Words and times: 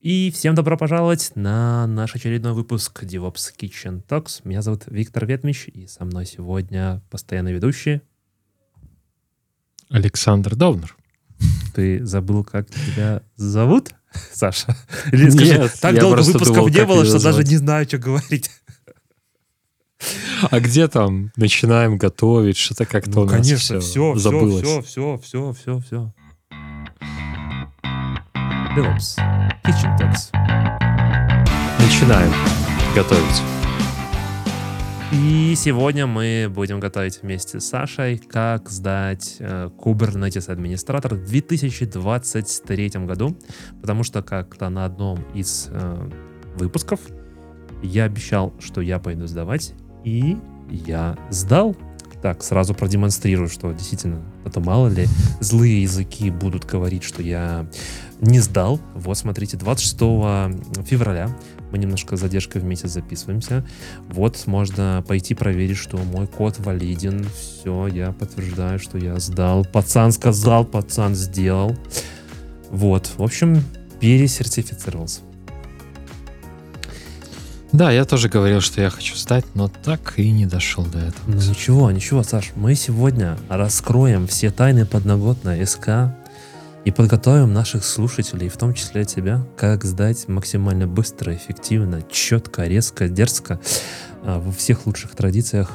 И 0.00 0.30
всем 0.30 0.54
добро 0.54 0.78
пожаловать 0.78 1.32
на 1.34 1.86
наш 1.86 2.14
очередной 2.14 2.54
выпуск 2.54 3.02
DevOps 3.04 3.52
Kitchen 3.58 4.02
Talks. 4.08 4.40
Меня 4.44 4.62
зовут 4.62 4.84
Виктор 4.86 5.26
Ветмич, 5.26 5.68
и 5.68 5.86
со 5.86 6.06
мной 6.06 6.24
сегодня 6.24 7.02
постоянный 7.10 7.52
ведущий 7.52 8.00
Александр 9.90 10.56
Довнер. 10.56 10.96
Ты 11.74 12.02
забыл, 12.06 12.44
как 12.44 12.70
тебя 12.70 13.22
зовут, 13.36 13.90
Саша? 14.32 14.74
Или 15.12 15.28
скажи, 15.28 15.58
Нет, 15.58 15.74
так 15.82 15.98
долго 15.98 16.22
выпусков 16.22 16.46
думал, 16.46 16.68
не 16.70 16.84
было, 16.86 17.04
что 17.04 17.22
даже 17.22 17.44
не 17.44 17.58
знаю, 17.58 17.84
что 17.84 17.98
говорить. 17.98 18.50
А 20.50 20.60
где 20.60 20.88
там 20.88 21.30
начинаем 21.36 21.98
готовить? 21.98 22.56
Что-то 22.56 22.86
как-то 22.86 23.10
Ну, 23.10 23.20
у 23.20 23.24
нас 23.26 23.34
конечно, 23.34 23.80
все, 23.80 24.14
все, 24.14 24.18
забылось. 24.18 24.62
все, 24.62 24.80
все, 24.80 25.18
все, 25.18 25.52
все, 25.52 25.80
все. 25.80 26.14
DevOps 28.74 29.39
Kitchen 29.64 29.96
Talks. 29.98 30.30
Начинаем 31.78 32.32
готовить. 32.94 33.42
И 35.12 35.54
сегодня 35.56 36.06
мы 36.06 36.48
будем 36.48 36.78
готовить 36.78 37.22
вместе 37.22 37.60
с 37.60 37.66
Сашей, 37.66 38.18
как 38.18 38.70
сдать 38.70 39.36
э, 39.40 39.68
Kubernetes 39.76 40.50
администратор 40.50 41.14
в 41.14 41.24
2023 41.24 42.88
году, 43.06 43.36
потому 43.80 44.04
что 44.04 44.22
как-то 44.22 44.68
на 44.68 44.84
одном 44.84 45.18
из 45.34 45.68
э, 45.70 46.10
выпусков 46.56 47.00
я 47.82 48.04
обещал, 48.04 48.54
что 48.60 48.80
я 48.80 48.98
пойду 48.98 49.26
сдавать, 49.26 49.74
и 50.04 50.36
я 50.70 51.16
сдал. 51.30 51.76
Так, 52.22 52.42
сразу 52.42 52.74
продемонстрирую, 52.74 53.48
что 53.48 53.72
действительно, 53.72 54.22
а 54.44 54.50
то 54.50 54.60
мало 54.60 54.88
ли 54.88 55.06
злые 55.40 55.82
языки 55.82 56.30
будут 56.30 56.66
говорить, 56.66 57.02
что 57.02 57.22
я 57.22 57.66
не 58.20 58.40
сдал. 58.40 58.80
Вот, 58.94 59.16
смотрите, 59.18 59.56
26 59.56 60.86
февраля 60.86 61.34
мы 61.70 61.78
немножко 61.78 62.16
с 62.16 62.20
задержкой 62.20 62.60
в 62.60 62.64
месяц 62.64 62.90
записываемся. 62.90 63.64
Вот, 64.08 64.46
можно 64.46 65.04
пойти 65.06 65.34
проверить, 65.34 65.76
что 65.76 65.96
мой 65.98 66.26
код 66.26 66.58
валиден. 66.58 67.26
Все, 67.38 67.86
я 67.86 68.12
подтверждаю, 68.12 68.78
что 68.78 68.98
я 68.98 69.18
сдал. 69.18 69.64
Пацан 69.64 70.12
сказал, 70.12 70.64
пацан 70.64 71.14
сделал. 71.14 71.76
Вот, 72.70 73.10
в 73.16 73.22
общем, 73.22 73.62
пересертифицировался. 74.00 75.20
Да, 77.72 77.92
я 77.92 78.04
тоже 78.04 78.28
говорил, 78.28 78.60
что 78.60 78.80
я 78.80 78.90
хочу 78.90 79.14
сдать, 79.14 79.44
но 79.54 79.68
так 79.68 80.18
и 80.18 80.28
не 80.32 80.44
дошел 80.44 80.84
до 80.84 80.98
этого. 80.98 81.22
Ну 81.28 81.36
ничего, 81.36 81.88
ничего, 81.92 82.24
Саш, 82.24 82.50
мы 82.56 82.74
сегодня 82.74 83.38
раскроем 83.48 84.26
все 84.26 84.50
тайны 84.50 84.86
подноготной 84.86 85.64
СК 85.64 86.12
и 86.84 86.90
подготовим 86.90 87.52
наших 87.52 87.84
слушателей, 87.84 88.48
в 88.48 88.56
том 88.56 88.74
числе 88.74 89.04
тебя, 89.04 89.46
как 89.56 89.84
сдать 89.84 90.28
максимально 90.28 90.86
быстро, 90.86 91.34
эффективно, 91.34 92.02
четко, 92.10 92.64
резко, 92.64 93.08
дерзко, 93.08 93.60
а, 94.22 94.40
во 94.40 94.50
всех 94.52 94.86
лучших 94.86 95.14
традициях 95.14 95.72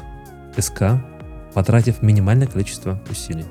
СК, 0.58 1.04
потратив 1.54 2.02
минимальное 2.02 2.48
количество 2.48 3.02
усилий. 3.10 3.46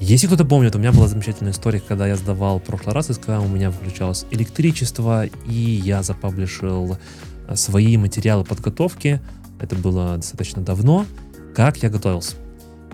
Если 0.00 0.26
кто-то 0.26 0.44
помнит, 0.44 0.74
у 0.74 0.78
меня 0.78 0.92
была 0.92 1.06
замечательная 1.06 1.52
история, 1.52 1.80
когда 1.80 2.06
я 2.06 2.16
сдавал 2.16 2.58
в 2.58 2.64
прошлый 2.64 2.94
раз 2.94 3.06
СК, 3.06 3.28
у 3.28 3.46
меня 3.46 3.70
включалось 3.70 4.26
электричество, 4.30 5.26
и 5.26 5.52
я 5.52 6.02
запаблишил 6.02 6.98
а, 7.46 7.56
свои 7.56 7.96
материалы 7.96 8.44
подготовки. 8.44 9.20
Это 9.60 9.76
было 9.76 10.16
достаточно 10.16 10.62
давно. 10.62 11.06
Как 11.54 11.76
я 11.82 11.90
готовился? 11.90 12.34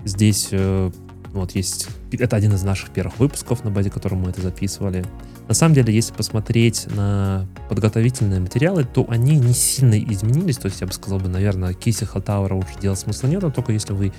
Здесь 0.05 0.49
э, 0.51 0.91
вот 1.39 1.51
есть... 1.51 1.87
Это 2.11 2.35
один 2.35 2.53
из 2.53 2.63
наших 2.63 2.89
первых 2.89 3.19
выпусков, 3.19 3.63
на 3.63 3.71
базе 3.71 3.89
которого 3.89 4.19
мы 4.19 4.29
это 4.29 4.41
записывали. 4.41 5.05
На 5.47 5.53
самом 5.53 5.75
деле, 5.75 5.93
если 5.93 6.13
посмотреть 6.13 6.87
на 6.95 7.47
подготовительные 7.69 8.39
материалы, 8.39 8.85
то 8.85 9.05
они 9.09 9.37
не 9.37 9.53
сильно 9.53 9.97
изменились. 9.99 10.57
То 10.57 10.67
есть 10.67 10.81
я 10.81 10.87
бы 10.87 10.93
сказал, 10.93 11.19
бы, 11.19 11.29
наверное, 11.29 11.73
кейсы 11.73 12.05
Халтауэра 12.05 12.55
уже 12.55 12.67
делать 12.81 12.99
смысла 12.99 13.27
нет, 13.27 13.43
а 13.43 13.51
только 13.51 13.71
если 13.71 13.93
вы 13.93 14.13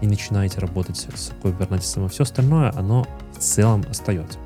не 0.00 0.08
начинаете 0.08 0.60
работать 0.60 1.08
с 1.14 1.32
Kubernetes, 1.42 2.04
а 2.04 2.08
все 2.08 2.22
остальное, 2.22 2.72
оно 2.76 3.06
в 3.32 3.38
целом 3.38 3.84
остается. 3.88 4.38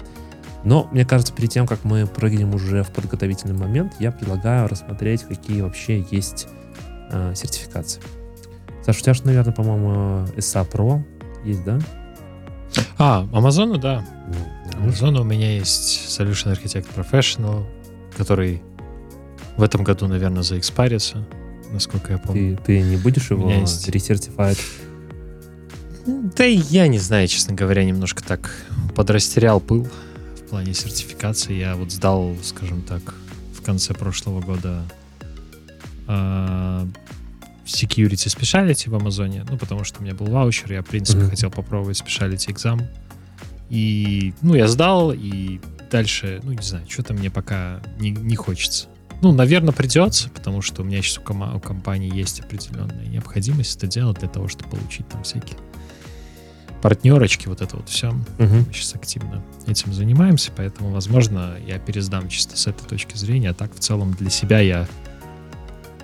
Но, 0.65 0.89
мне 0.93 1.05
кажется, 1.05 1.33
перед 1.35 1.51
тем, 1.51 1.67
как 1.67 1.85
мы 1.85 2.07
прыгнем 2.07 2.55
уже 2.55 2.83
в 2.85 2.91
подготовительный 2.93 3.55
момент, 3.55 3.95
я 3.99 4.13
предлагаю 4.13 4.69
рассмотреть, 4.69 5.23
какие 5.23 5.61
вообще 5.61 6.07
есть 6.11 6.47
э, 7.11 7.35
сертификации. 7.35 8.01
Саша, 8.85 8.99
у 8.99 9.03
тебя 9.03 9.15
же, 9.15 9.25
наверное, 9.25 9.53
по-моему, 9.53 10.27
SA 10.37 10.69
Pro 10.69 11.03
есть, 11.45 11.65
да? 11.65 11.79
А, 12.99 13.27
Amazon, 13.33 13.79
да. 13.79 14.05
Ну, 14.79 14.87
Amazon 14.89 15.21
у 15.21 15.25
меня 15.25 15.57
есть 15.57 16.07
Solution 16.09 16.53
Architect 16.57 16.87
Professional, 16.97 17.65
который 18.17 18.63
в 19.57 19.63
этом 19.63 19.85
году, 19.85 20.07
наверное, 20.07 20.43
заэкспарится, 20.43 21.27
насколько 21.73 22.13
я 22.13 22.19
помню. 22.19 22.57
Ты, 22.59 22.63
ты 22.65 22.81
не 22.83 22.97
будешь 22.97 23.31
его 23.31 23.51
есть- 23.51 23.89
ресертифовать? 23.89 24.59
Да 26.07 26.45
я 26.45 26.89
не 26.89 26.99
знаю, 26.99 27.29
честно 27.29 27.55
говоря, 27.55 27.85
немножко 27.85 28.23
так 28.25 28.51
подрастерял 28.97 29.61
пыл 29.61 29.87
в 30.37 30.49
плане 30.51 30.75
сертификации. 30.75 31.55
Я 31.55 31.77
вот 31.77 31.93
сдал, 31.93 32.35
скажем 32.43 32.83
так, 32.83 33.15
в 33.57 33.63
конце 33.63 33.95
прошлого 33.95 34.41
года 34.41 34.83
а, 36.09 36.87
Security 37.73 38.29
Speciality 38.29 38.91
в 38.91 38.95
Амазоне, 38.95 39.45
ну, 39.51 39.57
потому 39.59 39.85
что 39.85 40.01
у 40.01 40.03
меня 40.03 40.15
был 40.15 40.27
ваучер, 40.27 40.73
я, 40.73 40.83
в 40.83 40.87
принципе, 40.87 41.21
Мгм. 41.21 41.31
хотел 41.31 41.51
попробовать 41.51 42.01
Speciality 42.01 42.51
экзам. 42.53 42.81
И, 43.71 44.35
ну, 44.43 44.55
я 44.55 44.69
сдал, 44.69 45.13
и 45.13 45.61
дальше, 45.91 46.41
ну, 46.43 46.53
не 46.53 46.63
знаю, 46.63 46.85
что-то 46.89 47.15
мне 47.15 47.31
пока 47.31 47.81
не, 47.99 48.11
не 48.11 48.37
хочется. 48.37 48.89
Ну, 49.23 49.33
наверное, 49.33 49.73
придется, 49.73 50.29
потому 50.31 50.63
что 50.63 50.83
у 50.83 50.85
меня 50.85 51.01
сейчас 51.01 51.19
у, 51.19 51.23
кома- 51.23 51.55
у 51.57 51.61
компании 51.61 52.13
есть 52.15 52.41
определенная 52.41 53.07
необходимость 53.07 53.77
это 53.77 53.87
делать 53.87 54.19
для 54.19 54.29
того, 54.29 54.49
чтобы 54.49 54.71
получить 54.71 55.09
там 55.09 55.23
всякие 55.23 55.57
партнерочки, 56.83 57.47
вот 57.47 57.61
это 57.63 57.77
вот 57.77 57.89
все. 57.89 58.11
Мгм. 58.39 58.65
Мы 58.67 58.73
сейчас 58.73 58.95
активно 58.97 59.43
этим 59.67 59.93
занимаемся, 59.93 60.51
поэтому, 60.57 60.91
возможно, 60.91 61.57
я 61.67 61.79
пересдам 61.79 62.29
чисто 62.29 62.57
с 62.57 62.67
этой 62.67 62.85
точки 62.87 63.17
зрения, 63.17 63.51
а 63.51 63.55
так 63.55 63.75
в 63.75 63.79
целом 63.79 64.13
для 64.15 64.31
себя 64.31 64.59
я 64.59 64.89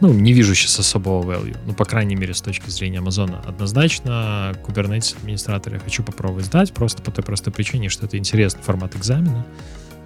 ну, 0.00 0.12
не 0.12 0.32
вижу 0.32 0.54
сейчас 0.54 0.78
особого 0.78 1.22
value. 1.22 1.56
Ну, 1.66 1.74
по 1.74 1.84
крайней 1.84 2.14
мере, 2.14 2.34
с 2.34 2.40
точки 2.40 2.70
зрения 2.70 2.98
Амазона. 2.98 3.40
Однозначно, 3.46 4.54
Kubernetes 4.66 5.16
администратор 5.16 5.74
я 5.74 5.80
хочу 5.80 6.02
попробовать 6.02 6.46
сдать, 6.46 6.72
просто 6.72 7.02
по 7.02 7.10
той 7.10 7.24
простой 7.24 7.52
причине, 7.52 7.88
что 7.88 8.06
это 8.06 8.16
интересный 8.16 8.62
формат 8.62 8.94
экзамена, 8.96 9.46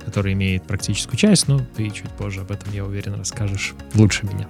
который 0.04 0.32
имеет 0.32 0.64
практическую 0.64 1.16
часть, 1.16 1.48
но 1.48 1.60
ты 1.76 1.90
чуть 1.90 2.10
позже 2.10 2.40
об 2.40 2.50
этом, 2.50 2.72
я 2.72 2.84
уверен, 2.84 3.14
расскажешь 3.14 3.74
лучше 3.94 4.26
меня. 4.26 4.48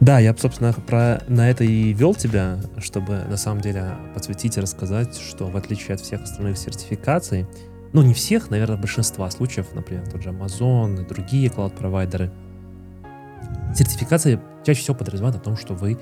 Да, 0.00 0.20
я, 0.20 0.34
собственно, 0.36 0.72
про, 0.72 1.22
на 1.26 1.50
это 1.50 1.64
и 1.64 1.92
вел 1.92 2.14
тебя, 2.14 2.60
чтобы 2.78 3.24
на 3.28 3.36
самом 3.36 3.60
деле 3.60 3.96
подсветить 4.14 4.56
и 4.56 4.60
рассказать, 4.60 5.18
что 5.18 5.46
в 5.46 5.56
отличие 5.56 5.94
от 5.94 6.00
всех 6.00 6.22
остальных 6.22 6.56
сертификаций, 6.56 7.46
ну 7.92 8.02
не 8.02 8.14
всех, 8.14 8.50
наверное, 8.50 8.76
большинства 8.76 9.28
случаев, 9.30 9.66
например, 9.74 10.08
тот 10.08 10.22
же 10.22 10.30
Amazon 10.30 11.02
и 11.02 11.08
другие 11.08 11.50
клауд-провайдеры, 11.50 12.30
сертификации 13.74 14.40
чаще 14.64 14.80
всего 14.82 14.96
подразумевают 14.96 15.36
о 15.36 15.40
том, 15.40 15.56
что 15.56 15.74
вы 15.74 15.98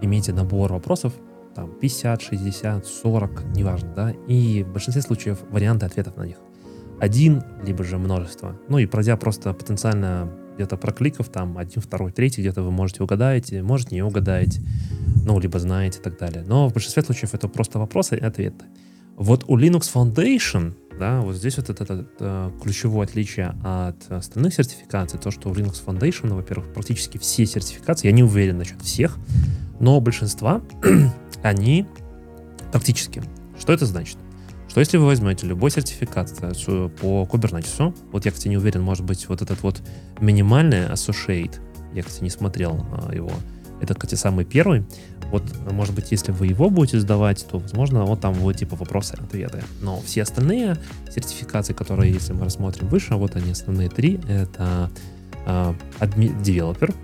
имеете 0.00 0.32
набор 0.32 0.72
вопросов, 0.72 1.12
там 1.54 1.72
50, 1.80 2.22
60, 2.22 2.86
40, 2.86 3.44
неважно, 3.56 3.92
да, 3.94 4.10
и 4.28 4.62
в 4.62 4.72
большинстве 4.72 5.02
случаев 5.02 5.38
варианты 5.50 5.86
ответов 5.86 6.16
на 6.16 6.24
них. 6.24 6.36
Один, 7.00 7.42
либо 7.64 7.84
же 7.84 7.98
множество. 7.98 8.56
Ну 8.68 8.78
и 8.78 8.86
пройдя 8.86 9.16
просто 9.16 9.52
потенциально 9.52 10.32
где-то 10.56 10.76
прокликов, 10.76 11.28
там 11.28 11.56
один, 11.56 11.80
второй, 11.80 12.10
третий, 12.10 12.40
где-то 12.40 12.62
вы 12.62 12.72
можете 12.72 13.02
угадаете, 13.02 13.62
может 13.62 13.92
не 13.92 14.02
угадаете, 14.02 14.60
ну, 15.24 15.38
либо 15.38 15.58
знаете 15.58 16.00
и 16.00 16.02
так 16.02 16.18
далее. 16.18 16.44
Но 16.46 16.68
в 16.68 16.72
большинстве 16.72 17.02
случаев 17.02 17.34
это 17.34 17.48
просто 17.48 17.78
вопросы 17.78 18.16
и 18.16 18.20
ответы. 18.20 18.64
Вот 19.16 19.44
у 19.46 19.56
Linux 19.56 19.92
Foundation, 19.92 20.74
да, 20.98 21.20
вот 21.20 21.36
здесь 21.36 21.56
вот 21.56 21.70
это, 21.70 21.84
это, 21.84 22.06
э, 22.20 22.50
ключевое 22.62 23.06
отличие 23.06 23.54
от 23.64 24.10
остальных 24.10 24.54
сертификаций, 24.54 25.18
то, 25.18 25.30
что 25.30 25.48
у 25.48 25.54
Linux 25.54 25.82
Foundation, 25.84 26.34
во-первых, 26.34 26.72
практически 26.72 27.18
все 27.18 27.46
сертификации, 27.46 28.08
я 28.08 28.12
не 28.12 28.22
уверен 28.22 28.58
насчет 28.58 28.80
всех, 28.82 29.16
но 29.80 30.00
большинства, 30.00 30.60
они 31.42 31.86
практически. 32.72 33.22
Что 33.58 33.72
это 33.72 33.86
значит? 33.86 34.18
Что 34.68 34.80
если 34.80 34.98
вы 34.98 35.06
возьмете 35.06 35.46
любой 35.46 35.70
сертификат 35.70 36.32
э, 36.42 36.88
по 37.00 37.28
Kubernetes, 37.30 37.94
вот 38.12 38.24
я, 38.26 38.30
кстати, 38.30 38.48
не 38.48 38.58
уверен, 38.58 38.82
может 38.82 39.04
быть, 39.04 39.28
вот 39.28 39.40
этот 39.40 39.62
вот 39.62 39.80
минимальный 40.20 40.86
Associate, 40.88 41.54
я, 41.94 42.02
кстати, 42.02 42.22
не 42.22 42.30
смотрел 42.30 42.86
а, 42.92 43.14
его, 43.14 43.30
это, 43.80 43.94
кстати, 43.94 44.14
самый 44.14 44.44
первый, 44.44 44.84
вот, 45.30 45.42
может 45.70 45.94
быть, 45.94 46.10
если 46.10 46.32
вы 46.32 46.46
его 46.46 46.70
будете 46.70 46.98
сдавать, 47.00 47.46
то, 47.50 47.58
возможно, 47.58 48.04
вот 48.04 48.20
там 48.20 48.34
будет 48.34 48.56
типа 48.56 48.76
вопросы-ответы. 48.76 49.62
Но 49.82 50.00
все 50.00 50.22
остальные 50.22 50.76
сертификации, 51.10 51.74
которые, 51.74 52.12
если 52.12 52.32
мы 52.32 52.44
рассмотрим 52.44 52.88
выше, 52.88 53.14
вот 53.14 53.36
они 53.36 53.52
основные 53.52 53.90
три, 53.90 54.20
это 54.28 54.90
а, 55.46 55.74
адми- 56.00 56.42
девелопер. 56.42 56.94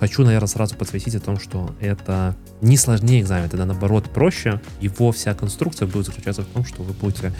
Хочу, 0.00 0.22
наверное, 0.24 0.46
сразу 0.46 0.76
подсветить 0.76 1.14
о 1.16 1.20
том, 1.20 1.38
что 1.38 1.74
это 1.80 2.36
не 2.60 2.76
сложнее 2.76 3.20
экзамен, 3.20 3.46
это 3.46 3.64
наоборот 3.64 4.04
проще. 4.04 4.60
Его 4.80 5.10
вся 5.12 5.34
конструкция 5.34 5.88
будет 5.88 6.06
заключаться 6.06 6.42
в 6.42 6.46
том, 6.46 6.64
что 6.64 6.82
вы 6.82 6.92
будете 6.92 7.32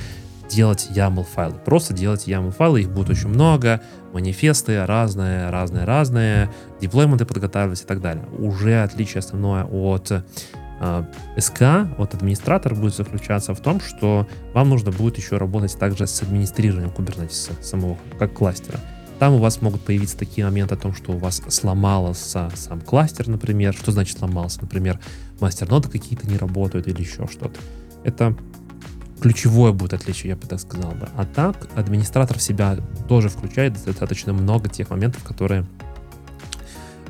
делать 0.49 0.89
YAML 0.91 1.25
файлы. 1.25 1.59
Просто 1.65 1.95
делать 1.95 2.27
YAML 2.27 2.53
файлы, 2.53 2.81
их 2.81 2.91
будет 2.91 3.11
очень 3.11 3.29
много, 3.29 3.81
манифесты 4.13 4.85
разные, 4.87 5.51
разные, 5.51 5.85
разные, 5.85 6.51
деплойменты 6.81 7.25
подготавливать 7.25 7.83
и 7.83 7.85
так 7.85 8.01
далее. 8.01 8.25
Уже 8.39 8.83
отличие 8.83 9.21
основное 9.21 9.65
от 9.65 10.11
э, 10.11 11.05
СК, 11.39 11.63
от 11.99 12.15
администратора 12.15 12.75
будет 12.75 12.95
заключаться 12.95 13.55
в 13.55 13.61
том, 13.61 13.81
что 13.81 14.27
вам 14.55 14.71
нужно 14.71 14.91
будет 14.91 15.19
еще 15.19 15.37
работать 15.37 15.79
также 15.79 16.07
с 16.07 16.23
администрированием 16.23 16.91
Kubernetes 16.91 17.63
самого, 17.63 17.97
как 18.19 18.33
кластера. 18.33 18.81
Там 19.19 19.35
у 19.35 19.39
вас 19.39 19.61
могут 19.61 19.81
появиться 19.83 20.17
такие 20.17 20.47
моменты 20.47 20.75
о 20.75 20.79
том, 20.79 20.95
что 20.95 21.13
у 21.13 21.19
вас 21.19 21.43
сломался 21.49 22.51
сам 22.55 22.81
кластер, 22.81 23.27
например. 23.27 23.75
Что 23.75 23.91
значит 23.91 24.19
сломался? 24.19 24.61
Например, 24.61 25.01
мастер-ноды 25.41 25.89
какие-то 25.89 26.29
не 26.29 26.39
работают 26.39 26.87
или 26.87 27.01
еще 27.01 27.27
что-то. 27.27 27.59
Это 28.05 28.37
ключевое 29.21 29.73
будет 29.73 29.95
отличие, 29.95 30.31
я 30.31 30.37
бы 30.37 30.47
так 30.47 30.61
сказал 30.61 30.93
бы. 30.93 31.09
А 31.17 31.25
так, 31.25 31.69
администратор 31.75 32.39
в 32.39 32.43
себя 32.43 32.77
тоже 33.09 33.29
включает 33.29 33.83
достаточно 33.85 34.33
много 34.33 34.69
тех 34.69 34.91
моментов, 34.91 35.23
которые 35.25 35.67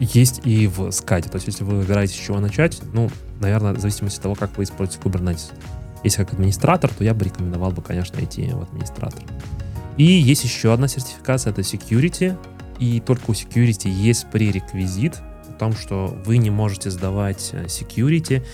есть 0.01 0.41
и 0.45 0.67
в 0.67 0.91
скате. 0.93 1.29
То 1.29 1.37
есть, 1.37 1.47
если 1.47 1.65
вы 1.65 1.79
выбираете, 1.79 2.15
с 2.15 2.17
чего 2.17 2.41
начать, 2.41 2.81
ну, 2.93 3.11
наверное, 3.41 3.73
в 3.73 3.81
зависимости 3.81 4.19
от 4.19 4.23
того, 4.23 4.35
как 4.35 4.57
вы 4.57 4.65
используете 4.65 5.03
Kubernetes. 5.03 5.53
Если 6.05 6.23
как 6.23 6.35
администратор, 6.35 6.91
то 6.91 7.03
я 7.03 7.15
бы 7.15 7.25
рекомендовал 7.25 7.73
бы, 7.73 7.83
конечно, 7.83 8.23
идти 8.23 8.49
в 8.51 8.63
администратор. 8.63 9.23
И 9.97 10.05
есть 10.05 10.45
еще 10.45 10.73
одна 10.73 10.87
сертификация, 10.87 11.51
это 11.51 11.63
Security. 11.63 12.37
И 12.79 13.01
только 13.01 13.31
у 13.31 13.33
Security 13.33 13.89
есть 13.89 14.31
пререквизит 14.31 15.17
о 15.49 15.53
том, 15.59 15.75
что 15.75 16.17
вы 16.25 16.39
не 16.39 16.51
можете 16.51 16.91
сдавать 16.91 17.51
э, 17.53 17.65
Security, 17.65 18.45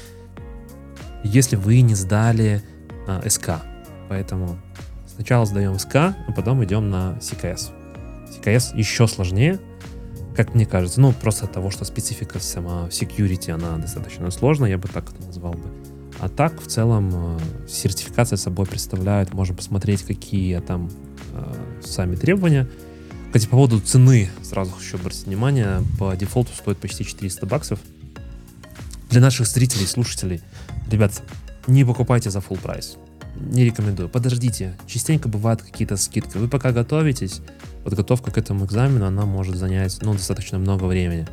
если 1.23 1.57
вы 1.57 1.83
не 1.83 1.95
сдали 1.95 2.63
а, 3.07 3.21
SK. 3.25 3.61
Поэтому 4.09 4.59
сначала 5.07 5.47
сдаем 5.47 5.73
SK, 5.73 6.15
а 6.29 6.33
потом 6.33 6.65
идем 6.65 6.91
на 6.91 7.19
CKS. 7.21 7.71
CKS 8.31 8.77
еще 8.77 9.07
сложнее, 9.07 9.59
как 10.37 10.55
мне 10.55 10.67
кажется. 10.67 11.01
Ну, 11.01 11.13
просто 11.13 11.47
от 11.47 11.53
того, 11.53 11.71
что 11.71 11.85
специфика 11.85 12.39
сама 12.39 12.89
security, 12.89 13.51
она 13.51 13.77
достаточно 13.79 14.31
сложная, 14.31 14.71
я 14.71 14.79
бы 14.79 14.89
так 14.89 15.11
это 15.11 15.27
назвал 15.27 15.53
бы. 15.53 15.71
А 16.21 16.29
так, 16.29 16.61
в 16.61 16.67
целом, 16.67 17.11
э, 17.15 17.39
сертификация 17.69 18.37
собой 18.37 18.67
представляет, 18.67 19.35
можно 19.35 19.55
посмотреть, 19.55 20.03
какие 20.03 20.61
там 20.61 20.91
э, 21.33 21.55
сами 21.83 22.17
требования. 22.17 22.69
Кстати, 23.27 23.47
по 23.47 23.57
поводу 23.57 23.81
цены, 23.81 24.31
сразу 24.43 24.71
хочу 24.71 24.97
обратить 24.97 25.27
внимание, 25.27 25.83
по 25.99 26.15
дефолту 26.15 26.53
стоит 26.55 26.79
почти 26.79 27.05
400 27.05 27.47
баксов. 27.47 27.81
Для 29.11 29.21
наших 29.21 29.47
зрителей, 29.47 29.87
слушателей, 29.87 30.41
ребят, 30.91 31.21
не 31.67 31.85
покупайте 31.85 32.31
за 32.31 32.39
full 32.39 32.61
прайс. 32.61 32.97
Не 33.37 33.65
рекомендую. 33.65 34.09
Подождите. 34.09 34.77
Частенько 34.87 35.29
бывают 35.29 35.63
какие-то 35.63 35.97
скидки. 35.97 36.37
Вы 36.37 36.49
пока 36.49 36.73
готовитесь, 36.73 37.41
подготовка 37.83 38.31
к 38.31 38.39
этому 38.39 38.65
экзамену, 38.65 39.07
она 39.07 39.25
может 39.25 39.57
занять 39.57 39.99
ну, 40.03 40.13
достаточно 40.13 40.59
много 40.59 40.85
времени. 40.85 41.27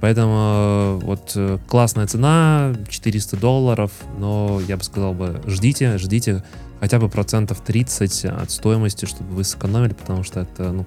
Поэтому 0.00 0.98
э, 1.02 1.04
вот 1.04 1.32
э, 1.34 1.58
классная 1.68 2.06
цена, 2.06 2.74
400 2.88 3.36
долларов, 3.36 3.92
но 4.18 4.60
я 4.66 4.76
бы 4.76 4.84
сказал 4.84 5.12
бы, 5.12 5.42
ждите, 5.46 5.98
ждите 5.98 6.42
хотя 6.78 6.98
бы 6.98 7.10
процентов 7.10 7.60
30 7.60 8.24
от 8.26 8.50
стоимости, 8.50 9.04
чтобы 9.04 9.34
вы 9.34 9.44
сэкономили, 9.44 9.92
потому 9.92 10.22
что 10.22 10.40
это, 10.40 10.72
ну, 10.72 10.86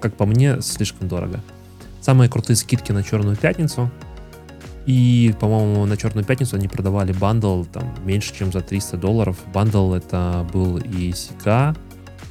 как 0.00 0.14
по 0.16 0.24
мне, 0.24 0.62
слишком 0.62 1.08
дорого. 1.08 1.42
Самые 2.00 2.30
крутые 2.30 2.56
скидки 2.56 2.92
на 2.92 3.02
Черную 3.02 3.36
Пятницу— 3.36 3.90
и, 4.86 5.34
по-моему, 5.40 5.86
на 5.86 5.96
Черную 5.96 6.24
Пятницу 6.24 6.56
они 6.56 6.68
продавали 6.68 7.12
bundle 7.12 7.64
там 7.64 7.94
меньше, 8.04 8.34
чем 8.34 8.52
за 8.52 8.60
300 8.60 8.98
долларов. 8.98 9.38
Bundle 9.52 9.94
это 9.94 10.46
был 10.52 10.76
и 10.76 11.12
CKA, 11.12 11.76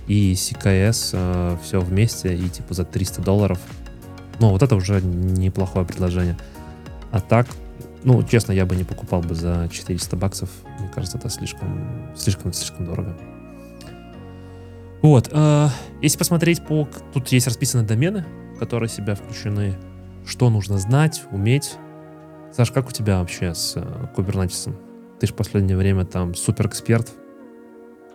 и 0.08 0.34
CKS, 0.34 1.10
э, 1.14 1.58
все 1.64 1.80
вместе, 1.80 2.36
и 2.36 2.50
типа 2.50 2.74
за 2.74 2.86
300 2.86 3.22
долларов. 3.22 3.60
Ну, 4.40 4.50
вот 4.50 4.62
это 4.62 4.76
уже 4.76 5.02
неплохое 5.02 5.86
предложение. 5.86 6.38
А 7.12 7.20
так, 7.20 7.48
ну, 8.04 8.22
честно, 8.24 8.52
я 8.52 8.66
бы 8.66 8.76
не 8.76 8.84
покупал 8.84 9.22
бы 9.22 9.34
за 9.34 9.68
400 9.72 10.16
баксов. 10.16 10.50
Мне 10.80 10.90
кажется, 10.90 11.18
это 11.18 11.30
слишком, 11.30 12.14
слишком, 12.16 12.54
слишком 12.54 12.86
дорого. 12.86 13.18
Вот. 15.02 15.30
Э, 15.32 15.70
если 16.02 16.18
посмотреть 16.18 16.64
по... 16.66 16.88
Тут 17.14 17.30
есть 17.30 17.48
расписаны 17.48 17.84
домены, 17.84 18.26
которые 18.60 18.90
себя 18.90 19.16
включены. 19.16 19.76
Что 20.26 20.50
нужно 20.50 20.78
знать, 20.78 21.24
уметь. 21.32 21.78
Саш, 22.54 22.72
как 22.72 22.88
у 22.88 22.92
тебя 22.92 23.20
вообще 23.20 23.56
с 23.56 23.74
э, 23.78 24.08
кубернетисом? 24.16 24.76
Ты 25.20 25.26
же 25.26 25.34
в 25.34 25.36
последнее 25.36 25.76
время 25.76 26.06
там 26.06 26.36
супер 26.36 26.68
эксперт. 26.68 27.12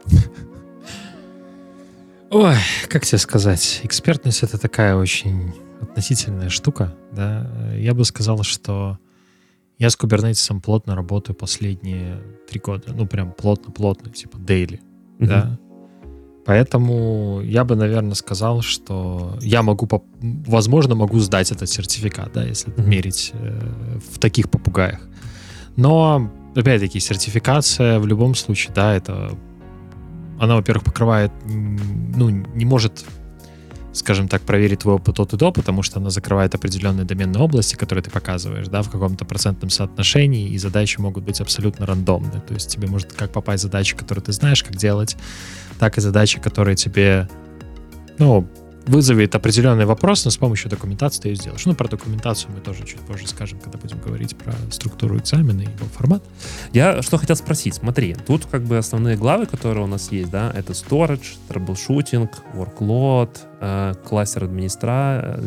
Ой, 2.30 2.54
как 2.88 3.04
тебе 3.04 3.18
сказать? 3.18 3.80
Экспертность 3.82 4.44
это 4.44 4.56
такая 4.56 4.94
очень 4.94 5.52
относительная 5.80 6.50
штука, 6.50 6.94
да. 7.10 7.50
Я 7.74 7.94
бы 7.94 8.04
сказал, 8.04 8.44
что 8.44 8.98
я 9.76 9.90
с 9.90 9.96
кубернетисом 9.96 10.60
плотно 10.60 10.94
работаю 10.94 11.34
последние 11.34 12.22
три 12.48 12.60
года. 12.60 12.92
Ну, 12.94 13.08
прям 13.08 13.32
плотно-плотно, 13.32 14.12
типа 14.12 14.36
daily, 14.36 14.80
uh-huh. 15.18 15.26
да. 15.26 15.58
Поэтому 16.48 17.42
я 17.44 17.62
бы, 17.62 17.76
наверное, 17.76 18.14
сказал, 18.14 18.62
что 18.62 19.36
я 19.42 19.62
могу, 19.62 19.86
возможно, 20.46 20.94
могу 20.94 21.18
сдать 21.18 21.52
этот 21.52 21.68
сертификат, 21.68 22.32
да, 22.32 22.42
если 22.42 22.72
mm-hmm. 22.72 22.86
мерить 22.86 23.32
э, 23.34 23.98
в 24.10 24.18
таких 24.18 24.48
попугаях. 24.48 24.98
Но, 25.76 26.30
опять-таки, 26.56 27.00
сертификация 27.00 27.98
в 27.98 28.06
любом 28.06 28.34
случае, 28.34 28.72
да, 28.74 28.94
это 28.94 29.36
она, 30.40 30.56
во-первых, 30.56 30.84
покрывает, 30.84 31.32
ну, 31.44 32.30
не 32.30 32.64
может, 32.64 33.04
скажем 33.98 34.28
так, 34.28 34.42
проверить 34.42 34.80
твой 34.80 34.94
опыт 34.94 35.18
от 35.20 35.32
и 35.32 35.36
до, 35.36 35.52
потому 35.52 35.82
что 35.82 35.98
она 35.98 36.10
закрывает 36.10 36.54
определенные 36.54 37.04
доменные 37.04 37.42
области, 37.42 37.76
которые 37.76 38.02
ты 38.02 38.10
показываешь, 38.10 38.68
да, 38.68 38.82
в 38.82 38.90
каком-то 38.90 39.24
процентном 39.24 39.70
соотношении, 39.70 40.48
и 40.48 40.58
задачи 40.58 40.98
могут 41.00 41.24
быть 41.24 41.40
абсолютно 41.40 41.86
рандомны. 41.86 42.40
То 42.46 42.54
есть 42.54 42.70
тебе 42.70 42.88
может 42.88 43.12
как 43.12 43.32
попасть 43.32 43.62
задачи, 43.62 43.96
которые 43.96 44.22
ты 44.24 44.32
знаешь, 44.32 44.62
как 44.62 44.76
делать, 44.76 45.16
так 45.78 45.98
и 45.98 46.00
задачи, 46.00 46.40
которые 46.40 46.76
тебе, 46.76 47.28
ну, 48.18 48.48
вызовет 48.88 49.34
определенный 49.34 49.84
вопрос, 49.84 50.24
но 50.24 50.30
с 50.30 50.36
помощью 50.36 50.70
документации 50.70 51.22
ты 51.22 51.28
ее 51.28 51.36
сделаешь. 51.36 51.64
Ну, 51.66 51.74
про 51.74 51.88
документацию 51.88 52.50
мы 52.52 52.60
тоже 52.60 52.84
чуть 52.84 53.00
позже 53.00 53.28
скажем, 53.28 53.60
когда 53.60 53.78
будем 53.78 54.00
говорить 54.00 54.36
про 54.36 54.52
структуру 54.70 55.18
экзамена 55.18 55.60
и 55.60 55.64
его 55.64 55.86
формат. 55.94 56.22
Я 56.72 57.02
что 57.02 57.18
хотел 57.18 57.36
спросить, 57.36 57.74
смотри, 57.74 58.16
тут 58.26 58.46
как 58.46 58.62
бы 58.62 58.78
основные 58.78 59.16
главы, 59.16 59.46
которые 59.46 59.84
у 59.84 59.86
нас 59.86 60.10
есть, 60.10 60.30
да, 60.30 60.50
это 60.54 60.72
storage, 60.72 61.36
troubleshooting, 61.48 62.28
workload, 62.54 63.30
э, 63.60 63.94
кластер 64.04 64.44
администра, 64.44 65.38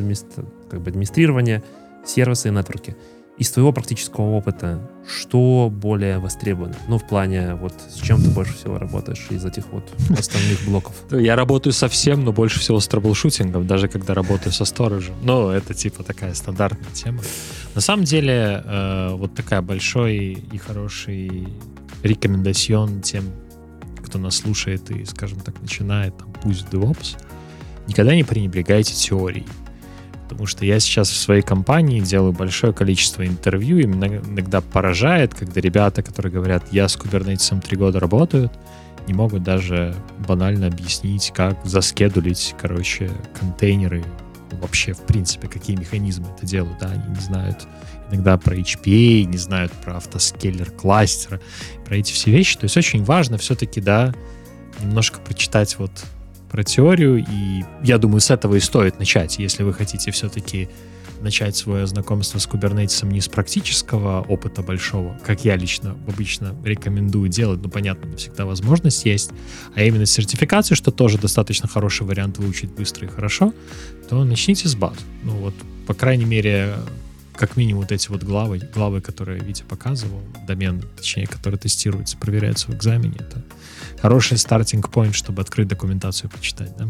как 0.70 0.82
бы 0.82 0.90
администрирование, 0.90 1.64
сервисы 2.06 2.50
и 2.50 2.52
networking 2.52 2.96
из 3.38 3.50
твоего 3.50 3.72
практического 3.72 4.32
опыта, 4.32 4.88
что 5.08 5.72
более 5.72 6.20
востребовано? 6.20 6.76
Ну, 6.88 6.98
в 6.98 7.08
плане, 7.08 7.56
вот, 7.56 7.74
с 7.90 8.00
чем 8.00 8.22
ты 8.22 8.30
больше 8.30 8.54
всего 8.54 8.78
работаешь 8.78 9.26
из 9.30 9.44
этих 9.46 9.66
вот 9.72 9.84
основных 10.10 10.64
блоков? 10.68 10.94
Я 11.12 11.36
работаю 11.36 11.74
со 11.74 11.88
всем, 11.88 12.24
но 12.24 12.34
больше 12.34 12.60
всего 12.60 12.80
с 12.80 12.88
troubleshooting 12.88 13.53
ом, 13.53 13.66
даже 13.66 13.88
когда 13.88 14.14
работаю 14.14 14.52
со 14.52 14.66
storage 14.66 15.01
ем. 15.01 15.16
Ну, 15.24 15.50
это 15.50 15.74
типа 15.74 16.04
такая 16.04 16.34
стандартная 16.34 16.92
тема. 16.92 17.22
На 17.74 17.82
самом 17.82 18.04
деле, 18.04 18.62
э, 18.64 19.10
вот 19.16 19.34
такая 19.34 19.62
большой 19.62 20.34
и 20.52 20.58
хороший 20.58 21.48
рекомендацион 22.04 23.02
тем, 23.02 23.26
кто 24.06 24.20
нас 24.20 24.38
слушает 24.38 24.92
и, 24.92 25.06
скажем 25.06 25.40
так, 25.40 25.60
начинает 25.62 26.18
там 26.18 26.34
пусть 26.44 26.68
DevOps, 26.68 27.18
никогда 27.88 28.14
не 28.14 28.24
пренебрегайте 28.24 28.94
теорией 28.94 29.48
потому 30.32 30.48
что 30.48 30.66
я 30.66 30.80
сейчас 30.80 31.10
в 31.10 31.18
своей 31.18 31.42
компании 31.42 32.00
делаю 32.00 32.32
большое 32.32 32.72
количество 32.72 33.28
интервью, 33.28 33.80
и 33.80 33.86
меня 33.86 34.20
иногда 34.20 34.62
поражает, 34.62 35.34
когда 35.34 35.60
ребята, 35.60 36.02
которые 36.02 36.32
говорят, 36.32 36.64
я 36.72 36.88
с 36.88 36.96
кубернетисом 36.96 37.60
три 37.60 37.76
года 37.76 38.00
работают, 38.00 38.50
не 39.08 39.14
могут 39.14 39.44
даже 39.44 39.94
банально 40.26 40.68
объяснить, 40.68 41.34
как 41.36 41.58
заскедулить, 41.66 42.56
короче, 42.62 43.12
контейнеры, 43.38 44.06
вообще, 44.52 44.94
в 44.94 45.02
принципе, 45.02 45.50
какие 45.50 45.76
механизмы 45.76 46.28
это 46.34 46.46
делают, 46.46 46.78
да, 46.80 46.92
они 46.92 47.14
не 47.14 47.20
знают 47.22 47.68
иногда 48.10 48.38
про 48.38 48.56
HPA, 48.56 49.26
не 49.26 49.38
знают 49.38 49.74
про 49.74 49.98
автоскейлер 49.98 50.72
кластера, 50.72 51.42
про 51.86 51.98
эти 51.98 52.14
все 52.14 52.32
вещи, 52.32 52.58
то 52.58 52.64
есть 52.64 52.78
очень 52.78 53.04
важно 53.04 53.38
все-таки, 53.38 53.82
да, 53.82 54.14
немножко 54.82 55.20
прочитать 55.20 55.78
вот 55.78 55.92
про 56.52 56.66
теорию, 56.66 57.26
и 57.26 57.64
я 57.82 57.98
думаю, 57.98 58.20
с 58.20 58.30
этого 58.30 58.56
и 58.56 58.60
стоит 58.60 59.00
начать, 59.00 59.40
если 59.40 59.64
вы 59.64 59.74
хотите 59.74 60.12
все-таки 60.12 60.68
начать 61.22 61.56
свое 61.56 61.88
знакомство 61.88 62.40
с 62.40 62.46
кубернетисом 62.46 63.10
не 63.10 63.22
с 63.22 63.30
практического 63.30 64.22
опыта 64.28 64.62
большого, 64.62 65.18
как 65.26 65.46
я 65.46 65.56
лично 65.56 65.96
обычно 66.08 66.54
рекомендую 66.66 67.30
делать, 67.30 67.62
но 67.62 67.70
понятно, 67.70 68.18
всегда 68.18 68.46
возможность 68.46 69.06
есть, 69.06 69.32
а 69.76 69.84
именно 69.84 70.06
с 70.06 70.12
сертификацией, 70.12 70.76
что 70.76 70.92
тоже 70.92 71.18
достаточно 71.18 71.70
хороший 71.70 72.06
вариант 72.06 72.38
выучить 72.38 72.72
быстро 72.72 73.08
и 73.08 73.10
хорошо, 73.10 73.54
то 74.10 74.22
начните 74.26 74.68
с 74.68 74.76
баз. 74.76 74.98
Ну 75.24 75.38
вот, 75.38 75.54
по 75.88 75.94
крайней 75.94 76.26
мере, 76.26 76.74
как 77.34 77.56
минимум 77.56 77.84
вот 77.84 77.94
эти 77.94 78.10
вот 78.10 78.24
главы, 78.24 78.60
главы, 78.74 79.00
которые 79.00 79.40
Витя 79.40 79.64
показывал, 79.64 80.22
домен, 80.48 80.84
точнее, 80.98 81.28
которые 81.28 81.60
тестируются, 81.60 82.18
проверяются 82.18 82.70
в 82.70 82.76
экзамене, 82.76 83.16
это 83.20 83.42
хороший 84.02 84.38
стартинг-поинт, 84.38 85.16
чтобы 85.16 85.42
открыть 85.42 85.68
документацию 85.68 86.30
и 86.30 86.34
почитать, 86.34 86.76
да? 86.78 86.88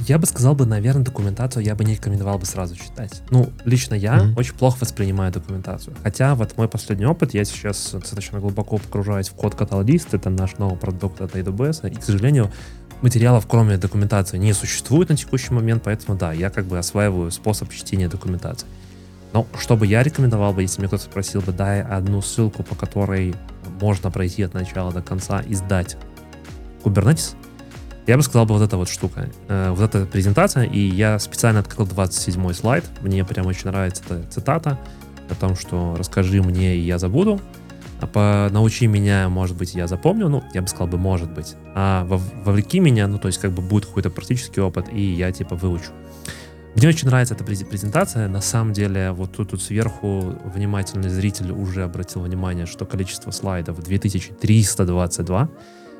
Я 0.00 0.18
бы 0.18 0.26
сказал 0.26 0.54
бы, 0.54 0.66
наверное, 0.66 1.04
документацию 1.04 1.64
я 1.64 1.74
бы 1.74 1.82
не 1.84 1.94
рекомендовал 1.94 2.38
бы 2.38 2.44
сразу 2.44 2.76
читать. 2.76 3.22
Ну, 3.30 3.50
лично 3.64 3.94
я 3.94 4.18
mm-hmm. 4.18 4.34
очень 4.36 4.54
плохо 4.54 4.78
воспринимаю 4.80 5.32
документацию. 5.32 5.96
Хотя 6.02 6.34
вот 6.34 6.56
мой 6.58 6.68
последний 6.68 7.06
опыт, 7.06 7.32
я 7.32 7.44
сейчас 7.44 7.92
достаточно 7.92 8.38
глубоко 8.38 8.76
погружаюсь 8.76 9.30
в 9.30 9.34
код 9.34 9.54
каталогист, 9.54 10.12
это 10.12 10.28
наш 10.28 10.58
новый 10.58 10.76
продукт 10.76 11.22
от 11.22 11.34
AWS, 11.34 11.90
и, 11.90 11.94
к 11.94 12.02
сожалению, 12.02 12.52
материалов, 13.00 13.46
кроме 13.48 13.78
документации, 13.78 14.36
не 14.36 14.52
существует 14.52 15.08
на 15.08 15.16
текущий 15.16 15.54
момент, 15.54 15.82
поэтому 15.84 16.18
да, 16.18 16.32
я 16.32 16.50
как 16.50 16.66
бы 16.66 16.78
осваиваю 16.78 17.30
способ 17.30 17.72
чтения 17.72 18.08
документации. 18.08 18.66
Но 19.32 19.46
что 19.58 19.76
бы 19.76 19.86
я 19.86 20.02
рекомендовал 20.02 20.52
бы, 20.52 20.62
если 20.62 20.80
мне 20.80 20.88
кто-то 20.88 21.04
спросил 21.04 21.40
бы, 21.40 21.52
дай 21.52 21.82
одну 21.82 22.20
ссылку, 22.20 22.62
по 22.62 22.74
которой 22.74 23.34
можно 23.80 24.10
пройти 24.10 24.42
от 24.42 24.54
начала 24.54 24.92
до 24.92 25.02
конца 25.02 25.40
и 25.40 25.54
сдать 25.54 25.96
Kubernetes, 26.86 27.34
я 28.06 28.16
бы 28.16 28.22
сказал 28.22 28.46
бы 28.46 28.54
вот 28.54 28.62
эта 28.62 28.76
вот 28.76 28.88
штука, 28.88 29.28
э, 29.48 29.70
вот 29.70 29.80
эта 29.80 30.06
презентация, 30.06 30.62
и 30.62 30.78
я 30.78 31.18
специально 31.18 31.60
открыл 31.60 31.86
27 31.86 32.52
слайд, 32.52 32.84
мне 33.02 33.24
прям 33.24 33.46
очень 33.46 33.68
нравится 33.68 34.04
эта 34.08 34.22
цитата 34.30 34.78
о 35.28 35.34
том, 35.34 35.56
что 35.56 35.96
расскажи 35.98 36.40
мне, 36.40 36.76
и 36.76 36.80
я 36.80 36.98
забуду, 36.98 37.40
а 38.00 38.06
по 38.06 38.48
научи 38.52 38.86
меня, 38.86 39.28
может 39.28 39.56
быть, 39.56 39.74
я 39.74 39.88
запомню, 39.88 40.28
ну, 40.28 40.44
я 40.54 40.62
бы 40.62 40.68
сказал 40.68 40.86
бы, 40.86 40.98
может 40.98 41.32
быть, 41.32 41.56
а 41.74 42.04
вовлеки 42.04 42.78
меня, 42.78 43.08
ну, 43.08 43.18
то 43.18 43.26
есть 43.26 43.40
как 43.40 43.52
бы 43.52 43.62
будет 43.62 43.86
какой-то 43.86 44.10
практический 44.10 44.60
опыт, 44.60 44.86
и 44.92 45.00
я 45.00 45.32
типа 45.32 45.56
выучу. 45.56 45.90
Мне 46.76 46.88
очень 46.88 47.08
нравится 47.08 47.32
эта 47.32 47.42
презентация. 47.42 48.28
На 48.28 48.42
самом 48.42 48.74
деле, 48.74 49.10
вот 49.12 49.34
тут, 49.34 49.48
тут 49.48 49.62
сверху 49.62 50.34
внимательный 50.44 51.08
зритель 51.08 51.50
уже 51.50 51.82
обратил 51.84 52.20
внимание, 52.20 52.66
что 52.66 52.84
количество 52.84 53.30
слайдов 53.30 53.82
2322. 53.82 55.48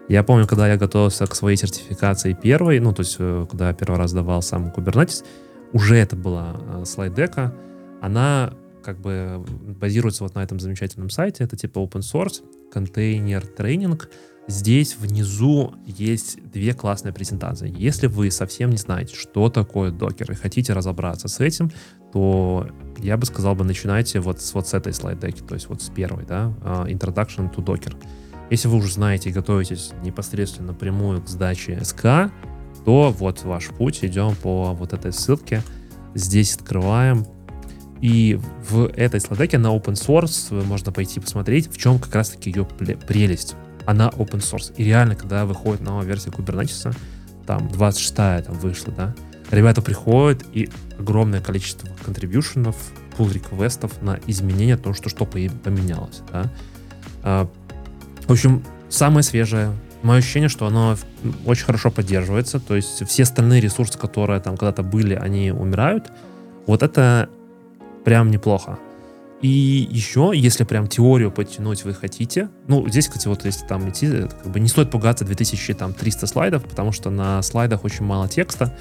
Я 0.08 0.22
помню, 0.22 0.46
когда 0.46 0.68
я 0.68 0.76
готовился 0.76 1.26
к 1.26 1.34
своей 1.34 1.56
сертификации 1.56 2.32
первой, 2.32 2.78
ну, 2.78 2.92
то 2.92 3.00
есть, 3.00 3.16
э, 3.18 3.46
когда 3.50 3.68
я 3.68 3.74
первый 3.74 3.96
раз 3.96 4.12
давал 4.12 4.40
сам 4.40 4.68
Kubernetes, 4.68 5.24
уже 5.72 5.96
это 5.96 6.14
была 6.14 6.56
э, 6.56 6.84
слайд-дека. 6.84 7.52
Она 8.00 8.54
как 8.84 9.00
бы 9.00 9.44
базируется 9.80 10.22
вот 10.22 10.36
на 10.36 10.44
этом 10.44 10.60
замечательном 10.60 11.10
сайте. 11.10 11.42
Это 11.42 11.56
типа 11.56 11.80
open 11.80 12.02
source, 12.02 12.42
контейнер 12.70 13.44
тренинг. 13.44 14.08
Здесь 14.46 14.96
внизу 14.96 15.74
есть 15.84 16.38
две 16.52 16.72
классные 16.72 17.12
презентации. 17.12 17.74
Если 17.76 18.06
вы 18.06 18.30
совсем 18.30 18.70
не 18.70 18.76
знаете, 18.76 19.16
что 19.16 19.50
такое 19.50 19.90
докер, 19.90 20.30
и 20.30 20.34
хотите 20.36 20.72
разобраться 20.72 21.26
с 21.26 21.40
этим, 21.40 21.72
то 22.12 22.68
я 22.98 23.16
бы 23.16 23.26
сказал 23.26 23.56
бы, 23.56 23.64
начинайте 23.64 24.20
вот 24.20 24.40
с, 24.40 24.54
вот 24.54 24.68
с 24.68 24.74
этой 24.74 24.92
слайд-деки, 24.92 25.42
то 25.42 25.54
есть 25.54 25.68
вот 25.68 25.82
с 25.82 25.90
первой, 25.90 26.24
да, 26.24 26.54
uh, 26.62 26.88
Introduction 26.88 27.52
to 27.52 27.56
Docker. 27.56 27.96
Если 28.50 28.68
вы 28.68 28.76
уже 28.78 28.92
знаете 28.92 29.30
и 29.30 29.32
готовитесь 29.32 29.90
непосредственно 30.02 30.68
напрямую 30.68 31.22
к 31.22 31.28
сдаче 31.28 31.82
СК, 31.82 32.30
то 32.84 33.14
вот 33.18 33.42
ваш 33.42 33.66
путь, 33.68 34.04
идем 34.04 34.36
по 34.36 34.72
вот 34.72 34.92
этой 34.92 35.12
ссылке. 35.12 35.62
Здесь 36.14 36.54
открываем. 36.54 37.26
И 38.00 38.38
в 38.68 38.86
этой 38.94 39.20
сладеке 39.20 39.58
на 39.58 39.68
open 39.68 39.94
source 39.94 40.64
можно 40.64 40.92
пойти 40.92 41.18
посмотреть, 41.18 41.72
в 41.72 41.78
чем 41.78 41.98
как 41.98 42.14
раз-таки 42.14 42.50
ее 42.50 42.64
прелесть. 42.64 43.56
Она 43.86 44.10
open 44.10 44.40
source. 44.40 44.72
И 44.76 44.84
реально, 44.84 45.16
когда 45.16 45.46
выходит 45.46 45.80
новая 45.80 46.04
версия 46.04 46.30
Kubernetes, 46.30 46.94
там 47.46 47.66
26-я 47.68 48.42
там 48.42 48.54
вышла, 48.58 48.92
да, 48.92 49.14
ребята 49.50 49.80
приходят 49.80 50.44
и 50.52 50.68
огромное 50.98 51.40
количество 51.40 51.88
контрибьюшенов, 52.04 52.76
pull 53.16 53.32
реквестов 53.32 54.02
на 54.02 54.18
изменения, 54.26 54.76
то, 54.76 54.92
что 54.92 55.08
что 55.08 55.24
поменялось, 55.24 56.22
да. 56.30 57.48
В 58.26 58.32
общем, 58.32 58.64
самое 58.88 59.22
свежее. 59.22 59.72
Мое 60.02 60.18
ощущение, 60.18 60.48
что 60.48 60.66
оно 60.66 60.96
очень 61.44 61.64
хорошо 61.64 61.90
поддерживается. 61.90 62.60
То 62.60 62.76
есть 62.76 63.06
все 63.06 63.22
остальные 63.22 63.60
ресурсы, 63.60 63.98
которые 63.98 64.40
там 64.40 64.56
когда-то 64.56 64.82
были, 64.82 65.14
они 65.14 65.50
умирают. 65.50 66.10
Вот 66.66 66.82
это 66.82 67.28
прям 68.04 68.30
неплохо. 68.30 68.78
И 69.42 69.86
еще, 69.90 70.32
если 70.34 70.64
прям 70.64 70.88
теорию 70.88 71.30
подтянуть 71.30 71.84
вы 71.84 71.92
хотите, 71.92 72.48
ну, 72.68 72.88
здесь, 72.88 73.06
кстати, 73.06 73.28
вот 73.28 73.44
если 73.44 73.66
там 73.66 73.88
идти, 73.90 74.08
как 74.08 74.50
бы 74.50 74.60
не 74.60 74.68
стоит 74.68 74.90
пугаться 74.90 75.24
2300 75.24 76.26
слайдов, 76.26 76.64
потому 76.64 76.90
что 76.90 77.10
на 77.10 77.42
слайдах 77.42 77.84
очень 77.84 78.04
мало 78.04 78.28
текста, 78.28 78.74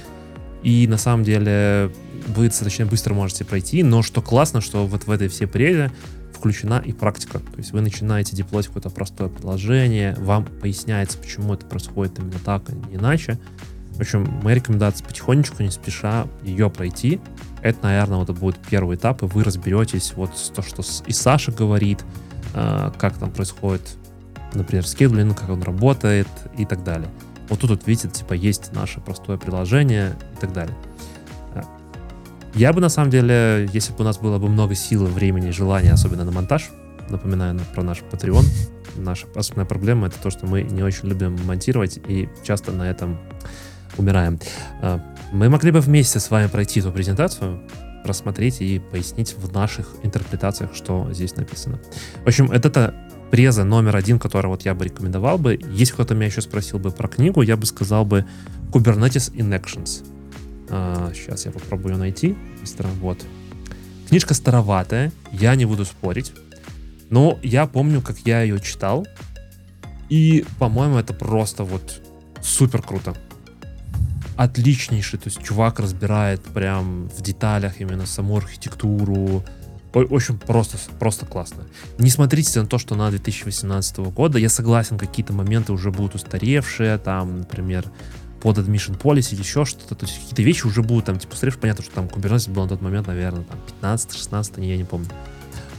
и 0.64 0.88
на 0.88 0.98
самом 0.98 1.24
деле 1.24 1.92
вы 2.28 2.48
достаточно 2.48 2.86
быстро 2.86 3.14
можете 3.14 3.44
пройти, 3.44 3.84
но 3.84 4.02
что 4.02 4.22
классно, 4.22 4.62
что 4.62 4.88
вот 4.88 5.06
в 5.06 5.12
этой 5.12 5.28
всей 5.28 5.46
преде 5.46 5.92
включена 6.36 6.82
и 6.86 6.92
практика. 6.94 7.40
То 7.40 7.58
есть 7.58 7.72
вы 7.72 7.82
начинаете 7.82 8.36
деплоить 8.36 8.68
какое-то 8.68 8.90
простое 8.90 9.30
приложение, 9.30 10.16
вам 10.20 10.46
поясняется, 10.46 11.18
почему 11.18 11.54
это 11.54 11.66
происходит 11.66 12.20
именно 12.20 12.40
так, 12.44 12.64
а 12.70 12.72
не 12.74 12.96
иначе. 12.96 13.40
В 13.92 14.02
общем, 14.02 14.26
моя 14.44 14.58
рекомендация 14.58 15.08
потихонечку, 15.08 15.64
не 15.64 15.72
спеша 15.72 16.28
ее 16.44 16.70
пройти. 16.70 17.22
Это, 17.62 17.80
наверное, 17.84 18.18
вот 18.18 18.30
будет 18.32 18.58
первый 18.70 18.98
этап, 18.98 19.24
и 19.24 19.26
вы 19.26 19.44
разберетесь 19.44 20.14
вот 20.16 20.32
то, 20.54 20.62
что 20.62 20.84
и 21.08 21.14
Саша 21.14 21.52
говорит, 21.52 22.04
э, 22.54 22.92
как 22.98 23.18
там 23.18 23.32
происходит, 23.32 23.96
например, 24.54 24.86
скедлинг, 24.86 25.40
как 25.40 25.50
он 25.50 25.64
работает 25.64 26.28
и 26.58 26.66
так 26.66 26.84
далее. 26.84 27.10
Вот 27.48 27.60
тут, 27.60 27.70
вот, 27.70 27.88
видите, 27.88 28.10
типа 28.10 28.34
есть 28.34 28.74
наше 28.74 29.00
простое 29.00 29.38
приложение 29.38 30.16
и 30.34 30.42
так 30.42 30.52
далее. 30.52 30.76
Я 32.56 32.72
бы, 32.72 32.80
на 32.80 32.88
самом 32.88 33.10
деле, 33.10 33.70
если 33.74 33.92
бы 33.92 34.00
у 34.00 34.04
нас 34.04 34.18
было 34.18 34.40
бы 34.40 34.48
много 34.48 34.76
силы, 34.76 35.08
времени, 35.08 35.50
желания, 35.52 35.92
особенно 35.92 36.24
на 36.24 36.32
монтаж, 36.32 36.70
напоминаю 37.10 37.60
про 37.74 37.84
наш 37.84 38.02
Patreon, 38.10 38.46
наша 38.96 39.28
основная 39.36 39.66
проблема— 39.66 40.08
это 40.08 40.18
то, 40.24 40.30
что 40.30 40.48
мы 40.48 40.62
не 40.62 40.82
очень 40.82 41.10
любим 41.10 41.38
монтировать 41.46 42.00
и 42.08 42.30
часто 42.46 42.72
на 42.72 42.90
этом 42.90 43.20
умираем. 43.98 44.40
А, 44.82 45.02
мы 45.34 45.50
могли 45.50 45.72
бы 45.72 45.82
вместе 45.82 46.22
с 46.22 46.32
вами 46.32 46.48
пройти 46.48 46.80
эту 46.80 46.94
презентацию, 46.94 47.62
рассмотреть 48.06 48.62
и 48.62 48.80
пояснить 48.80 49.36
в 49.38 49.52
наших 49.52 49.90
интерпретациях, 50.04 50.74
что 50.74 51.12
здесь 51.12 51.36
написано. 51.36 51.82
В 52.24 52.28
общем, 52.28 52.50
это 52.52 52.96
преза 53.32 53.66
номер 53.66 53.98
один, 53.98 54.18
который 54.18 54.48
вот 54.48 54.62
я 54.62 54.74
бы 54.74 54.86
рекомендовал 54.86 55.38
бы. 55.38 55.60
Если 55.72 55.94
кто-то 55.94 56.16
меня 56.16 56.28
еще 56.28 56.40
спросил 56.40 56.80
бы 56.80 56.92
про 56.92 57.10
книгу, 57.10 57.42
я 57.42 57.58
бы 57.58 57.66
сказал 57.66 58.06
бы 58.06 58.26
Kubernetes 58.72 59.34
in 59.34 59.50
Actions. 59.50 60.06
А, 60.70 61.12
сейчас 61.14 61.46
я 61.46 61.52
попробую 61.52 61.98
найти. 61.98 62.36
Вот. 63.02 63.24
Книжка 64.10 64.34
староватая, 64.34 65.12
я 65.32 65.56
не 65.56 65.66
буду 65.66 65.86
спорить. 65.86 66.34
Но 67.10 67.40
я 67.44 67.66
помню, 67.66 68.02
как 68.02 68.20
я 68.20 68.42
ее 68.42 68.60
читал. 68.60 69.06
И, 70.10 70.46
по-моему, 70.60 70.98
это 70.98 71.14
просто 71.14 71.64
вот 71.64 72.02
супер 72.42 72.82
круто. 72.82 73.16
Отличнейший. 74.36 75.20
То 75.20 75.30
есть 75.30 75.42
чувак 75.44 75.80
разбирает 75.80 76.42
прям 76.42 77.10
в 77.10 77.22
деталях 77.22 77.80
именно 77.80 78.06
саму 78.06 78.38
архитектуру. 78.38 79.44
В 79.94 80.14
общем, 80.14 80.38
просто, 80.38 80.78
просто 81.00 81.26
классно. 81.26 81.64
Не 82.00 82.10
смотрите 82.10 82.60
на 82.60 82.68
то, 82.68 82.78
что 82.78 82.96
на 82.96 83.10
2018 83.10 83.98
года. 83.98 84.38
Я 84.38 84.50
согласен, 84.50 84.98
какие-то 84.98 85.32
моменты 85.32 85.72
уже 85.72 85.90
будут 85.90 86.16
устаревшие. 86.16 86.98
Там, 86.98 87.40
например, 87.40 87.86
под 88.46 88.60
admission 88.60 88.96
policy, 88.96 89.34
еще 89.34 89.66
что-то. 89.66 89.96
То 89.96 90.06
есть 90.06 90.20
какие-то 90.20 90.44
вещи 90.44 90.68
уже 90.68 90.84
будут 90.84 91.06
там, 91.06 91.18
типа, 91.18 91.36
смотришь, 91.36 91.58
понятно, 91.58 91.84
что 91.84 91.96
там 91.96 92.06
Kubernetes 92.06 92.48
был 92.52 92.62
на 92.62 92.70
тот 92.70 92.82
момент, 92.84 93.08
наверное, 93.08 93.44
там 93.44 93.60
15-16, 93.82 94.64
я 94.64 94.78
не 94.78 94.84
помню. 94.84 95.08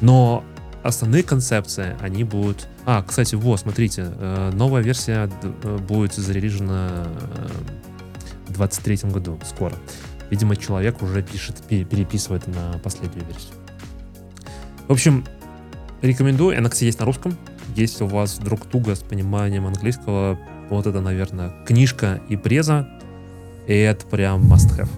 Но 0.00 0.42
основные 0.82 1.22
концепции, 1.22 1.96
они 2.00 2.24
будут... 2.24 2.66
А, 2.84 3.04
кстати, 3.04 3.36
вот, 3.36 3.60
смотрите, 3.60 4.08
э, 4.08 4.50
новая 4.52 4.82
версия 4.82 5.30
э, 5.44 5.78
будет 5.78 6.14
зарелижена 6.14 7.06
э, 7.06 7.48
в 8.48 8.54
23 8.54 9.10
году, 9.12 9.38
скоро. 9.44 9.76
Видимо, 10.30 10.56
человек 10.56 11.02
уже 11.02 11.22
пишет, 11.22 11.62
переписывает 11.68 12.48
на 12.48 12.80
последнюю 12.82 13.24
версию. 13.26 13.54
В 14.88 14.92
общем, 14.92 15.24
рекомендую. 16.02 16.58
Она, 16.58 16.68
есть 16.80 16.98
на 16.98 17.06
русском. 17.06 17.38
Если 17.76 18.02
у 18.02 18.08
вас 18.08 18.40
вдруг 18.40 18.66
туго 18.66 18.96
с 18.96 19.04
пониманием 19.04 19.68
английского, 19.68 20.36
вот 20.70 20.86
это, 20.86 21.00
наверное, 21.00 21.52
книжка 21.64 22.20
и 22.28 22.36
преза. 22.36 22.88
И 23.66 23.74
это 23.74 24.06
прям 24.06 24.42
must 24.52 24.78
have. 24.78 24.90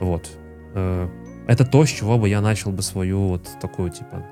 Вот. 0.00 0.30
Э, 0.74 1.08
это 1.46 1.64
то, 1.64 1.84
с 1.84 1.88
чего 1.88 2.18
бы 2.18 2.28
я 2.28 2.40
начал 2.40 2.70
бы 2.70 2.82
свою 2.82 3.28
вот 3.28 3.48
такую, 3.60 3.90
типа, 3.90 4.24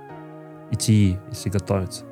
идти, 0.70 1.16
если 1.30 1.50
готовиться. 1.50 2.04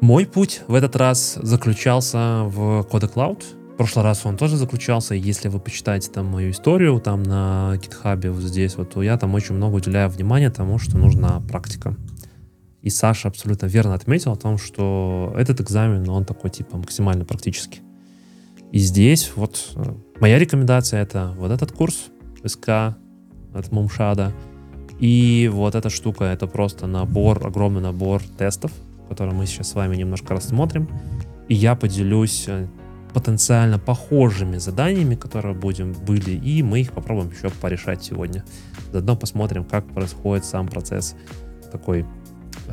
Мой 0.00 0.26
путь 0.26 0.62
в 0.66 0.74
этот 0.74 0.96
раз 0.96 1.38
заключался 1.40 2.42
в 2.44 2.80
Code 2.90 3.12
Cloud. 3.12 3.44
В 3.74 3.76
прошлый 3.76 4.04
раз 4.04 4.26
он 4.26 4.36
тоже 4.36 4.56
заключался. 4.56 5.14
Если 5.14 5.48
вы 5.48 5.60
почитаете 5.60 6.10
там 6.10 6.26
мою 6.26 6.50
историю 6.50 7.00
там 7.00 7.22
на 7.22 7.74
GitHub 7.76 8.30
вот 8.30 8.42
здесь, 8.42 8.76
вот, 8.76 8.90
то 8.90 9.02
я 9.02 9.16
там 9.16 9.34
очень 9.34 9.54
много 9.54 9.76
уделяю 9.76 10.10
внимания 10.10 10.50
тому, 10.50 10.78
что 10.78 10.98
нужна 10.98 11.40
практика. 11.48 11.94
И 12.82 12.90
Саша 12.90 13.28
абсолютно 13.28 13.66
верно 13.66 13.94
отметил 13.94 14.32
о 14.32 14.36
том, 14.36 14.58
что 14.58 15.32
этот 15.36 15.60
экзамен, 15.60 16.08
он 16.08 16.24
такой 16.24 16.50
типа 16.50 16.76
максимально 16.76 17.24
практический. 17.24 17.80
И 18.72 18.78
здесь 18.78 19.32
вот 19.36 19.72
э, 19.76 19.94
моя 20.20 20.38
рекомендация 20.38 21.00
это 21.02 21.34
вот 21.38 21.52
этот 21.52 21.72
курс 21.72 22.06
СК 22.44 22.96
от 23.54 23.70
Мумшада 23.70 24.32
И 24.98 25.48
вот 25.52 25.74
эта 25.74 25.90
штука, 25.90 26.24
это 26.24 26.46
просто 26.46 26.86
набор, 26.86 27.46
огромный 27.46 27.82
набор 27.82 28.22
тестов, 28.38 28.72
который 29.08 29.34
мы 29.34 29.46
сейчас 29.46 29.70
с 29.70 29.74
вами 29.74 29.94
немножко 29.96 30.34
рассмотрим. 30.34 30.88
И 31.48 31.54
я 31.54 31.76
поделюсь 31.76 32.46
э, 32.48 32.66
потенциально 33.12 33.78
похожими 33.78 34.56
заданиями, 34.56 35.14
которые 35.14 35.54
будем 35.54 35.92
были, 35.92 36.32
и 36.32 36.62
мы 36.62 36.80
их 36.80 36.92
попробуем 36.92 37.30
еще 37.30 37.50
порешать 37.50 38.02
сегодня. 38.02 38.44
Заодно 38.90 39.16
посмотрим, 39.16 39.64
как 39.64 39.86
происходит 39.86 40.44
сам 40.44 40.66
процесс 40.66 41.14
такой 41.70 42.06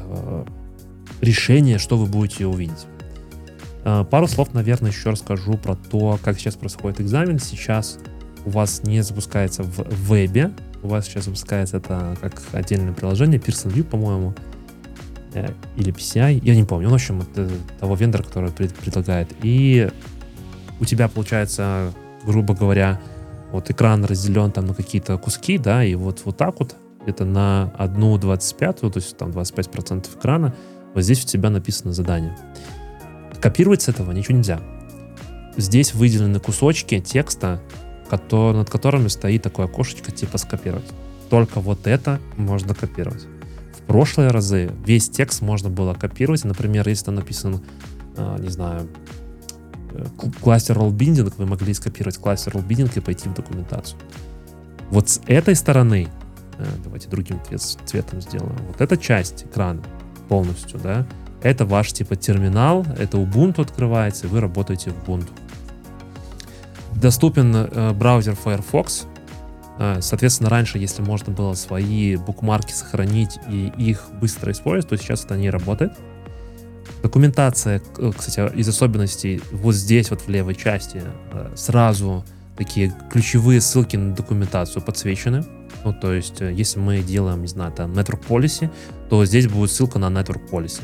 э, 0.10 0.46
решения, 1.22 1.78
что 1.78 1.98
вы 1.98 2.06
будете 2.06 2.46
увидеть. 2.46 2.86
Э, 3.84 4.06
пару 4.10 4.28
слов, 4.28 4.54
наверное, 4.54 4.92
еще 4.92 5.12
расскажу 5.12 5.58
про 5.58 5.76
то, 5.76 6.20
как 6.24 6.38
сейчас 6.38 6.56
происходит 6.56 7.02
экзамен. 7.02 7.40
Сейчас 7.40 8.00
у 8.46 8.50
вас 8.52 8.84
не 8.84 9.02
запускается 9.02 9.64
в 9.64 9.86
вебе, 9.90 10.52
у 10.84 10.88
вас 10.88 11.06
сейчас 11.06 11.26
запускается 11.26 11.78
это 11.78 12.18
как 12.22 12.42
отдельное 12.52 12.94
приложение, 12.94 13.40
Pearson 13.40 13.72
View, 13.74 13.84
по-моему, 13.84 14.34
э, 15.34 15.50
или 15.76 15.94
PCI, 15.94 16.42
я 16.44 16.56
не 16.56 16.64
помню, 16.64 16.88
ну, 16.88 16.94
в 16.94 16.96
общем, 16.96 17.22
это 17.22 17.50
того 17.80 17.96
вендора, 17.96 18.24
который 18.24 18.52
предлагает. 18.52 19.30
И 19.44 19.90
у 20.80 20.86
тебя 20.86 21.08
получается, 21.08 21.94
грубо 22.26 22.54
говоря, 22.54 23.00
вот 23.52 23.70
экран 23.70 24.06
разделен 24.06 24.52
там 24.52 24.68
на 24.68 24.74
какие-то 24.74 25.18
куски, 25.18 25.58
да, 25.58 25.84
и 25.84 25.96
вот, 25.96 26.22
вот 26.26 26.38
так 26.38 26.60
вот, 26.60 26.76
это 27.06 27.26
на 27.26 27.74
одну 27.78 28.18
25, 28.18 28.80
то 28.82 28.92
есть 28.96 29.18
там 29.18 29.32
25% 29.32 30.18
экрана, 30.18 30.56
вот 30.94 31.04
здесь 31.04 31.24
у 31.24 31.28
тебя 31.28 31.50
написано 31.50 31.94
задание. 31.94 32.38
Копировать 33.42 33.82
с 33.82 33.88
этого 33.88 34.12
ничего 34.12 34.38
нельзя. 34.38 34.60
Здесь 35.56 35.94
выделены 35.94 36.40
кусочки 36.40 37.00
текста, 37.00 37.62
который, 38.10 38.58
над 38.58 38.70
которыми 38.70 39.08
стоит 39.08 39.44
такое 39.44 39.68
окошечко 39.68 40.12
типа 40.12 40.38
скопировать. 40.38 40.86
Только 41.30 41.60
вот 41.60 41.88
это 41.88 42.20
можно 42.38 42.74
копировать. 42.74 43.28
В 43.78 43.82
прошлые 43.88 44.30
разы 44.30 44.72
весь 44.86 45.10
текст 45.10 45.42
можно 45.42 45.70
было 45.70 45.94
копировать. 45.94 46.44
Например, 46.44 46.88
если 46.88 47.06
там 47.06 47.16
написан, 47.16 47.62
э, 48.18 48.38
не 48.40 48.50
знаю, 48.50 48.88
э, 49.92 50.06
кластер 50.42 50.78
rollbinding, 50.78 51.34
вы 51.38 51.46
могли 51.46 51.74
скопировать 51.74 52.18
кластер 52.18 52.54
rollbinding 52.54 52.92
и 52.96 53.00
пойти 53.00 53.30
в 53.30 53.34
документацию. 53.34 54.00
Вот 54.90 55.10
с 55.10 55.22
этой 55.28 55.56
стороны, 55.56 56.10
давайте 56.84 57.10
другим 57.10 57.40
цветом 57.86 58.22
сделаем, 58.22 58.58
вот 58.68 58.82
эта 58.82 58.98
часть 58.98 59.46
экрана 59.46 59.82
полностью, 60.28 60.80
да, 60.80 61.06
это 61.42 61.66
ваш 61.66 61.94
типа 61.94 62.16
терминал, 62.16 62.86
это 62.98 63.18
Ubuntu 63.18 63.62
открывается, 63.62 64.28
вы 64.28 64.42
работаете 64.42 64.92
в 64.92 65.10
Ubuntu. 65.10 65.30
Доступен 66.96 67.56
э, 67.56 67.94
браузер 67.94 68.36
Firefox. 68.36 69.06
Э, 69.78 70.00
соответственно, 70.02 70.50
раньше, 70.50 70.78
если 70.78 71.02
можно 71.02 71.32
было 71.32 71.54
свои 71.54 72.18
букмарки 72.18 72.74
сохранить 72.74 73.40
и 73.50 73.72
их 73.78 74.06
быстро 74.20 74.52
использовать, 74.52 74.90
то 74.90 74.98
сейчас 74.98 75.24
это 75.24 75.38
не 75.38 75.50
работает. 75.50 75.94
Документация, 77.02 77.82
э, 77.98 78.12
кстати, 78.16 78.54
из 78.58 78.68
особенностей 78.68 79.42
вот 79.52 79.76
здесь 79.76 80.10
вот 80.10 80.22
в 80.22 80.30
левой 80.30 80.56
части 80.56 81.02
э, 81.32 81.54
сразу 81.56 82.26
такие 82.58 82.94
ключевые 83.10 83.62
ссылки 83.62 83.96
на 83.96 84.14
документацию 84.14 84.84
подсвечены. 84.84 85.46
Ну, 85.84 85.94
то 85.94 86.14
есть, 86.14 86.42
э, 86.42 86.52
если 86.54 86.80
мы 86.80 87.00
делаем, 87.00 87.42
не 87.42 87.48
знаю, 87.48 87.72
там, 87.72 87.94
Network 87.94 88.26
Policy, 88.28 88.70
то 89.10 89.24
здесь 89.26 89.48
будет 89.48 89.72
ссылка 89.72 90.00
на 90.00 90.08
Network 90.08 90.50
Policy. 90.50 90.82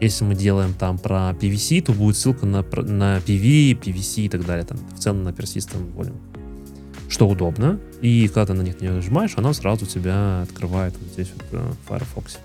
Если 0.00 0.24
мы 0.24 0.34
делаем 0.34 0.72
там 0.72 0.98
про 0.98 1.32
PVC, 1.38 1.82
то 1.82 1.92
будет 1.92 2.16
ссылка 2.16 2.46
на, 2.46 2.62
на 2.62 3.18
PV, 3.18 3.78
PVC 3.80 4.22
и 4.22 4.28
так 4.28 4.46
далее, 4.46 4.64
там, 4.64 4.78
в 4.78 4.98
целом 4.98 5.24
на 5.24 5.28
Persistent 5.28 5.94
Volume. 5.94 6.16
Что 7.08 7.28
удобно. 7.28 7.78
И 8.00 8.28
когда 8.28 8.46
ты 8.46 8.52
на 8.54 8.62
них 8.62 8.80
не 8.80 8.88
нажимаешь, 8.88 9.34
она 9.36 9.52
сразу 9.52 9.84
тебя 9.84 10.42
открывает 10.42 10.94
вот 10.98 11.12
здесь 11.12 11.30
вот 11.34 11.44
э, 11.52 11.72
в 11.84 11.88
Firefox. 11.88 12.38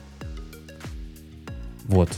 Вот. 1.86 2.10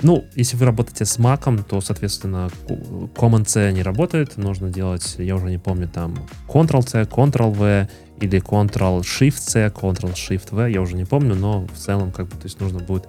Ну, 0.00 0.24
если 0.36 0.56
вы 0.56 0.66
работаете 0.66 1.04
с 1.04 1.18
Mac, 1.18 1.62
то, 1.64 1.80
соответственно, 1.80 2.50
Command-C 2.68 3.72
не 3.72 3.82
работает. 3.82 4.36
Нужно 4.36 4.70
делать, 4.70 5.16
я 5.18 5.34
уже 5.34 5.46
не 5.46 5.58
помню, 5.58 5.88
там 5.88 6.16
Ctrl-C, 6.46 7.02
Ctrl-V 7.02 7.88
или 8.20 8.40
Ctrl-Shift-C, 8.40 9.66
Ctrl-Shift-V, 9.68 10.70
я 10.70 10.80
уже 10.80 10.94
не 10.94 11.04
помню, 11.04 11.34
но 11.34 11.66
в 11.66 11.76
целом, 11.76 12.12
как 12.12 12.26
бы, 12.26 12.32
то 12.32 12.44
есть 12.44 12.60
нужно 12.60 12.78
будет 12.78 13.08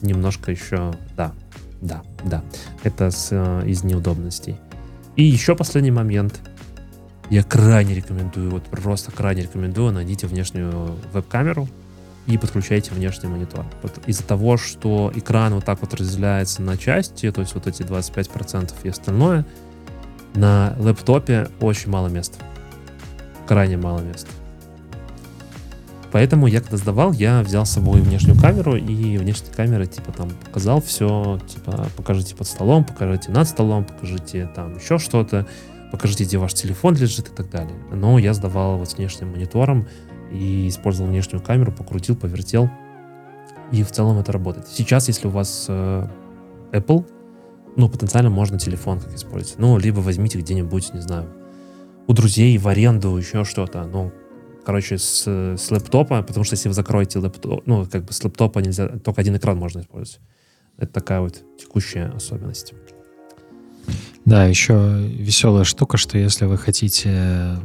немножко 0.00 0.50
еще, 0.50 0.94
да, 1.16 1.32
да, 1.80 2.02
да, 2.24 2.42
это 2.82 3.10
с, 3.10 3.28
э, 3.30 3.62
из 3.66 3.84
неудобностей. 3.84 4.56
И 5.16 5.24
еще 5.24 5.56
последний 5.56 5.90
момент. 5.90 6.40
Я 7.30 7.42
крайне 7.42 7.94
рекомендую, 7.94 8.50
вот 8.50 8.64
просто 8.64 9.12
крайне 9.12 9.42
рекомендую, 9.42 9.92
найдите 9.92 10.26
внешнюю 10.26 10.96
веб-камеру, 11.12 11.68
и 12.28 12.36
подключаете 12.36 12.92
внешний 12.92 13.28
монитор. 13.28 13.64
Вот 13.82 13.98
из-за 14.06 14.22
того, 14.22 14.58
что 14.58 15.10
экран 15.14 15.54
вот 15.54 15.64
так 15.64 15.80
вот 15.80 15.94
разделяется 15.94 16.62
на 16.62 16.76
части, 16.76 17.30
то 17.32 17.40
есть 17.40 17.54
вот 17.54 17.66
эти 17.66 17.82
25% 17.82 18.72
и 18.82 18.88
остальное, 18.90 19.46
на 20.34 20.76
лэптопе 20.78 21.48
очень 21.60 21.90
мало 21.90 22.08
места. 22.08 22.38
Крайне 23.46 23.78
мало 23.78 24.00
места. 24.00 24.28
Поэтому 26.12 26.46
я 26.46 26.60
когда 26.60 26.76
сдавал, 26.76 27.12
я 27.12 27.42
взял 27.42 27.66
с 27.66 27.70
собой 27.70 28.00
внешнюю 28.00 28.38
камеру, 28.38 28.76
и 28.76 29.18
внешняя 29.18 29.52
камера, 29.52 29.84
типа, 29.86 30.12
там 30.12 30.30
показал 30.30 30.80
все, 30.80 31.38
типа, 31.46 31.88
покажите 31.96 32.34
под 32.34 32.46
столом, 32.46 32.84
покажите 32.84 33.30
над 33.30 33.46
столом, 33.48 33.84
покажите 33.84 34.50
там 34.54 34.76
еще 34.76 34.98
что-то, 34.98 35.46
покажите, 35.92 36.24
где 36.24 36.38
ваш 36.38 36.54
телефон 36.54 36.94
лежит 36.94 37.28
и 37.28 37.32
так 37.34 37.50
далее. 37.50 37.76
Но 37.92 38.18
я 38.18 38.32
сдавал 38.32 38.78
вот 38.78 38.90
с 38.90 38.96
внешним 38.96 39.32
монитором, 39.32 39.86
и 40.32 40.68
использовал 40.68 41.10
внешнюю 41.10 41.42
камеру, 41.42 41.72
покрутил, 41.72 42.16
повертел, 42.16 42.70
и 43.72 43.82
в 43.82 43.90
целом 43.90 44.18
это 44.18 44.32
работает. 44.32 44.68
Сейчас, 44.68 45.08
если 45.08 45.28
у 45.28 45.30
вас 45.30 45.66
э, 45.68 46.06
Apple, 46.72 47.06
ну, 47.76 47.88
потенциально 47.88 48.30
можно 48.30 48.58
телефон 48.58 49.00
как 49.00 49.14
использовать. 49.14 49.58
Ну, 49.58 49.78
либо 49.78 50.00
возьмите 50.00 50.38
где-нибудь, 50.38 50.94
не 50.94 51.00
знаю, 51.00 51.28
у 52.06 52.12
друзей 52.12 52.56
в 52.58 52.66
аренду, 52.66 53.16
еще 53.16 53.44
что-то. 53.44 53.84
Ну, 53.84 54.12
короче, 54.64 54.98
с, 54.98 55.26
с 55.26 55.70
лэптопа, 55.70 56.22
потому 56.22 56.44
что 56.44 56.54
если 56.54 56.68
вы 56.68 56.74
закроете 56.74 57.18
лэптоп, 57.18 57.66
ну, 57.66 57.86
как 57.86 58.04
бы 58.04 58.12
с 58.12 58.24
лэптопа 58.24 58.60
нельзя, 58.60 58.88
только 58.88 59.20
один 59.20 59.36
экран 59.36 59.58
можно 59.58 59.80
использовать. 59.80 60.20
Это 60.78 60.92
такая 60.92 61.20
вот 61.20 61.42
текущая 61.58 62.06
особенность. 62.14 62.72
Да, 64.24 64.46
еще 64.46 64.74
веселая 65.08 65.64
штука, 65.64 65.96
что 65.96 66.18
если 66.18 66.44
вы 66.44 66.58
хотите 66.58 67.58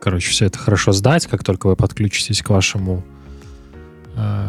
короче, 0.00 0.30
все 0.30 0.46
это 0.46 0.58
хорошо 0.58 0.92
сдать, 0.92 1.26
как 1.26 1.44
только 1.44 1.66
вы 1.66 1.76
подключитесь 1.76 2.42
к 2.42 2.50
вашему 2.50 3.04
э, 4.16 4.48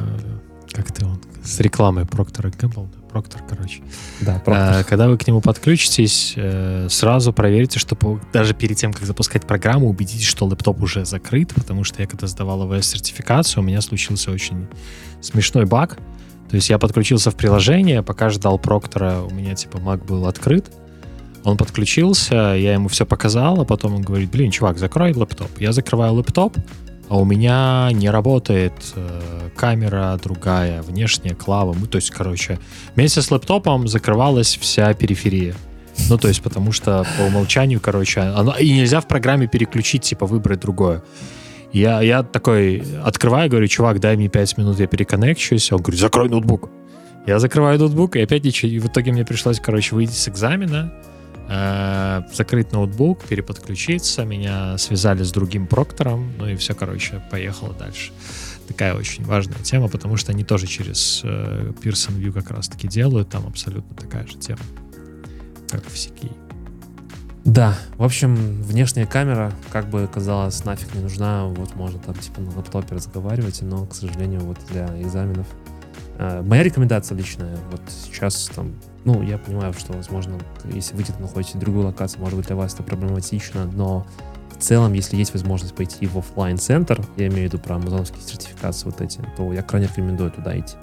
как 0.72 0.92
ты 0.92 1.06
он, 1.06 1.20
с 1.44 1.60
рекламой 1.60 2.06
Проктора 2.06 2.52
Гэмбл, 2.52 2.88
Проктор, 3.10 3.42
короче. 3.48 3.82
Да, 4.22 4.40
Проктор. 4.40 4.82
Э, 4.82 4.84
когда 4.84 5.08
вы 5.08 5.18
к 5.18 5.26
нему 5.28 5.42
подключитесь, 5.42 6.34
э, 6.36 6.88
сразу 6.90 7.34
проверьте, 7.34 7.80
что 7.80 7.98
даже 8.32 8.54
перед 8.54 8.78
тем, 8.78 8.94
как 8.94 9.04
запускать 9.04 9.48
программу, 9.48 9.90
убедитесь, 9.90 10.28
что 10.28 10.46
лэптоп 10.46 10.82
уже 10.82 11.06
закрыт, 11.06 11.54
потому 11.54 11.84
что 11.84 12.02
я 12.02 12.08
когда 12.08 12.28
сдавал 12.28 12.64
АВС-сертификацию, 12.64 13.60
у 13.60 13.66
меня 13.66 13.82
случился 13.82 14.32
очень 14.32 14.68
смешной 15.22 15.66
баг. 15.66 15.98
То 16.50 16.56
есть 16.56 16.70
я 16.70 16.80
подключился 16.80 17.30
в 17.32 17.36
приложение, 17.36 18.02
пока 18.04 18.30
ждал 18.30 18.58
Проктора, 18.58 19.22
у 19.22 19.30
меня 19.34 19.56
типа 19.56 19.78
Mac 19.78 20.06
был 20.06 20.28
открыт, 20.28 20.72
он 21.44 21.58
подключился, 21.58 22.36
я 22.56 22.74
ему 22.74 22.90
все 22.90 23.06
показал, 23.06 23.62
а 23.62 23.66
потом 23.66 23.96
он 23.96 24.02
говорит, 24.02 24.30
блин, 24.30 24.52
чувак, 24.52 24.78
закрой 24.78 25.14
лэптоп. 25.14 25.50
Я 25.60 25.72
закрываю 25.72 26.14
лэптоп, 26.14 26.58
а 27.10 27.18
у 27.18 27.26
меня 27.26 27.90
не 27.92 28.10
работает 28.10 28.74
э, 28.96 29.50
камера 29.56 30.20
другая, 30.22 30.82
внешняя 30.82 31.34
клава. 31.34 31.76
Ну, 31.80 31.88
то 31.88 31.96
есть, 31.96 32.12
короче, 32.12 32.60
вместе 32.96 33.22
с 33.22 33.32
лэптопом 33.32 33.88
закрывалась 33.88 34.58
вся 34.58 34.94
периферия. 34.94 35.56
Ну, 36.10 36.18
то 36.18 36.28
есть, 36.28 36.42
потому 36.42 36.72
что 36.72 37.06
по 37.18 37.24
умолчанию, 37.24 37.80
короче, 37.80 38.22
оно, 38.22 38.56
и 38.58 38.72
нельзя 38.72 39.02
в 39.02 39.08
программе 39.08 39.48
переключить, 39.48 40.04
типа, 40.04 40.26
выбрать 40.26 40.60
другое. 40.60 41.04
Я, 41.74 42.02
я 42.02 42.24
такой 42.24 42.84
открываю, 43.04 43.50
говорю, 43.50 43.68
чувак, 43.68 44.00
дай 44.00 44.16
мне 44.16 44.30
5 44.30 44.58
минут, 44.58 44.80
я 44.80 44.88
переконнекчусь. 44.88 45.72
Он 45.72 45.80
говорит, 45.80 46.00
закрой 46.00 46.30
ноутбук. 46.30 46.70
Я 47.28 47.40
закрываю 47.40 47.78
ноутбук, 47.80 48.16
и 48.16 48.22
опять 48.22 48.44
ничего. 48.44 48.72
И 48.72 48.80
в 48.80 48.88
итоге 48.88 49.12
мне 49.12 49.26
пришлось, 49.26 49.60
короче, 49.60 49.96
выйти 49.96 50.14
с 50.14 50.28
экзамена, 50.28 50.94
Э, 51.52 52.22
закрыть 52.32 52.72
ноутбук, 52.72 53.24
переподключиться, 53.24 54.24
меня 54.24 54.78
связали 54.78 55.24
с 55.24 55.32
другим 55.32 55.66
проктором, 55.66 56.32
ну 56.38 56.48
и 56.48 56.56
все, 56.56 56.76
короче, 56.76 57.24
поехало 57.32 57.74
дальше. 57.74 58.12
Такая 58.68 58.94
очень 58.94 59.26
важная 59.26 59.58
тема, 59.58 59.88
потому 59.88 60.16
что 60.16 60.32
они 60.32 60.44
тоже 60.44 60.68
через 60.68 61.22
э, 61.24 61.72
Pearson 61.82 62.16
View 62.20 62.32
как 62.34 62.52
раз-таки 62.52 62.88
делают, 62.88 63.30
там 63.30 63.48
абсолютно 63.48 63.96
такая 63.98 64.28
же 64.28 64.38
тема, 64.38 64.60
как 65.70 65.84
в 65.86 65.96
CK. 65.96 66.32
Да, 67.46 67.76
в 67.96 68.04
общем, 68.04 68.36
внешняя 68.62 69.08
камера, 69.08 69.52
как 69.72 69.90
бы 69.90 70.08
казалось, 70.08 70.64
нафиг 70.66 70.94
не 70.94 71.02
нужна, 71.02 71.46
вот 71.46 71.76
можно 71.76 71.98
там 71.98 72.14
типа 72.14 72.42
на 72.42 72.56
лаптопе 72.56 72.94
разговаривать, 72.94 73.64
но, 73.64 73.88
к 73.88 73.96
сожалению, 73.96 74.42
вот 74.42 74.60
для 74.70 74.86
экзаменов. 75.02 75.48
Э, 76.20 76.44
моя 76.44 76.62
рекомендация 76.62 77.18
личная, 77.18 77.58
вот 77.72 77.82
сейчас 78.06 78.52
там 78.54 78.76
ну, 79.06 79.22
я 79.22 79.38
понимаю, 79.38 79.74
что, 79.74 79.94
возможно, 79.94 80.38
если 80.66 80.96
вы 80.96 81.04
где-то 81.04 81.22
находитесь 81.22 81.56
в 81.56 81.60
другой 81.60 81.86
локации, 81.86 82.20
может 82.20 82.38
быть, 82.38 82.48
для 82.48 82.56
вас 82.56 82.74
это 82.74 82.84
проблематично, 82.84 83.66
но 83.66 84.06
в 84.52 84.62
целом, 84.62 84.94
если 84.94 85.16
есть 85.16 85.34
возможность 85.34 85.74
пойти 85.74 86.06
в 86.06 86.18
офлайн 86.18 86.58
центр 86.58 87.02
я 87.18 87.28
имею 87.28 87.50
в 87.50 87.54
виду 87.54 87.60
про 87.60 87.76
амазонские 87.76 88.22
сертификации 88.22 88.86
вот 88.86 89.00
эти, 89.02 89.22
то 89.38 89.54
я 89.54 89.62
крайне 89.62 89.88
рекомендую 89.88 90.32
туда 90.32 90.58
идти. 90.60 90.76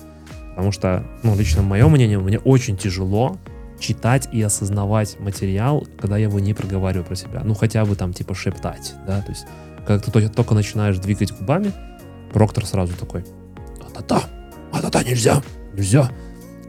Потому 0.50 0.72
что, 0.72 1.04
ну, 1.22 1.36
лично 1.36 1.62
мое 1.62 1.86
мнение, 1.88 2.18
мне 2.18 2.38
очень 2.38 2.78
тяжело 2.78 3.36
читать 3.78 4.28
и 4.32 4.40
осознавать 4.40 5.20
материал, 5.20 5.86
когда 6.00 6.16
я 6.16 6.24
его 6.24 6.40
не 6.40 6.54
проговариваю 6.54 7.04
про 7.04 7.14
себя. 7.14 7.42
Ну, 7.44 7.54
хотя 7.54 7.84
бы 7.84 7.94
там, 7.94 8.14
типа, 8.14 8.34
шептать, 8.34 8.94
да, 9.06 9.20
то 9.20 9.30
есть, 9.30 9.46
когда 9.86 9.98
ты 9.98 10.28
только 10.30 10.54
начинаешь 10.54 10.96
двигать 10.98 11.32
губами, 11.32 11.72
проктор 12.32 12.64
сразу 12.64 12.94
такой, 12.96 13.26
а-та-та, 13.86 14.22
а-та-та, 14.72 15.02
нельзя, 15.02 15.42
нельзя, 15.74 16.10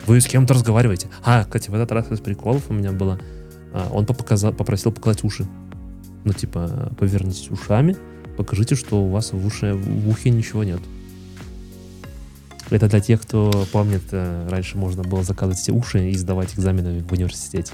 вы 0.08 0.22
с 0.22 0.26
кем-то 0.26 0.54
разговариваете. 0.54 1.08
А, 1.24 1.44
кстати, 1.44 1.70
в 1.70 1.74
этот 1.76 1.92
раз 1.92 2.10
из 2.12 2.20
приколов 2.20 2.64
у 2.70 2.74
меня 2.74 2.92
было, 2.94 3.20
а, 3.74 3.90
он 3.92 4.06
показал, 4.06 4.54
попросил 4.54 4.92
показать 4.92 5.24
уши. 5.24 5.46
Ну, 6.24 6.34
типа, 6.34 6.94
повернитесь 6.98 7.52
ушами, 7.52 7.96
покажите, 8.38 8.76
что 8.76 9.04
у 9.04 9.10
вас 9.10 9.34
в, 9.34 9.46
уши, 9.46 9.74
в 9.74 10.10
ухе 10.10 10.30
ничего 10.30 10.64
нет. 10.64 10.80
Это 12.70 12.88
для 12.90 13.00
тех, 13.00 13.22
кто 13.22 13.66
помнит, 13.72 14.04
э, 14.12 14.48
раньше 14.50 14.78
можно 14.78 15.04
было 15.04 15.24
заказывать 15.24 15.58
все 15.58 15.72
уши 15.72 16.10
и 16.10 16.16
сдавать 16.18 16.54
экзамены 16.54 17.02
в 17.02 17.12
университете. 17.14 17.72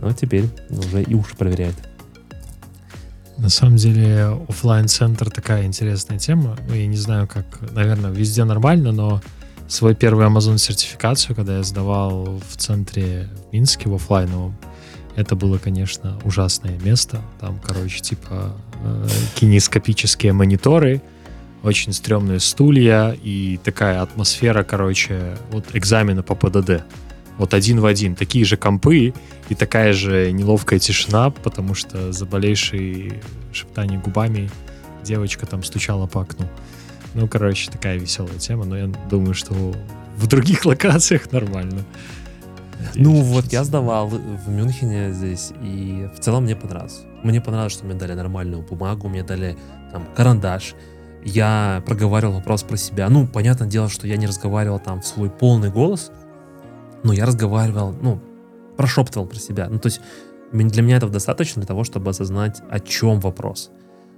Но 0.00 0.12
теперь 0.12 0.46
уже 0.68 1.02
и 1.02 1.14
уши 1.14 1.36
проверяют. 1.36 1.76
На 3.38 3.48
самом 3.48 3.76
деле 3.76 4.36
офлайн 4.48 4.88
центр 4.88 5.30
такая 5.30 5.64
интересная 5.64 6.18
тема. 6.18 6.56
Я 6.68 6.86
не 6.86 6.96
знаю, 6.96 7.28
как, 7.28 7.44
наверное, 7.72 8.10
везде 8.10 8.44
нормально, 8.44 8.90
но 8.90 9.22
свою 9.70 9.94
первую 9.94 10.28
Amazon 10.28 10.58
сертификацию, 10.58 11.36
когда 11.36 11.58
я 11.58 11.62
сдавал 11.62 12.40
в 12.48 12.56
центре 12.56 13.28
Минске 13.52 13.88
в 13.88 13.94
офлайновом, 13.94 14.56
это 15.16 15.36
было, 15.36 15.58
конечно, 15.58 16.18
ужасное 16.24 16.78
место. 16.80 17.20
Там, 17.40 17.60
короче, 17.64 18.00
типа 18.00 18.56
э, 18.82 19.06
кинескопические 19.36 20.32
мониторы, 20.32 21.02
очень 21.62 21.92
стрёмные 21.92 22.40
стулья 22.40 23.16
и 23.22 23.58
такая 23.62 24.02
атмосфера, 24.02 24.64
короче, 24.64 25.36
вот 25.50 25.64
экзамена 25.74 26.22
по 26.22 26.34
ПДД. 26.34 26.82
Вот 27.38 27.54
один 27.54 27.80
в 27.80 27.86
один. 27.86 28.16
Такие 28.16 28.44
же 28.44 28.56
компы 28.56 29.14
и 29.48 29.54
такая 29.54 29.92
же 29.92 30.32
неловкая 30.32 30.78
тишина, 30.78 31.30
потому 31.30 31.74
что 31.74 32.12
заболевший 32.12 33.14
шептание 33.52 33.98
губами 33.98 34.50
девочка 35.02 35.46
там 35.46 35.62
стучала 35.62 36.06
по 36.06 36.22
окну. 36.22 36.46
Ну, 37.14 37.26
короче, 37.28 37.70
такая 37.70 37.98
веселая 37.98 38.38
тема, 38.38 38.64
но 38.64 38.76
я 38.76 38.86
думаю, 39.08 39.34
что 39.34 39.54
в 40.16 40.26
других 40.26 40.64
локациях 40.64 41.32
нормально. 41.32 41.84
Надеюсь, 42.78 42.96
ну 42.96 43.22
вот 43.22 43.46
я 43.52 43.64
сдавал 43.64 44.08
в 44.08 44.48
Мюнхене 44.48 45.12
здесь, 45.12 45.52
и 45.62 46.08
в 46.16 46.20
целом 46.20 46.44
мне 46.44 46.56
понравилось. 46.56 47.02
Мне 47.22 47.40
понравилось, 47.40 47.74
что 47.74 47.84
мне 47.84 47.94
дали 47.94 48.14
нормальную 48.14 48.62
бумагу, 48.62 49.08
мне 49.08 49.22
дали 49.22 49.56
там 49.92 50.06
карандаш, 50.16 50.74
я 51.24 51.82
проговаривал 51.84 52.34
вопрос 52.34 52.62
про 52.62 52.76
себя. 52.76 53.08
Ну, 53.10 53.26
понятное 53.26 53.68
дело, 53.68 53.88
что 53.88 54.06
я 54.06 54.16
не 54.16 54.26
разговаривал 54.26 54.78
там 54.78 55.02
в 55.02 55.06
свой 55.06 55.28
полный 55.28 55.70
голос, 55.70 56.10
но 57.02 57.12
я 57.12 57.26
разговаривал, 57.26 57.94
ну, 58.00 58.20
прошептывал 58.76 59.26
про 59.26 59.38
себя. 59.38 59.68
Ну, 59.68 59.78
то 59.78 59.86
есть 59.86 60.00
для 60.52 60.82
меня 60.82 60.96
этого 60.96 61.12
достаточно 61.12 61.60
для 61.60 61.66
того, 61.66 61.84
чтобы 61.84 62.10
осознать, 62.10 62.62
о 62.70 62.80
чем 62.80 63.20
вопрос. 63.20 63.70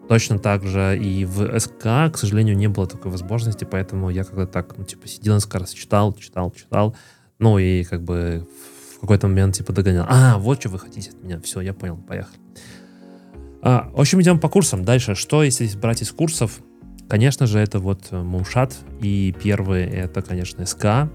Точно 0.09 0.39
так 0.39 0.65
же 0.65 0.99
и 0.99 1.25
в 1.25 1.59
СК, 1.59 2.13
к 2.13 2.15
сожалению, 2.17 2.57
не 2.57 2.69
было 2.69 2.87
такой 2.87 3.11
возможности, 3.11 3.65
поэтому 3.65 4.11
я 4.11 4.25
когда 4.25 4.47
так, 4.47 4.77
ну, 4.77 4.85
типа, 4.85 5.09
сидел 5.09 5.35
несколько 5.35 5.61
раз, 5.61 5.73
читал, 5.73 6.13
читал, 6.15 6.51
читал, 6.51 6.97
ну, 7.39 7.59
и 7.59 7.85
как 7.85 8.03
бы 8.03 8.47
в 8.97 9.01
какой-то 9.01 9.29
момент, 9.29 9.55
типа, 9.55 9.73
догонял. 9.73 10.07
А, 10.09 10.39
вот 10.39 10.61
что 10.61 10.69
вы 10.69 10.79
хотите 10.79 11.11
от 11.11 11.23
меня. 11.23 11.41
Все, 11.41 11.61
я 11.61 11.73
понял, 11.73 11.97
поехали. 11.97 12.39
А, 13.63 13.91
в 13.93 14.01
общем, 14.01 14.21
идем 14.21 14.39
по 14.39 14.49
курсам. 14.49 14.85
Дальше, 14.85 15.15
что 15.15 15.43
если 15.43 15.69
брать 15.77 16.03
из 16.03 16.11
курсов? 16.11 16.61
Конечно 17.09 17.47
же, 17.47 17.59
это 17.59 17.79
вот 17.79 18.11
Мумшат, 18.11 18.77
и 19.01 19.35
первый 19.43 19.85
это, 19.85 20.23
конечно, 20.23 20.67
СК. 20.67 21.11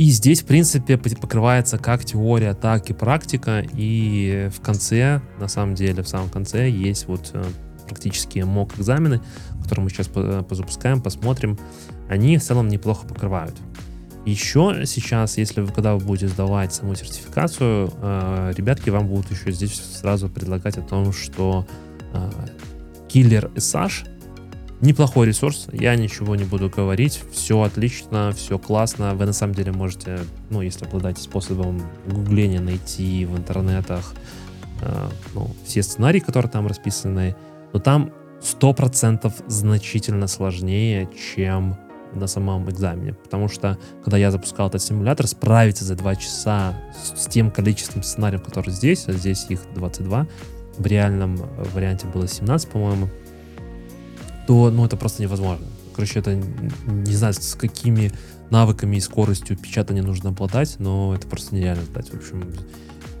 И 0.00 0.04
здесь, 0.04 0.40
в 0.40 0.46
принципе, 0.46 0.96
покрывается 0.96 1.76
как 1.76 2.06
теория, 2.06 2.54
так 2.54 2.88
и 2.88 2.94
практика, 2.94 3.62
и 3.74 4.48
в 4.50 4.62
конце, 4.62 5.20
на 5.38 5.46
самом 5.46 5.74
деле, 5.74 6.02
в 6.02 6.08
самом 6.08 6.30
конце 6.30 6.70
есть 6.70 7.06
вот 7.06 7.32
э, 7.34 7.44
практические 7.86 8.46
мок 8.46 8.78
экзамены, 8.78 9.20
которые 9.62 9.84
мы 9.84 9.90
сейчас 9.90 10.08
э, 10.14 10.42
позапускаем, 10.48 11.02
посмотрим. 11.02 11.58
Они 12.08 12.38
в 12.38 12.42
целом 12.42 12.68
неплохо 12.68 13.06
покрывают. 13.06 13.54
Еще 14.24 14.84
сейчас, 14.86 15.36
если 15.36 15.60
вы, 15.60 15.70
когда 15.70 15.92
вы 15.92 16.00
будете 16.02 16.28
сдавать 16.28 16.72
саму 16.72 16.94
сертификацию, 16.94 17.92
э, 18.00 18.52
ребятки 18.56 18.88
вам 18.88 19.06
будут 19.06 19.30
еще 19.30 19.52
здесь 19.52 19.74
сразу 19.74 20.30
предлагать 20.30 20.78
о 20.78 20.82
том, 20.82 21.12
что 21.12 21.66
Killer 23.10 23.52
SH 23.52 24.08
неплохой 24.80 25.26
ресурс, 25.26 25.68
я 25.72 25.94
ничего 25.96 26.36
не 26.36 26.44
буду 26.44 26.70
говорить, 26.70 27.22
все 27.32 27.62
отлично, 27.62 28.32
все 28.32 28.58
классно, 28.58 29.14
вы 29.14 29.26
на 29.26 29.32
самом 29.32 29.54
деле 29.54 29.72
можете, 29.72 30.20
ну, 30.48 30.62
если 30.62 30.86
обладаете 30.86 31.22
способом 31.22 31.82
гугления, 32.06 32.60
найти 32.60 33.24
в 33.26 33.36
интернетах 33.36 34.14
э, 34.82 35.08
ну, 35.34 35.50
все 35.64 35.82
сценарии, 35.82 36.20
которые 36.20 36.50
там 36.50 36.66
расписаны, 36.66 37.36
но 37.72 37.80
там 37.80 38.12
100% 38.40 39.32
значительно 39.48 40.26
сложнее, 40.26 41.08
чем 41.34 41.76
на 42.12 42.26
самом 42.26 42.68
экзамене, 42.68 43.14
потому 43.14 43.48
что, 43.48 43.78
когда 44.02 44.16
я 44.16 44.30
запускал 44.30 44.68
этот 44.68 44.82
симулятор, 44.82 45.26
справиться 45.26 45.84
за 45.84 45.94
2 45.94 46.16
часа 46.16 46.74
с, 47.00 47.22
с 47.22 47.26
тем 47.26 47.50
количеством 47.50 48.02
сценариев, 48.02 48.42
которые 48.42 48.74
здесь, 48.74 49.06
а 49.06 49.12
здесь 49.12 49.46
их 49.48 49.60
22, 49.74 50.26
в 50.78 50.86
реальном 50.86 51.36
варианте 51.72 52.06
было 52.06 52.26
17, 52.26 52.68
по-моему, 52.68 53.08
то 54.46 54.70
ну, 54.70 54.84
это 54.84 54.96
просто 54.96 55.22
невозможно. 55.22 55.66
Короче, 55.94 56.20
это 56.20 56.34
не 56.34 57.14
знаю, 57.14 57.34
с 57.34 57.54
какими 57.54 58.12
навыками 58.50 58.96
и 58.96 59.00
скоростью 59.00 59.56
печатания 59.56 60.02
нужно 60.02 60.30
обладать, 60.30 60.76
но 60.78 61.14
это 61.14 61.26
просто 61.26 61.54
нереально 61.54 61.84
сдать. 61.84 62.10
В 62.10 62.14
общем, 62.14 62.52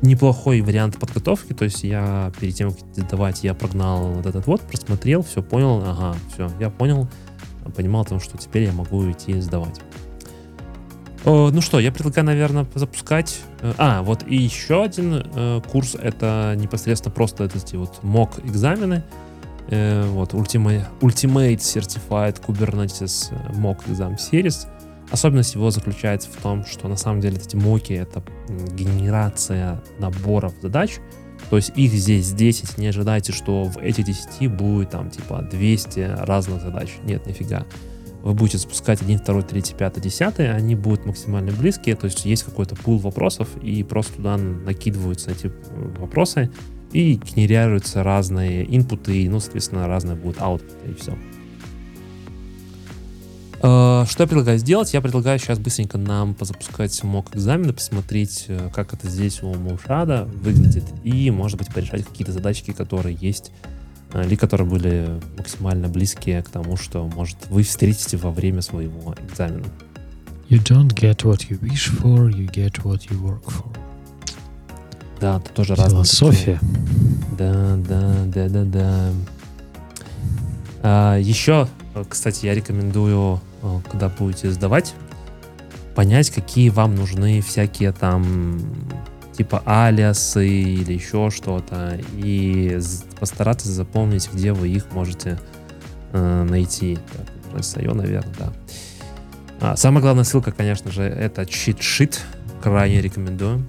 неплохой 0.02 0.60
вариант 0.60 0.98
подготовки. 0.98 1.52
То 1.52 1.64
есть 1.64 1.84
я 1.84 2.32
перед 2.40 2.54
тем, 2.54 2.72
как 2.72 3.08
давать, 3.08 3.44
я 3.44 3.54
прогнал 3.54 4.08
вот 4.12 4.26
этот 4.26 4.46
вот, 4.46 4.60
просмотрел, 4.62 5.22
все 5.22 5.42
понял, 5.42 5.82
ага, 5.84 6.16
все, 6.32 6.50
я 6.58 6.70
понял, 6.70 7.08
понимал 7.76 8.02
о 8.02 8.06
том, 8.06 8.20
что 8.20 8.36
теперь 8.38 8.64
я 8.64 8.72
могу 8.72 9.10
идти 9.10 9.40
сдавать. 9.40 9.80
О, 11.24 11.50
ну 11.50 11.60
что, 11.60 11.78
я 11.80 11.92
предлагаю, 11.92 12.26
наверное, 12.26 12.66
запускать. 12.74 13.40
Э, 13.60 13.74
а, 13.76 14.02
вот 14.02 14.26
и 14.26 14.36
еще 14.36 14.82
один 14.82 15.22
э, 15.34 15.60
курс, 15.70 15.94
это 15.94 16.54
непосредственно 16.56 17.14
просто 17.14 17.44
эти 17.44 17.76
вот 17.76 18.02
мок 18.02 18.38
экзамены. 18.42 19.04
Э, 19.70 20.06
вот, 20.08 20.34
Ultimate, 20.34 20.84
Ultimate 21.00 21.58
Certified 21.58 22.44
Kubernetes 22.44 23.32
Mock 23.54 23.86
Exam 23.86 24.16
Series. 24.16 24.66
Особенность 25.10 25.54
его 25.54 25.70
заключается 25.70 26.28
в 26.30 26.36
том, 26.36 26.64
что 26.64 26.88
на 26.88 26.96
самом 26.96 27.20
деле 27.20 27.36
эти 27.36 27.56
моки— 27.56 27.92
это 27.94 28.22
генерация 28.74 29.82
наборов 29.98 30.52
задач, 30.62 30.98
то 31.48 31.56
есть 31.56 31.72
их 31.74 31.92
здесь 31.92 32.32
10, 32.32 32.78
не 32.78 32.88
ожидайте, 32.88 33.32
что 33.32 33.64
в 33.64 33.78
этих 33.78 34.04
10 34.04 34.52
будет 34.52 34.90
там 34.90 35.10
типа 35.10 35.48
200 35.50 36.16
разных 36.20 36.62
задач. 36.62 36.90
Нет, 37.02 37.26
нифига 37.26 37.66
вы 38.22 38.34
будете 38.34 38.58
запускать 38.58 39.02
1, 39.02 39.18
2, 39.18 39.42
3, 39.42 39.62
5, 39.78 40.00
10, 40.00 40.40
они 40.40 40.74
будут 40.74 41.06
максимально 41.06 41.52
близкие, 41.52 41.96
то 41.96 42.06
есть 42.06 42.24
есть 42.24 42.42
какой-то 42.44 42.76
пул 42.76 42.98
вопросов, 42.98 43.48
и 43.62 43.82
просто 43.82 44.14
туда 44.14 44.36
накидываются 44.36 45.30
эти 45.30 45.46
э, 45.46 45.50
вопросы, 45.98 46.50
и 46.92 47.14
генерируются 47.14 48.02
разные 48.02 48.64
инпуты, 48.76 49.28
ну, 49.28 49.40
соответственно, 49.40 49.86
разные 49.86 50.16
будут 50.16 50.40
аутпуты, 50.40 50.90
и 50.90 50.94
все. 50.94 51.16
Э, 53.62 54.04
что 54.08 54.22
я 54.22 54.26
предлагаю 54.26 54.58
сделать? 54.58 54.92
Я 54.94 55.00
предлагаю 55.00 55.38
сейчас 55.38 55.58
быстренько 55.58 55.98
нам 55.98 56.34
позапускать 56.34 57.02
мок 57.04 57.34
экзамены, 57.36 57.72
посмотреть, 57.72 58.46
э, 58.48 58.70
как 58.74 58.94
это 58.94 59.08
здесь 59.08 59.42
у 59.42 59.54
Моушада 59.54 60.24
выглядит, 60.24 60.84
и, 61.04 61.30
может 61.30 61.58
быть, 61.58 61.72
порешать 61.72 62.04
какие-то 62.04 62.32
задачки, 62.32 62.72
которые 62.72 63.16
есть 63.20 63.52
или 64.12 64.34
которые 64.34 64.68
были 64.68 65.20
максимально 65.38 65.88
близкие 65.88 66.42
к 66.42 66.48
тому, 66.48 66.76
что, 66.76 67.06
может, 67.06 67.36
вы 67.48 67.62
встретите 67.62 68.16
во 68.16 68.32
время 68.32 68.60
своего 68.60 69.14
экзамена. 69.28 69.66
You 70.48 70.60
don't 70.64 70.88
get 70.88 71.22
what 71.22 71.48
you 71.48 71.60
wish 71.60 71.92
for, 72.00 72.28
you 72.28 72.50
get 72.50 72.82
what 72.82 73.08
you 73.08 73.22
work 73.22 73.44
for. 73.44 73.89
Да, 75.20 75.36
это 75.36 75.52
тоже 75.52 75.74
разные. 75.74 76.04
Философия. 76.04 76.58
Да, 77.38 77.76
да, 77.76 78.14
да, 78.26 78.48
да, 78.48 78.64
да. 78.64 79.10
А, 80.82 81.18
еще, 81.18 81.68
кстати, 82.08 82.46
я 82.46 82.54
рекомендую, 82.54 83.40
когда 83.90 84.08
будете 84.08 84.50
сдавать, 84.50 84.94
понять, 85.94 86.30
какие 86.30 86.70
вам 86.70 86.94
нужны 86.94 87.42
всякие 87.42 87.92
там 87.92 88.58
типа 89.36 89.62
алиасы 89.64 90.48
или 90.48 90.94
еще 90.94 91.30
что-то, 91.30 91.98
и 92.14 92.78
постараться 93.18 93.70
запомнить, 93.70 94.28
где 94.32 94.52
вы 94.52 94.68
их 94.68 94.92
можете 94.92 95.38
э, 96.12 96.46
найти. 96.48 96.98
Так, 97.12 97.60
SIO, 97.60 97.94
наверное, 97.94 98.34
да. 98.38 98.52
А, 99.60 99.76
самая 99.76 100.02
главная 100.02 100.24
ссылка, 100.24 100.52
конечно 100.52 100.90
же, 100.90 101.02
это 101.02 101.46
чит-шит. 101.46 102.20
Крайне 102.62 103.00
рекомендую. 103.00 103.64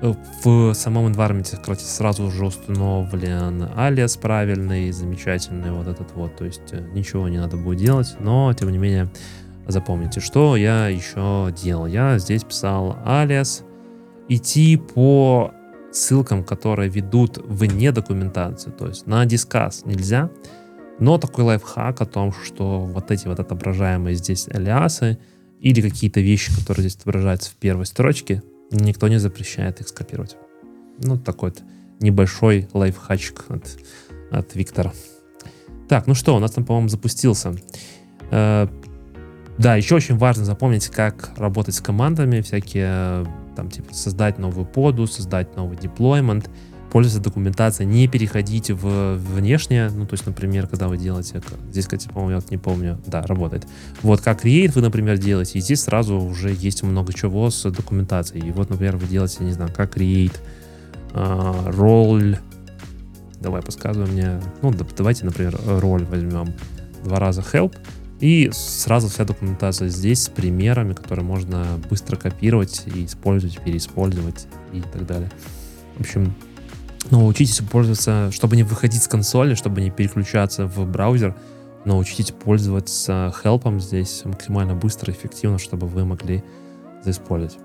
В 0.00 0.74
самом 0.74 1.06
environment, 1.06 1.58
кстати, 1.58 1.82
сразу 1.82 2.24
уже 2.24 2.44
установлен 2.44 3.68
алиас 3.76 4.16
правильный, 4.16 4.90
замечательный 4.92 5.72
вот 5.72 5.88
этот 5.88 6.12
вот. 6.14 6.36
То 6.36 6.44
есть 6.44 6.72
э, 6.72 6.86
ничего 6.92 7.28
не 7.28 7.38
надо 7.38 7.56
будет 7.56 7.78
делать, 7.78 8.14
но 8.20 8.52
тем 8.52 8.70
не 8.70 8.78
менее 8.78 9.08
запомните, 9.66 10.20
что 10.20 10.56
я 10.56 10.88
еще 10.88 11.52
делал. 11.62 11.86
Я 11.86 12.18
здесь 12.18 12.44
писал 12.44 12.98
алиас. 13.04 13.64
Идти 14.28 14.76
по 14.76 15.52
ссылкам, 15.92 16.44
которые 16.44 16.90
ведут 16.90 17.38
вне 17.38 17.92
документации, 17.92 18.70
то 18.70 18.88
есть 18.88 19.06
на 19.06 19.24
дискас 19.24 19.84
нельзя, 19.84 20.30
но 20.98 21.16
такой 21.16 21.44
лайфхак 21.44 22.00
о 22.00 22.06
том, 22.06 22.32
что 22.32 22.80
вот 22.80 23.10
эти 23.10 23.28
вот 23.28 23.38
отображаемые 23.38 24.16
здесь 24.16 24.48
алиасы 24.48 25.18
или 25.60 25.80
какие-то 25.80 26.20
вещи, 26.20 26.54
которые 26.58 26.82
здесь 26.82 26.96
отображаются 26.96 27.50
в 27.50 27.54
первой 27.54 27.86
строчке, 27.86 28.42
никто 28.70 29.08
не 29.08 29.18
запрещает 29.18 29.80
их 29.80 29.88
скопировать. 29.88 30.36
Ну, 30.98 31.18
такой 31.18 31.50
вот 31.50 31.62
небольшой 32.00 32.68
лайфхачик 32.72 33.44
от, 33.48 33.64
от 34.30 34.54
Виктора. 34.54 34.92
Так, 35.88 36.06
ну 36.06 36.14
что, 36.14 36.36
у 36.36 36.38
нас 36.38 36.50
там, 36.50 36.64
по-моему, 36.64 36.88
запустился. 36.88 37.54
Э, 38.30 38.68
да, 39.58 39.76
еще 39.76 39.94
очень 39.94 40.16
важно 40.16 40.44
запомнить, 40.44 40.88
как 40.88 41.30
работать 41.36 41.74
с 41.74 41.80
командами, 41.80 42.40
всякие, 42.40 43.26
там, 43.54 43.70
типа, 43.70 43.94
создать 43.94 44.38
новую 44.38 44.66
поду, 44.66 45.06
создать 45.06 45.56
новый 45.56 45.78
деплоймент, 45.78 46.50
пользоваться 46.90 47.22
документацией, 47.22 47.88
не 47.88 48.08
переходить 48.08 48.70
в 48.70 49.16
внешнее, 49.16 49.90
ну, 49.90 50.06
то 50.06 50.14
есть, 50.14 50.26
например, 50.26 50.66
когда 50.66 50.88
вы 50.88 50.96
делаете, 50.96 51.42
здесь, 51.70 51.84
кстати, 51.84 52.08
по-моему, 52.08 52.40
я 52.40 52.46
не 52.50 52.58
помню, 52.58 52.98
да, 53.06 53.22
работает. 53.22 53.66
Вот 54.02 54.20
как 54.20 54.44
Create 54.44 54.72
вы, 54.72 54.82
например, 54.82 55.18
делаете, 55.18 55.58
и 55.58 55.62
здесь 55.62 55.82
сразу 55.82 56.16
уже 56.18 56.52
есть 56.52 56.82
много 56.82 57.12
чего 57.12 57.50
с 57.50 57.70
документацией. 57.70 58.48
И 58.48 58.52
вот, 58.52 58.70
например, 58.70 58.96
вы 58.96 59.06
делаете, 59.06 59.44
не 59.44 59.52
знаю, 59.52 59.70
как 59.74 59.96
Create, 59.96 60.36
uh, 61.12 61.70
роль, 61.72 62.38
давай, 63.40 63.62
подсказывай 63.62 64.08
мне, 64.10 64.40
ну, 64.62 64.72
давайте, 64.96 65.24
например, 65.24 65.58
роль 65.66 66.04
возьмем, 66.04 66.54
два 67.04 67.18
раза 67.18 67.42
help, 67.42 67.74
и 68.20 68.50
сразу 68.52 69.08
вся 69.08 69.24
документация 69.24 69.88
здесь 69.88 70.22
с 70.22 70.28
примерами, 70.28 70.94
которые 70.94 71.24
можно 71.24 71.64
быстро 71.90 72.16
копировать 72.16 72.84
и 72.86 73.04
использовать, 73.04 73.58
переиспользовать 73.58 74.46
и 74.72 74.80
так 74.80 75.06
далее. 75.06 75.30
В 75.96 76.00
общем, 76.00 76.34
научитесь 77.10 77.60
пользоваться, 77.60 78.30
чтобы 78.32 78.56
не 78.56 78.62
выходить 78.62 79.02
с 79.02 79.08
консоли, 79.08 79.54
чтобы 79.54 79.80
не 79.80 79.90
переключаться 79.90 80.66
в 80.66 80.86
браузер, 80.86 81.34
научитесь 81.84 82.32
пользоваться 82.32 83.32
хелпом 83.42 83.80
здесь 83.80 84.22
максимально 84.24 84.74
быстро 84.74 85.12
и 85.12 85.16
эффективно, 85.16 85.58
чтобы 85.58 85.86
вы 85.86 86.04
могли 86.04 86.42
заиспользовать. 87.04 87.58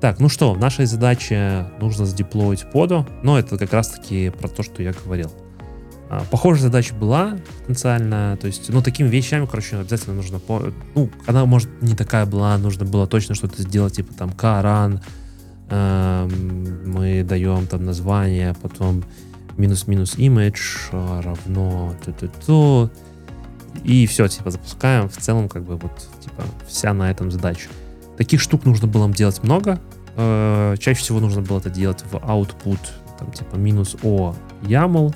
Так, 0.00 0.20
ну 0.20 0.28
что, 0.28 0.52
в 0.52 0.58
нашей 0.58 0.86
задаче 0.86 1.66
нужно 1.80 2.06
задеплоить 2.06 2.70
поду, 2.70 3.06
но 3.22 3.38
это 3.38 3.58
как 3.58 3.72
раз 3.72 3.88
таки 3.88 4.30
про 4.30 4.48
то, 4.48 4.62
что 4.62 4.82
я 4.82 4.92
говорил. 4.92 5.30
А, 6.08 6.22
похожая 6.30 6.64
задача 6.64 6.94
была 6.94 7.36
потенциально, 7.60 8.38
то 8.40 8.46
есть, 8.46 8.70
ну, 8.70 8.80
такими 8.80 9.08
вещами, 9.08 9.46
короче, 9.46 9.76
обязательно 9.76 10.14
нужно, 10.14 10.40
ну, 10.94 11.10
она, 11.26 11.44
может, 11.44 11.68
не 11.82 11.94
такая 11.94 12.24
была, 12.24 12.56
нужно 12.56 12.86
было 12.86 13.06
точно 13.06 13.34
что-то 13.34 13.60
сделать, 13.60 13.96
типа 13.96 14.14
там 14.14 14.30
каран, 14.30 15.02
мы 15.70 17.24
даем 17.28 17.66
там 17.66 17.84
название, 17.84 18.54
потом 18.62 19.04
минус-минус 19.56 20.14
image 20.16 20.88
а, 20.92 21.20
равно 21.20 21.94
ту-ту-ту, 22.04 22.90
и 23.84 24.06
все, 24.06 24.28
типа, 24.28 24.50
запускаем, 24.50 25.08
в 25.08 25.16
целом, 25.16 25.48
как 25.48 25.64
бы, 25.64 25.76
вот, 25.76 26.08
типа, 26.20 26.42
вся 26.66 26.94
на 26.94 27.10
этом 27.10 27.30
задача. 27.30 27.68
Таких 28.16 28.40
штук 28.40 28.64
нужно 28.64 28.88
было 28.88 29.08
делать 29.12 29.42
много, 29.42 29.78
э, 30.16 30.76
чаще 30.78 31.00
всего 31.00 31.20
нужно 31.20 31.42
было 31.42 31.58
это 31.58 31.70
делать 31.70 32.02
в 32.10 32.16
output, 32.16 32.80
там, 33.18 33.30
типа, 33.32 33.56
минус 33.56 33.96
o 34.02 34.34
YAML, 34.62 35.14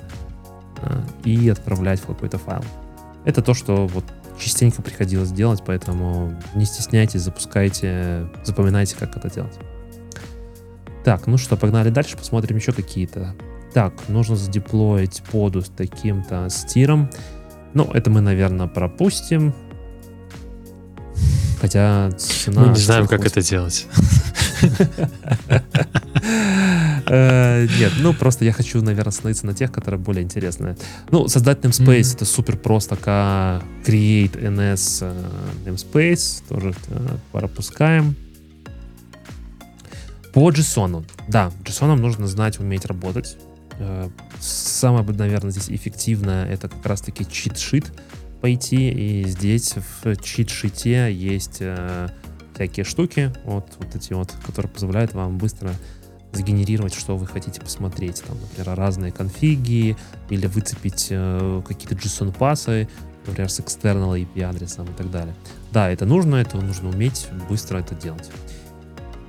Э, 0.83 1.01
и 1.23 1.49
отправлять 1.49 2.01
в 2.01 2.05
какой-то 2.05 2.37
файл. 2.37 2.63
Это 3.25 3.41
то, 3.41 3.53
что 3.53 3.87
вот 3.87 4.03
частенько 4.37 4.81
приходилось 4.81 5.31
делать, 5.31 5.61
поэтому 5.65 6.33
не 6.55 6.65
стесняйтесь, 6.65 7.21
запускайте, 7.21 8.27
запоминайте, 8.43 8.95
как 8.97 9.15
это 9.15 9.29
делать. 9.29 9.57
Так, 11.03 11.27
ну 11.27 11.37
что, 11.37 11.57
погнали 11.57 11.89
дальше, 11.89 12.17
посмотрим 12.17 12.57
еще 12.57 12.71
какие-то. 12.71 13.35
Так, 13.73 13.93
нужно 14.07 14.35
задеплоить 14.35 15.23
поду 15.31 15.61
с 15.61 15.69
таким-то 15.69 16.47
стиром. 16.49 17.09
Ну, 17.73 17.89
это 17.93 18.09
мы, 18.09 18.21
наверное, 18.21 18.67
пропустим. 18.67 19.53
Хотя 21.59 22.11
цена... 22.11 22.61
Мы 22.61 22.67
не 22.69 22.79
знаем, 22.79 23.07
как 23.07 23.25
это 23.25 23.41
делать. 23.41 23.87
Э, 27.05 27.67
нет, 27.79 27.91
ну 27.99 28.13
просто 28.13 28.45
я 28.45 28.53
хочу, 28.53 28.81
наверное, 28.81 29.09
остановиться 29.09 29.45
на 29.45 29.53
тех, 29.53 29.73
которые 29.73 29.99
более 29.99 30.23
интересные. 30.23 30.77
Ну, 31.11 31.27
создать 31.27 31.59
namespace 31.59 32.15
это 32.15 32.23
супер 32.23 32.55
просто, 32.55 32.95
как 32.95 33.61
create 33.85 34.39
ns 34.49 34.99
э, 35.01 35.13
namespace, 35.65 36.43
тоже 36.47 36.73
э, 36.87 37.17
пропускаем. 37.33 38.15
По 40.33 40.49
JSON. 40.51 41.05
Да, 41.27 41.51
JSON 41.63 41.95
нужно 41.95 42.27
знать, 42.27 42.59
уметь 42.59 42.85
работать. 42.85 43.37
Самое, 44.39 45.05
наверное, 45.05 45.51
здесь 45.51 45.69
эффективное 45.69 46.45
это 46.47 46.69
как 46.69 46.85
раз-таки 46.85 47.25
чит-шит 47.29 47.91
пойти. 48.41 48.89
И 48.91 49.27
здесь 49.27 49.75
в 49.75 50.15
чит-шите 50.17 51.13
есть 51.13 51.61
всякие 52.53 52.83
штуки, 52.83 53.33
вот, 53.45 53.67
вот 53.79 53.95
эти 53.95 54.13
вот, 54.13 54.31
которые 54.45 54.71
позволяют 54.71 55.13
вам 55.13 55.37
быстро 55.37 55.73
сгенерировать, 56.33 56.93
что 56.93 57.15
вы 57.15 57.27
хотите 57.27 57.61
посмотреть. 57.61 58.23
Там, 58.23 58.37
например, 58.39 58.75
разные 58.75 59.11
конфиги 59.11 59.95
или 60.29 60.47
выцепить 60.47 61.07
э, 61.11 61.61
какие-то 61.67 61.95
JSON-пасы, 61.95 62.89
например, 63.25 63.49
с 63.49 63.59
external 63.59 64.19
IP 64.19 64.41
адресом 64.41 64.87
и 64.87 64.93
так 64.93 65.11
далее. 65.11 65.35
Да, 65.71 65.89
это 65.89 66.05
нужно, 66.05 66.37
это 66.37 66.57
нужно 66.57 66.89
уметь 66.89 67.27
быстро 67.49 67.77
это 67.77 67.93
делать. 67.95 68.31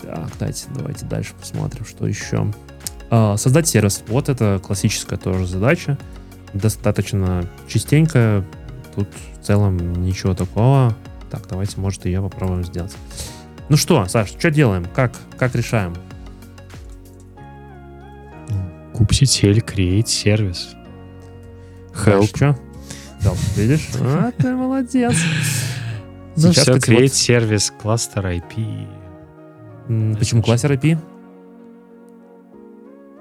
Так, 0.04 0.30
давайте, 0.38 0.66
давайте 0.74 1.06
дальше 1.06 1.32
посмотрим, 1.38 1.84
что 1.84 2.06
еще. 2.06 2.52
А, 3.10 3.36
создать 3.36 3.68
сервис. 3.68 4.02
Вот 4.08 4.28
это 4.28 4.60
классическая 4.62 5.16
тоже 5.16 5.46
задача. 5.46 5.98
Достаточно 6.52 7.48
частенько. 7.68 8.44
Тут 8.94 9.08
в 9.40 9.44
целом 9.44 10.02
ничего 10.02 10.34
такого. 10.34 10.96
Так, 11.30 11.46
давайте, 11.48 11.80
может, 11.80 12.04
ее 12.06 12.22
попробуем 12.22 12.64
сделать. 12.64 12.94
Ну 13.68 13.76
что, 13.76 14.06
Саш, 14.06 14.30
что 14.30 14.50
делаим? 14.50 14.84
Как, 14.94 15.12
как 15.38 15.54
решаем? 15.54 15.94
Kubectl 18.92 19.64
create 19.64 20.06
сервис. 20.06 20.74
Help. 21.92 22.26
Что? 22.36 22.58
Да, 23.22 23.32
видишь? 23.56 23.88
А, 24.00 24.30
ты 24.32 24.54
молодец. 24.54 25.14
Ну 26.36 26.52
все, 26.52 26.74
create 26.74 27.14
сервис, 27.14 27.72
кластер 27.80 28.26
IP. 28.26 28.86
Почему 29.86 30.42
кластер 30.42 30.72
IP? 30.72 30.98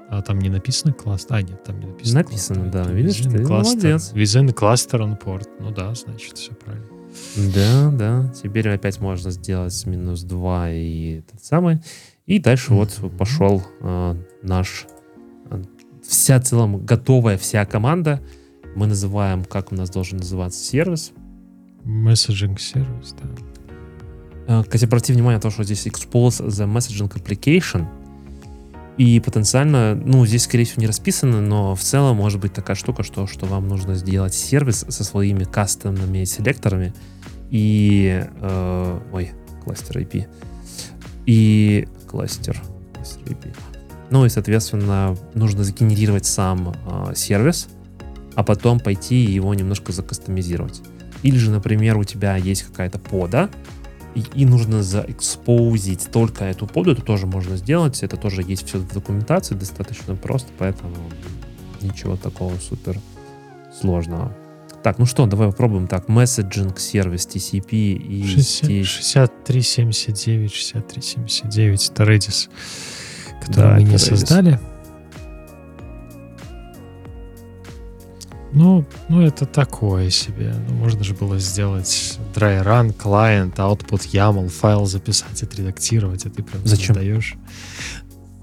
А 0.09 0.21
там 0.21 0.39
не 0.39 0.49
написано 0.49 0.93
кластер? 0.93 1.35
А, 1.35 1.41
нет, 1.41 1.63
там 1.63 1.79
не 1.79 1.87
написано. 1.87 2.19
Написано, 2.23 2.71
да. 2.71 2.83
Видишь, 2.83 3.17
ты 3.17 3.45
молодец. 3.47 4.13
Within 4.13 4.53
cluster 4.53 4.99
on 4.99 5.19
port. 5.19 5.47
Ну 5.59 5.71
да, 5.71 5.93
значит, 5.95 6.37
все 6.37 6.53
правильно. 6.53 6.87
Да, 7.53 7.91
да. 7.91 8.33
Теперь 8.33 8.69
опять 8.69 8.99
можно 8.99 9.31
сделать 9.31 9.85
минус 9.85 10.23
2 10.23 10.71
и 10.71 11.19
этот 11.19 11.43
самый. 11.43 11.79
И 12.25 12.39
дальше 12.39 12.73
вот 12.73 12.99
пошел 13.17 13.63
э, 13.81 14.15
наш 14.41 14.87
вся 16.07 16.39
целом 16.39 16.85
готовая 16.85 17.37
вся 17.37 17.65
команда. 17.65 18.21
Мы 18.75 18.87
называем, 18.87 19.43
как 19.45 19.71
у 19.71 19.75
нас 19.75 19.89
должен 19.89 20.19
называться 20.19 20.63
сервис. 20.63 21.11
Messaging 21.85 22.59
сервис, 22.59 23.15
да. 23.21 23.29
Э, 24.47 24.63
кстати, 24.63 24.85
обратите 24.85 25.13
внимание 25.13 25.37
на 25.37 25.41
то, 25.41 25.49
что 25.49 25.63
здесь 25.63 25.85
expose 25.87 26.45
the 26.47 26.71
messaging 26.71 27.11
application. 27.13 27.87
И 28.97 29.19
потенциально, 29.19 29.95
ну, 29.95 30.25
здесь, 30.25 30.43
скорее 30.43 30.65
всего, 30.65 30.81
не 30.81 30.87
расписано, 30.87 31.41
но 31.41 31.75
в 31.75 31.81
целом 31.81 32.17
может 32.17 32.39
быть 32.39 32.53
такая 32.53 32.75
штука, 32.75 33.01
что, 33.01 33.25
что 33.25 33.47
вам 33.47 33.67
нужно 33.67 33.95
сделать 33.95 34.35
сервис 34.35 34.85
со 34.87 35.03
своими 35.03 35.43
кастомными 35.45 36.23
селекторами 36.25 36.93
и... 37.49 38.23
Э, 38.41 38.99
ой, 39.11 39.31
кластер 39.63 39.97
IP. 39.97 40.27
И 41.25 41.87
кластер, 42.07 42.61
IP. 43.25 43.55
Ну 44.09 44.25
и, 44.25 44.29
соответственно, 44.29 45.17
нужно 45.33 45.63
сгенерировать 45.63 46.25
сам 46.25 46.75
э, 46.85 47.13
сервис, 47.15 47.67
а 48.35 48.43
потом 48.43 48.79
пойти 48.79 49.15
его 49.15 49.53
немножко 49.53 49.91
закастомизировать. 49.91 50.81
Или 51.23 51.37
же, 51.37 51.49
например, 51.49 51.97
у 51.97 52.03
тебя 52.03 52.35
есть 52.35 52.63
какая-то 52.63 52.99
пода, 52.99 53.49
и, 54.15 54.23
и 54.33 54.45
нужно 54.45 54.83
заэкспозить 54.83 56.09
только 56.11 56.45
эту 56.45 56.67
поду, 56.67 56.91
это 56.91 57.01
тоже 57.01 57.25
можно 57.25 57.57
сделать, 57.57 58.03
это 58.03 58.17
тоже 58.17 58.41
есть 58.41 58.67
все 58.67 58.79
в 58.79 58.93
документации, 58.93 59.55
достаточно 59.55 60.15
просто, 60.15 60.51
поэтому 60.57 60.95
ничего 61.81 62.15
такого 62.15 62.55
супер 62.57 62.99
сложного. 63.79 64.35
Так, 64.83 64.99
ну 64.99 65.05
что, 65.05 65.25
давай 65.25 65.49
попробуем 65.49 65.87
так. 65.87 66.09
Messaging 66.09 66.77
сервис 66.77 67.25
TCP 67.25 67.71
и... 67.71 68.25
60, 68.25 69.31
6379, 69.47 70.53
6379, 70.53 71.89
это 71.89 72.03
Redis. 72.03 72.49
который 73.41 73.55
Да, 73.55 73.75
мы 73.75 73.83
не 73.83 73.95
Redis. 73.95 73.99
создали. 73.99 74.59
Ну, 78.53 78.85
ну, 79.09 79.21
это 79.21 79.45
такое 79.45 80.09
себе. 80.11 80.53
Ну, 80.69 80.75
можно 80.75 81.03
же 81.03 81.15
было 81.15 81.39
сделать 81.39 82.19
dry 82.35 82.63
run, 82.63 82.95
client, 82.95 83.55
output, 83.55 84.11
YAML, 84.11 84.47
файл 84.49 84.85
записать, 84.85 85.41
отредактировать, 85.41 86.25
а 86.27 86.29
ты 86.29 86.43
прям 86.43 86.65
Зачем? 86.65 86.95
создаешь. 86.95 87.35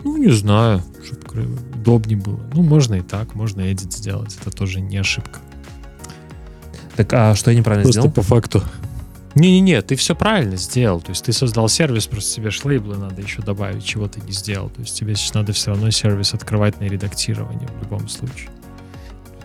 Ну, 0.02 0.16
не 0.16 0.32
знаю, 0.32 0.82
чтобы 1.04 1.44
удобнее 1.74 2.16
было. 2.18 2.40
Ну, 2.54 2.62
можно 2.62 2.94
и 2.94 3.02
так, 3.02 3.34
можно 3.34 3.60
edit 3.60 3.92
сделать. 3.92 4.36
Это 4.40 4.50
тоже 4.50 4.80
не 4.80 4.96
ошибка. 4.96 5.38
Так, 6.96 7.12
а 7.12 7.34
что 7.36 7.50
я 7.52 7.56
неправильно 7.58 7.84
Просто 7.84 8.00
сделал? 8.00 8.12
по 8.12 8.22
факту. 8.22 8.62
Не-не-не, 9.36 9.80
ты 9.82 9.94
все 9.94 10.16
правильно 10.16 10.56
сделал. 10.56 11.00
То 11.00 11.10
есть 11.10 11.24
ты 11.24 11.32
создал 11.32 11.68
сервис, 11.68 12.08
просто 12.08 12.34
тебе 12.34 12.50
ж 12.50 12.64
лейблы 12.64 12.96
надо 12.96 13.22
еще 13.22 13.42
добавить, 13.42 13.84
чего 13.84 14.08
ты 14.08 14.20
не 14.22 14.32
сделал. 14.32 14.70
То 14.70 14.80
есть 14.80 14.98
тебе 14.98 15.14
сейчас 15.14 15.34
надо 15.34 15.52
все 15.52 15.70
равно 15.70 15.90
сервис 15.90 16.34
открывать 16.34 16.80
на 16.80 16.84
редактирование 16.84 17.68
в 17.68 17.82
любом 17.82 18.08
случае. 18.08 18.50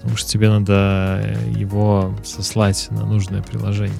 Потому 0.05 0.17
что 0.17 0.29
тебе 0.29 0.49
надо 0.49 1.19
э, 1.23 1.49
его 1.57 2.13
сослать 2.23 2.87
на 2.91 3.07
нужное 3.07 3.41
приложение. 3.41 3.97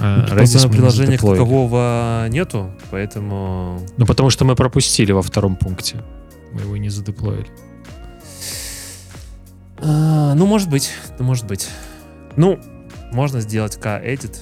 А, 0.00 0.26
Ну, 0.30 0.34
Redis 0.34 0.66
приложения 0.70 1.18
как 1.18 1.28
такового 1.28 2.26
нету, 2.30 2.70
поэтому... 2.90 3.80
Ну, 3.98 4.06
потому 4.06 4.30
что 4.30 4.46
мы 4.46 4.56
пропустили 4.56 5.12
во 5.12 5.20
втором 5.20 5.56
пункте. 5.56 6.02
Мы 6.54 6.62
его 6.62 6.78
не 6.78 6.88
задеплоили. 6.88 7.46
А, 9.78 10.32
ну, 10.34 10.46
может 10.46 10.70
быть, 10.70 10.90
ну, 11.18 11.26
может 11.26 11.46
быть. 11.46 11.68
Ну, 12.36 12.58
можно 13.12 13.42
сделать 13.42 13.76
k-edit, 13.76 14.38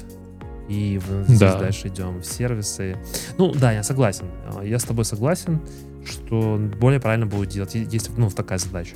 и 0.69 0.99
в- 1.05 1.39
Да. 1.41 1.59
дальше 1.59 1.89
идем 1.89 2.21
в 2.21 2.25
сервисы. 2.25 2.97
Ну, 3.37 3.53
да, 3.53 3.73
я 3.73 3.83
согласен. 3.83 4.27
А, 4.55 4.63
Я 4.63 4.79
с 4.79 4.85
тобой 4.85 5.05
согласен, 5.05 5.61
что 6.07 6.57
более 6.81 7.01
правильно 7.01 7.27
будет 7.27 7.49
делать, 7.49 7.75
если, 7.75 8.13
ну, 8.17 8.31
такая 8.31 8.59
задача. 8.59 8.95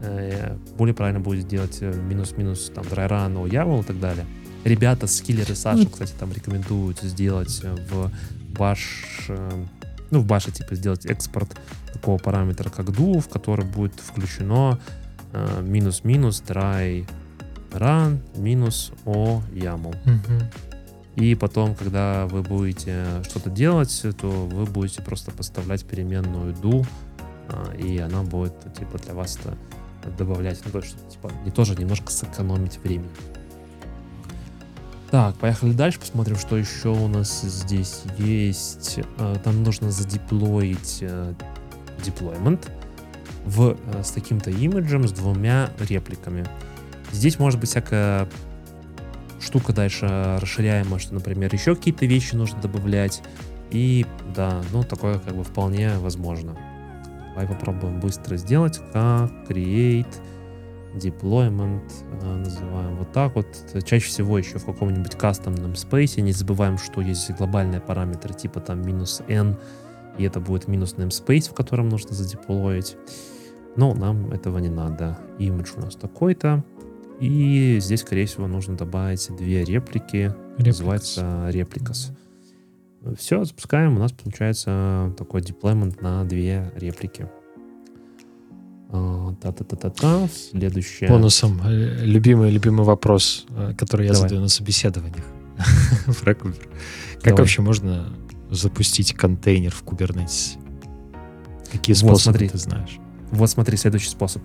Э, 0.00 0.56
Более 0.76 0.94
правильно 0.94 1.20
будет 1.20 1.48
делать 1.48 1.78
э, 1.80 1.92
минус-минус, 1.92 2.70
там, 2.74 2.84
драйран, 2.88 3.36
YAML 3.36 3.80
и 3.80 3.84
так 3.84 3.98
далее. 3.98 4.26
Ребята, 4.64 5.06
скиллеры 5.06 5.54
Саши, 5.54 5.84
Ну, 5.84 5.86
кстати, 5.90 6.12
там 6.18 6.32
рекомендуют 6.32 7.00
сделать 7.00 7.60
э, 7.62 7.74
в 7.90 8.10
баш, 8.58 9.26
э, 9.28 9.64
ну, 10.10 10.20
в 10.20 10.26
баше, 10.26 10.50
типа, 10.52 10.74
сделать 10.74 11.06
экспорт 11.06 11.56
такого 11.92 12.18
параметра, 12.18 12.68
как 12.68 12.86
do, 12.86 13.20
в 13.20 13.28
который 13.28 13.64
будет 13.64 13.94
включено 14.00 14.78
э, 15.32 15.62
минус-минус 15.62 16.42
dry 16.46 17.08
run 17.70 18.18
минус 18.36 18.92
o 19.04 19.42
YAML. 19.52 19.94
И 21.16 21.34
потом, 21.34 21.74
когда 21.74 22.26
вы 22.26 22.42
будете 22.42 23.06
что-то 23.28 23.48
делать, 23.48 24.04
то 24.20 24.28
вы 24.28 24.66
будете 24.66 25.00
просто 25.00 25.30
поставлять 25.30 25.84
переменную 25.86 26.52
do, 26.52 26.86
и 27.78 27.98
она 27.98 28.22
будет 28.22 28.52
типа 28.74 28.98
для 28.98 29.14
вас 29.14 29.38
это 29.38 29.56
добавлять, 30.16 30.60
ну, 30.64 30.70
то 30.72 30.78
есть, 30.78 30.96
типа 31.08 31.30
не 31.44 31.50
тоже 31.50 31.74
немножко 31.74 32.10
сэкономить 32.10 32.78
время. 32.78 33.08
Так, 35.10 35.36
поехали 35.36 35.72
дальше, 35.72 36.00
посмотрим, 36.00 36.36
что 36.36 36.56
еще 36.56 36.88
у 36.88 37.08
нас 37.08 37.42
здесь 37.42 38.02
есть. 38.18 39.00
А, 39.18 39.36
Там 39.36 39.62
нужно 39.62 39.90
задеплоить 39.90 40.98
э, 41.00 41.34
deployment 41.98 42.68
в, 43.44 43.76
э, 43.76 44.02
с 44.02 44.10
таким-то 44.10 44.50
имиджем, 44.50 45.06
с 45.06 45.12
двумя 45.12 45.70
репликами. 45.78 46.44
Здесь 47.12 47.38
может 47.38 47.60
быть 47.60 47.70
всякая 47.70 48.28
штука 49.40 49.72
дальше 49.72 50.38
расширяемая, 50.40 50.98
что, 50.98 51.14
например, 51.14 51.54
еще 51.54 51.76
какие-то 51.76 52.04
вещи 52.04 52.34
нужно 52.34 52.60
добавлять. 52.60 53.22
И 53.70 54.06
да, 54.34 54.62
ну 54.72 54.82
такое 54.82 55.18
как 55.18 55.36
бы 55.36 55.44
вполне 55.44 55.98
возможно. 55.98 56.56
Давай 57.36 57.54
попробуем 57.54 58.00
быстро 58.00 58.38
сделать. 58.38 58.80
Как 58.94 59.30
create 59.46 60.06
deployment 60.94 61.82
э, 62.22 62.34
называем 62.34 62.96
вот 62.96 63.12
так 63.12 63.34
вот. 63.34 63.46
Чаще 63.84 64.06
всего 64.08 64.38
еще 64.38 64.58
в 64.58 64.64
каком-нибудь 64.64 65.16
кастомном 65.16 65.76
спейсе. 65.76 66.22
Не 66.22 66.32
забываем, 66.32 66.78
что 66.78 67.02
есть 67.02 67.30
глобальные 67.32 67.82
параметры 67.82 68.32
типа 68.32 68.60
там 68.60 68.80
минус 68.80 69.20
n, 69.28 69.58
и 70.16 70.24
это 70.24 70.40
будет 70.40 70.66
минус 70.66 70.94
namespace, 70.94 71.50
в 71.50 71.54
котором 71.54 71.90
нужно 71.90 72.14
задеплоить. 72.14 72.96
Но 73.76 73.92
нам 73.92 74.32
этого 74.32 74.56
не 74.56 74.70
надо. 74.70 75.18
Имидж 75.38 75.72
у 75.76 75.82
нас 75.82 75.94
такой-то. 75.94 76.64
И 77.20 77.76
здесь, 77.82 78.00
скорее 78.00 78.24
всего, 78.24 78.46
нужно 78.46 78.78
добавить 78.78 79.28
две 79.36 79.62
реплики. 79.62 80.34
Называется 80.56 81.50
репликас. 81.50 82.12
Все, 83.16 83.44
запускаем. 83.44 83.96
У 83.96 84.00
нас 84.00 84.12
получается 84.12 85.12
такой 85.16 85.40
деплоймент 85.42 86.02
на 86.02 86.24
две 86.24 86.72
реплики. 86.76 87.28
А, 88.90 89.34
Та-та-та-та-та. 89.40 90.28
Следующее. 90.28 91.08
Бонусом 91.08 91.60
э, 91.64 92.04
любимый 92.04 92.50
любимый 92.50 92.84
вопрос, 92.84 93.46
э, 93.50 93.74
который 93.76 94.06
я 94.06 94.12
Давай. 94.12 94.28
задаю 94.28 94.42
на 94.42 94.48
собеседованиях 94.48 95.24
про 96.22 96.34
Кубер. 96.34 96.68
Как 97.22 97.38
вообще 97.38 97.62
можно 97.62 98.12
запустить 98.50 99.12
контейнер 99.14 99.72
в 99.72 99.82
Kubernetes? 99.84 100.56
Какие 101.70 101.94
Вот, 101.94 102.00
способы 102.18 102.38
смотри. 102.38 102.48
ты 102.48 102.58
знаешь? 102.58 102.98
Вот 103.32 103.50
смотри, 103.50 103.76
следующий 103.76 104.08
способ. 104.08 104.42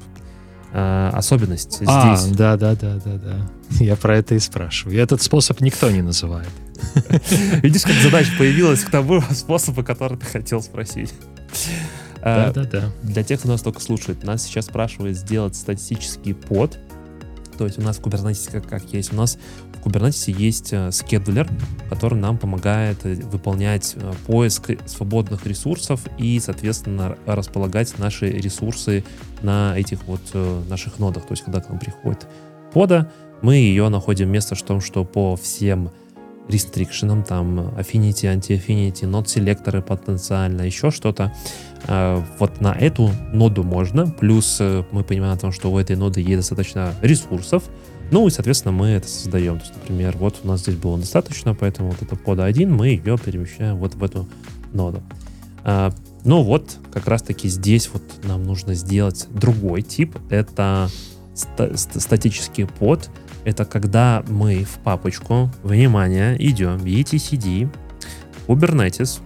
А, 0.74 1.12
особенность 1.14 1.80
А, 1.86 2.16
здесь. 2.16 2.36
да, 2.36 2.58
да, 2.58 2.76
да, 2.76 2.96
да, 3.04 3.18
да. 3.18 3.52
Я 3.84 3.96
про 3.96 4.18
это 4.18 4.36
и 4.36 4.40
спрашиваю. 4.40 4.96
И 4.98 5.00
этот 5.00 5.22
способ 5.22 5.62
никто 5.62 5.92
не 5.92 6.02
называет. 6.02 6.50
Видишь, 7.62 7.84
как 7.84 7.96
задача 7.96 8.32
появилась 8.38 8.84
к 8.84 8.90
тому 8.90 9.22
способу, 9.32 9.84
который 9.84 10.18
ты 10.18 10.26
хотел 10.26 10.62
спросить. 10.62 11.14
Да, 12.22 12.52
да, 12.52 12.64
да. 12.66 12.92
Для 13.02 13.24
тех, 13.24 13.40
кто 13.40 13.50
нас 13.50 13.62
только 13.62 13.82
слушает, 13.82 14.24
нас 14.24 14.44
сейчас 14.44 14.66
спрашивает 14.66 15.18
сделать 15.18 15.56
статистический 15.56 16.34
под. 16.34 16.78
То 17.58 17.66
есть 17.66 17.78
у 17.78 17.82
нас 17.82 17.98
в 17.98 18.02
Kubernetes 18.02 18.52
как, 18.52 18.68
как 18.68 18.84
есть? 18.94 19.14
У 19.14 19.16
нас 19.16 19.38
в 19.74 19.86
Kubernetes 19.86 20.32
есть 20.32 20.74
э, 20.74 20.92
скедулер, 20.92 21.48
который 21.90 22.18
нам 22.18 22.38
помогает 22.38 23.06
э, 23.06 23.16
выполнять 23.16 23.94
э, 23.96 24.14
поиск 24.26 24.72
свободных 24.86 25.46
ресурсов 25.46 26.02
и, 26.18 26.40
соответственно, 26.40 27.18
располагать 27.26 27.98
наши 28.00 28.30
ресурсы 28.30 29.04
на 29.42 29.78
этих 29.78 30.04
вот 30.06 30.22
наших 30.70 31.00
нодах. 31.00 31.26
То 31.26 31.34
есть 31.34 31.44
когда 31.44 31.60
к 31.60 31.70
нам 31.70 31.80
приходит 31.80 32.28
пода, 32.74 33.12
мы 33.42 33.56
ее 33.56 33.90
находим 33.90 34.30
место 34.30 34.56
в 34.56 34.62
том, 34.62 34.82
что 34.82 35.04
по 35.04 35.36
всем 35.36 35.92
рестрикшенам, 36.52 37.24
там 37.24 37.60
affinity, 37.78 38.34
anti-affinity, 38.36 39.08
нод 39.08 39.30
селекторы 39.30 39.82
потенциально, 39.82 40.62
еще 40.64 40.92
что-то. 40.92 41.34
э, 41.88 42.22
Вот 42.40 42.62
на 42.62 42.74
эту 42.74 43.12
ноду 43.34 43.64
можно, 43.64 44.08
плюс 44.08 44.58
э, 44.60 44.84
мы 44.92 45.04
понимаем 45.04 45.34
о 45.34 45.38
том, 45.38 45.52
что 45.52 45.72
у 45.72 45.78
этой 45.80 45.96
ноды 45.96 46.22
есть 46.22 46.36
достаточно 46.38 46.94
ресурсов, 47.02 47.64
ну 48.12 48.28
и, 48.28 48.30
соответственно, 48.32 48.74
мы 48.74 48.88
это 48.88 49.08
создаем. 49.08 49.58
То 49.60 49.66
есть, 49.66 49.76
например, 49.76 50.18
вот 50.18 50.40
у 50.44 50.48
нас 50.48 50.60
здесь 50.62 50.76
было 50.76 50.98
достаточно, 50.98 51.56
поэтому 51.56 51.90
вот 51.92 52.02
это 52.02 52.16
пода 52.16 52.44
1, 52.46 52.70
мы 52.72 52.90
ее 52.90 53.18
перемещаем 53.18 53.78
вот 53.78 53.96
в 53.96 54.04
эту 54.04 54.28
ноду. 54.74 55.02
А, 55.64 55.94
Ну 56.24 56.44
вот, 56.44 56.78
как 56.94 57.08
раз-таки 57.08 57.48
здесь 57.50 57.90
вот 57.94 58.04
нам 58.24 58.44
нужно 58.44 58.74
сделать 58.76 59.28
другой 59.32 59.82
тип. 59.82 60.18
Это 60.30 60.90
ста- 61.34 61.76
ст- 61.78 62.00
статический 62.02 62.68
под. 62.68 63.10
Это 63.44 63.66
когда 63.66 64.24
мы 64.28 64.64
в 64.64 64.80
папочку, 64.80 65.50
внимание, 65.64 66.36
идем. 66.40 66.78
Etcd, 66.78 67.70
Kubernetes, 68.48 69.20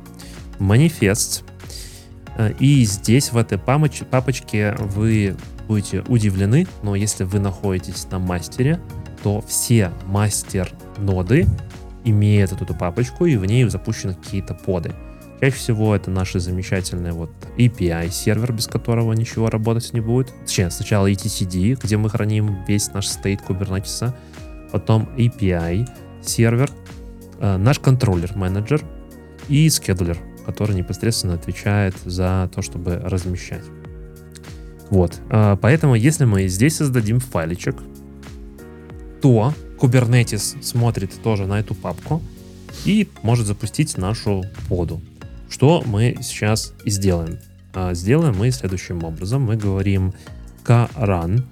Э, 2.38 2.54
и 2.60 2.84
здесь 2.86 3.32
в 3.32 3.38
этой 3.38 3.58
папочке 3.58 4.76
вы 4.78 5.36
будете 5.68 6.02
удивлены, 6.08 6.68
но 6.84 6.96
если 6.96 7.24
вы 7.24 7.40
находитесь 7.40 8.08
на 8.12 8.20
мастере, 8.20 8.80
то 9.24 9.42
все 9.42 9.92
мастер-ноды 10.06 11.48
имеют 12.04 12.52
эту 12.52 12.74
папочку, 12.76 13.26
и 13.26 13.36
в 13.36 13.46
ней 13.46 13.68
запущены 13.68 14.14
какие-то 14.14 14.54
поды. 14.54 14.94
Чаще 15.46 15.58
всего 15.58 15.96
это 15.96 16.10
наши 16.10 16.40
замечательные 16.40 17.14
вот 17.14 17.30
API 17.60 18.10
сервер, 18.10 18.52
без 18.52 18.66
которого 18.66 19.14
ничего 19.14 19.48
работать 19.48 19.94
не 19.94 20.00
будет. 20.00 20.34
Точнее, 20.44 20.72
сначала 20.72 21.06
etcd, 21.06 21.78
где 21.84 21.98
мы 21.98 22.10
храним 22.10 22.66
весь 22.68 22.92
наш 22.94 23.06
стейт 23.08 23.42
Kubernetes, 23.48 24.12
потом 24.72 25.08
API 25.16 25.88
сервер, 26.24 26.72
э, 27.40 27.58
наш 27.58 27.78
контроллер-менеджер 27.78 28.84
и 29.48 29.70
скедулер, 29.70 30.18
который 30.48 30.76
непосредственно 30.76 31.36
отвечает 31.36 31.94
за 32.06 32.50
то, 32.52 32.64
чтобы 32.64 32.96
размещать. 32.96 33.66
Вот. 34.90 35.14
А, 35.30 35.58
Поэтому, 35.58 35.94
если 35.94 36.26
мы 36.26 36.48
здесь 36.48 36.78
создадим 36.78 37.20
файличек, 37.20 37.76
то 39.22 39.54
Kubernetes 39.80 40.64
смотрит 40.64 41.12
тоже 41.22 41.46
на 41.46 41.60
эту 41.60 41.76
папку 41.76 42.24
и 42.84 43.08
может 43.22 43.46
запустить 43.46 43.96
нашу 44.00 44.44
поду. 44.68 45.00
Что 45.50 45.84
мы 45.86 46.18
сейчас 46.22 46.74
и 46.84 46.90
сделаем. 46.90 47.40
А, 47.74 47.94
Сделаем 47.94 48.38
мы 48.38 48.52
следующим 48.52 49.04
образом. 49.04 49.44
Мы 49.44 49.56
говорим 49.58 50.14
krun, 50.66 51.44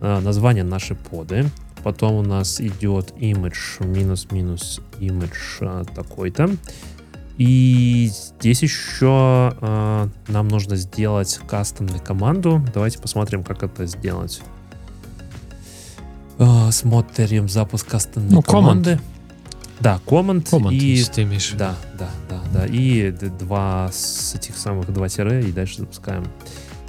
а, 0.00 0.20
название 0.20 0.64
нашей 0.64 0.96
поды, 0.96 1.48
потом 1.82 2.14
у 2.14 2.22
нас 2.22 2.60
идет 2.60 3.12
image 3.18 3.84
минус-минус 3.86 4.80
image 5.00 5.32
а, 5.60 5.84
такой-то, 5.84 6.50
И 7.38 8.10
здесь 8.12 8.62
еще 8.64 9.54
э, 9.60 10.08
нам 10.26 10.48
нужно 10.48 10.74
сделать 10.74 11.38
кастомную 11.48 12.00
команду. 12.00 12.60
Давайте 12.74 12.98
посмотрим, 12.98 13.44
как 13.44 13.62
это 13.62 13.86
сделать. 13.86 14.42
Э, 16.38 16.70
смотрим 16.72 17.48
запуск 17.48 17.86
кастомной 17.86 18.30
Ну, 18.32 18.42
команды. 18.42 18.94
command. 18.94 19.00
Да, 19.80 20.00
команд 20.04 20.48
Команд, 20.48 20.74
и 20.74 21.04
ты 21.04 21.22
имеешь 21.22 21.52
да, 21.52 21.76
да, 21.96 22.08
да. 22.52 22.66
И 22.66 23.10
два 23.10 23.90
с 23.92 24.34
этих 24.34 24.56
самых 24.56 24.92
два 24.92 25.08
тире, 25.08 25.42
и 25.48 25.52
дальше 25.52 25.78
запускаем. 25.78 26.26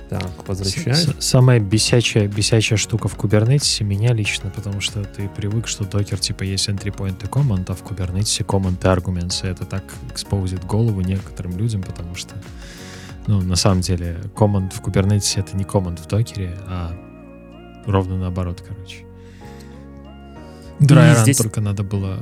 Так, 0.09 0.47
возвращаюсь. 0.47 1.07
С- 1.19 1.23
Самая 1.23 1.59
бесячая, 1.59 2.27
бесячая 2.27 2.77
штука 2.77 3.07
в 3.07 3.15
Kubernetes 3.15 3.83
меня 3.83 4.11
лично, 4.13 4.49
потому 4.49 4.81
что 4.81 5.03
ты 5.03 5.29
привык, 5.29 5.67
что 5.67 5.83
докер 5.85 6.17
типа 6.17 6.41
есть 6.43 6.67
entry 6.67 6.91
point 6.95 7.23
и 7.23 7.27
command, 7.27 7.65
а 7.67 7.75
в 7.75 7.83
Kubernetes 7.83 8.43
command 8.43 8.79
и 8.81 8.87
arguments. 8.87 9.45
И 9.45 9.51
это 9.51 9.65
так 9.65 9.83
экспозит 10.09 10.65
голову 10.65 11.01
некоторым 11.01 11.55
людям, 11.59 11.83
потому 11.83 12.15
что, 12.15 12.33
ну, 13.27 13.39
на 13.41 13.55
самом 13.55 13.81
деле, 13.81 14.17
command 14.33 14.71
в 14.73 14.81
Kubernetes 14.81 15.39
это 15.39 15.55
не 15.55 15.63
command 15.63 16.01
в 16.01 16.07
докере, 16.07 16.57
а 16.65 16.91
ровно 17.85 18.17
наоборот, 18.17 18.63
короче. 18.67 19.05
Run 20.79 21.21
здесь- 21.21 21.37
только 21.37 21.61
надо 21.61 21.83
было 21.83 22.17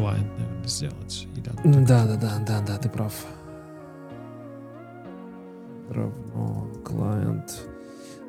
клиент, 0.00 0.38
наверное, 0.38 0.68
сделать. 0.68 1.26
Или 1.34 1.84
Да, 1.84 2.06
да, 2.06 2.16
да, 2.16 2.38
да, 2.46 2.60
да, 2.66 2.78
ты 2.78 2.88
прав. 2.88 3.12
Равно 5.88 6.68
клиент. 6.84 7.66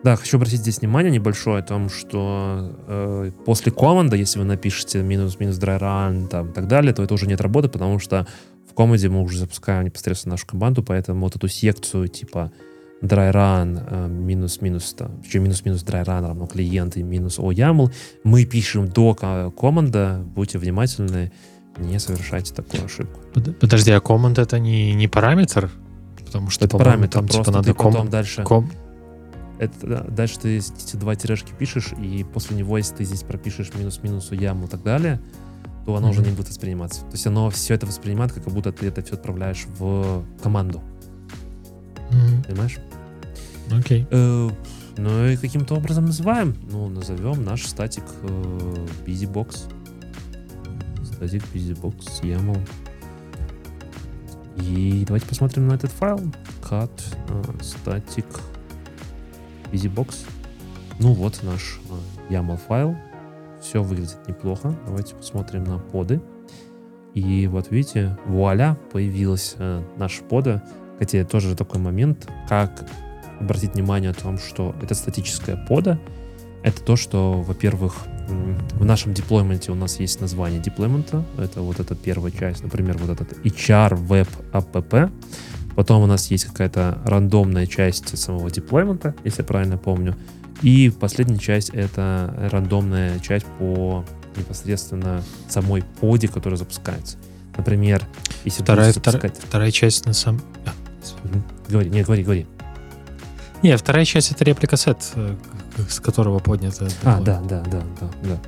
Да, 0.04 0.16
хочу 0.16 0.38
обратить 0.38 0.62
здесь 0.62 0.80
внимание 0.80 1.12
небольшое 1.12 1.60
о 1.60 1.62
том, 1.62 1.88
что 1.90 2.76
э, 2.88 3.32
после 3.46 3.72
команда, 3.72 4.16
если 4.16 4.40
вы 4.40 4.46
напишете 4.46 5.04
минус-минус 5.04 5.60
run 5.60 6.28
там, 6.28 6.50
и 6.50 6.54
так 6.54 6.68
далее, 6.68 6.92
то 6.92 7.04
это 7.04 7.14
уже 7.14 7.28
нет 7.28 7.40
работы, 7.40 7.70
потому 7.70 8.00
что 8.00 8.26
в 8.68 8.74
команде 8.74 9.10
мы 9.10 9.22
уже 9.22 9.38
запускаем 9.38 9.86
непосредственно 9.86 10.34
нашу 10.34 10.48
команду, 10.48 10.82
поэтому 10.82 11.22
вот 11.22 11.36
эту 11.36 11.48
секцию 11.48 12.08
типа 12.08 12.52
run 13.02 13.84
э, 13.90 14.08
минус-минус, 14.08 14.96
еще 15.24 15.40
минус-минус 15.40 15.84
run 15.84 16.04
равно 16.28 16.48
клиент 16.48 16.98
и 16.98 17.04
минус 17.04 17.38
о 17.38 17.52
YAML, 17.52 17.92
мы 18.24 18.46
пишем 18.46 18.88
до 18.88 19.14
ко- 19.14 19.52
команда, 19.52 20.24
будьте 20.36 20.58
внимательны, 20.58 21.32
не 21.78 22.00
совершайте 22.00 22.54
такую 22.54 22.86
ошибку. 22.86 23.20
Под- 23.34 23.60
Подожди, 23.60 23.92
а 23.92 23.98
command 24.00 24.40
это 24.42 24.60
не, 24.60 24.94
не 24.94 25.08
параметр? 25.08 25.70
Потому 26.26 26.50
что, 26.50 26.66
Это 26.66 26.78
параметр, 26.78 27.14
там 27.20 27.28
типа 27.28 27.34
просто 27.44 27.52
надо 27.52 27.74
ком- 27.74 28.10
дальше, 28.10 28.44
ком- 28.44 28.72
это, 29.60 29.74
да, 29.88 30.02
дальше 30.04 30.40
ты 30.40 30.58
эти 30.58 30.96
два 30.96 31.16
тирешки 31.16 31.52
пишешь, 31.58 31.94
и 32.02 32.24
после 32.24 32.56
него, 32.58 32.78
если 32.78 32.96
ты 32.96 33.04
здесь 33.04 33.24
пропишешь 33.24 33.72
минус-минусу 33.76 34.34
яму 34.36 34.66
и 34.66 34.70
так 34.70 34.82
далее, 34.84 35.20
то 35.86 35.96
оно 35.96 36.10
уже 36.10 36.22
Мгм. 36.22 36.30
не 36.30 36.36
будет 36.36 36.48
восприниматься. 36.50 37.02
То 37.02 37.12
есть 37.14 37.28
оно 37.28 37.50
все 37.50 37.74
это 37.74 37.86
воспринимает, 37.86 38.32
как 38.32 38.44
будто 38.46 38.72
ты 38.72 38.88
это 38.88 39.02
все 39.04 39.16
отправляешь 39.16 39.66
в 39.78 40.24
команду, 40.42 40.82
Мгм. 42.12 42.44
понимаешь? 42.44 42.78
Окей. 43.72 44.08
Э, 44.12 44.50
ну 44.98 45.28
и 45.28 45.38
каким-то 45.38 45.76
образом 45.76 46.06
называем. 46.06 46.56
Ну, 46.72 46.88
назовем 46.90 47.44
наш 47.44 47.66
статик 47.66 48.04
э, 48.24 48.86
BusyBox. 49.06 49.58
Статик 51.22 51.44
BusyBox 51.54 52.24
YAML. 52.24 52.60
И 54.58 55.04
давайте 55.06 55.28
посмотрим 55.28 55.68
на 55.68 55.74
этот 55.74 55.92
файл. 55.92 56.20
Cat 56.68 56.90
э, 57.30 57.44
static 57.60 58.26
BusyBox. 59.72 60.16
Ну 60.98 61.14
вот 61.14 61.44
наш 61.44 61.80
э, 62.30 62.34
YAML 62.34 62.58
файл. 62.68 62.96
Все 63.62 63.84
выглядит 63.84 64.18
неплохо. 64.28 64.76
Давайте 64.88 65.14
посмотрим 65.14 65.64
на 65.66 65.78
поды. 65.78 66.20
И 67.14 67.46
вот 67.46 67.70
видите, 67.70 68.18
вуаля, 68.26 68.76
появилась 68.92 69.54
э, 69.60 69.84
наша 69.98 70.24
пода. 70.24 70.64
Хотя 70.98 71.24
тоже 71.24 71.56
такой 71.56 71.80
момент, 71.80 72.28
как 72.50 72.84
обратить 73.40 73.76
внимание 73.76 74.10
о 74.10 74.16
том, 74.16 74.40
что 74.40 74.76
это 74.82 74.96
статическая 74.96 75.56
пода. 75.68 76.00
Это 76.64 76.82
то, 76.82 76.96
что, 76.96 77.44
во-первых, 77.44 78.08
в 78.32 78.86
нашем 78.86 79.14
деплойменте 79.14 79.72
у 79.72 79.76
нас 79.76 80.00
есть 80.00 80.22
название 80.22 80.60
деплоймента. 80.60 81.24
Это 81.38 81.62
вот 81.62 81.80
эта 81.80 81.96
первая 81.96 82.32
часть, 82.32 82.64
например, 82.64 82.98
вот 82.98 83.10
этот 83.10 83.38
HR 83.46 84.08
Web 84.08 84.28
App. 84.54 85.12
Потом 85.76 86.04
у 86.04 86.06
нас 86.06 86.30
есть 86.32 86.46
какая-то 86.46 87.02
рандомная 87.06 87.66
часть 87.66 88.18
самого 88.18 88.50
деплоймента, 88.52 89.16
если 89.24 89.42
я 89.42 89.46
правильно 89.46 89.78
помню. 89.78 90.16
И 90.62 90.92
последняя 91.00 91.40
часть— 91.40 91.70
это 91.74 92.50
рандомная 92.52 93.20
часть 93.20 93.46
по 93.58 94.06
непосредственно 94.36 95.24
самой 95.50 95.84
поде, 96.00 96.28
которая 96.28 96.58
запускается. 96.58 97.18
Например, 97.58 98.06
если 98.46 98.64
Вторая, 98.64 98.88
будете 98.88 99.00
вторая, 99.00 99.22
запускать... 99.22 99.48
вторая 99.48 99.72
часть 99.72 100.06
на 100.06 100.14
самом... 100.14 100.42
А. 100.66 100.72
Говори, 101.70 101.90
не, 101.90 102.04
говори, 102.04 102.24
говори. 102.24 102.48
Не, 103.64 103.78
вторая 103.78 104.06
часть 104.06 104.32
это 104.32 104.44
реплика 104.44 104.78
сет, 104.78 104.98
э, 105.16 105.36
с 105.90 106.00
которого 106.00 106.40
поднято. 106.40 106.88
А, 107.04 107.20
да, 107.22 107.42
да, 107.42 107.62
да, 107.62 107.82
да, 108.00 108.10
да. 108.24 108.40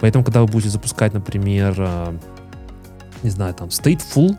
Поэтому, 0.00 0.24
когда 0.24 0.40
вы 0.40 0.46
будете 0.46 0.70
запускать, 0.70 1.12
например, 1.12 1.74
а, 1.78 2.14
не 3.22 3.30
знаю, 3.30 3.54
там, 3.54 3.68
stateful, 3.68 4.36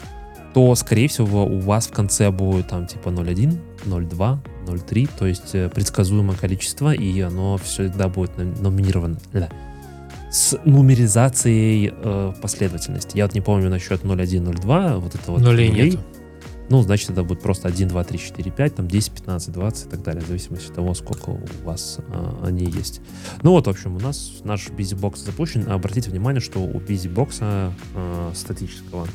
то, 0.53 0.75
скорее 0.75 1.07
всего, 1.07 1.45
у 1.45 1.59
вас 1.59 1.87
в 1.87 1.91
конце 1.91 2.29
будет 2.31 2.67
там 2.67 2.87
типа 2.87 3.09
0.1, 3.09 3.57
0.2, 3.85 4.37
0.3, 4.67 5.09
то 5.17 5.25
есть 5.25 5.53
э, 5.55 5.69
предсказуемое 5.69 6.35
количество, 6.35 6.93
и 6.93 7.21
оно 7.21 7.57
всегда 7.57 8.09
будет 8.09 8.37
ном- 8.37 8.61
номинировано 8.61 9.17
ля, 9.33 9.49
с 10.29 10.57
нумеризацией 10.65 11.93
э, 11.93 12.33
последовательности. 12.41 13.17
Я 13.17 13.25
вот 13.25 13.33
не 13.33 13.41
помню 13.41 13.69
насчет 13.69 14.03
0.1, 14.03 14.43
0.2, 14.43 14.97
вот 14.99 15.15
это 15.15 15.31
вот 15.31 15.41
нулей. 15.41 15.69
нету. 15.71 15.99
Ну, 16.71 16.81
значит, 16.83 17.09
это 17.09 17.23
будет 17.23 17.41
просто 17.41 17.67
1, 17.67 17.89
2, 17.89 18.03
3, 18.05 18.17
4, 18.17 18.49
5, 18.49 18.75
там 18.75 18.87
10, 18.87 19.11
15, 19.11 19.51
20 19.51 19.87
и 19.87 19.89
так 19.89 20.03
далее, 20.03 20.23
в 20.23 20.27
зависимости 20.27 20.69
от 20.69 20.75
того, 20.75 20.93
сколько 20.93 21.31
у 21.31 21.41
вас 21.65 21.97
а, 22.07 22.45
они 22.45 22.63
есть. 22.63 23.01
Ну 23.43 23.51
вот, 23.51 23.67
в 23.67 23.69
общем, 23.69 23.97
у 23.97 23.99
нас 23.99 24.39
наш 24.45 24.69
BusyBox 24.69 25.17
запущен. 25.17 25.65
А 25.67 25.73
Обратите 25.73 26.09
внимание, 26.09 26.39
что 26.39 26.59
у 26.59 26.79
BusyBox 26.79 27.37
а, 27.41 28.31
статического 28.33 29.05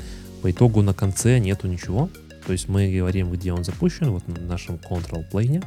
по 0.42 0.50
итогу 0.50 0.82
на 0.82 0.92
конце 0.92 1.38
нету 1.38 1.66
ничего. 1.66 2.10
То 2.44 2.52
есть 2.52 2.68
мы 2.68 2.94
говорим, 2.94 3.32
где 3.32 3.54
он 3.54 3.64
запущен, 3.64 4.10
вот 4.10 4.28
на 4.28 4.38
нашем 4.42 4.74
control 4.74 5.24
plane, 5.32 5.64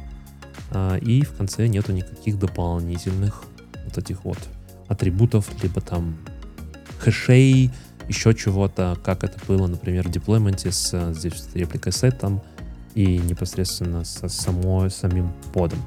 а, 0.69 0.95
и 0.97 1.23
в 1.23 1.31
конце 1.31 1.65
нету 1.65 1.91
никаких 1.91 2.37
дополнительных 2.37 3.45
вот 3.85 3.97
этих 3.97 4.25
вот 4.25 4.37
атрибутов, 4.87 5.47
либо 5.63 5.81
там 5.81 6.17
хэшей, 6.99 7.71
еще 8.09 8.33
чего-то, 8.33 8.97
как 9.03 9.23
это 9.23 9.39
было, 9.47 9.67
например, 9.67 10.07
в 10.07 10.11
деплойменте 10.11 10.71
с 10.71 10.89
э, 10.93 11.13
здесь 11.13 11.33
с 11.35 11.55
репликой 11.55 11.93
сетом 11.93 12.41
и 12.95 13.17
непосредственно 13.19 14.03
со 14.03 14.27
самой, 14.27 14.91
самим 14.91 15.31
подом. 15.53 15.79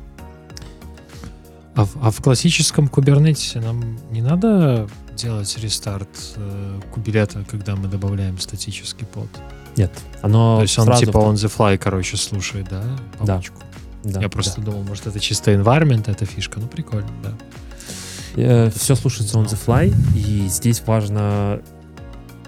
А, 1.75 1.85
в, 1.85 1.97
а 2.01 2.11
в 2.11 2.23
классическом 2.23 2.89
кубернетисе 2.89 3.61
нам 3.61 3.99
не 4.11 4.23
надо 4.23 4.89
делать 5.16 5.57
рестарт 5.59 6.09
э, 6.37 6.81
кубилета, 6.93 7.45
когда 7.51 7.77
мы 7.77 7.89
добавляем 7.89 8.39
статический 8.39 9.07
под? 9.07 9.29
Нет, 9.77 9.91
оно 10.23 10.57
То 10.57 10.62
есть 10.62 10.79
он 10.79 10.95
типа 10.97 11.20
в- 11.20 11.33
on 11.33 11.35
the 11.35 11.53
fly, 11.55 11.77
короче, 11.79 12.16
слушает, 12.16 12.68
да? 12.70 12.83
Да. 13.20 13.27
Помочку? 13.27 13.57
да, 14.05 14.20
Я 14.20 14.29
да. 14.29 14.29
просто 14.29 14.61
думал, 14.61 14.83
может, 14.83 15.07
это 15.07 15.18
чисто 15.18 15.53
environment, 15.53 16.11
эта 16.11 16.25
фишка. 16.27 16.61
Ну, 16.61 16.66
прикольно, 16.66 17.09
да. 17.23 18.70
все 18.70 18.95
слушается 18.95 19.39
on 19.39 19.47
the 19.47 19.59
fly, 19.66 19.95
и 20.14 20.47
здесь 20.49 20.83
важно, 20.87 21.62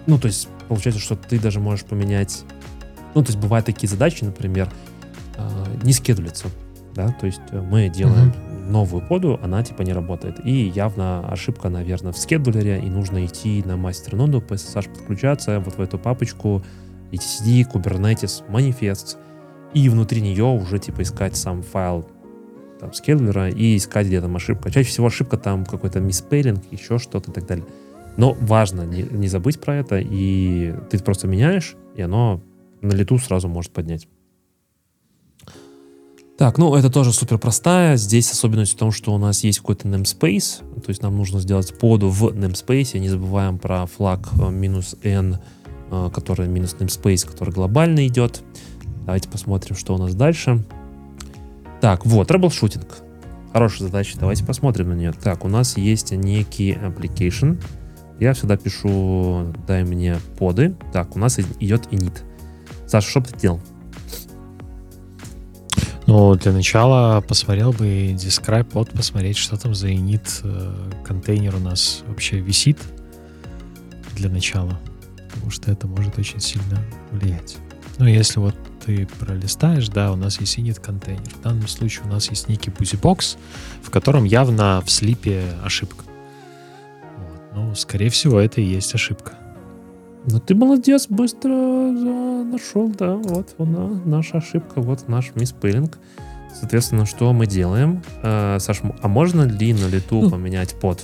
ну, 0.07 0.19
то 0.19 0.27
есть, 0.27 0.49
получается, 0.69 1.01
что 1.01 1.17
ты 1.17 1.39
даже 1.39 1.61
можешь 1.61 1.85
поменять, 1.85 2.45
ну, 3.15 3.23
то 3.23 3.31
есть, 3.31 3.41
бывают 3.41 3.67
такие 3.67 3.89
задачи, 3.89 4.25
например, 4.25 4.69
э, 5.37 5.77
не 5.83 5.93
скедулится, 5.93 6.49
да, 6.95 7.09
то 7.09 7.27
есть, 7.27 7.41
э, 7.51 7.61
мы 7.61 7.89
делаем 7.89 8.33
новую 8.69 9.07
поду, 9.07 9.39
она, 9.43 9.63
типа, 9.63 9.83
не 9.83 9.93
работает, 9.93 10.45
и 10.45 10.69
явно 10.69 11.27
ошибка, 11.29 11.69
наверное, 11.69 12.13
в 12.13 12.19
скедулере, 12.19 12.81
и 12.81 12.89
нужно 12.89 13.25
идти 13.25 13.63
на 13.65 13.77
мастер-ноду, 13.77 14.41
по 14.41 14.55
SSH 14.55 14.91
подключаться, 14.91 15.61
вот 15.61 15.77
в 15.77 15.81
эту 15.81 15.99
папочку, 15.99 16.63
etcd, 17.13 17.71
Kubernetes, 17.73 18.51
манифест, 18.51 19.19
и 19.73 19.89
внутри 19.89 20.21
нее 20.21 20.45
уже, 20.45 20.79
типа, 20.79 21.03
искать 21.03 21.37
сам 21.37 21.63
файл 21.63 22.07
там, 22.81 22.93
скедулера 22.93 23.49
и 23.49 23.77
искать, 23.77 24.07
где 24.07 24.21
там 24.21 24.37
ошибка. 24.37 24.71
Чаще 24.71 24.89
всего 24.89 25.07
ошибка 25.07 25.37
там 25.37 25.65
какой-то 25.65 26.01
миспейлинг, 26.01 26.65
еще 26.71 26.99
что-то 26.99 27.31
и 27.31 27.35
так 27.35 27.47
далее. 27.47 27.67
Но 28.17 28.37
важно 28.41 28.83
не, 28.83 29.03
не 29.03 29.29
забыть 29.29 29.61
про 29.61 29.77
это, 29.77 29.99
и 29.99 30.75
ты 30.91 30.99
просто 30.99 31.27
меняешь, 31.27 31.75
и 31.97 32.03
оно 32.03 32.41
на 32.81 32.93
лету 32.93 33.19
сразу 33.19 33.49
может 33.49 33.73
поднять. 33.73 34.09
Так, 36.37 36.59
ну 36.59 36.75
это 36.75 36.91
тоже 36.91 37.13
супер 37.13 37.39
простая. 37.39 37.97
Здесь 37.97 38.31
особенность 38.31 38.73
в 38.73 38.77
том, 38.77 38.91
что 38.91 39.15
у 39.15 39.19
нас 39.19 39.45
есть 39.45 39.61
какой-то 39.61 39.87
namespace, 39.87 40.81
то 40.81 40.89
есть 40.89 41.01
нам 41.01 41.17
нужно 41.17 41.39
сделать 41.39 41.77
поду 41.79 42.09
в 42.09 42.25
namespace. 42.25 42.99
Не 42.99 43.09
забываем 43.09 43.59
про 43.59 43.87
флаг 43.87 44.29
э, 44.41 44.51
минус 44.51 44.97
n, 45.05 45.39
э, 45.91 46.11
который 46.13 46.49
минус 46.49 46.75
namespace, 46.79 47.29
который 47.29 47.55
глобально 47.55 48.07
идет. 48.09 48.43
Давайте 49.07 49.29
посмотрим, 49.29 49.77
что 49.77 49.95
у 49.95 49.99
нас 49.99 50.15
дальше. 50.15 50.65
Так, 51.81 52.05
вот, 52.05 52.27
troubleshooting. 52.27 53.03
Хорошая 53.53 53.87
задача, 53.87 54.19
давайте 54.19 54.45
посмотрим 54.45 54.89
на 54.89 54.95
нее. 54.95 55.13
Так, 55.13 55.45
у 55.45 55.49
нас 55.49 55.77
есть 55.77 56.11
некий 56.11 56.73
application. 56.73 57.63
Я 58.21 58.33
всегда 58.33 58.57
пишу, 58.57 59.53
дай 59.67 59.85
мне 59.85 60.19
поды. 60.39 60.77
Так, 60.93 61.17
у 61.17 61.19
нас 61.19 61.39
идет 61.39 61.87
init. 61.93 62.23
Саша, 62.87 63.09
что 63.09 63.21
бы 63.21 63.27
ты 63.27 63.39
делал? 63.39 63.61
Ну, 66.07 66.35
для 66.35 66.53
начала 66.53 67.21
посмотрел 67.23 67.73
бы 67.73 68.13
describe 68.13 68.65
pod, 68.65 68.91
посмотреть, 68.91 69.39
что 69.39 69.57
там 69.57 69.75
за 69.75 69.89
init 69.89 70.41
э, 70.43 70.91
контейнер 71.05 71.57
у 71.57 71.61
нас 71.61 72.03
вообще 72.07 72.41
висит 72.41 72.79
для 74.15 74.29
начала, 74.29 74.79
потому 75.33 75.51
что 75.51 75.73
это 75.73 75.87
может 75.87 76.19
очень 76.19 76.41
сильно 76.41 76.79
влиять. 77.11 77.57
Ну, 77.99 78.07
если 78.07 78.39
вот 78.39 78.55
ты 78.85 79.07
пролистаешь, 79.19 79.89
да, 79.89 80.13
у 80.13 80.17
нас 80.17 80.39
есть 80.41 80.59
init 80.59 80.79
контейнер. 80.79 81.31
В 81.41 81.43
данном 81.43 81.69
случае 81.69 82.05
у 82.05 82.09
нас 82.09 82.29
есть 82.29 82.49
некий 82.49 82.71
бузибокс, 82.71 83.39
в 83.83 83.91
котором 83.91 84.25
явно 84.25 84.83
в 84.85 84.91
слипе 84.91 85.43
ошибка. 85.65 86.05
Ну, 87.55 87.75
скорее 87.75 88.11
всего, 88.11 88.41
это 88.41 88.61
и 88.61 88.65
есть 88.65 88.95
ошибка. 88.95 89.33
Ну 90.27 90.41
ты 90.41 90.55
молодец, 90.55 91.07
быстро 91.09 91.51
да, 91.51 92.45
нашел, 92.45 92.89
да, 92.89 93.15
вот 93.15 93.55
она, 93.59 94.01
наша 94.05 94.39
ошибка, 94.39 94.81
вот 94.81 95.07
наш 95.09 95.33
миспейлинг. 95.35 95.99
Соответственно, 96.59 97.05
что 97.05 97.33
мы 97.33 97.47
делаем? 97.47 98.03
Э, 98.23 98.59
Саш, 98.59 98.81
а 99.03 99.09
можно 99.09 99.43
ли 99.43 99.75
на 99.75 99.87
лету 99.87 100.23
Ну. 100.23 100.31
поменять 100.31 100.75
под? 100.81 101.03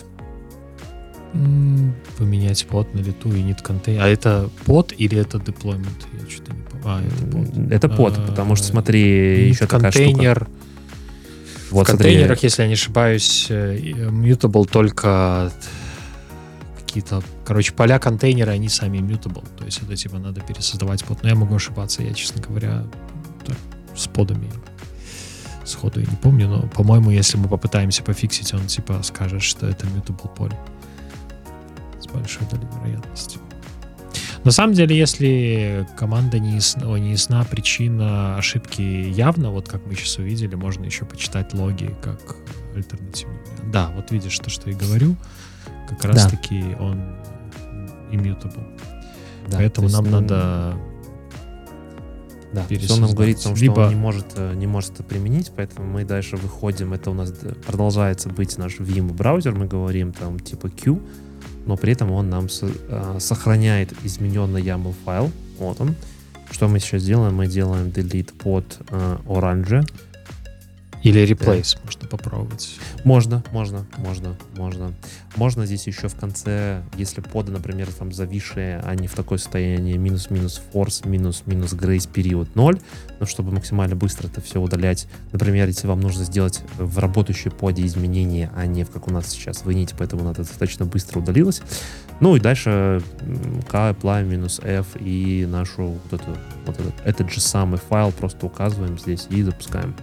Поменять 2.18 2.66
под 2.66 2.92
на 2.94 2.98
лету 3.00 3.32
и 3.32 3.42
нет 3.42 3.60
контейнер. 3.62 4.02
А 4.02 4.08
это 4.08 4.48
под 4.64 4.92
или 4.96 5.18
это 5.18 5.38
deployment? 5.38 6.06
Я 6.12 6.28
что-то 6.30 6.52
не 6.52 6.62
помню. 6.62 6.84
А, 6.84 7.02
это 7.02 7.26
под. 7.26 7.72
Это 7.72 7.88
под, 7.88 8.18
А, 8.18 8.26
потому 8.26 8.56
что 8.56 8.66
смотри, 8.66 9.48
еще 9.48 9.66
такая 9.66 9.90
штука. 9.90 10.06
контейнер. 10.06 10.48
Вот 11.70 11.86
в 11.86 11.90
смотри, 11.90 12.08
контейнерах, 12.10 12.42
если 12.42 12.62
я 12.62 12.68
не 12.68 12.74
ошибаюсь, 12.74 13.46
э, 13.48 13.76
mutable 14.10 14.68
только 14.68 15.52
какие-то, 16.90 17.22
короче, 17.44 17.72
поля 17.72 17.98
контейнера, 17.98 18.50
они 18.50 18.68
сами 18.68 18.98
mutable. 18.98 19.46
То 19.56 19.64
есть 19.64 19.82
это 19.82 19.96
типа 19.96 20.18
надо 20.18 20.40
пересоздавать 20.40 21.04
под. 21.04 21.22
Но 21.22 21.28
я 21.28 21.34
могу 21.34 21.54
ошибаться, 21.54 22.02
я, 22.02 22.12
честно 22.12 22.42
говоря, 22.42 22.84
так, 23.46 23.56
с 23.96 24.06
подами 24.06 24.50
сходу 25.70 26.00
я 26.00 26.06
не 26.06 26.16
помню, 26.16 26.48
но, 26.48 26.68
по-моему, 26.68 27.10
если 27.10 27.38
мы 27.38 27.48
попытаемся 27.48 28.02
пофиксить, 28.02 28.52
он 28.52 28.66
типа 28.66 29.02
скажет, 29.02 29.42
что 29.42 29.66
это 29.66 29.86
mutable 29.86 30.34
поле. 30.34 30.58
С 32.00 32.06
большой 32.06 32.46
долей 32.48 32.66
вероятности. 32.76 33.38
На 34.42 34.52
самом 34.52 34.74
деле, 34.74 34.96
если 34.96 35.86
команда 35.98 36.38
не 36.38 36.54
ясна, 36.54 36.90
о, 36.90 36.96
не 36.96 37.12
ясна 37.12 37.44
причина 37.44 38.36
ошибки 38.38 38.80
явно, 38.80 39.50
вот 39.50 39.68
как 39.68 39.86
мы 39.86 39.94
сейчас 39.94 40.16
увидели, 40.16 40.54
можно 40.54 40.84
еще 40.84 41.04
почитать 41.04 41.52
логи 41.52 41.94
как 42.02 42.36
альтернативный 42.74 43.36
вариант. 43.36 43.72
Да, 43.72 43.90
вот 43.94 44.10
видишь 44.10 44.38
то, 44.38 44.48
что 44.48 44.70
я 44.70 44.76
говорю, 44.76 45.14
как 45.90 46.04
раз 46.06 46.26
таки 46.26 46.76
он 46.80 47.00
immutable. 48.10 48.64
да, 49.50 49.58
Поэтому 49.58 49.88
нам 49.88 50.04
ну, 50.04 50.10
надо 50.20 50.74
Да, 52.52 52.66
он 52.90 53.00
нам 53.00 53.14
говорит 53.14 53.38
о 53.38 53.42
том, 53.44 53.56
что 53.56 53.64
Либо- 53.64 53.80
он 53.80 53.88
не 53.90 53.94
может, 53.94 54.26
э, 54.36 54.54
не 54.54 54.66
может 54.66 54.94
это 54.94 55.02
применить, 55.04 55.52
поэтому 55.54 55.86
мы 55.86 56.04
дальше 56.04 56.36
выходим, 56.36 56.92
это 56.92 57.10
у 57.10 57.14
нас 57.14 57.30
д- 57.30 57.54
продолжается 57.54 58.28
быть 58.28 58.58
наш 58.58 58.80
Vim 58.80 59.12
браузер, 59.12 59.54
мы 59.54 59.66
говорим 59.66 60.12
там 60.12 60.40
типа 60.40 60.68
Q, 60.68 60.98
но 61.66 61.76
при 61.76 61.92
этом 61.92 62.10
он 62.10 62.28
нам 62.28 62.48
со- 62.48 62.66
э, 62.88 63.16
сохраняет 63.20 63.92
измененный 64.02 64.62
YAML 64.62 64.94
файл, 65.04 65.30
вот 65.58 65.80
он. 65.80 65.94
Что 66.50 66.66
мы 66.66 66.80
сейчас 66.80 67.04
делаем? 67.04 67.36
Мы 67.36 67.46
делаем 67.46 67.86
delete 67.88 68.32
под 68.36 68.64
э, 68.90 69.16
orange. 69.26 69.86
Или 71.02 71.22
replace 71.22 71.78
можно 71.84 72.08
попробовать. 72.08 72.78
Можно, 73.04 73.42
можно, 73.52 73.86
можно, 73.96 74.36
можно. 74.56 74.92
Можно 75.36 75.66
здесь 75.66 75.86
еще 75.86 76.08
в 76.08 76.16
конце, 76.16 76.82
если 76.96 77.20
поды, 77.20 77.52
например, 77.52 77.88
там 77.92 78.12
зависшие, 78.12 78.80
они 78.80 79.06
в 79.06 79.14
такое 79.14 79.38
состояние 79.38 79.96
минус-минус 79.96 80.60
force, 80.72 81.08
минус-минус 81.08 81.72
grace 81.72 82.10
период 82.10 82.54
0, 82.54 82.80
но 83.18 83.26
чтобы 83.26 83.52
максимально 83.52 83.96
быстро 83.96 84.26
это 84.26 84.40
все 84.40 84.60
удалять. 84.60 85.06
Например, 85.32 85.66
если 85.68 85.86
вам 85.86 86.00
нужно 86.00 86.24
сделать 86.24 86.62
в 86.76 86.98
работающей 86.98 87.50
поде 87.50 87.86
изменения, 87.86 88.50
а 88.54 88.66
не 88.66 88.84
в 88.84 88.90
как 88.90 89.08
у 89.08 89.12
нас 89.12 89.28
сейчас 89.28 89.64
в 89.64 89.70
init, 89.70 89.94
поэтому 89.96 90.24
надо 90.24 90.38
достаточно 90.38 90.84
быстро 90.84 91.20
удалилось. 91.20 91.62
Ну 92.20 92.36
и 92.36 92.40
дальше 92.40 93.02
k 93.70 93.90
apply 93.90 94.24
минус 94.24 94.60
f 94.62 94.86
и 95.00 95.46
нашу 95.48 95.98
вот 96.10 96.20
эту, 96.20 96.36
вот 96.66 96.78
этот, 96.78 96.94
этот 97.04 97.32
же 97.32 97.40
самый 97.40 97.78
файл 97.78 98.12
просто 98.12 98.44
указываем 98.44 98.98
здесь 98.98 99.26
и 99.30 99.42
запускаем. 99.42 99.94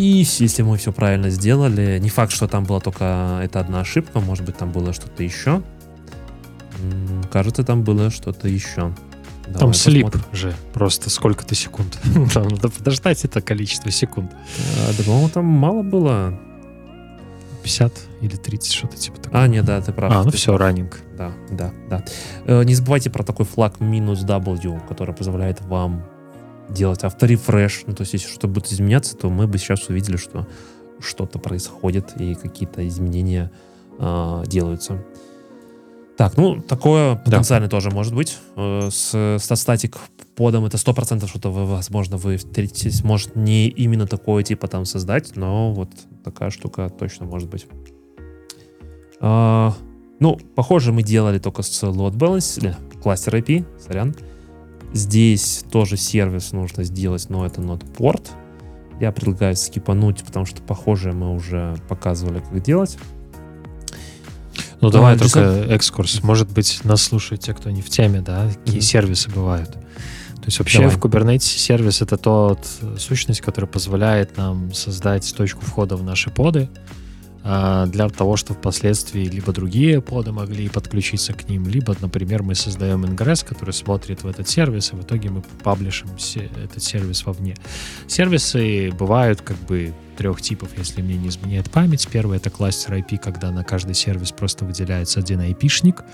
И 0.00 0.24
если 0.38 0.62
мы 0.62 0.78
все 0.78 0.92
правильно 0.92 1.28
сделали, 1.28 1.98
не 1.98 2.08
факт, 2.08 2.32
что 2.32 2.48
там 2.48 2.64
была 2.64 2.80
только 2.80 3.40
эта 3.42 3.60
одна 3.60 3.80
ошибка, 3.80 4.20
может 4.20 4.46
быть, 4.46 4.56
там 4.56 4.72
было 4.72 4.94
что-то 4.94 5.22
еще. 5.22 5.62
М, 6.82 7.22
Кажется, 7.30 7.64
там 7.64 7.82
было 7.82 8.10
что-то 8.10 8.48
еще. 8.48 8.92
Там 9.44 9.52
Давай 9.58 9.74
слип 9.74 10.06
посмотрим. 10.06 10.34
же, 10.34 10.54
просто 10.72 11.10
сколько-то 11.10 11.54
секунд. 11.54 11.98
Там 12.32 12.48
надо 12.48 12.68
подождать 12.68 13.24
это 13.24 13.40
количество 13.42 13.90
секунд. 13.90 14.30
Да, 14.96 15.02
по-моему, 15.04 15.28
там 15.28 15.44
мало 15.44 15.82
было. 15.82 16.38
50 17.64 17.92
или 18.22 18.36
30, 18.36 18.72
что-то 18.72 18.96
типа 18.96 19.18
такого. 19.20 19.42
А, 19.42 19.48
нет, 19.48 19.64
да, 19.64 19.80
ты 19.82 19.92
прав. 19.92 20.12
А, 20.12 20.22
ну 20.24 20.30
Ты 20.30 20.36
все, 20.38 20.56
раннинг. 20.56 21.00
Да, 21.18 21.32
да, 21.50 21.72
да. 21.90 22.04
Э, 22.46 22.62
Не 22.64 22.74
забывайте 22.74 23.10
про 23.10 23.22
такой 23.24 23.44
флаг 23.44 23.80
минус 23.80 24.20
W, 24.24 24.80
который 24.88 25.14
позволяет 25.14 25.60
вам 25.62 26.06
делать 26.72 27.04
авторефреш. 27.04 27.84
Ну, 27.86 27.94
то 27.94 28.02
есть, 28.02 28.12
если 28.14 28.28
что-то 28.28 28.48
будет 28.48 28.72
изменяться, 28.72 29.16
то 29.16 29.28
мы 29.28 29.46
бы 29.46 29.58
сейчас 29.58 29.88
увидели, 29.88 30.16
что 30.16 30.46
что-то 31.00 31.38
происходит 31.38 32.20
и 32.20 32.34
какие-то 32.34 32.86
изменения 32.86 33.50
а, 33.98 34.44
делаются. 34.46 35.02
Так, 36.16 36.36
ну, 36.36 36.60
такое 36.60 37.16
потенциально 37.16 37.68
тоже 37.68 37.90
может 37.90 38.14
быть. 38.14 38.36
Э, 38.54 38.90
С, 38.90 39.38
статик 39.38 39.96
подом 40.36 40.66
это 40.66 40.76
100% 40.76 41.26
что-то, 41.26 41.50
вы, 41.50 41.64
возможно, 41.64 42.18
вы 42.18 42.36
встретитесь. 42.36 43.02
Может, 43.02 43.36
не 43.36 43.68
именно 43.68 44.06
такое 44.06 44.42
типа 44.42 44.68
там 44.68 44.84
создать, 44.84 45.34
но 45.36 45.72
вот 45.72 45.88
такая 46.22 46.50
штука 46.50 46.90
точно 46.90 47.24
может 47.24 47.48
быть. 47.48 47.66
А, 49.20 49.74
ну, 50.18 50.38
похоже, 50.54 50.92
мы 50.92 51.02
делали 51.02 51.38
только 51.38 51.62
с 51.62 51.82
load 51.82 52.16
balance, 52.18 52.60
или 52.60 52.76
кластер 53.02 53.36
IP, 53.36 53.64
сорян. 53.80 54.14
Здесь 54.92 55.64
тоже 55.70 55.96
сервис 55.96 56.52
нужно 56.52 56.84
сделать, 56.84 57.28
но 57.30 57.46
это 57.46 57.60
not 57.60 57.84
port. 57.96 58.28
Я 59.00 59.12
предлагаю 59.12 59.56
скипануть, 59.56 60.22
потому 60.24 60.44
что, 60.46 60.60
похоже, 60.62 61.12
мы 61.12 61.32
уже 61.34 61.76
показывали, 61.88 62.40
как 62.40 62.62
делать. 62.62 62.98
Ну 64.80 64.88
А, 64.88 64.90
давай 64.92 65.18
только 65.18 65.40
экскурс. 65.68 66.22
Может 66.22 66.50
быть, 66.52 66.80
нас 66.84 67.02
слушают 67.02 67.42
те, 67.42 67.54
кто 67.54 67.70
не 67.70 67.82
в 67.82 67.88
теме, 67.88 68.20
да, 68.20 68.48
какие 68.48 68.76
Мгм. 68.76 68.82
сервисы 68.82 69.30
бывают. 69.30 69.70
То 69.70 70.46
есть 70.46 70.58
вообще 70.58 70.78
Давай. 70.78 70.96
в 70.96 70.98
Kubernetes 70.98 71.40
сервис 71.40 72.00
это 72.00 72.16
тот 72.16 72.66
сущность, 72.98 73.42
которая 73.42 73.70
позволяет 73.70 74.38
нам 74.38 74.72
создать 74.72 75.34
точку 75.36 75.64
входа 75.66 75.96
в 75.96 76.02
наши 76.02 76.30
поды 76.30 76.68
для 77.42 78.08
того, 78.10 78.36
чтобы 78.36 78.60
впоследствии 78.60 79.24
либо 79.24 79.52
другие 79.52 80.02
поды 80.02 80.30
могли 80.30 80.68
подключиться 80.68 81.32
к 81.32 81.48
ним, 81.48 81.66
либо, 81.68 81.96
например, 82.00 82.42
мы 82.42 82.54
создаем 82.54 83.06
ингресс, 83.06 83.42
который 83.42 83.72
смотрит 83.72 84.22
в 84.22 84.28
этот 84.28 84.48
сервис, 84.48 84.92
и 84.92 84.96
в 84.96 85.02
итоге 85.02 85.30
мы 85.30 85.42
паблишим 85.62 86.10
этот 86.62 86.82
сервис 86.82 87.24
вовне. 87.24 87.56
Сервисы 88.06 88.90
бывают 88.92 89.40
как 89.40 89.56
бы 89.68 89.94
трех 90.20 90.42
типов, 90.42 90.68
если 90.76 91.00
мне 91.00 91.16
не 91.16 91.28
изменяет 91.28 91.70
память. 91.70 92.06
Первый— 92.12 92.36
это 92.38 92.50
кластер 92.50 92.92
IP, 92.92 93.16
когда 93.16 93.50
на 93.50 93.64
каждый 93.64 93.94
сервис 93.94 94.32
просто 94.32 94.66
выделяется 94.66 95.18
один 95.18 95.40
IP-шник. 95.40 96.04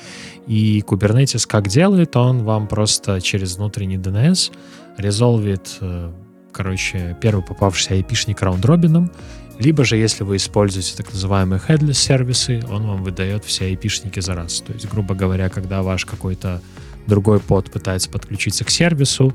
И 0.46 0.84
Kubernetes 0.86 1.44
как 1.44 1.66
делает? 1.66 2.14
Он 2.14 2.44
вам 2.44 2.68
просто 2.68 3.20
через 3.20 3.56
внутренний 3.56 3.96
DNS 3.96 4.52
резолвит, 4.96 5.78
э, 5.80 6.12
короче, 6.52 7.16
первый 7.20 7.42
попавшийся 7.42 7.94
IP-шник 7.94 8.38
раунд-робином, 8.40 9.10
либо 9.58 9.84
же, 9.84 9.96
если 9.96 10.24
вы 10.24 10.36
используете 10.36 10.96
так 10.96 11.12
называемые 11.12 11.60
headless 11.66 11.94
сервисы, 11.94 12.62
он 12.70 12.86
вам 12.86 13.02
выдает 13.02 13.44
все 13.44 13.72
IP-шники 13.72 14.20
за 14.20 14.34
раз. 14.34 14.60
То 14.60 14.72
есть, 14.72 14.88
грубо 14.88 15.14
говоря, 15.14 15.48
когда 15.48 15.82
ваш 15.82 16.04
какой-то 16.04 16.60
другой 17.06 17.40
под 17.40 17.70
пытается 17.70 18.10
подключиться 18.10 18.64
к 18.64 18.70
сервису 18.70 19.32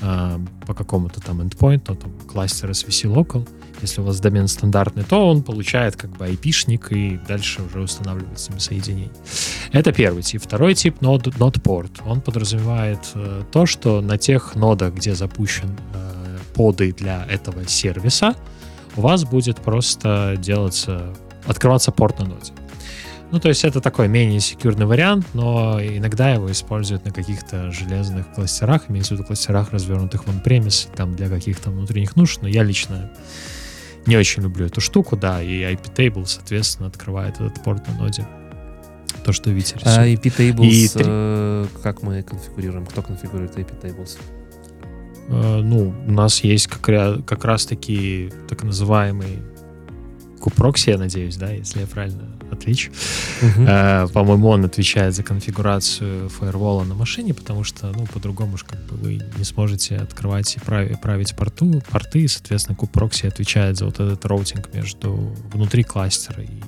э, 0.00 0.38
по 0.66 0.74
какому-то 0.74 1.20
там 1.20 1.40
endpoint, 1.40 1.80
там 1.80 1.98
кластер 2.26 2.70
SVC 2.70 3.12
local, 3.12 3.48
если 3.82 4.00
у 4.00 4.04
вас 4.04 4.20
домен 4.20 4.48
стандартный, 4.48 5.04
то 5.04 5.28
он 5.28 5.42
получает 5.42 5.96
как 5.96 6.10
бы 6.16 6.26
IP-шник 6.26 6.88
и 6.90 7.20
дальше 7.28 7.62
уже 7.62 7.80
устанавливает 7.80 8.38
с 8.38 8.48
ними 8.48 8.60
соединение. 8.60 9.10
Это 9.72 9.92
первый 9.92 10.22
тип. 10.22 10.42
Второй 10.42 10.74
тип 10.74 10.96
node, 11.00 11.36
node 11.38 11.60
port. 11.62 12.00
Он 12.06 12.20
подразумевает 12.20 13.00
э, 13.14 13.42
то, 13.52 13.66
что 13.66 14.00
на 14.00 14.18
тех 14.18 14.54
нодах, 14.54 14.94
где 14.94 15.14
запущен 15.14 15.76
э, 15.94 16.38
поды 16.54 16.92
для 16.92 17.26
этого 17.26 17.66
сервиса, 17.66 18.34
у 18.96 19.00
вас 19.00 19.24
будет 19.24 19.58
просто 19.58 20.34
делаться, 20.38 21.14
открываться 21.46 21.92
порт 21.92 22.18
на 22.18 22.26
ноде. 22.26 22.52
Ну, 23.30 23.40
то 23.40 23.48
есть 23.48 23.64
это 23.64 23.80
такой 23.80 24.08
менее 24.08 24.40
секьюрный 24.40 24.84
вариант, 24.84 25.26
но 25.32 25.80
иногда 25.82 26.30
его 26.30 26.52
используют 26.52 27.06
на 27.06 27.12
каких-то 27.12 27.70
железных 27.72 28.30
кластерах, 28.34 28.90
имеется 28.90 29.14
в 29.14 29.18
виду 29.18 29.26
кластерах, 29.26 29.72
развернутых 29.72 30.26
в 30.26 30.28
on-premise, 30.28 30.94
там 30.94 31.14
для 31.14 31.30
каких-то 31.30 31.70
внутренних 31.70 32.14
нужд, 32.14 32.42
но 32.42 32.48
я 32.48 32.62
лично 32.62 33.10
не 34.04 34.16
очень 34.18 34.42
люблю 34.42 34.66
эту 34.66 34.82
штуку, 34.82 35.16
да, 35.16 35.42
и 35.42 35.60
IP-table, 35.62 36.26
соответственно, 36.26 36.88
открывает 36.88 37.36
этот 37.36 37.62
порт 37.64 37.88
на 37.88 37.94
ноде. 37.94 38.26
то, 39.24 39.32
что 39.32 39.50
Витя 39.50 39.76
А 39.82 40.04
рисует. 40.04 40.26
IP 40.26 40.36
Tables, 40.36 40.64
И 40.66 40.90
э, 40.94 41.66
как 41.82 42.02
мы 42.02 42.22
конфигурируем? 42.22 42.84
Кто 42.84 43.00
конфигурирует 43.00 43.56
IP 43.56 43.80
Tables? 43.80 44.18
Э, 44.18 44.41
ну, 45.28 45.94
у 46.06 46.10
нас 46.10 46.44
есть 46.44 46.66
как, 46.66 47.24
как 47.24 47.44
раз-таки 47.44 48.32
так 48.48 48.62
называемый 48.62 49.38
kube-proxy, 50.40 50.90
я 50.90 50.98
надеюсь, 50.98 51.36
да, 51.36 51.50
если 51.50 51.80
я 51.80 51.86
правильно 51.86 52.28
отвечу. 52.50 52.90
Э, 53.40 54.06
По-моему, 54.12 54.48
он 54.48 54.64
отвечает 54.64 55.14
за 55.14 55.22
конфигурацию 55.22 56.28
фаервола 56.28 56.84
на 56.84 56.94
машине, 56.94 57.32
потому 57.32 57.64
что, 57.64 57.92
ну, 57.92 58.06
по-другому 58.06 58.58
же 58.58 58.64
как 58.64 58.80
бы 58.86 58.96
вы 58.96 59.20
не 59.38 59.44
сможете 59.44 59.96
открывать 59.96 60.54
и 60.56 60.60
прави- 60.60 60.96
править 61.00 61.34
порту, 61.36 61.82
порты, 61.90 62.20
и, 62.20 62.28
соответственно, 62.28 62.76
kube-proxy 62.76 63.26
отвечает 63.26 63.78
за 63.78 63.86
вот 63.86 64.00
этот 64.00 64.24
роутинг 64.26 64.74
между 64.74 65.34
внутри 65.52 65.82
кластера 65.82 66.42
и 66.42 66.60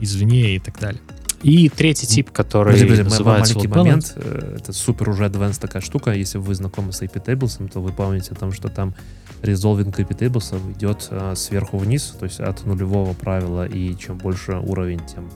извне 0.00 0.54
и 0.54 0.58
так 0.58 0.78
далее. 0.78 1.00
И 1.42 1.68
третий 1.68 2.06
тип, 2.06 2.32
который 2.32 2.72
Подожди, 2.72 2.84
подожди, 2.86 3.04
называется 3.04 3.54
маленький 3.54 3.68
момент. 3.68 4.12
э, 4.16 4.56
Это 4.58 4.72
супер 4.72 5.08
уже 5.08 5.24
advanced 5.24 5.60
такая 5.60 5.82
штука. 5.82 6.12
Если 6.12 6.38
вы 6.38 6.54
знакомы 6.54 6.92
с 6.92 7.00
IP 7.02 7.24
Tables, 7.24 7.70
то 7.70 7.80
вы 7.80 7.92
помните 7.92 8.32
о 8.32 8.34
том, 8.34 8.52
что 8.52 8.68
там 8.68 8.94
resolving 9.42 9.94
IP 9.94 10.18
Tables 10.18 10.72
идет 10.72 11.08
э, 11.10 11.34
сверху 11.36 11.78
вниз, 11.78 12.16
то 12.18 12.24
есть 12.24 12.40
от 12.40 12.66
нулевого 12.66 13.12
правила, 13.12 13.66
и 13.66 13.96
чем 13.96 14.18
больше 14.18 14.52
уровень, 14.56 15.00
тем 15.06 15.30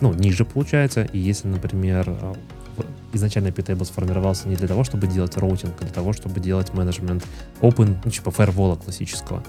ну, 0.00 0.12
ниже 0.12 0.44
получается. 0.44 1.02
И 1.12 1.18
если, 1.18 1.48
например, 1.48 2.04
э, 2.08 2.34
изначально 3.12 3.48
IP 3.48 3.64
Tables 3.64 3.86
сформировался 3.86 4.48
не 4.48 4.56
для 4.56 4.68
того, 4.68 4.84
чтобы 4.84 5.06
делать 5.06 5.36
роутинг, 5.36 5.74
а 5.80 5.84
для 5.84 5.92
того, 5.92 6.12
чтобы 6.12 6.40
делать 6.40 6.72
менеджмент 6.72 7.24
open, 7.60 7.96
ну, 8.04 8.10
типа 8.10 8.30
фаервола 8.30 8.76
классического. 8.76 9.42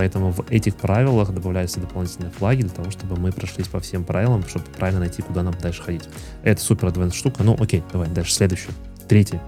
Поэтому 0.00 0.32
в 0.32 0.50
этих 0.50 0.76
правилах 0.76 1.30
добавляются 1.30 1.78
дополнительные 1.78 2.30
флаги 2.30 2.62
для 2.62 2.70
того, 2.70 2.90
чтобы 2.90 3.20
мы 3.20 3.32
прошлись 3.32 3.68
по 3.68 3.80
всем 3.80 4.02
правилам, 4.02 4.42
чтобы 4.48 4.64
правильно 4.64 5.00
найти, 5.00 5.20
куда 5.20 5.42
нам 5.42 5.52
дальше 5.60 5.82
ходить. 5.82 6.08
Это 6.42 6.58
супер 6.62 6.88
advanced 6.88 7.12
штука. 7.12 7.42
Ну, 7.42 7.54
окей, 7.60 7.82
давай 7.92 8.08
дальше. 8.08 8.32
Следующий. 8.32 8.70
Третий. 9.08 9.38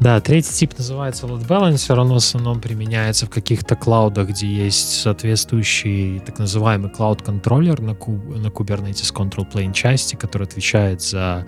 Да, 0.00 0.18
третий 0.22 0.54
тип 0.54 0.78
называется 0.78 1.26
load 1.26 1.46
balancer. 1.46 2.00
Он 2.00 2.08
в 2.08 2.16
основном 2.16 2.62
применяется 2.62 3.26
в 3.26 3.28
каких-то 3.28 3.76
клаудах, 3.76 4.30
где 4.30 4.46
есть 4.46 5.02
соответствующий 5.02 6.20
так 6.20 6.38
называемый 6.38 6.90
cloud 6.90 7.22
контроллер 7.22 7.82
на, 7.82 7.94
ку- 7.94 8.12
на 8.12 8.46
Kubernetes 8.46 9.12
Control 9.12 9.46
Plane 9.52 9.74
части, 9.74 10.16
который 10.16 10.44
отвечает 10.44 11.02
за 11.02 11.46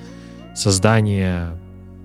создание 0.54 1.58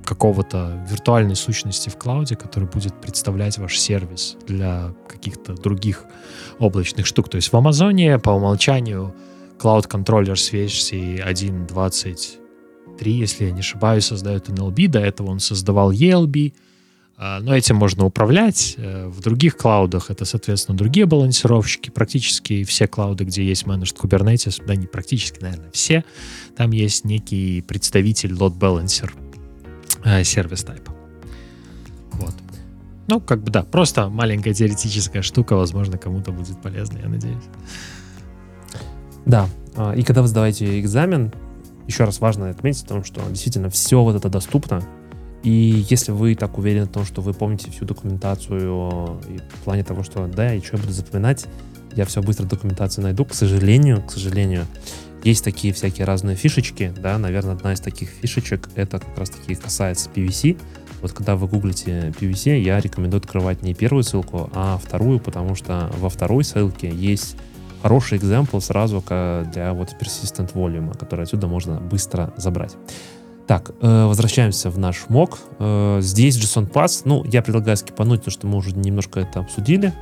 какого-то 0.05 0.85
виртуальной 0.89 1.35
сущности 1.35 1.89
в 1.89 1.97
клауде, 1.97 2.35
который 2.35 2.69
будет 2.69 2.99
представлять 3.01 3.57
ваш 3.57 3.77
сервис 3.77 4.37
для 4.47 4.93
каких-то 5.07 5.53
других 5.53 6.05
облачных 6.59 7.05
штук. 7.05 7.29
То 7.29 7.35
есть 7.35 7.51
в 7.51 7.55
Амазоне 7.57 8.17
по 8.19 8.29
умолчанию 8.29 9.13
Cloud 9.59 9.89
Controller 9.89 10.35
с 10.35 10.51
версии 10.53 11.21
1.23, 11.25 13.09
если 13.09 13.45
я 13.45 13.51
не 13.51 13.59
ошибаюсь, 13.59 14.05
создает 14.05 14.49
NLB. 14.49 14.87
До 14.87 14.99
этого 14.99 15.31
он 15.31 15.39
создавал 15.39 15.91
ELB. 15.91 16.53
А, 17.17 17.39
Но 17.39 17.55
этим 17.55 17.77
можно 17.77 18.05
управлять. 18.05 18.75
Э, 18.77 19.07
В 19.07 19.21
других 19.21 19.55
клаудах 19.57 20.11
это, 20.11 20.25
соответственно, 20.25 20.77
другие 20.77 21.05
балансировщики. 21.05 21.89
Практически 21.89 22.63
все 22.65 22.87
клауды, 22.87 23.23
где 23.23 23.43
есть 23.43 23.63
Managed 23.63 23.95
Kubernetes, 23.97 24.61
да 24.65 24.75
не 24.75 24.87
практически, 24.87 25.39
наверное, 25.41 25.71
все, 25.71 26.03
там 26.57 26.71
есть 26.71 27.05
некий 27.05 27.61
представитель 27.61 28.33
load 28.33 28.57
balancer 28.59 29.11
сервис 30.23 30.63
тайпа. 30.63 30.93
Вот. 32.13 32.33
Ну, 33.07 33.19
как 33.19 33.43
бы 33.43 33.51
да, 33.51 33.63
просто 33.63 34.09
маленькая 34.09 34.53
теоретическая 34.53 35.21
штука, 35.21 35.55
возможно, 35.55 35.97
кому-то 35.97 36.31
будет 36.31 36.61
полезна, 36.61 36.99
я 36.99 37.09
надеюсь. 37.09 37.43
Да. 39.25 39.47
а, 39.75 39.93
И 39.93 40.03
когда 40.03 40.21
вы 40.21 40.27
сдаете 40.27 40.79
экзамен, 40.79 41.31
еще 41.87 42.03
раз 42.05 42.19
важно 42.19 42.49
отметить 42.49 42.83
о 42.85 42.87
том, 42.87 43.03
что 43.03 43.21
действительно 43.29 43.69
все 43.69 44.01
вот 44.03 44.15
это 44.15 44.29
доступно. 44.29 44.81
И 45.43 45.85
если 45.89 46.11
вы 46.11 46.33
так 46.33 46.57
уверены 46.57 46.85
в 46.85 46.91
том, 46.91 47.05
что 47.05 47.21
вы 47.21 47.33
помните 47.33 47.69
всю 47.69 47.85
документацию 47.85 49.19
и 49.29 49.37
в 49.37 49.63
плане 49.63 49.83
того, 49.83 50.01
что 50.01 50.25
да, 50.25 50.55
и 50.55 50.61
что 50.61 50.77
я 50.77 50.81
буду 50.81 50.93
запоминать, 50.93 51.45
я 51.95 52.05
все 52.05 52.21
быстро 52.21 52.45
документацию 52.45 53.03
найду. 53.03 53.25
К 53.25 53.33
сожалению, 53.33 54.01
к 54.01 54.11
сожалению, 54.11 54.65
есть 55.25 55.43
такие 55.43 55.73
всякие 55.73 56.05
разные 56.05 56.35
фишечки, 56.35 56.93
да, 56.95 57.17
наверное, 57.17 57.55
одна 57.55 57.73
из 57.73 57.79
таких 57.79 58.09
фишечек, 58.09 58.69
это 58.75 58.99
как 58.99 59.17
раз 59.17 59.31
таки 59.31 59.55
касается 59.55 60.09
PVC. 60.13 60.57
Вот 61.01 61.13
когда 61.13 61.35
вы 61.35 61.47
гуглите 61.47 62.13
PVC, 62.19 62.59
я 62.59 62.79
рекомендую 62.79 63.19
открывать 63.19 63.63
не 63.63 63.73
первую 63.73 64.03
ссылку, 64.03 64.49
а 64.53 64.79
вторую, 64.81 65.19
потому 65.19 65.55
что 65.55 65.91
во 65.99 66.09
второй 66.09 66.43
ссылке 66.43 66.89
есть 66.89 67.35
хороший 67.81 68.19
экземпл 68.19 68.59
сразу 68.59 69.03
для 69.07 69.73
вот 69.73 69.95
persistent 69.99 70.53
volume, 70.53 70.97
который 70.97 71.23
отсюда 71.23 71.47
можно 71.47 71.79
быстро 71.79 72.33
забрать. 72.37 72.75
Так, 73.47 73.71
э, 73.81 74.05
возвращаемся 74.05 74.69
в 74.71 74.79
наш 74.79 75.05
мок. 75.07 75.39
Э, 75.59 75.99
здесь 76.01 76.37
JSON 76.37 76.71
Pass. 76.71 77.01
Ну, 77.05 77.23
я 77.25 77.43
предлагаю 77.43 77.77
скипануть, 77.77 78.21
потому 78.21 78.31
что 78.31 78.47
мы 78.47 78.57
уже 78.57 78.75
немножко 78.75 79.19
это 79.19 79.39
обсудили. 79.39 79.93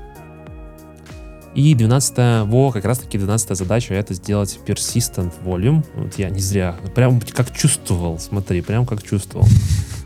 И 1.55 1.75
12 1.75 2.47
во, 2.47 2.71
как 2.71 2.85
раз 2.85 2.99
таки 2.99 3.17
12 3.17 3.55
задача 3.55 3.93
это 3.93 4.13
сделать 4.15 4.59
persistent 4.65 5.31
volume. 5.43 5.85
Вот 5.95 6.17
я 6.17 6.29
не 6.29 6.39
зря, 6.39 6.75
прям 6.95 7.21
как 7.21 7.55
чувствовал, 7.55 8.17
смотри, 8.19 8.61
прям 8.61 8.85
как 8.85 9.03
чувствовал. 9.03 9.45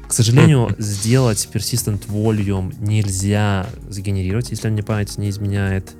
К 0.07 0.13
сожалению, 0.13 0.75
сделать 0.77 1.47
persistent 1.53 2.07
volume 2.07 2.75
нельзя 2.79 3.65
сгенерировать, 3.89 4.49
если 4.49 4.69
мне 4.69 4.83
память 4.83 5.17
не 5.17 5.29
изменяет. 5.29 5.91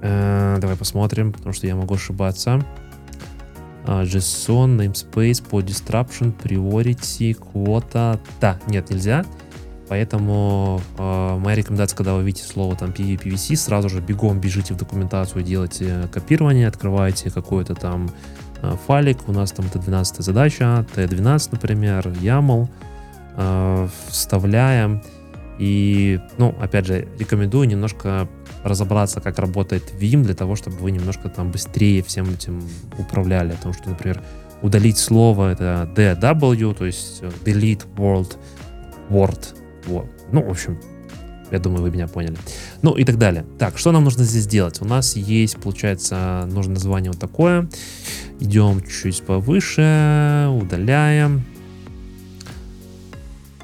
Э, 0.00 0.56
давай 0.58 0.76
посмотрим, 0.76 1.32
потому 1.32 1.52
что 1.52 1.66
я 1.66 1.76
могу 1.76 1.94
ошибаться. 1.94 2.64
А, 3.84 4.04
JSON, 4.04 4.76
namespace, 4.76 5.42
по 5.42 5.60
disruption, 5.60 6.32
priority, 6.42 7.36
quota. 7.36 8.18
Да, 8.40 8.58
нет, 8.68 8.90
нельзя. 8.90 9.24
Поэтому 9.92 10.80
э, 10.96 11.38
моя 11.38 11.54
рекомендация, 11.54 11.94
когда 11.94 12.14
вы 12.14 12.22
видите 12.22 12.48
слово 12.48 12.74
там 12.76 12.92
PV, 12.92 13.24
PVC, 13.24 13.56
сразу 13.56 13.90
же 13.90 14.00
бегом 14.00 14.40
бежите 14.40 14.72
в 14.72 14.78
документацию, 14.78 15.42
делайте 15.42 16.08
копирование, 16.10 16.66
открывайте 16.66 17.30
какой-то 17.30 17.74
там 17.74 18.10
э, 18.62 18.74
файлик. 18.86 19.28
У 19.28 19.32
нас 19.32 19.52
там 19.52 19.66
это 19.66 19.78
12 19.78 20.24
задача, 20.24 20.86
T12, 20.96 21.48
например, 21.52 22.08
YAML. 22.08 22.68
э, 23.36 23.88
вставляем. 24.08 25.02
И, 25.58 26.18
ну, 26.38 26.54
опять 26.58 26.86
же, 26.86 27.06
рекомендую 27.18 27.68
немножко 27.68 28.30
разобраться, 28.64 29.20
как 29.20 29.38
работает 29.38 29.92
Vim, 30.00 30.22
для 30.22 30.34
того, 30.34 30.56
чтобы 30.56 30.78
вы 30.78 30.92
немножко 30.92 31.28
там 31.28 31.50
быстрее 31.50 32.02
всем 32.02 32.30
этим 32.30 32.62
управляли. 32.96 33.50
Потому 33.50 33.74
что, 33.74 33.90
например, 33.90 34.22
удалить 34.62 34.96
слово 34.96 35.52
это 35.52 35.86
DW, 35.94 36.74
то 36.74 36.86
есть 36.86 37.18
э, 37.20 37.30
delete 37.44 37.84
world, 37.94 38.38
word. 39.10 39.61
Вот. 39.86 40.06
Ну, 40.32 40.42
в 40.42 40.50
общем, 40.50 40.78
я 41.52 41.58
думаю, 41.58 41.82
вы 41.82 41.90
меня 41.90 42.08
поняли. 42.08 42.36
Ну 42.80 42.94
и 42.94 43.04
так 43.04 43.18
далее. 43.18 43.44
Так, 43.58 43.76
что 43.76 43.92
нам 43.92 44.04
нужно 44.04 44.24
здесь 44.24 44.46
делать? 44.46 44.80
У 44.80 44.86
нас 44.86 45.16
есть, 45.16 45.58
получается, 45.58 46.48
нужно 46.50 46.74
название 46.74 47.10
вот 47.10 47.20
такое. 47.20 47.68
Идем 48.40 48.82
чуть 48.82 49.22
повыше, 49.22 50.48
удаляем. 50.50 51.44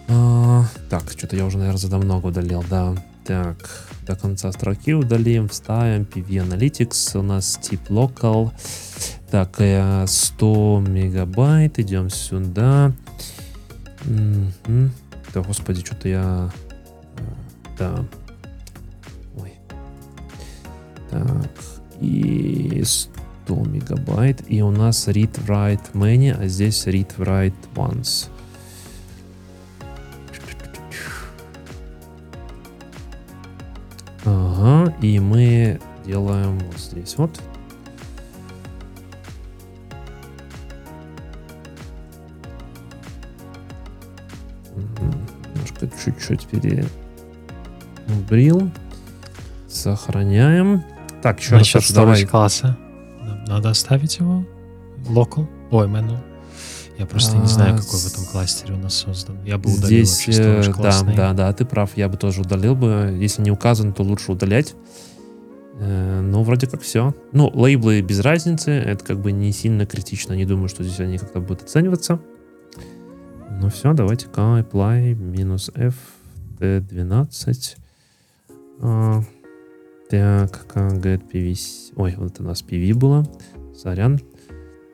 А, 0.08 0.64
так, 0.90 1.10
что-то 1.10 1.34
я 1.36 1.46
уже, 1.46 1.56
наверное, 1.58 1.78
задо 1.78 1.98
много 1.98 2.26
удалил, 2.26 2.62
да. 2.68 2.94
Так, 3.24 3.88
до 4.06 4.16
конца 4.16 4.52
строки 4.52 4.94
удалим, 4.94 5.48
вставим 5.48 6.02
PV 6.02 6.48
Analytics, 6.48 7.18
у 7.18 7.22
нас 7.22 7.58
тип 7.60 7.80
local. 7.90 8.50
Так, 9.30 9.56
э, 9.58 10.06
100 10.06 10.84
мегабайт, 10.86 11.78
идем 11.78 12.08
сюда. 12.10 12.92
Мгм. 14.04 14.92
Да, 15.34 15.42
господи, 15.42 15.84
что-то 15.84 16.08
я... 16.08 16.50
э, 17.16 17.22
Да. 17.78 18.04
Ой. 19.36 19.52
Так, 21.10 21.50
и 22.00 22.82
100 22.84 23.54
мегабайт. 23.64 24.42
И 24.48 24.62
у 24.62 24.70
нас 24.70 25.08
read-write 25.08 25.92
many, 25.92 26.30
а 26.38 26.46
здесь 26.48 26.86
read-write 26.86 27.54
once. 27.74 28.28
Ага, 34.24 34.94
и 35.00 35.18
мы 35.20 35.80
делаем 36.04 36.58
вот 36.58 36.78
здесь 36.78 37.16
вот. 37.16 37.40
Немножко 45.86 46.12
чуть-чуть 46.12 46.46
переубрил. 48.06 48.70
Сохраняем. 49.68 50.84
Так, 51.22 51.40
еще 51.40 51.52
раз, 51.52 51.60
Насчет 51.60 51.82
Саша, 51.82 51.94
давай. 51.94 52.24
класса. 52.24 52.76
Нам 53.20 53.44
Надо 53.44 53.70
оставить 53.70 54.18
его 54.18 54.44
local. 55.08 55.46
Ой, 55.70 55.86
manual. 55.86 56.18
Я 56.98 57.06
просто 57.06 57.36
не 57.36 57.46
знаю, 57.46 57.74
А, 57.74 57.78
какой 57.78 58.00
в 58.00 58.06
этом 58.06 58.24
кластере 58.24 58.74
у 58.74 58.76
нас 58.76 58.94
создан. 58.94 59.38
Я 59.44 59.56
бы 59.56 59.72
удалил 59.72 60.04
Здесь, 60.04 60.26
вообще 60.26 60.70
э, 60.70 60.72
да, 60.82 61.02
да, 61.02 61.32
да, 61.32 61.52
ты 61.52 61.64
прав, 61.64 61.96
я 61.96 62.08
бы 62.08 62.16
тоже 62.16 62.40
удалил 62.40 62.74
бы. 62.74 63.16
Если 63.20 63.40
не 63.42 63.52
указан, 63.52 63.92
то 63.92 64.02
лучше 64.02 64.32
удалять. 64.32 64.74
Э, 65.78 66.20
ну, 66.20 66.42
вроде 66.42 66.66
как 66.66 66.82
все. 66.82 67.14
Ну, 67.30 67.50
лейблы 67.54 68.00
без 68.00 68.18
разницы, 68.18 68.72
это 68.72 69.04
как 69.04 69.20
бы 69.20 69.30
не 69.30 69.52
сильно 69.52 69.86
критично. 69.86 70.32
Не 70.32 70.44
думаю, 70.44 70.68
что 70.68 70.82
здесь 70.82 70.98
они 70.98 71.18
как-то 71.18 71.38
будут 71.38 71.62
оцениваться. 71.62 72.20
Ну 73.60 73.70
все, 73.70 73.92
давайте-ка 73.92 74.60
apply 74.60 75.14
минус 75.14 75.70
f 75.74 75.94
t12. 76.60 77.76
А, 78.80 79.22
так, 80.08 80.66
get 80.74 81.22
pv... 81.28 81.92
Ой, 81.96 82.14
вот 82.16 82.38
у 82.38 82.44
нас 82.44 82.62
pv 82.62 82.94
было. 82.94 83.26
Сорян. 83.74 84.20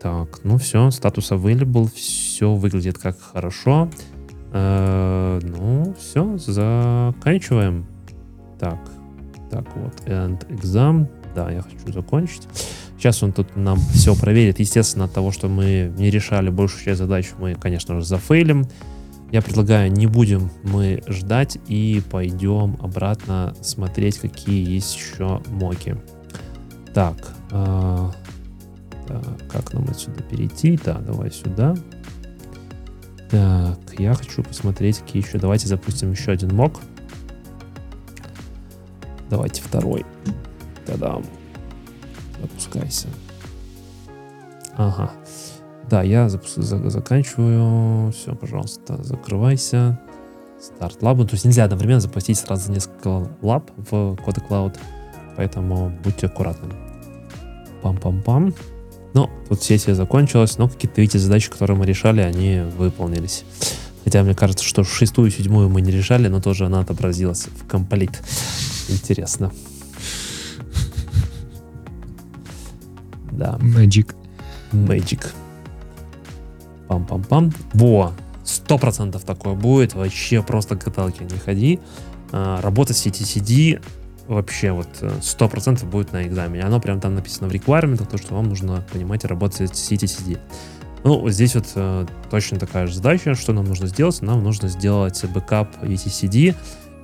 Так, 0.00 0.44
ну 0.44 0.56
все, 0.56 0.90
статус 0.90 1.30
available, 1.30 1.90
все 1.94 2.54
выглядит 2.54 2.96
как 2.96 3.20
хорошо. 3.20 3.90
Э, 4.52 5.40
ну, 5.42 5.94
все, 5.98 6.38
заканчиваем. 6.38 7.86
Так, 8.58 8.78
так 9.50 9.66
вот, 9.76 9.92
and 10.06 10.38
exam. 10.48 11.06
Да, 11.34 11.50
я 11.50 11.60
хочу 11.60 11.92
закончить. 11.92 12.48
Сейчас 13.04 13.22
он 13.22 13.32
тут 13.32 13.54
нам 13.54 13.78
все 13.92 14.16
проверит. 14.16 14.60
Естественно, 14.60 15.04
от 15.04 15.12
того, 15.12 15.30
что 15.30 15.48
мы 15.48 15.92
не 15.98 16.08
решали 16.08 16.48
большую 16.48 16.82
часть 16.82 17.00
задач, 17.00 17.32
мы, 17.38 17.54
конечно 17.54 18.00
же, 18.00 18.06
зафейлим. 18.06 18.64
Я 19.30 19.42
предлагаю, 19.42 19.92
не 19.92 20.06
будем 20.06 20.50
мы 20.62 21.02
ждать 21.06 21.58
и 21.68 22.00
пойдем 22.10 22.78
обратно 22.80 23.54
смотреть, 23.60 24.16
какие 24.20 24.66
есть 24.66 24.96
еще 24.96 25.42
моки. 25.48 25.98
Так, 26.94 27.16
э, 27.50 28.10
так, 29.06 29.50
как 29.50 29.74
нам 29.74 29.84
отсюда 29.90 30.22
перейти? 30.22 30.80
Да, 30.82 30.94
давай 30.94 31.30
сюда. 31.30 31.74
Так, 33.30 33.80
я 33.98 34.14
хочу 34.14 34.42
посмотреть, 34.42 35.00
какие 35.00 35.22
еще. 35.22 35.36
Давайте 35.36 35.68
запустим 35.68 36.12
еще 36.12 36.32
один 36.32 36.54
мок. 36.56 36.80
Давайте 39.28 39.60
второй. 39.60 40.06
Та-дам. 40.86 41.22
Запускайся. 42.44 43.08
Ага. 44.76 45.10
Да, 45.88 46.02
я 46.02 46.28
запуск... 46.28 46.56
за... 46.56 46.90
заканчиваю. 46.90 48.12
Все, 48.12 48.34
пожалуйста, 48.34 49.02
закрывайся. 49.02 49.98
Старт 50.60 51.00
лабу. 51.00 51.24
То 51.24 51.34
есть 51.34 51.46
нельзя 51.46 51.64
одновременно 51.64 52.00
запустить 52.00 52.38
сразу 52.38 52.70
несколько 52.70 53.30
лаб 53.40 53.70
в 53.76 54.16
KodeKloud. 54.16 54.76
Поэтому 55.36 55.90
будьте 56.04 56.26
аккуратны. 56.26 56.74
Пам-пам-пам. 57.82 58.54
Ну, 59.14 59.30
тут 59.48 59.62
сессия 59.62 59.94
закончилась, 59.94 60.58
но 60.58 60.68
какие-то, 60.68 61.00
видите, 61.00 61.18
задачи, 61.18 61.50
которые 61.50 61.78
мы 61.78 61.86
решали, 61.86 62.20
они 62.20 62.60
выполнились. 62.76 63.44
Хотя 64.04 64.22
мне 64.22 64.34
кажется, 64.34 64.66
что 64.66 64.84
шестую 64.84 65.28
и 65.28 65.30
седьмую 65.30 65.70
мы 65.70 65.80
не 65.80 65.90
решали, 65.90 66.28
но 66.28 66.42
тоже 66.42 66.66
она 66.66 66.80
отобразилась 66.80 67.46
в 67.46 67.66
complete. 67.66 68.22
Интересно. 68.88 69.50
Да. 73.36 73.58
Magic. 73.60 74.14
Magic. 74.72 75.26
Пам-пам-пам. 76.88 77.54
Во! 77.72 78.12
Сто 78.44 78.78
процентов 78.78 79.24
такое 79.24 79.54
будет. 79.54 79.94
Вообще 79.94 80.42
просто 80.42 80.76
каталки 80.76 81.22
не 81.22 81.38
ходи. 81.38 81.80
А, 82.32 82.60
работать 82.60 82.96
с 82.96 83.06
etcd 83.06 83.82
вообще 84.26 84.72
вот 84.72 84.88
сто 85.22 85.48
процентов 85.48 85.88
будет 85.88 86.12
на 86.12 86.26
экзамене. 86.26 86.64
Оно 86.64 86.80
прям 86.80 87.00
там 87.00 87.14
написано 87.14 87.48
в 87.48 87.52
requirement, 87.52 88.06
то, 88.08 88.18
что 88.18 88.34
вам 88.34 88.48
нужно 88.48 88.84
понимать 88.92 89.24
и 89.24 89.26
работать 89.26 89.76
с 89.76 89.92
etcd. 89.92 90.38
Ну, 91.04 91.28
здесь 91.28 91.54
вот 91.54 91.66
э, 91.74 92.06
точно 92.30 92.58
такая 92.58 92.86
же 92.86 92.94
задача, 92.94 93.34
что 93.34 93.52
нам 93.52 93.66
нужно 93.66 93.86
сделать. 93.86 94.22
Нам 94.22 94.42
нужно 94.42 94.68
сделать 94.68 95.22
бэкап 95.22 95.82
etcd 95.82 96.54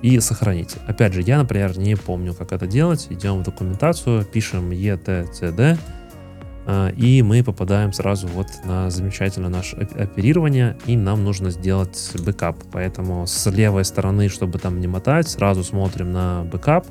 и 0.01 0.19
сохранить. 0.19 0.75
Опять 0.87 1.13
же, 1.13 1.21
я, 1.21 1.37
например, 1.37 1.77
не 1.77 1.95
помню, 1.95 2.33
как 2.33 2.51
это 2.51 2.65
делать. 2.65 3.05
Идем 3.11 3.41
в 3.41 3.43
документацию, 3.43 4.25
пишем 4.25 4.71
etcd, 4.71 5.59
э, 5.59 5.77
и 6.95 7.23
мы 7.23 7.43
попадаем 7.43 7.91
сразу 7.91 8.27
вот 8.27 8.47
на 8.65 8.89
замечательное 8.89 9.49
наше 9.49 9.75
оперирование, 9.75 10.77
и 10.85 10.95
нам 10.95 11.23
нужно 11.23 11.49
сделать 11.49 12.11
бэкап. 12.23 12.55
Поэтому 12.71 13.25
с 13.25 13.49
левой 13.49 13.83
стороны, 13.83 14.29
чтобы 14.29 14.59
там 14.59 14.79
не 14.79 14.87
мотать, 14.87 15.27
сразу 15.27 15.63
смотрим 15.63 16.11
на 16.11 16.43
бэкап 16.43 16.85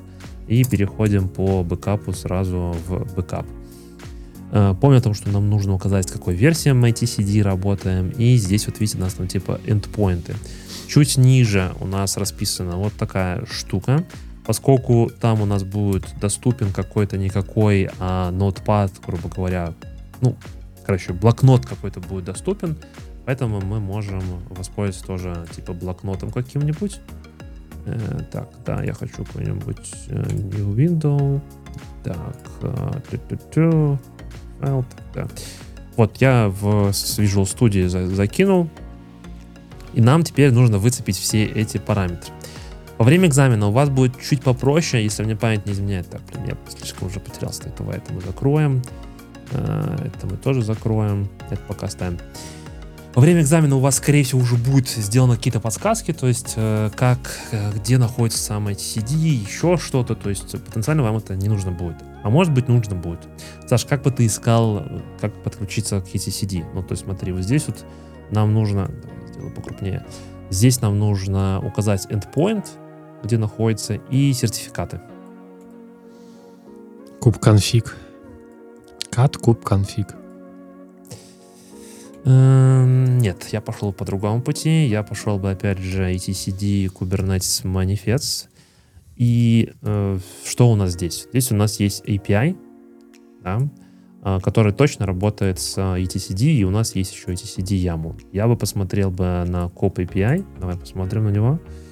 и 0.49 0.65
переходим 0.65 1.29
по 1.29 1.63
бэкапу 1.63 2.13
сразу 2.13 2.75
в 2.87 3.15
бэкап. 3.15 3.47
Э, 4.53 4.75
помню 4.81 4.99
о 4.99 5.01
том, 5.01 5.15
что 5.15 5.31
нам 5.31 5.49
нужно 5.49 5.75
указать, 5.75 6.09
с 6.09 6.13
какой 6.13 6.35
версией 6.35 6.75
мы 6.75 6.91
etcd 6.91 7.43
работаем. 7.43 8.11
И 8.11 8.37
здесь 8.37 8.67
вот 8.67 8.81
видите, 8.81 8.99
у 8.99 9.01
нас 9.03 9.15
там 9.15 9.29
типа 9.29 9.61
endpoint 9.65 10.21
ы. 10.21 10.35
Чуть 10.89 11.17
ниже 11.17 11.73
у 11.81 11.87
нас 11.87 12.17
расписана 12.17 12.77
вот 12.77 12.93
такая 12.95 13.45
штука. 13.47 14.05
Поскольку 14.51 15.13
там 15.21 15.43
у 15.43 15.45
нас 15.45 15.63
будет 15.63 16.13
доступен 16.21 16.73
какой-то 16.73 17.17
никакой 17.17 17.89
а, 18.01 18.33
notepad, 18.33 18.91
грубо 19.07 19.29
говоря, 19.29 19.75
ну, 20.23 20.35
короче, 20.85 21.13
блокнот 21.13 21.65
какой-то 21.67 22.01
будет 22.01 22.25
доступен, 22.25 22.77
поэтому 23.27 23.61
мы 23.61 23.79
можем 23.79 24.21
воспользоваться 24.49 25.07
тоже 25.07 25.47
типа 25.55 25.73
блокнотом 25.73 26.33
каким-нибудь. 26.33 26.99
Э, 27.87 28.23
так, 28.33 28.49
да, 28.67 28.83
я 28.83 28.93
хочу 28.93 29.25
какой-нибудь 29.25 29.95
э, 30.09 30.33
new 30.33 30.75
window. 30.75 31.41
Так, 32.03 32.43
э, 32.63 33.97
файл, 34.59 34.85
да. 35.15 35.29
Вот, 35.97 36.17
я 36.17 36.49
в 36.49 36.89
Visual 36.89 37.45
Studio 37.45 37.87
за, 37.87 38.09
закинул, 38.09 38.69
и 39.95 40.01
нам 40.01 40.25
теперь 40.25 40.51
нужно 40.51 40.79
выцепить 40.79 41.19
все 41.19 41.45
эти 41.45 41.79
параметры. 41.79 42.33
Во 43.01 43.05
время 43.05 43.29
экзамена 43.29 43.69
у 43.69 43.71
вас 43.71 43.89
будет 43.89 44.21
чуть 44.21 44.43
попроще, 44.43 45.03
если 45.03 45.25
мне 45.25 45.35
память 45.35 45.65
не 45.65 45.73
изменяет. 45.73 46.11
Так, 46.11 46.21
блин, 46.31 46.49
я 46.49 46.57
слишком 46.71 47.09
уже 47.09 47.19
потерялся. 47.19 47.63
Этого 47.67 47.93
это 47.93 48.13
мы 48.13 48.21
закроем. 48.21 48.83
Э, 49.53 49.97
это 50.05 50.27
мы 50.27 50.37
тоже 50.37 50.61
закроем. 50.61 51.27
Это 51.49 51.63
пока 51.67 51.89
ставим. 51.89 52.19
Во 53.15 53.23
время 53.23 53.41
экзамена 53.41 53.77
у 53.77 53.81
вас, 53.81 53.97
скорее 53.97 54.23
всего, 54.23 54.43
уже 54.43 54.57
будут 54.57 54.91
сделаны 54.91 55.37
какие-то 55.37 55.61
подсказки, 55.61 56.13
то 56.13 56.29
есть 56.29 56.53
э, 56.57 56.91
как, 56.95 57.21
э, 57.53 57.73
где 57.75 57.97
находится 57.97 58.39
самое 58.39 58.77
CD, 58.77 59.15
еще 59.15 59.79
что-то, 59.79 60.15
то 60.15 60.29
есть 60.29 60.53
потенциально 60.63 61.03
вам 61.03 61.17
это 61.17 61.35
не 61.35 61.49
нужно 61.49 61.73
будет. 61.73 61.97
А 62.23 62.29
может 62.29 62.53
быть 62.53 62.69
нужно 62.69 62.97
будет. 62.97 63.21
Саш, 63.67 63.87
как 63.87 64.03
бы 64.03 64.11
ты 64.11 64.27
искал, 64.27 64.87
как 65.23 65.33
подключиться 65.43 66.03
к 66.03 66.09
ETCD? 66.09 66.67
Ну, 66.75 66.83
то 66.83 66.93
есть 66.93 67.05
смотри, 67.05 67.33
вот 67.33 67.45
здесь 67.45 67.67
вот 67.67 67.83
нам 68.31 68.53
нужно, 68.53 68.89
давай 68.89 69.29
сделаю 69.33 69.55
покрупнее, 69.55 70.05
здесь 70.51 70.83
нам 70.83 70.99
нужно 70.99 71.63
указать 71.65 72.07
endpoint, 72.11 72.67
где 73.23 73.39
находится, 73.39 73.95
и 74.11 74.33
сертификаты. 74.33 75.01
Куб 77.21 77.39
конфиг. 77.39 77.97
Кат 79.11 79.37
куб 79.37 79.63
конфиг. 79.65 80.15
Эм, 82.25 83.19
нет, 83.19 83.49
я 83.53 83.61
пошел 83.61 83.93
по 83.93 84.05
другому 84.05 84.43
пути. 84.43 84.87
Я 84.87 85.03
пошел 85.03 85.39
бы, 85.39 85.51
опять 85.51 85.79
же, 85.79 86.13
etcd 86.13 86.87
Kubernetes 86.93 87.65
Manifest. 87.65 88.49
И 89.17 89.73
э, 89.83 90.19
что 90.45 90.71
у 90.71 90.77
нас 90.77 90.93
здесь? 90.93 91.29
Здесь 91.31 91.53
у 91.53 91.55
нас 91.55 91.79
есть 91.81 92.05
API, 92.07 92.57
да, 93.43 93.69
э, 94.25 94.39
который 94.41 94.73
точно 94.73 95.07
работает 95.07 95.59
с 95.59 95.77
etcd, 95.79 96.45
и 96.45 96.65
у 96.65 96.71
нас 96.71 96.95
есть 96.95 97.13
еще 97.13 97.33
etcd 97.33 97.77
YAML. 97.77 98.29
Я 98.33 98.49
бы 98.49 98.57
посмотрел 98.57 99.11
бы 99.11 99.45
на 99.47 99.67
COP 99.67 99.97
API. 99.97 100.45
Давай 100.59 100.77
посмотрим 100.77 101.25
на 101.25 101.31
него. 101.31 101.59
Э, 101.59 101.90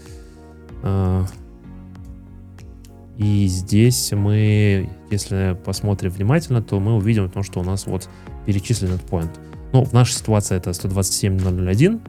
и 3.18 3.47
здесь 3.49 4.12
мы, 4.12 4.91
если 5.11 5.59
посмотрим 5.64 6.11
внимательно, 6.11 6.62
то 6.62 6.79
мы 6.79 6.95
увидим 6.95 7.29
то, 7.29 7.43
что 7.43 7.61
у 7.61 7.64
нас 7.64 7.87
вот 7.87 8.09
перечислен 8.47 8.93
этот 8.93 9.09
point. 9.11 9.31
Ну, 9.72 9.85
в 9.85 9.93
нашей 9.93 10.12
ситуации 10.12 10.57
это 10.57 10.70
127.001. 10.70 12.01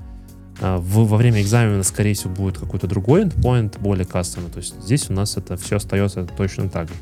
А, 0.62 0.78
в, 0.78 1.08
во 1.08 1.18
время 1.18 1.42
экзамена, 1.42 1.84
скорее 1.84 2.14
всего, 2.14 2.34
будет 2.34 2.58
какой-то 2.58 2.88
другой 2.88 3.24
endpoint, 3.24 3.80
более 3.80 4.06
кастомный. 4.06 4.52
То 4.52 4.60
есть 4.60 4.80
здесь 4.82 5.10
у 5.10 5.14
нас 5.14 5.36
это 5.36 5.58
все 5.58 5.78
остается 5.78 6.26
точно 6.26 6.70
так 6.70 6.90
же. 6.90 6.94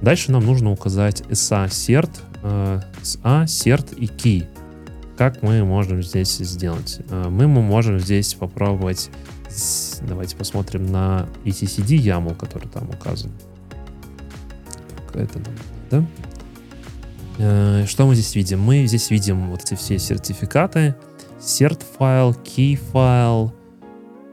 Дальше 0.00 0.32
нам 0.32 0.44
нужно 0.44 0.70
указать 0.72 1.22
SA, 1.28 1.66
CERT, 1.68 2.10
SA, 2.42 3.44
CERT 3.44 3.96
и 3.96 4.06
Key. 4.06 4.46
Как 5.16 5.42
мы 5.42 5.64
можем 5.64 6.02
здесь 6.02 6.36
сделать? 6.36 7.00
Мы 7.10 7.48
можем 7.48 7.98
здесь 7.98 8.34
попробовать, 8.34 9.10
давайте 10.02 10.36
посмотрим 10.36 10.86
на 10.86 11.28
etcd 11.44 11.96
YAML, 11.96 12.36
который 12.36 12.68
там 12.68 12.88
указан. 12.90 13.32
Это 15.14 15.38
надо. 15.38 16.06
Э, 17.38 17.84
что 17.86 18.06
мы 18.06 18.14
здесь 18.14 18.34
видим? 18.34 18.60
Мы 18.60 18.86
здесь 18.86 19.10
видим 19.10 19.50
вот 19.50 19.62
эти 19.62 19.74
все 19.74 19.98
сертификаты. 19.98 20.94
Cert 21.40 21.82
файл, 21.98 22.32
key 22.32 22.76
файл 22.76 23.52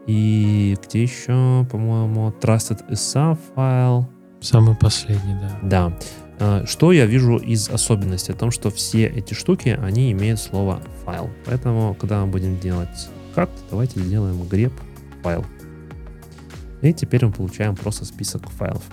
и 0.07 0.77
где 0.85 1.03
еще, 1.03 1.65
по-моему, 1.69 2.33
trusted 2.41 2.89
SA 2.91 3.37
файл. 3.55 4.09
Самый 4.41 4.75
последний, 4.75 5.35
да. 5.35 5.59
Да. 5.63 5.97
Э, 6.39 6.65
что 6.65 6.91
я 6.91 7.05
вижу 7.05 7.37
из 7.37 7.69
особенностей? 7.69 8.33
О 8.33 8.35
том, 8.35 8.51
что 8.51 8.69
все 8.69 9.05
эти 9.05 9.33
штуки, 9.33 9.77
они 9.81 10.11
имеют 10.11 10.39
слово 10.39 10.81
файл. 11.05 11.29
Поэтому, 11.45 11.95
когда 11.95 12.25
мы 12.25 12.31
будем 12.31 12.59
делать 12.59 13.09
кат, 13.35 13.49
давайте 13.69 13.99
сделаем 13.99 14.41
grep 14.43 14.73
файл. 15.23 15.45
И 16.81 16.93
теперь 16.93 17.25
мы 17.25 17.31
получаем 17.31 17.75
просто 17.75 18.03
список 18.03 18.49
файлов. 18.49 18.83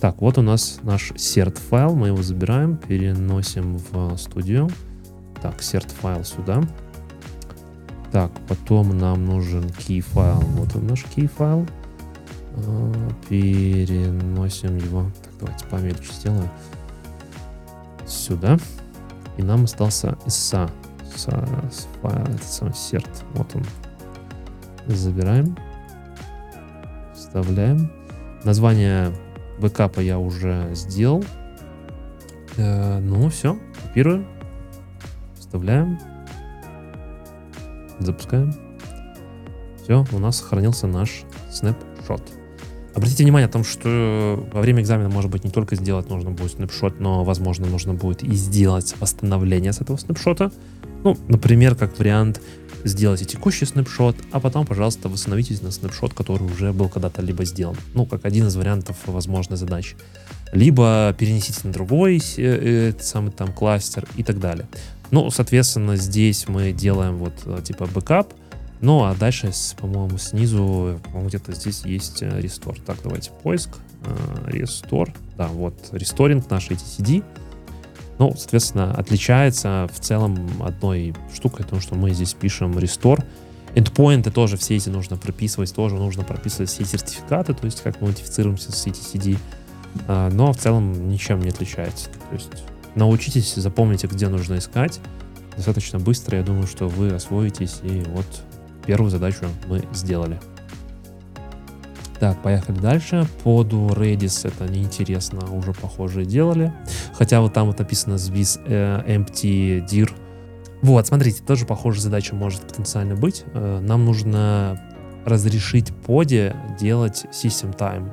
Так, 0.00 0.20
вот 0.20 0.38
у 0.38 0.42
нас 0.42 0.80
наш 0.82 1.12
cert 1.12 1.58
файл, 1.58 1.94
мы 1.94 2.08
его 2.08 2.22
забираем, 2.22 2.76
переносим 2.76 3.76
в 3.76 4.16
студию. 4.16 4.70
Так, 5.42 5.60
cert 5.60 5.90
файл 6.00 6.24
сюда. 6.24 6.62
Так, 8.10 8.30
потом 8.48 8.96
нам 8.96 9.24
нужен 9.24 9.64
key 9.64 10.00
файл. 10.00 10.40
Вот 10.56 10.74
он 10.74 10.86
наш 10.86 11.04
key 11.04 11.28
файл. 11.28 11.66
А, 12.56 12.92
переносим 13.28 14.76
его. 14.78 15.10
Так, 15.22 15.32
давайте 15.40 15.66
помельче 15.66 16.12
сделаю. 16.12 16.50
Сюда. 18.06 18.58
И 19.36 19.42
нам 19.42 19.64
остался 19.64 20.16
ISA. 20.26 20.70
Файл, 22.02 22.22
этот 22.22 22.44
самый 22.44 22.72
cert. 22.72 23.10
Вот 23.34 23.54
он. 23.54 23.64
Забираем. 24.86 25.56
Вставляем. 27.34 27.90
Название 28.44 29.12
бэкапа 29.58 29.98
я 29.98 30.20
уже 30.20 30.70
сделал. 30.72 31.24
Э, 32.56 33.00
ну, 33.00 33.28
все. 33.28 33.58
Копируем. 33.82 34.24
Вставляем. 35.36 35.98
Запускаем. 37.98 38.54
Все, 39.82 40.04
у 40.12 40.18
нас 40.20 40.36
сохранился 40.36 40.86
наш 40.86 41.24
снапшот. 41.50 42.22
Обратите 42.94 43.24
внимание 43.24 43.48
о 43.48 43.50
том, 43.50 43.64
что 43.64 44.48
во 44.52 44.60
время 44.60 44.82
экзамена, 44.82 45.08
может 45.08 45.32
быть, 45.32 45.42
не 45.42 45.50
только 45.50 45.74
сделать 45.74 46.08
нужно 46.08 46.30
будет 46.30 46.52
снапшот, 46.52 47.00
но, 47.00 47.24
возможно, 47.24 47.66
нужно 47.66 47.94
будет 47.94 48.22
и 48.22 48.32
сделать 48.34 48.94
восстановление 49.00 49.72
с 49.72 49.80
этого 49.80 49.96
снапшота. 49.96 50.52
Ну, 51.02 51.16
например, 51.26 51.74
как 51.74 51.98
вариант, 51.98 52.40
сделайте 52.84 53.24
текущий 53.24 53.64
снапшот, 53.64 54.16
а 54.30 54.40
потом, 54.40 54.66
пожалуйста, 54.66 55.08
восстановитесь 55.08 55.62
на 55.62 55.70
снапшот, 55.70 56.14
который 56.14 56.44
уже 56.44 56.72
был 56.72 56.88
когда-то 56.88 57.22
либо 57.22 57.44
сделан. 57.44 57.76
Ну, 57.94 58.06
как 58.06 58.24
один 58.24 58.46
из 58.46 58.56
вариантов 58.56 58.96
возможной 59.06 59.58
задачи. 59.58 59.96
Либо 60.52 61.14
перенесите 61.18 61.60
на 61.64 61.72
другой 61.72 62.18
э, 62.18 62.22
э, 62.36 62.92
самый 63.00 63.32
там 63.32 63.52
кластер 63.52 64.06
и 64.16 64.22
так 64.22 64.38
далее. 64.38 64.68
Ну, 65.10 65.30
соответственно, 65.30 65.96
здесь 65.96 66.46
мы 66.48 66.72
делаем 66.72 67.16
вот 67.16 67.34
э, 67.46 67.60
типа 67.64 67.86
бэкап, 67.86 68.32
ну, 68.80 69.04
а 69.04 69.14
дальше, 69.14 69.50
по-моему, 69.78 70.18
снизу, 70.18 71.00
по-моему, 71.04 71.28
где-то 71.28 71.52
здесь 71.52 71.82
есть 71.86 72.20
restore. 72.20 72.76
Так, 72.84 72.98
давайте 73.02 73.30
поиск, 73.42 73.70
restore. 74.46 75.10
Да, 75.38 75.48
вот, 75.48 75.74
restoring 75.92 76.50
наш 76.50 76.70
etcd. 76.70 77.24
Ну, 78.18 78.34
соответственно, 78.36 78.94
отличается 78.94 79.88
в 79.92 79.98
целом 80.00 80.62
одной 80.62 81.14
штукой, 81.34 81.64
потому 81.64 81.82
что 81.82 81.94
мы 81.94 82.10
здесь 82.10 82.34
пишем 82.34 82.78
restore. 82.78 83.24
Endpoinты 83.74 84.30
тоже 84.30 84.56
все 84.56 84.76
эти 84.76 84.88
нужно 84.88 85.16
прописывать, 85.16 85.74
тоже 85.74 85.96
нужно 85.96 86.22
прописывать 86.22 86.70
все 86.70 86.84
сертификаты, 86.84 87.54
то 87.54 87.64
есть 87.64 87.82
как 87.82 88.00
мы 88.00 88.08
идентифицируемся 88.08 88.70
с 88.70 88.86
CTCD. 88.86 89.36
А, 90.06 90.30
но 90.30 90.52
в 90.52 90.56
целом 90.56 91.08
ничем 91.08 91.40
не 91.40 91.48
отличается. 91.48 92.08
То 92.30 92.34
есть 92.34 92.64
научитесь, 92.94 93.54
запомните, 93.54 94.06
где 94.06 94.28
нужно 94.28 94.58
искать. 94.58 95.00
Достаточно 95.56 95.98
быстро, 95.98 96.38
я 96.38 96.44
думаю, 96.44 96.66
что 96.66 96.88
вы 96.88 97.10
освоитесь. 97.10 97.80
И 97.82 98.04
вот 98.08 98.26
первую 98.86 99.10
задачу 99.10 99.46
мы 99.66 99.82
сделали. 99.92 100.38
Так, 102.20 102.42
поехали 102.42 102.78
дальше. 102.78 103.26
Поду 103.42 103.88
Redis 103.88 104.46
это 104.48 104.70
неинтересно, 104.70 105.50
уже 105.52 105.72
похожие 105.72 106.24
делали. 106.24 106.72
Хотя 107.14 107.40
вот 107.40 107.52
там 107.52 107.66
вот 107.66 107.78
написано 107.78 108.14
with 108.14 108.60
э, 108.66 109.02
empty 109.06 109.84
dir. 109.86 110.10
Вот, 110.82 111.06
смотрите, 111.06 111.42
тоже 111.42 111.66
похожая 111.66 112.02
задача 112.02 112.34
может 112.34 112.62
потенциально 112.62 113.14
быть. 113.14 113.44
Э, 113.54 113.80
нам 113.80 114.04
нужно 114.04 114.80
разрешить 115.24 115.92
поде 116.06 116.54
делать 116.78 117.26
system 117.32 117.76
time. 117.76 118.12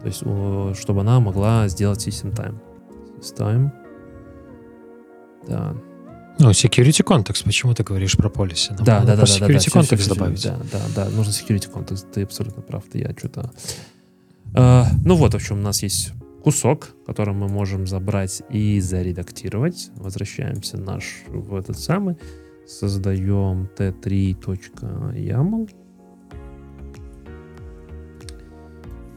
То 0.00 0.06
есть, 0.06 0.80
чтобы 0.80 1.00
она 1.00 1.20
могла 1.20 1.68
сделать 1.68 2.06
system 2.06 2.34
time. 2.34 2.58
System. 3.20 3.70
Да. 5.46 5.74
Ну, 6.38 6.50
security 6.50 7.02
context, 7.02 7.44
почему 7.44 7.72
ты 7.72 7.82
говоришь 7.82 8.16
про 8.16 8.28
policy? 8.28 8.74
Нам 8.74 8.84
да, 8.84 9.04
да, 9.04 9.16
да, 9.16 9.22
security 9.22 9.70
да, 9.72 9.80
context 9.80 9.84
все, 9.84 9.96
все, 9.96 10.14
добавить. 10.14 10.42
Да, 10.44 10.58
да, 10.70 10.80
да, 10.94 11.10
нужно 11.10 11.30
security 11.30 11.72
context, 11.72 12.12
ты 12.12 12.22
абсолютно 12.22 12.62
прав, 12.62 12.84
ты 12.84 12.98
я 12.98 13.14
что-то... 13.16 13.50
Uh, 14.52 14.84
ну 15.04 15.16
вот, 15.16 15.32
в 15.32 15.36
общем, 15.36 15.58
у 15.58 15.62
нас 15.62 15.82
есть 15.82 16.12
кусок, 16.44 16.94
который 17.06 17.34
мы 17.34 17.48
можем 17.48 17.86
забрать 17.86 18.42
и 18.50 18.80
заредактировать. 18.80 19.90
Возвращаемся 19.96 20.76
наш 20.76 21.22
в 21.26 21.54
этот 21.54 21.78
самый, 21.78 22.16
создаем 22.66 23.68
t3.yaml. 23.76 25.70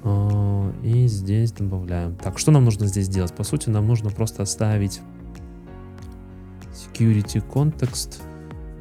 Uh, 0.03 0.85
и 0.85 1.07
здесь 1.07 1.51
добавляем. 1.51 2.15
Так, 2.15 2.39
что 2.39 2.51
нам 2.51 2.63
нужно 2.63 2.87
здесь 2.87 3.07
сделать? 3.07 3.35
По 3.35 3.43
сути, 3.43 3.69
нам 3.69 3.85
нужно 3.85 4.09
просто 4.09 4.43
оставить 4.43 5.01
security 6.79 7.43
context, 7.47 8.21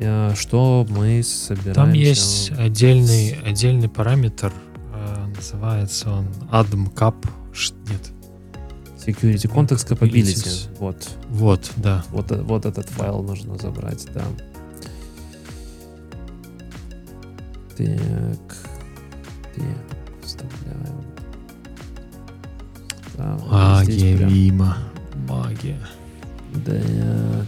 э, 0.01 0.35
что 0.37 0.87
мы 0.91 1.23
собираем. 1.23 1.75
Там 1.75 1.93
есть 1.93 2.51
отдельный, 2.53 3.39
отдельный 3.45 3.89
параметр, 3.89 4.53
э, 4.95 5.27
называется 5.35 6.11
он 6.11 6.27
admcap, 6.51 7.17
нет. 7.89 8.13
Security 8.99 9.51
context 9.51 9.89
capability. 9.89 10.69
Вот. 10.79 11.09
Вот, 11.29 11.71
да. 11.77 12.05
Вот, 12.11 12.31
вот 12.31 12.67
этот 12.67 12.89
файл 12.91 13.23
нужно 13.23 13.57
забрать, 13.59 14.07
да. 14.13 14.25
Так. 17.77 18.57
Так, 19.55 19.65
вставляем. 20.23 21.05
Да, 23.17 23.39
Магия, 23.51 24.17
Вима. 24.17 24.79
Магия. 25.29 25.79
Да. 26.67 27.47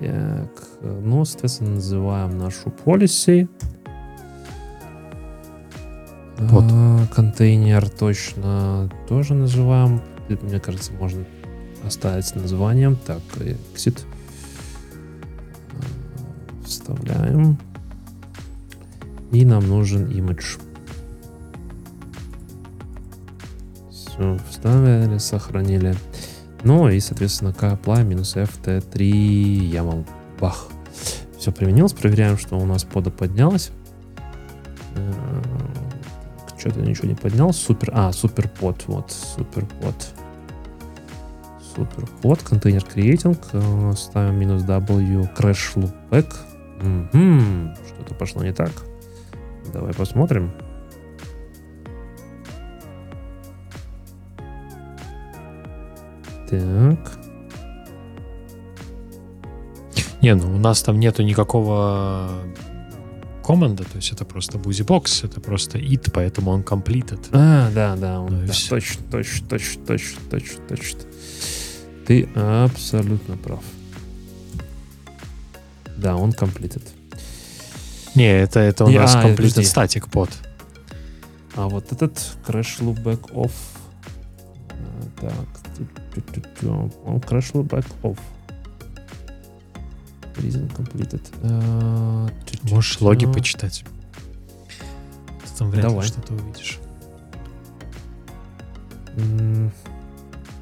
Так, 0.00 0.68
ну, 0.82 1.24
соответственно, 1.24 1.76
называем 1.76 2.38
нашу 2.38 2.72
policy. 2.84 3.48
Вот. 6.38 6.64
А, 6.72 7.06
контейнер 7.12 7.88
точно 7.88 8.88
тоже 9.08 9.34
называем. 9.34 10.00
Мне 10.28 10.60
кажется, 10.60 10.92
можно 10.92 11.24
оставить 11.84 12.26
с 12.26 12.34
названием. 12.34 12.96
Так, 12.96 13.20
exit. 13.74 14.04
А, 15.72 16.64
вставляем. 16.64 17.58
И 19.32 19.44
нам 19.44 19.66
нужен 19.66 20.06
image. 20.06 20.60
Все, 23.90 24.38
вставили, 24.48 25.18
сохранили. 25.18 25.94
Ну 26.64 26.88
и, 26.88 26.98
соответственно, 27.00 27.50
apply 27.50 28.04
минус 28.04 28.36
ft3 28.36 28.92
YAML. 28.96 30.06
Бах. 30.40 30.68
Все 31.38 31.52
применилось. 31.52 31.92
Проверяем, 31.92 32.36
что 32.36 32.58
у 32.58 32.66
нас 32.66 32.84
пода 32.84 33.10
поднялось. 33.10 33.70
Э, 34.96 35.12
Что-то 36.58 36.80
ничего 36.80 37.08
не 37.08 37.14
поднял. 37.14 37.52
Супер. 37.52 37.90
А, 37.94 38.12
супер 38.12 38.48
под. 38.48 38.86
Вот, 38.86 39.12
супер 39.12 39.64
под. 39.80 39.94
Супер 41.74 42.08
под. 42.22 42.42
Контейнер 42.42 42.82
creating. 42.82 43.38
Э, 43.52 43.92
ставим 43.96 44.38
минус 44.38 44.62
w. 44.62 45.28
Crash 45.36 45.76
loopback. 45.76 46.34
Угу. 46.80 47.74
Что-то 47.86 48.14
пошло 48.14 48.42
не 48.42 48.52
так. 48.52 48.72
Давай 49.72 49.94
посмотрим. 49.94 50.50
Так. 56.50 57.18
Не, 60.20 60.34
ну 60.34 60.54
у 60.54 60.58
нас 60.58 60.82
там 60.82 60.98
нету 60.98 61.22
никакого 61.22 62.30
команда, 63.44 63.84
то 63.84 63.96
есть 63.96 64.12
это 64.12 64.24
просто 64.24 64.58
BusyBox, 64.58 65.24
это 65.24 65.40
просто 65.40 65.78
it, 65.78 66.10
поэтому 66.12 66.50
он 66.50 66.62
completed. 66.62 67.28
А, 67.32 67.70
да, 67.70 67.96
да, 67.96 68.20
он, 68.20 68.40
ну, 68.40 68.46
да 68.46 68.52
точно, 68.68 69.02
точно, 69.10 69.48
точно, 69.48 69.86
точно, 69.86 70.20
точно, 70.30 70.62
точно. 70.68 71.00
Ты 72.06 72.28
абсолютно 72.34 73.36
прав. 73.36 73.62
Да, 75.96 76.16
он 76.16 76.30
completed. 76.30 76.82
Не, 78.14 78.40
это, 78.40 78.60
это 78.60 78.84
у 78.84 78.88
Не, 78.88 78.98
нас 78.98 79.14
а, 79.14 79.24
completed 79.24 79.62
static 79.62 80.10
под. 80.10 80.30
А 81.54 81.68
вот 81.68 81.92
этот 81.92 82.18
crash 82.46 82.80
loopback 82.80 83.32
off. 83.32 83.52
Так. 85.20 85.32
Крашл 87.26 87.62
back 87.62 87.86
off. 88.02 88.18
Reason 90.36 90.70
completed. 90.76 91.22
Э, 91.42 92.28
Можешь 92.70 93.00
логи 93.00 93.26
почитать. 93.26 93.84
Ты 95.42 95.58
там 95.58 95.70
вряд 95.70 95.92
ли 95.92 96.02
что-то 96.02 96.34
увидишь. 96.34 96.78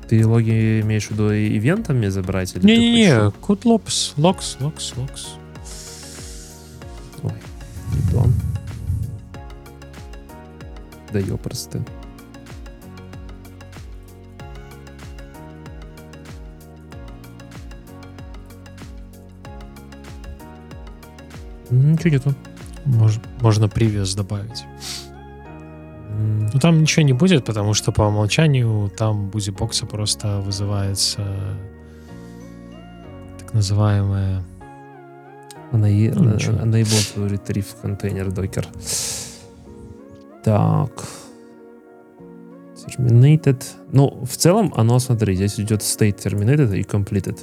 Ты 0.09 0.27
логи 0.27 0.81
имеешь 0.81 1.09
в 1.09 1.11
виду 1.11 1.31
ивентами 1.31 2.07
забрать? 2.09 2.55
или? 2.55 2.65
Не-не-не, 2.65 3.31
код 3.33 3.65
локс, 3.65 4.15
локс, 4.17 4.57
локс, 4.61 4.95
локс. 4.97 5.27
Ой, 7.23 7.33
не 7.93 8.11
то. 8.11 8.27
Да 11.13 11.19
ёпросты. 11.19 11.81
просто. 11.81 11.96
Ничего 21.93 22.11
нету. 22.11 22.35
Мож- 22.87 23.21
можно 23.41 23.69
привес 23.69 24.15
добавить. 24.15 24.65
Ну 26.53 26.59
там 26.61 26.81
ничего 26.81 27.05
не 27.05 27.13
будет, 27.13 27.45
потому 27.45 27.75
что 27.75 27.93
по 27.93 28.03
умолчанию 28.03 28.91
там 28.97 29.29
бузибокса 29.29 29.87
просто 29.87 30.41
вызывается 30.41 31.23
так 33.39 33.53
называемая 33.55 34.43
Она 35.73 35.89
е- 35.89 36.13
Ну, 36.15 36.35
ничего. 36.35 36.57
Retrieve 37.17 37.67
container 37.83 38.29
docker. 38.29 38.67
Так. 40.45 41.05
Terminated. 42.87 43.63
Ну, 43.93 44.25
в 44.25 44.37
целом, 44.37 44.73
оно, 44.77 44.99
смотри, 45.01 45.35
здесь 45.35 45.59
идет 45.61 45.81
state 45.81 46.17
terminated 46.25 46.75
и 46.77 46.83
completed. 46.83 47.37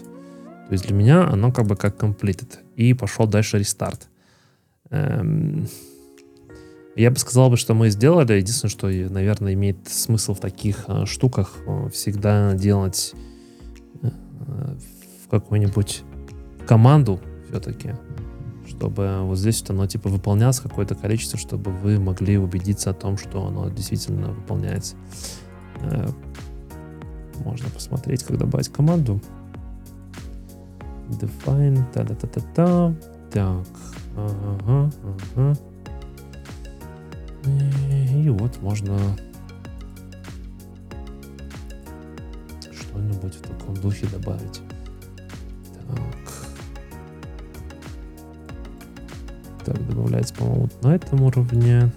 То 0.67 0.71
есть 0.71 0.88
для 0.88 0.95
меня 0.95 1.27
оно 1.27 1.51
как 1.51 1.65
бы 1.65 1.75
как 1.75 2.01
completed. 2.01 2.47
И 2.77 2.93
пошел 2.93 3.27
дальше 3.27 3.59
рестарт. 3.59 4.07
Эм, 4.94 5.68
Я 6.96 7.10
бы 7.10 7.18
сказал, 7.18 7.50
бы, 7.50 7.58
что 7.58 7.74
мы 7.74 7.89
сделали. 7.89 8.34
Единственное, 8.34 8.70
что, 8.70 8.88
наверное, 8.88 9.54
имеет 9.56 9.88
смысл 9.89 10.36
в 10.36 10.39
таких 10.39 10.86
э, 10.88 11.06
штуках 11.08 11.58
э, 11.66 11.89
всегда 11.91 12.54
делать 12.54 13.14
э, 14.04 14.10
в 15.26 15.30
какую-нибудь 15.30 16.04
команду 16.68 17.20
все-таки, 17.50 17.96
чтобы 18.68 19.22
вот 19.24 19.38
здесь 19.39 19.62
вот 19.62 19.72
оно 19.72 19.88
типа 19.88 20.08
выполнялось 20.10 20.60
какое-то 20.60 20.94
количество, 20.94 21.39
чтобы 21.39 21.72
вы 21.72 22.00
могли 22.00 22.38
убедиться 22.38 22.91
о 22.91 22.94
том, 22.94 23.18
что 23.18 23.48
оно 23.48 23.70
действительно 23.70 24.28
выполняется. 24.28 24.96
Э, 25.82 26.08
Можно 27.44 27.70
посмотреть, 27.72 28.24
как 28.24 28.38
добавить 28.38 28.70
команду. 28.70 29.20
Define, 31.10 31.84
та-та-та-та-та. 31.91 32.94
Так, 33.32 33.66
ага, 34.16 34.91
ага. 35.36 35.55
И, 37.45 38.24
и 38.26 38.30
вот 38.30 38.61
можно 38.61 38.97
что-нибудь 42.72 43.36
в 43.36 43.41
таком 43.41 43.76
духе 43.76 44.07
добавить. 44.07 44.61
Так. 45.88 46.47
Так, 49.66 49.88
добавляется, 49.88 50.34
по-моему, 50.36 50.70
на 50.82 50.95
этом 50.95 51.22
уровне. 51.22 51.91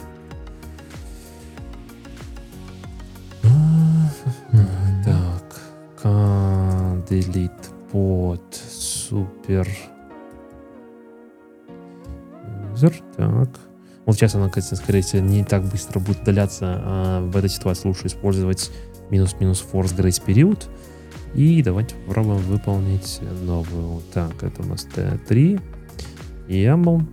Так. 5.04 5.42
Delete 7.08 7.70
под 7.92 8.42
супер. 8.54 9.68
User. 12.76 12.94
Так. 13.16 13.48
Вот 14.04 14.14
сейчас 14.14 14.34
она, 14.34 14.50
скорее 14.50 15.00
всего, 15.00 15.22
не 15.22 15.44
так 15.44 15.64
быстро 15.64 15.98
будет 15.98 16.22
удаляться. 16.22 16.80
А 16.84 17.20
в 17.20 17.36
этой 17.36 17.50
ситуации 17.50 17.88
лучше 17.88 18.06
использовать 18.06 18.70
минус-минус 19.10 19.64
force 19.72 19.96
grace 19.96 20.22
период. 20.24 20.68
И 21.34 21.62
давайте 21.62 21.96
попробуем 22.06 22.40
выполнить 22.42 23.20
новую. 23.42 24.02
Так, 24.14 24.42
это 24.42 24.62
у 24.62 24.66
нас 24.66 24.86
T3. 24.94 25.60
YAML. 26.48 27.04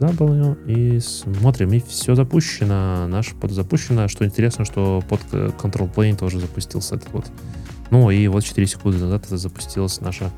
W. 0.00 0.56
И 0.66 1.00
смотрим, 1.00 1.72
и 1.72 1.80
все 1.80 2.14
запущено. 2.14 3.06
Наш 3.06 3.32
под 3.34 3.52
запущено. 3.52 4.08
Что 4.08 4.24
интересно, 4.24 4.64
что 4.64 5.02
под 5.08 5.20
Control 5.32 5.92
Plane 5.92 6.16
тоже 6.16 6.40
запустился 6.40 6.96
этот 6.96 7.12
вот. 7.12 7.26
Ну 7.90 8.10
и 8.10 8.28
вот 8.28 8.44
4 8.44 8.66
секунды 8.66 8.98
назад 8.98 9.26
это 9.26 9.38
запустилась 9.38 10.00
наша 10.00 10.30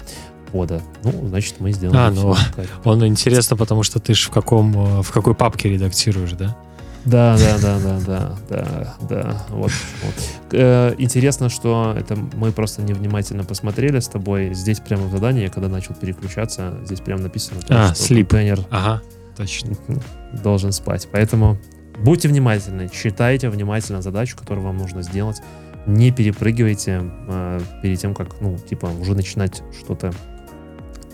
пода. 0.52 0.82
Ну, 1.04 1.28
значит, 1.28 1.56
мы 1.58 1.72
сделали 1.72 1.96
А, 1.96 2.10
ну, 2.10 2.34
Он 2.84 3.06
интересно, 3.06 3.56
потому 3.56 3.82
что 3.82 4.00
ты 4.00 4.14
ж 4.14 4.26
в 4.26 4.30
каком 4.30 5.00
э, 5.00 5.02
в 5.02 5.10
какой 5.10 5.34
папке 5.34 5.70
редактируешь, 5.70 6.32
да? 6.32 6.56
Да, 7.04 7.38
да, 7.38 7.58
да, 7.58 7.78
да, 7.78 7.98
да, 8.06 8.36
да, 8.48 8.94
да. 9.08 9.42
Вот. 9.48 9.72
вот. 10.02 10.14
Э, 10.52 10.94
интересно, 10.98 11.48
что 11.48 11.94
это 11.96 12.14
мы 12.14 12.52
просто 12.52 12.82
невнимательно 12.82 13.44
посмотрели 13.44 14.00
с 14.00 14.08
тобой. 14.08 14.52
Здесь 14.52 14.80
прямо 14.80 15.04
в 15.04 15.10
задании, 15.10 15.44
я 15.44 15.50
когда 15.50 15.68
начал 15.68 15.94
переключаться, 15.94 16.78
здесь 16.84 17.00
прямо 17.00 17.22
написано, 17.22 17.60
А, 17.70 17.94
что 17.94 18.14
контейнер 18.14 18.60
Ага, 18.70 19.02
точно. 19.36 19.76
должен 20.42 20.72
спать. 20.72 21.08
Поэтому 21.10 21.58
будьте 22.04 22.28
внимательны, 22.28 22.90
читайте 22.90 23.48
внимательно 23.48 24.02
задачу, 24.02 24.36
которую 24.36 24.66
вам 24.66 24.76
нужно 24.76 25.02
сделать. 25.02 25.40
Не 25.86 26.10
перепрыгивайте 26.10 27.00
э, 27.28 27.60
перед 27.82 27.98
тем, 27.98 28.14
как, 28.14 28.40
ну, 28.42 28.58
типа, 28.58 28.86
уже 29.00 29.14
начинать 29.14 29.62
что-то 29.80 30.12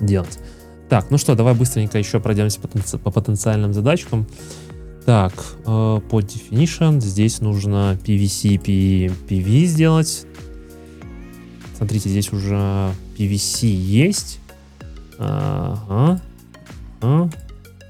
делать. 0.01 0.39
Так, 0.89 1.11
ну 1.11 1.19
что, 1.19 1.35
давай 1.35 1.55
быстренько 1.55 1.99
еще 1.99 2.21
пройдемся 2.21 2.61
по, 2.61 2.69
потенци- 2.69 2.99
по 2.99 3.11
потенциальным 3.11 3.73
задачкам. 3.73 4.27
Так, 5.05 5.33
э, 5.65 5.65
по 5.65 6.21
definition 6.21 7.01
здесь 7.01 7.41
нужно 7.41 7.99
PVC, 8.05 8.59
P- 8.59 9.07
PV 9.29 9.65
сделать. 9.67 10.27
Смотрите, 11.77 12.09
здесь 12.09 12.33
уже 12.33 12.93
PVC 13.19 13.67
есть. 13.67 14.41
Ага. 15.19 16.21
Ага. 17.01 17.31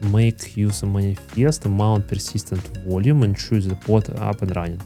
Make 0.03 0.55
use 0.57 0.83
of 0.83 0.93
manifest, 0.93 1.65
mount 1.65 2.07
persistent 2.09 2.61
volume 2.87 3.23
and 3.23 3.35
choose 3.35 3.67
the 3.67 3.77
pod 3.87 4.09
up 4.21 4.41
and 4.41 4.53
running. 4.53 4.81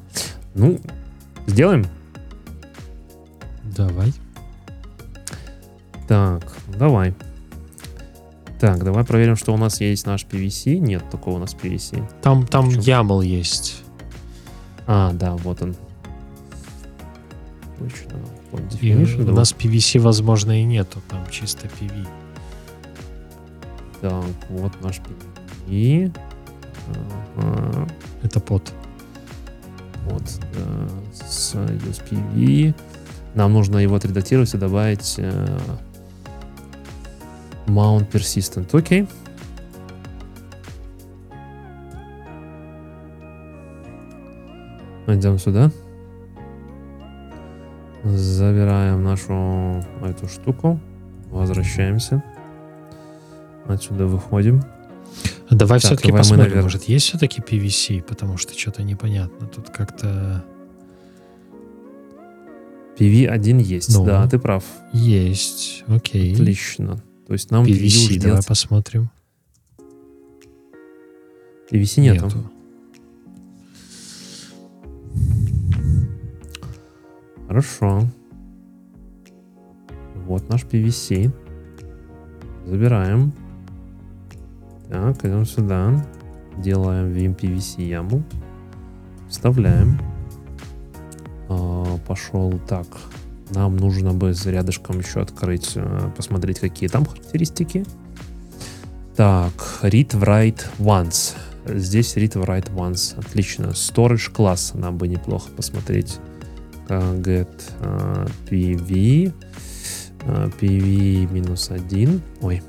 Ну, 0.54 0.78
сделаем. 1.46 1.84
Давай. 3.76 4.12
Так, 6.10 6.42
давай. 6.76 7.14
Так, 8.58 8.82
давай 8.82 9.04
проверим, 9.04 9.36
что 9.36 9.54
у 9.54 9.56
нас 9.56 9.80
есть 9.80 10.06
наш 10.06 10.24
PVC. 10.24 10.78
Нет 10.78 11.08
такого 11.08 11.36
у 11.36 11.38
нас 11.38 11.54
PVC. 11.54 12.04
Там, 12.20 12.48
там? 12.48 12.68
YAML 12.68 13.24
есть. 13.24 13.84
А, 14.88 15.12
да, 15.12 15.36
вот 15.36 15.62
он. 15.62 15.76
Точно. 17.78 18.18
Вот 18.50 18.62
И 18.80 18.92
у 18.92 19.32
нас 19.32 19.54
PVC, 19.54 20.00
возможно, 20.00 20.60
и 20.60 20.64
нету. 20.64 21.00
Там 21.08 21.24
чисто 21.30 21.68
PV. 21.68 22.08
Так, 24.00 24.24
вот 24.48 24.72
наш 24.82 25.00
PVC. 25.68 26.12
Ага. 27.36 27.88
Это 28.24 28.40
под. 28.40 28.72
Вот, 30.06 30.24
да, 30.54 31.24
с 31.24 31.54
USPV. 31.54 32.74
Нам 33.36 33.52
нужно 33.52 33.78
его 33.78 33.94
отредактировать 33.94 34.52
и 34.54 34.58
добавить 34.58 35.14
э, 35.18 35.58
Mount 37.66 38.10
Persistent. 38.10 38.68
Окей. 38.76 39.06
Идем 45.06 45.38
сюда. 45.38 45.70
Забираем 48.04 49.02
нашу 49.02 49.84
эту 50.02 50.28
штуку. 50.28 50.80
Возвращаемся. 51.30 52.22
Отсюда 53.66 54.06
выходим. 54.06 54.62
Давай 55.50 55.80
Так, 55.80 55.88
все-таки 55.88 56.08
давай 56.08 56.20
посмотрим, 56.20 56.44
наверное- 56.44 56.62
может, 56.62 56.84
есть 56.84 57.06
все-таки 57.06 57.40
PVC, 57.40 58.02
потому 58.02 58.36
что 58.36 58.56
что-то 58.58 58.82
непонятно. 58.84 59.46
Тут 59.48 59.70
как-то 59.70 60.44
PV1 62.98 63.60
есть. 63.60 63.94
Ну. 63.96 64.04
Да, 64.04 64.28
ты 64.28 64.38
прав. 64.38 64.64
есть. 64.92 65.84
Окей. 65.88 66.32
Отлично. 66.34 67.02
То 67.30 67.34
есть 67.34 67.52
нам 67.52 67.62
PV, 67.64 67.68
PVC, 67.78 67.86
уже 67.86 68.08
давай 68.08 68.18
делать- 68.18 68.46
посмотрим. 68.48 69.08
PVC 71.70 72.00
нету. 72.00 72.24
Нету. 72.24 72.50
Хорошо. 77.46 78.08
Вот 80.26 80.48
наш 80.48 80.64
PVC. 80.64 81.30
Забираем. 82.66 83.32
Так, 84.88 85.24
идем 85.24 85.46
сюда. 85.46 86.04
Делаем 86.58 87.12
Vim 87.12 87.36
PVC 87.36 87.86
яму. 87.86 88.24
Вставляем. 89.28 90.00
А, 91.48 91.96
пошел 92.08 92.58
так. 92.66 92.88
Нам 93.50 93.76
нужно 93.76 94.12
бы 94.12 94.34
рядышком 94.44 95.00
еще 95.00 95.20
открыть, 95.20 95.72
э, 95.74 96.10
посмотреть, 96.16 96.60
какие 96.60 96.88
там 96.88 97.04
характеристики. 97.04 97.84
Так, 99.16 99.52
read 99.82 100.10
write 100.10 100.62
once. 100.78 101.34
Здесь 101.66 102.16
read 102.16 102.34
write 102.34 102.72
once. 102.74 103.18
Отлично. 103.18 103.66
Storage 103.66 104.32
класс 104.32 104.72
нам 104.74 104.98
бы 104.98 105.08
неплохо 105.08 105.50
посмотреть. 105.56 106.18
Get 106.88 107.48
PV 108.48 109.32
uh, 110.26 110.52
PV 110.60 111.32
минус 111.32 111.70
один. 111.70 112.22
Ой, 112.40 112.62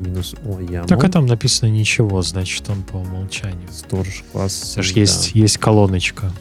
минус 0.00 0.34
о 0.44 0.60
YAML. 0.60 0.86
Так 0.86 1.04
а 1.04 1.08
там 1.08 1.26
написано 1.26 1.68
ничего, 1.70 2.22
значит 2.22 2.68
он 2.68 2.82
по 2.82 2.96
умолчанию. 2.96 3.68
Storage 3.68 4.24
класс. 4.32 4.72
Это 4.72 4.82
ж 4.82 4.92
есть, 4.92 5.34
есть 5.34 5.58
колоночка. 5.58 6.32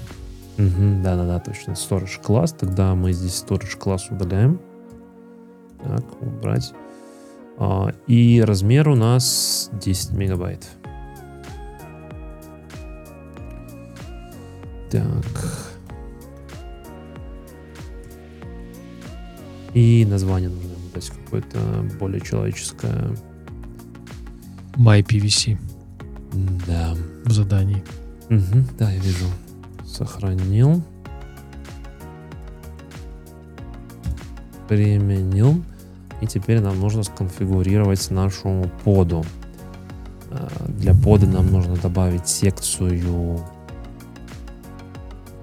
Да-да-да, 0.58 1.40
точно. 1.40 1.72
Storage 1.72 2.22
класс. 2.22 2.54
Тогда 2.54 2.94
мы 2.96 3.12
здесь 3.14 3.44
storage 3.48 3.78
класс 3.78 4.08
удаляем. 4.10 4.60
Так, 5.84 6.22
убрать. 6.22 6.74
А, 7.58 7.92
и 8.08 8.42
размер 8.46 8.90
у 8.90 8.96
нас 8.96 9.70
10 9.74 10.12
мегабайт. 10.12 10.68
Так. 14.92 15.74
И 19.74 20.06
название 20.08 20.50
нужно 20.50 20.70
дать 20.94 21.10
какое-то 21.10 21.58
более 22.00 22.22
человеческое. 22.22 23.16
MyPVC 24.76 25.58
Да. 26.68 26.96
в 27.26 27.32
задании. 27.32 27.84
Мгм, 28.30 28.68
да, 28.78 28.92
я 28.92 29.00
вижу. 29.00 29.26
Сохранил. 29.94 30.82
Применил. 34.68 35.64
И 36.20 36.26
теперь 36.26 36.62
нам 36.62 36.80
нужно 36.80 37.04
сконфигурировать 37.04 38.10
нашу 38.10 38.70
поду. 38.84 39.24
А, 40.32 40.50
Для 40.68 40.96
поды 40.96 41.28
нам 41.28 41.52
нужно 41.52 41.76
добавить 41.76 42.28
секцию 42.28 43.40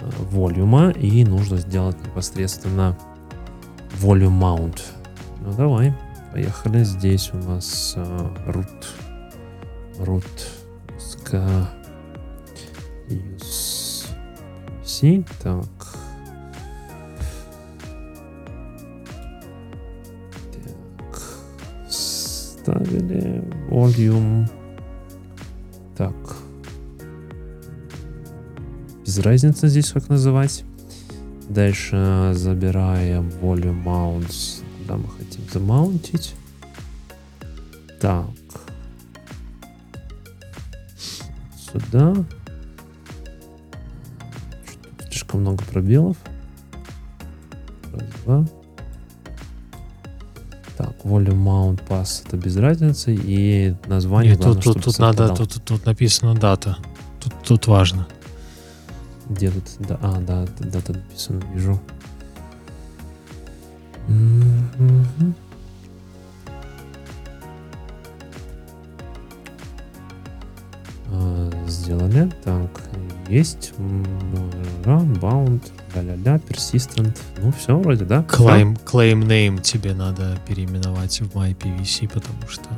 а, 0.01 0.11
волюма 0.33 0.91
и 0.91 1.25
нужно 1.25 1.59
сделать 1.59 1.97
непосредственно 2.05 2.99
volume 4.01 4.41
mount. 4.41 4.81
Ну 5.43 5.53
давай, 5.53 5.95
поехали. 6.33 6.83
Здесь 6.83 7.31
у 7.33 7.37
нас 7.37 7.95
а, 7.97 8.35
root, 8.49 8.85
root, 9.99 10.27
C. 15.01 15.25
Так. 15.43 15.65
Так. 20.53 21.23
Ставили 21.89 23.43
volume. 23.71 24.47
Так. 25.97 26.15
Без 29.07 29.19
разницы 29.21 29.69
здесь 29.69 29.91
как 29.91 30.11
называть. 30.11 30.65
Дальше 31.49 32.33
забираем 32.35 33.31
volume 33.41 33.83
mounts. 33.83 34.63
Куда 34.81 34.99
мы 34.99 35.09
хотим 35.17 35.49
замаунтить. 35.51 36.35
Так. 38.03 38.27
Сюда. 41.57 42.15
Слишком 45.31 45.43
много 45.43 45.63
пробелов. 45.65 46.17
Раз, 47.93 48.03
два. 48.25 48.47
Так, 50.77 51.05
volume 51.05 51.45
mount 51.45 51.87
pass 51.87 52.27
это 52.27 52.37
без 52.37 52.57
разницы. 52.57 53.15
И 53.15 53.77
название 53.87 54.33
Нет, 54.33 54.41
тут, 54.41 54.47
главное, 54.47 54.63
тут, 54.63 54.73
чтобы 54.73 54.85
тут 54.85 54.99
надо, 54.99 55.27
совпадало. 55.29 55.49
тут, 55.49 55.65
тут 55.65 55.87
написано 55.87 56.35
дата. 56.35 56.79
Тут, 57.21 57.33
тут 57.47 57.67
важно. 57.69 58.09
Где 59.29 59.53
тут? 59.53 59.63
Да, 59.79 59.99
а, 60.03 60.21
да, 60.21 60.47
дата 60.59 60.95
написано, 60.95 61.41
вижу. 61.55 61.79
А, 71.13 71.51
Сделали. 71.69 72.33
Так, 72.43 72.81
есть. 73.29 73.75
Ля-ля-ля, 76.11 76.41
persistent. 76.49 77.19
Ну, 77.43 77.53
все 77.53 77.77
вроде, 77.77 78.05
да? 78.05 78.25
Claim, 78.29 78.79
claim 78.85 79.23
name 79.23 79.61
тебе 79.61 79.95
надо 79.95 80.39
переименовать 80.47 81.21
в 81.21 81.37
MyPVC, 81.37 82.09
потому 82.09 82.49
что 82.49 82.69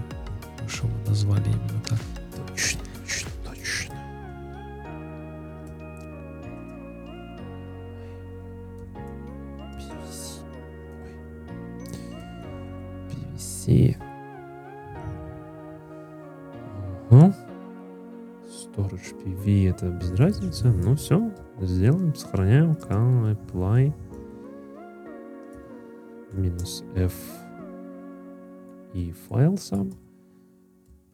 что 0.69 0.87
его 0.87 0.97
назвали 1.07 1.47
именно 1.47 1.83
так. 1.89 1.99
Точно, 2.49 2.81
точно, 3.03 3.31
точно. 3.45 3.95
PVC. 9.77 10.37
PVC. 13.11 13.97
Ага. 17.11 17.35
Storage 18.49 19.15
PV 19.25 19.71
это 19.71 19.87
без 19.91 20.13
разницы. 20.13 20.32
Ну 20.61 20.95
все, 20.97 21.33
сделаем, 21.61 22.15
сохраняем. 22.15 22.73
Can 22.73 23.37
apply 23.37 23.95
минус 26.33 26.85
F 26.95 27.15
и 28.93 29.13
файл 29.29 29.57
сам. 29.57 29.93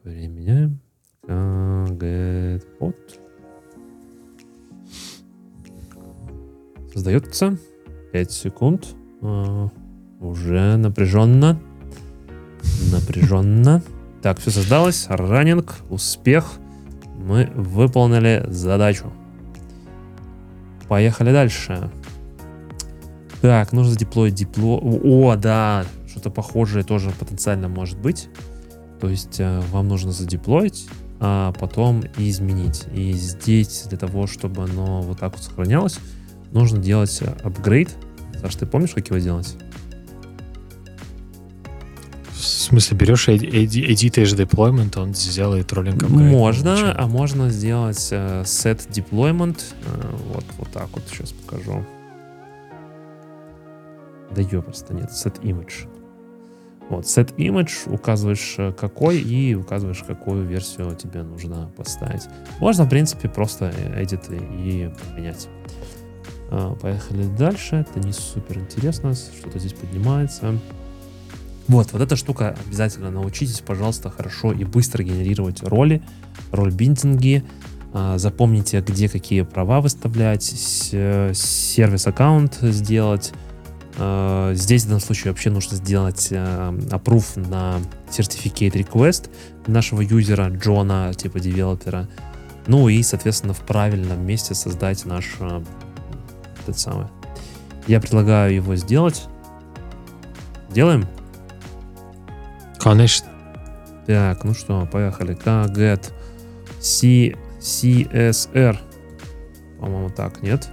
Применяем. 0.03 0.81
get 1.23 2.65
pod. 2.81 2.97
Создается. 6.93 7.57
5 8.13 8.33
секунд. 8.33 8.97
А, 9.23 9.69
уже 10.21 10.77
напряженно. 10.77 11.61
Напряженно. 12.91 13.83
Так, 14.23 14.39
все 14.39 14.51
создалось. 14.51 15.07
Раннинг. 15.09 15.77
Успех. 15.91 16.59
Мы 17.17 17.51
выполнили 17.55 18.45
задачу. 18.49 19.13
Поехали 20.89 21.33
дальше. 21.33 21.91
Так, 23.41 23.73
нужно 23.73 23.93
задеплоить 23.93 24.35
дипло... 24.35 24.81
О, 24.83 25.37
да, 25.37 25.85
что-то 26.09 26.31
похожее 26.31 26.85
тоже 26.85 27.11
потенциально 27.11 27.69
может 27.69 27.99
быть. 27.99 28.29
То 29.01 29.09
есть 29.09 29.39
э, 29.39 29.61
вам 29.71 29.87
нужно 29.87 30.11
задеплоить, 30.11 30.89
а 31.21 31.53
потом 31.53 32.03
изменить. 32.17 32.87
И 32.93 33.13
здесь 33.13 33.85
для 33.89 33.99
того, 33.99 34.27
чтобы 34.27 34.65
оно 34.65 35.03
вот 35.03 35.21
так 35.21 35.35
вот 35.35 35.43
сохранялось, 35.43 35.99
нужно 36.51 36.79
делать 36.79 37.23
апгрейд. 37.45 37.91
Саш, 38.41 38.57
ты 38.57 38.67
помнишь, 38.67 38.91
как 38.91 39.09
его 39.09 39.19
делать? 39.19 39.57
В 42.69 42.71
смысле, 42.71 42.99
берешь, 42.99 43.31
эдитаешь 43.31 44.35
deployment, 44.35 45.01
он 45.01 45.15
сделает 45.15 45.73
роллинг 45.73 46.03
Можно, 46.03 46.95
а 46.95 47.07
можно 47.07 47.49
сделать 47.49 48.09
э, 48.11 48.43
set 48.43 48.91
deployment. 48.91 49.59
э, 49.87 50.17
вот, 50.35 50.45
вот 50.59 50.69
так 50.69 50.89
вот 50.93 51.03
сейчас 51.09 51.33
покажу. 51.33 51.83
Да 54.37 54.43
просто 54.61 54.93
нет, 54.93 55.09
set 55.09 55.41
image. 55.41 55.89
Вот, 56.91 57.07
set 57.07 57.35
image, 57.37 57.91
указываешь 57.91 58.57
э, 58.59 58.73
какой 58.73 59.19
и 59.19 59.55
указываешь, 59.55 60.05
какую 60.07 60.45
версию 60.45 60.95
тебе 60.95 61.23
нужно 61.23 61.71
поставить. 61.75 62.25
Можно, 62.61 62.85
в 62.85 62.91
принципе, 62.91 63.31
просто 63.31 63.73
edit 63.97 64.29
и 64.31 64.93
поменять. 65.07 65.49
Поехали 66.83 67.25
дальше. 67.39 67.77
Это 67.77 67.99
не 68.01 68.13
супер 68.13 68.59
интересно. 68.59 69.15
Что-то 69.15 69.59
здесь 69.59 69.73
поднимается. 69.73 70.59
Вот, 71.69 71.93
вот 71.93 72.01
эта 72.01 72.17
штука 72.17 72.57
обязательно 72.67 73.11
научитесь, 73.11 73.61
пожалуйста, 73.61 74.11
хорошо 74.11 74.53
и 74.53 74.65
быстро 74.65 75.03
генерировать 75.03 75.63
роли, 75.63 76.03
роль-биндинги. 76.51 77.45
А, 77.93 78.17
Запомните, 78.19 78.81
где 78.81 79.09
какие 79.09 79.43
права 79.43 79.81
выставлять, 79.81 80.91
э, 80.93 81.33
сервис-аккаунт 81.35 82.59
сделать. 82.63 83.33
А, 83.99 84.55
Здесь 84.55 84.85
в 84.85 84.87
данном 84.87 85.01
случае 85.01 85.33
вообще 85.33 85.51
нужно 85.51 85.77
сделать 85.77 86.29
э, 86.31 86.37
approve 86.91 87.49
на 87.49 87.81
certificate 88.11 88.73
request 88.73 89.31
нашего 89.67 90.01
юзера 90.01 90.49
Джона, 90.49 91.13
типа 91.15 91.39
девелопера. 91.39 92.09
Ну 92.67 92.89
и, 92.89 93.03
соответственно, 93.03 93.53
в 93.53 93.61
правильном 93.61 94.25
месте 94.27 94.55
создать 94.55 95.05
наш 95.05 95.37
э, 95.41 95.63
этот 96.63 96.79
самый. 96.79 97.09
Я 97.87 98.01
предлагаю 98.01 98.55
его 98.55 98.75
сделать. 98.77 99.25
Делаем? 100.71 101.07
Конечно. 102.81 103.27
Так, 104.07 104.45
ну 104.45 104.55
что, 104.55 104.87
поехали. 104.91 105.37
get 105.37 106.13
C, 106.81 107.35
CSR. 107.61 108.79
По-моему, 109.81 110.11
так, 110.11 110.43
нет? 110.43 110.69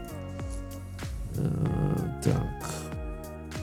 Э, 1.36 2.22
Так. 2.24 2.36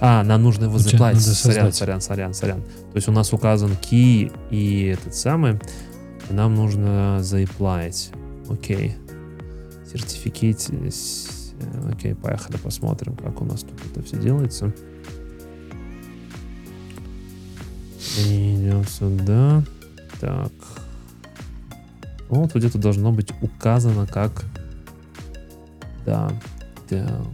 А, 0.05 0.25
нам 0.25 0.43
нужно 0.43 0.65
его 0.65 0.75
Ну, 0.75 0.79
заплатить. 0.79 1.23
Сорян, 1.23 1.73
сорян, 1.73 2.01
сорян, 2.01 2.35
сорян. 2.35 2.63
То 2.63 2.97
есть 2.97 3.09
у 3.09 3.13
нас 3.13 3.33
указан 3.33 3.71
key 3.81 4.33
и 4.51 4.87
этот 4.87 5.15
самый. 5.15 5.61
И 6.29 6.33
нам 6.33 6.55
нужно 6.57 7.19
заиплавить. 7.23 8.11
Окей. 8.49 8.97
Сертификат. 9.91 10.71
Окей, 11.93 12.15
поехали, 12.17 12.57
посмотрим, 12.57 13.15
как 13.15 13.41
у 13.41 13.45
нас 13.45 13.61
тут 13.61 13.79
это 13.91 14.03
все 14.03 14.17
делается. 14.17 14.75
И 18.19 18.55
идем 18.57 18.85
сюда. 18.87 19.63
Так. 20.21 20.53
Вот 22.29 22.55
где-то 22.55 22.79
должно 22.79 23.13
быть 23.13 23.33
указано 23.41 24.07
как... 24.07 24.45
Да. 26.05 26.31
Так. 26.89 27.27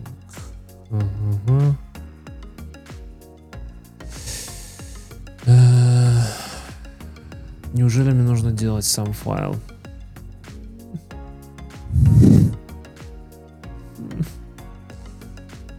Ага. 0.90 1.76
Э, 5.46 6.22
Неужели 7.72 8.10
мне 8.10 8.22
нужно 8.22 8.50
делать 8.50 8.84
сам 8.84 9.12
файл? 9.12 9.56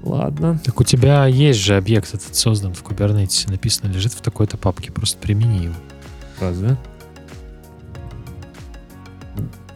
Ладно. 0.01 0.59
Так 0.63 0.79
у 0.79 0.83
тебя 0.83 1.25
есть 1.25 1.59
же 1.59 1.75
объект 1.75 2.13
этот 2.13 2.35
создан 2.35 2.73
в 2.73 2.83
Kubernetes, 2.83 3.49
написано, 3.49 3.91
лежит 3.91 4.13
в 4.13 4.21
такой-то 4.21 4.57
папке, 4.57 4.91
просто 4.91 5.17
примени 5.19 5.65
его. 5.65 5.75
Разве? 6.39 6.77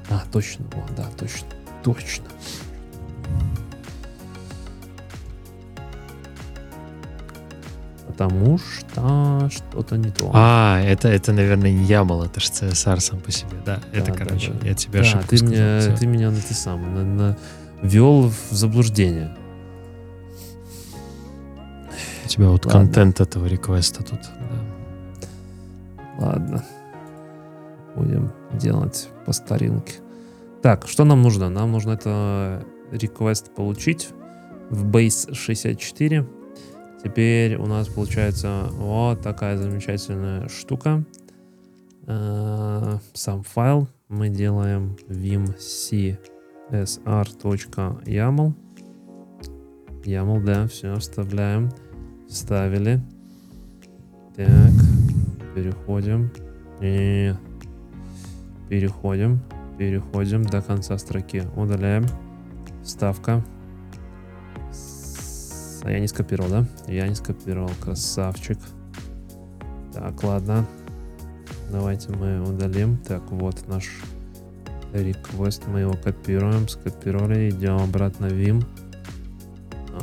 А, 0.10 0.24
точно. 0.32 0.66
О, 0.74 0.86
да, 0.96 1.08
точно. 1.18 1.48
Точно. 1.84 2.26
Потому 8.08 8.60
что 8.60 9.50
что-то 9.52 9.98
не 9.98 10.12
то. 10.12 10.30
А, 10.34 10.80
это, 10.82 11.08
это, 11.08 11.34
наверное, 11.34 11.72
не 11.72 11.84
YAML, 11.86 12.26
это 12.26 12.40
же 12.40 12.48
CSR 12.48 13.00
сам 13.00 13.20
по 13.20 13.32
себе, 13.32 13.58
да. 13.66 13.80
это, 13.92 14.12
да, 14.12 14.18
короче, 14.18 14.52
да. 14.52 14.68
я 14.68 14.76
тебе 14.76 15.00
да, 15.00 15.06
ошибку 15.08 15.28
ты, 15.30 15.38
сказал. 15.38 15.56
меня, 15.56 15.98
ты 15.98 16.06
меня 16.06 16.32
на 16.32 16.38
ты 16.40 16.54
сам 16.54 16.94
на, 16.94 17.04
на- 17.04 17.38
ввел 17.82 18.30
в 18.30 18.56
заблуждение. 18.56 19.36
Тебя 22.34 22.50
вот 22.50 22.66
Ладно. 22.66 22.80
контент 22.80 23.22
этого 23.22 23.46
реквеста 23.46 24.04
тут. 24.04 24.22
да. 24.40 24.60
Ладно. 26.18 26.64
Будем 27.96 28.32
делать 28.54 29.08
по 29.24 29.34
старинке. 29.34 29.94
Так, 30.64 30.88
что 30.88 31.06
нам 31.06 31.22
нужно? 31.22 31.50
Нам 31.50 31.72
нужно 31.72 31.92
это 31.92 32.66
request 32.92 33.54
получить 33.54 34.10
в 34.72 34.90
base 34.90 35.32
64. 35.36 36.26
Теперь 37.04 37.56
у 37.58 37.68
нас 37.68 37.88
получается 37.88 38.64
вот 38.72 39.22
такая 39.22 39.56
замечательная 39.58 40.50
штука. 40.50 41.04
Э, 42.08 42.98
Сам 43.14 43.44
файл 43.44 43.88
мы 44.08 44.30
делаем 44.30 44.98
vim 45.08 45.56
csr.yaml. 46.72 46.94
YAML, 50.04 50.44
да, 50.44 50.68
все, 50.68 50.96
вставляем. 50.96 51.70
Вставили. 52.30 53.02
Так, 54.36 54.72
переходим. 55.56 56.32
Не-не-не. 56.82 57.38
Переходим. 58.70 59.40
Переходим 59.78 60.44
до 60.46 60.62
конца 60.62 60.98
строки. 60.98 61.44
Удаляем. 61.56 62.06
Вставка. 62.84 63.44
С- 64.72 65.82
А 65.84 65.92
я 65.92 66.00
не 66.00 66.08
скопировал, 66.08 66.50
да? 66.50 66.66
Я 66.88 67.08
не 67.08 67.16
скопировал. 67.16 67.72
Красавчик. 67.82 68.58
Так, 69.94 70.24
ладно. 70.24 70.66
Давайте 71.72 72.12
мы 72.12 72.42
удалим. 72.42 72.98
Так, 72.98 73.22
вот 73.32 73.68
наш 73.68 73.90
request. 74.94 75.70
Мы 75.70 75.82
его 75.82 75.94
копируем. 75.94 76.68
Скопировали. 76.68 77.50
Идем 77.50 77.78
обратно 77.78 78.28
в 78.28 78.34
Vim. 78.34 78.64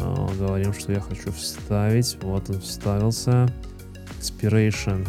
А, 0.02 0.28
Говорим, 0.38 0.72
что 0.72 0.92
я 0.92 1.00
хочу 1.00 1.30
вставить. 1.32 2.16
Вот 2.22 2.48
он 2.50 2.60
вставился. 2.60 3.48
Expiration. 4.20 5.06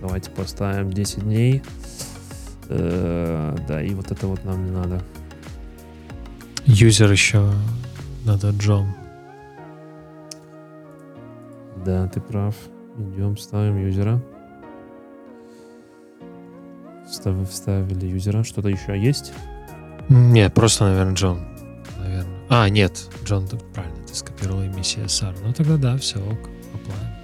Давайте 0.00 0.30
поставим 0.30 0.90
10 0.92 1.22
дней. 1.22 1.62
Э, 2.68 3.56
Да, 3.66 3.82
и 3.82 3.94
вот 3.94 4.10
это 4.10 4.26
вот 4.26 4.44
нам 4.44 4.64
не 4.64 4.70
надо. 4.70 5.00
Юзер 6.66 7.10
еще 7.10 7.50
надо 8.24 8.50
Джон. 8.50 8.86
Да, 11.84 12.06
ты 12.08 12.20
прав. 12.20 12.54
Идем, 12.98 13.36
ставим 13.38 13.78
юзера. 13.78 14.20
Встав- 17.08 17.48
Вставили 17.50 18.06
юзера. 18.06 18.42
Что-то 18.44 18.68
еще 18.68 18.98
есть? 19.00 19.32
Нет, 20.08 20.52
просто, 20.52 20.84
наверное, 20.84 21.14
Джон. 21.14 21.40
А, 22.50 22.68
нет, 22.68 23.10
Джон, 23.24 23.46
правильно, 23.74 23.96
ты 24.06 24.14
скопировал 24.14 24.62
имя 24.62 24.80
CSR. 24.80 25.36
Ну 25.44 25.52
тогда 25.52 25.76
да, 25.76 25.96
все, 25.98 26.18
ок, 26.18 26.48
apply. 26.74 27.18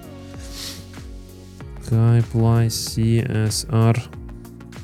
Apply 1.89 2.67
CSR. 2.67 4.03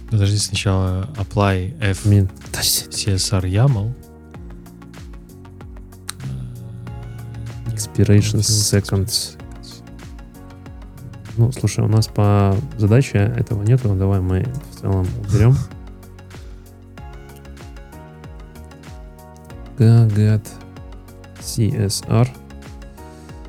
Подожди, 0.09 0.37
сначала 0.37 1.09
apply 1.15 1.77
F 1.79 2.05
Min. 2.05 2.29
CSR 2.51 3.43
YAML. 3.43 3.93
Expiration 7.67 8.41
seconds. 8.41 9.37
Ну, 11.37 11.51
слушай, 11.51 11.83
у 11.83 11.87
нас 11.87 12.07
по 12.07 12.55
задаче 12.77 13.33
этого 13.37 13.63
нету. 13.63 13.95
Давай 13.95 14.19
мы 14.19 14.45
в 14.71 14.81
целом 14.81 15.07
уберем. 15.27 15.55
Get 19.85 20.41
CSR. 21.39 22.27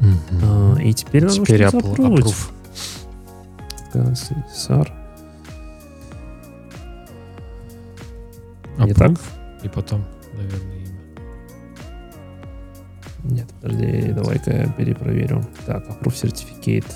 Мгм. 0.01 0.19
А, 0.43 0.77
и 0.83 0.93
теперь 0.93 1.25
надо 1.25 1.35
Теперь 1.37 1.69
запрувить. 1.71 2.25
approve. 2.27 2.51
CSR. 3.95 4.91
Не 8.79 8.95
так? 8.95 9.13
И 9.63 9.69
потом, 9.69 10.05
наверное, 10.33 10.77
имя. 10.79 10.99
Нет, 13.25 13.47
подожди, 13.61 14.13
давай-ка 14.13 14.51
я 14.51 14.67
перепроверю. 14.69 15.45
Так, 15.67 15.87
approve. 15.89 16.15
Certificate 16.15 16.87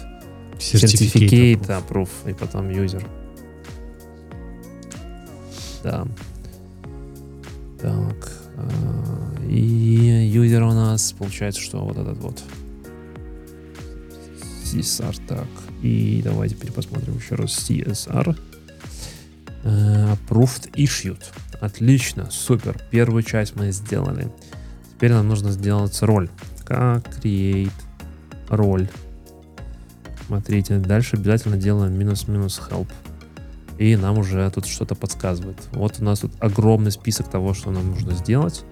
Certificate 0.58 1.60
approve. 1.60 1.86
approve, 1.88 2.30
и 2.30 2.32
потом 2.32 2.68
user. 2.70 3.06
Да. 5.84 6.06
Так. 7.80 8.32
а, 8.56 9.15
И 9.48 10.32
user 10.34 10.62
у 10.62 10.72
нас 10.72 11.12
получается, 11.12 11.60
что 11.60 11.78
вот 11.78 11.96
этот 11.96 12.18
вот. 12.18 12.42
CSR, 14.64 15.20
так. 15.26 15.46
И 15.82 16.20
давайте 16.24 16.56
теперь 16.56 16.72
посмотрим 16.72 17.16
еще 17.16 17.36
раз 17.36 17.56
CSR. 17.68 18.36
Э, 19.64 20.14
Approved 20.14 20.72
issued. 20.72 21.22
Отлично, 21.60 22.30
супер. 22.30 22.80
Первую 22.90 23.22
часть 23.22 23.56
мы 23.56 23.70
сделали. 23.72 24.32
Теперь 24.90 25.12
нам 25.12 25.28
нужно 25.28 25.50
сделать 25.52 26.00
роль. 26.02 26.28
Как 26.64 27.06
create 27.18 27.70
роль. 28.48 28.88
Смотрите, 30.26 30.78
дальше 30.78 31.16
обязательно 31.16 31.56
делаем 31.56 31.96
минус-минус 31.96 32.60
help. 32.70 32.88
И 33.78 33.94
нам 33.96 34.18
уже 34.18 34.50
тут 34.50 34.66
что-то 34.66 34.94
подсказывает. 34.94 35.58
Вот 35.72 35.96
у 36.00 36.04
нас 36.04 36.20
тут 36.20 36.32
огромный 36.40 36.90
список 36.90 37.28
того, 37.30 37.54
что 37.54 37.70
нам 37.70 37.90
нужно 37.90 38.12
сделать. 38.14 38.64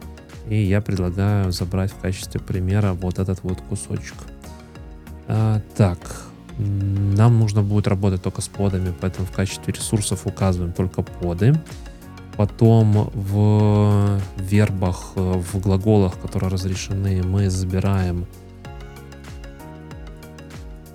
И 0.48 0.56
я 0.56 0.80
предлагаю 0.80 1.52
забрать 1.52 1.90
в 1.92 1.98
качестве 1.98 2.40
примера 2.40 2.92
вот 2.92 3.18
этот 3.18 3.42
вот 3.42 3.60
кусочек. 3.62 4.16
А, 5.26 5.60
так, 5.76 5.98
нам 6.58 7.38
нужно 7.38 7.62
будет 7.62 7.88
работать 7.88 8.22
только 8.22 8.42
с 8.42 8.48
подами, 8.48 8.92
поэтому 9.00 9.26
в 9.26 9.32
качестве 9.32 9.72
ресурсов 9.72 10.26
указываем 10.26 10.72
только 10.72 11.02
поды. 11.02 11.54
Потом 12.36 13.10
в 13.14 14.20
вербах, 14.36 15.12
э, 15.14 15.20
в 15.20 15.60
глаголах, 15.60 16.18
которые 16.18 16.50
разрешены, 16.50 17.22
мы 17.22 17.48
забираем 17.48 18.26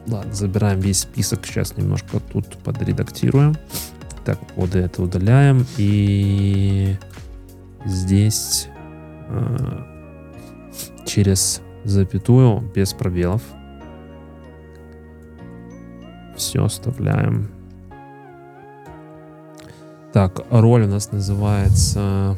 Ладно, 0.08 0.34
забираем 0.34 0.80
весь 0.80 1.02
список. 1.02 1.46
Сейчас 1.46 1.78
немножко 1.78 2.20
тут 2.20 2.58
подредактируем. 2.64 3.56
Так, 4.26 4.40
поды 4.54 4.80
это 4.80 5.04
удаляем. 5.04 5.68
И 5.78 6.98
здесь 7.86 8.70
через 11.06 11.62
запятую, 11.84 12.62
без 12.74 12.94
пробелов. 12.94 13.42
Все 16.36 16.64
оставляем. 16.64 17.50
Так, 20.14 20.42
роль 20.50 20.84
у 20.84 20.88
нас 20.88 21.12
называется 21.12 22.38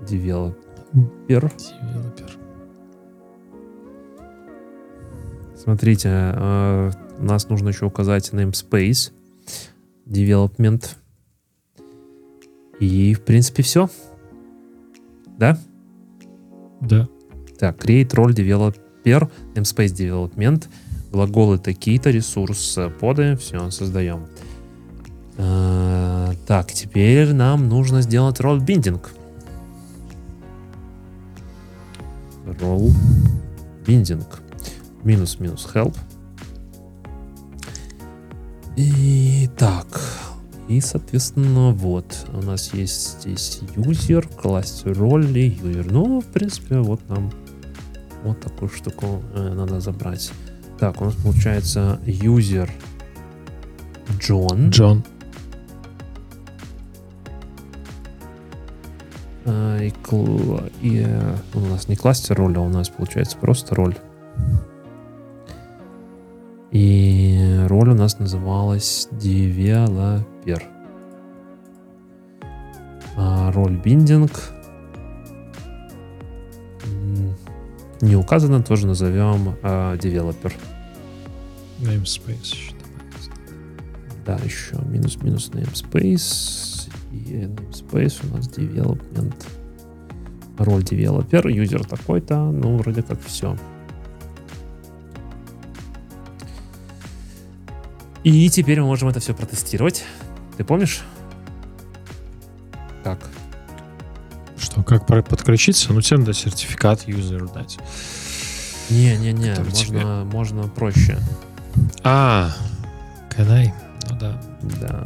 developer. 0.00 0.54
Developer. 1.28 2.30
Смотрите, 5.56 6.08
э, 6.08 6.90
нас 7.18 7.48
нужно 7.48 7.68
еще 7.68 7.84
указать 7.84 8.30
namespace, 8.32 9.12
development. 10.06 10.96
И, 12.78 13.12
в 13.12 13.20
принципе, 13.22 13.62
все. 13.62 13.90
Да? 15.40 15.56
Да. 16.82 17.08
Так, 17.58 17.82
create 17.82 18.10
role 18.10 18.34
developer, 18.34 19.30
namespace 19.54 19.94
development. 19.94 20.68
глаголы 21.10 21.58
такие-то, 21.58 22.10
ресурс 22.10 22.78
поды, 23.00 23.36
все, 23.36 23.70
создаем. 23.70 24.26
Э, 25.38 26.32
так, 26.46 26.70
теперь 26.72 27.32
нам 27.32 27.70
нужно 27.70 28.02
сделать 28.02 28.38
ролл 28.40 28.60
биндинг. 28.60 29.12
Ролл 32.60 32.90
биндинг. 33.86 34.42
Минус-минус 35.04 35.66
help. 35.72 35.96
И 38.76 39.48
так, 39.56 39.86
и, 40.70 40.80
соответственно, 40.80 41.72
вот, 41.72 42.28
у 42.32 42.42
нас 42.42 42.72
есть 42.74 43.22
здесь 43.22 43.60
user, 43.74 44.24
класс 44.40 44.82
роли, 44.84 45.58
user. 45.60 45.88
Ну, 45.90 46.20
в 46.20 46.26
принципе, 46.26 46.78
вот 46.78 47.00
нам 47.08 47.32
вот 48.22 48.38
такую 48.38 48.68
штуку 48.68 49.20
э, 49.34 49.52
надо 49.52 49.80
забрать. 49.80 50.30
Так, 50.78 51.00
у 51.02 51.06
нас 51.06 51.14
получается 51.16 51.98
user 52.06 52.70
John. 54.20 54.68
Джон. 54.68 55.02
А, 59.46 59.78
и, 59.80 59.92
и, 60.82 61.04
э, 61.04 61.36
у 61.54 61.60
нас 61.62 61.88
не 61.88 61.96
кластер 61.96 62.36
роль, 62.36 62.56
а 62.56 62.60
у 62.60 62.68
нас 62.68 62.90
получается 62.90 63.36
просто 63.38 63.74
роль. 63.74 63.96
И 66.70 67.29
роль 67.70 67.90
у 67.90 67.94
нас 67.94 68.18
называлась 68.18 69.08
developer. 69.12 70.62
А 73.16 73.52
роль 73.52 73.76
биндинг 73.76 74.32
м, 76.84 77.34
не 78.00 78.16
указано, 78.16 78.62
тоже 78.62 78.88
назовем 78.88 79.56
а, 79.62 79.94
developer. 79.96 80.52
Namespace 81.78 82.42
еще. 82.42 82.72
Да, 84.26 84.36
еще 84.44 84.76
минус-минус 84.86 85.50
namespace. 85.54 86.90
И 87.12 87.44
namespace 87.44 88.28
у 88.28 88.36
нас 88.36 88.48
development. 88.48 89.46
Роль 90.58 90.82
developer, 90.82 91.50
юзер 91.50 91.84
такой-то, 91.84 92.50
ну, 92.50 92.76
вроде 92.78 93.02
как 93.02 93.20
все. 93.22 93.56
И 98.24 98.48
теперь 98.50 98.80
мы 98.80 98.86
можем 98.86 99.08
это 99.08 99.20
все 99.20 99.34
протестировать. 99.34 100.04
Ты 100.56 100.64
помнишь? 100.64 101.02
Как? 103.02 103.18
Что, 104.58 104.82
как 104.82 105.06
подключиться? 105.06 105.92
Ну, 105.92 106.00
тебе 106.00 106.18
надо 106.18 106.34
сертификат 106.34 107.08
юзеру 107.08 107.48
дать. 107.48 107.78
Не-не-не, 108.90 109.54
можно, 109.54 109.72
тебе- 109.72 110.04
можно 110.24 110.68
проще. 110.68 111.18
А, 112.02 112.50
I? 113.38 113.72
Ну 114.08 114.18
да. 114.18 114.40
Да. 114.80 115.04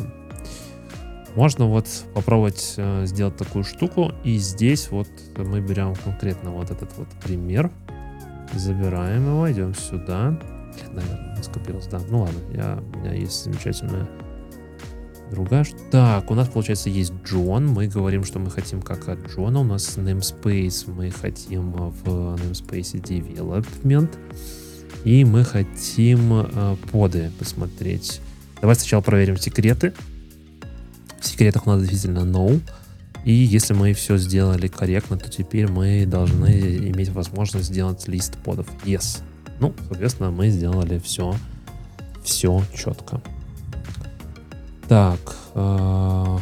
Можно 1.37 1.67
вот 1.67 1.87
попробовать 2.15 2.75
э, 2.77 3.07
сделать 3.07 3.37
такую 3.37 3.65
штуку. 3.65 4.13
И 4.25 4.39
здесь 4.39 4.91
вот 4.91 5.09
мы 5.37 5.61
берем 5.61 5.95
конкретно 5.97 6.51
вот 6.51 6.71
этот 6.71 6.97
вот 6.97 7.09
пример. 7.23 7.71
Забираем 8.55 9.27
его, 9.27 9.51
идем 9.51 9.75
сюда. 9.75 10.39
Наверное, 10.93 11.34
скопилось, 11.45 11.87
да. 11.87 12.01
Ну 12.09 12.23
ладно, 12.23 12.41
я, 12.53 12.83
у 12.95 12.99
меня 12.99 13.13
есть 13.15 13.45
замечательная 13.45 14.09
другая. 15.31 15.67
Так, 15.91 16.31
у 16.31 16.35
нас, 16.35 16.49
получается, 16.49 16.91
есть 16.91 17.13
Джон. 17.25 17.67
Мы 17.67 17.89
говорим, 17.89 18.25
что 18.25 18.39
мы 18.39 18.51
хотим 18.51 18.83
как 18.83 19.09
от 19.09 19.27
Джона. 19.29 19.61
У 19.61 19.65
нас 19.65 19.97
namespace. 19.97 20.91
Мы 20.91 21.11
хотим 21.11 21.73
в 21.73 22.37
namespace 22.37 23.03
development. 23.03 24.11
И 25.05 25.25
мы 25.25 25.45
хотим 25.45 26.33
э, 26.33 26.77
поды 26.91 27.31
посмотреть. 27.39 28.21
Давай 28.61 28.77
сначала 28.77 29.03
проверим 29.03 29.37
секреты. 29.37 29.93
В 31.21 31.27
секретах 31.27 31.67
у 31.67 31.71
нас 31.71 31.81
действительно 31.81 32.21
no. 32.21 32.61
И 33.25 33.33
если 33.33 33.75
мы 33.75 33.93
все 33.95 34.17
сделали 34.17 34.69
корректно, 34.69 35.19
то 35.19 35.31
теперь 35.31 35.67
мы 35.67 36.07
должны 36.07 36.51
иметь 36.89 37.11
возможность 37.11 37.67
сделать 37.67 38.07
лист 38.09 38.37
подов. 38.39 38.67
Yes. 38.85 39.23
Ну, 39.65 39.75
соответственно, 39.89 40.31
мы 40.31 40.51
сделали 40.51 40.99
все, 40.99 41.35
все 42.23 42.63
четко. 42.75 43.23
Так. 44.89 45.19
э, 45.55 46.39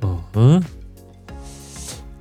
ага. 0.00 0.62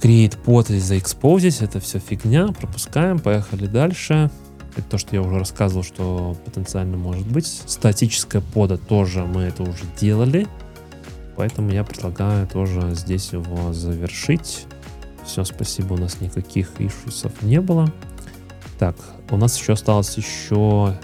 Create 0.01 0.35
pod 0.43 0.76
из 0.76 0.91
exposed. 0.91 1.63
Это 1.63 1.80
все 1.80 1.99
фигня. 1.99 2.47
Пропускаем. 2.47 3.19
Поехали 3.19 3.68
дальше. 3.68 4.31
Это 4.76 4.89
то, 4.89 4.97
что 4.97 5.15
я 5.15 5.22
уже 5.22 5.38
рассказывал, 5.38 5.84
что 5.84 6.35
потенциально 6.43 6.97
может 6.97 7.27
быть. 7.27 7.45
Статическая 7.45 8.41
пода 8.41 8.80
тоже 8.80 9.23
мы 9.23 9.43
это 9.43 9.61
уже 9.61 9.84
делали. 9.99 10.47
Поэтому 11.38 11.69
я 11.69 11.84
предлагаю 11.84 12.47
тоже 12.47 12.95
здесь 12.95 13.31
его 13.31 13.73
завершить. 13.73 14.65
Все, 15.23 15.43
спасибо, 15.43 15.93
у 15.93 15.97
нас 15.97 16.19
никаких 16.19 16.81
ишусов 16.81 17.43
не 17.43 17.61
было. 17.61 17.93
Так, 18.81 18.95
у 19.29 19.37
нас 19.37 19.59
еще 19.59 19.73
осталось 19.73 20.17
еще 20.17 20.97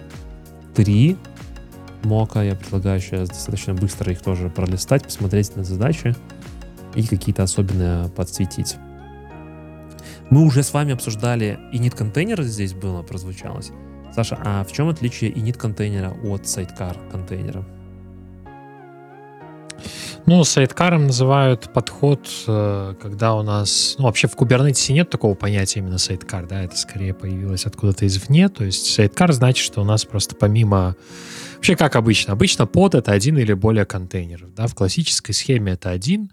три 0.73 1.15
мока. 2.03 2.41
Я 2.41 2.55
предлагаю 2.55 2.99
сейчас 2.99 3.29
достаточно 3.29 3.75
быстро 3.75 4.11
их 4.11 4.19
тоже 4.19 4.49
пролистать, 4.49 5.03
посмотреть 5.03 5.55
на 5.55 5.63
задачи 5.63 6.15
и 6.95 7.05
какие-то 7.05 7.43
особенные 7.43 8.09
подсветить. 8.09 8.77
Мы 10.31 10.43
уже 10.43 10.63
с 10.63 10.73
вами 10.73 10.93
обсуждали 10.93 11.59
init 11.71 11.95
контейнер 11.95 12.41
здесь 12.41 12.73
было, 12.73 13.03
прозвучалось. 13.03 13.69
Саша, 14.11 14.39
а 14.43 14.63
в 14.63 14.71
чем 14.71 14.89
отличие 14.89 15.31
init 15.31 15.59
контейнера 15.59 16.15
от 16.23 16.45
sidecar 16.45 16.97
контейнера? 17.11 17.63
Ну, 20.27 20.43
sidecar 20.43 20.93
ом 20.93 21.07
называют 21.07 21.71
подход, 21.71 22.27
э, 22.47 22.95
когда 23.01 23.33
у 23.35 23.43
нас... 23.43 23.95
Ну, 23.97 24.03
вообще 24.03 24.27
в 24.27 24.35
Kubernetes 24.35 24.91
нет 24.91 25.09
такого 25.09 25.35
понятия 25.35 25.79
именно 25.79 25.97
sidecar, 25.97 26.45
да, 26.45 26.63
это 26.63 26.75
скорее 26.75 27.13
появилось 27.13 27.65
откуда-то 27.65 28.05
извне. 28.05 28.49
То 28.49 28.65
есть 28.65 28.93
sidecar 28.93 29.31
значит, 29.31 29.63
что 29.63 29.79
у 29.79 29.85
нас 29.85 30.03
просто 30.03 30.35
помимо... 30.35 30.97
Вообще, 31.55 31.77
как 31.77 31.95
обычно? 31.95 32.33
Обычно 32.33 32.67
под 32.67 32.95
это 32.95 33.13
один 33.13 33.37
или 33.37 33.53
более 33.53 33.85
контейнеров, 33.85 34.53
да, 34.53 34.67
в 34.67 34.75
классической 34.75 35.31
схеме 35.31 35.71
это 35.71 35.91
один, 35.91 36.29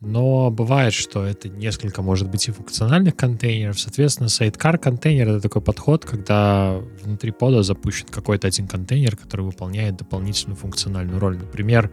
но 0.00 0.50
бывает, 0.50 0.92
что 0.92 1.24
это 1.24 1.48
несколько, 1.48 2.02
может 2.02 2.28
быть, 2.28 2.48
и 2.48 2.52
функциональных 2.52 3.16
контейнеров. 3.16 3.80
Соответственно, 3.80 4.28
сайдкар 4.28 4.76
контейнер— 4.76 5.28
это 5.30 5.40
такой 5.40 5.62
подход, 5.62 6.04
когда 6.04 6.78
внутри 7.02 7.30
пода 7.30 7.62
запущен 7.62 8.08
какой-то 8.08 8.46
один 8.46 8.68
контейнер, 8.68 9.16
который 9.16 9.46
выполняет 9.46 9.96
дополнительную 9.96 10.56
функциональную 10.56 11.18
роль. 11.18 11.38
Например, 11.38 11.90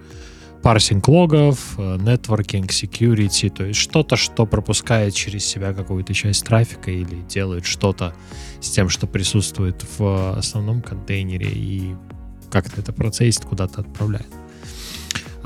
парсинг 0.65 1.07
логов, 1.09 1.75
э, 1.77 1.97
networking, 1.97 2.65
security, 2.69 3.51
то 3.51 3.63
есть 3.63 3.79
что-то, 3.79 4.15
что 4.15 4.47
пропускает 4.47 5.13
через 5.13 5.45
себя 5.45 5.73
какую-то 5.73 6.15
часть 6.15 6.43
трафика 6.43 6.89
или 6.89 7.21
делает 7.29 7.65
что-то 7.65 8.15
с 8.61 8.71
тем, 8.71 8.89
что 8.89 9.05
присутствует 9.05 9.85
в 9.99 10.35
основном 10.35 10.81
контейнере 10.81 11.51
и 11.51 11.95
как-то 12.49 12.81
это 12.81 12.93
процессит, 12.93 13.45
куда-то 13.45 13.81
отправляет. 13.81 14.25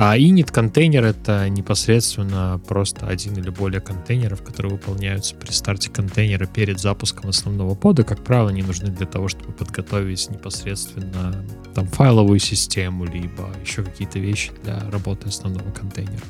А 0.02 0.18
init 0.18 0.50
контейнер 0.50 1.04
это 1.04 1.50
непосредственно 1.50 2.62
просто 2.66 3.06
один 3.08 3.34
или 3.34 3.50
более 3.50 3.82
контейнеров, 3.82 4.42
которые 4.42 4.76
выполняются 4.76 5.36
при 5.36 5.52
старте 5.52 5.90
контейнера 5.90 6.46
перед 6.46 6.80
запуском 6.80 7.30
основного 7.30 7.76
пода. 7.76 8.06
Как 8.06 8.24
правило, 8.24 8.50
они 8.50 8.62
нужны 8.62 8.88
для 8.92 9.06
того, 9.06 9.28
чтобы 9.28 9.52
подготовить 9.52 10.30
непосредственно 10.30 11.44
там 11.76 11.86
файловую 11.88 12.40
систему, 12.40 13.04
либо 13.04 13.50
еще 13.62 13.84
какие-то 13.84 14.20
вещи 14.20 14.52
для 14.64 14.80
работы 14.90 15.28
основного 15.28 15.70
контейнера. 15.72 16.24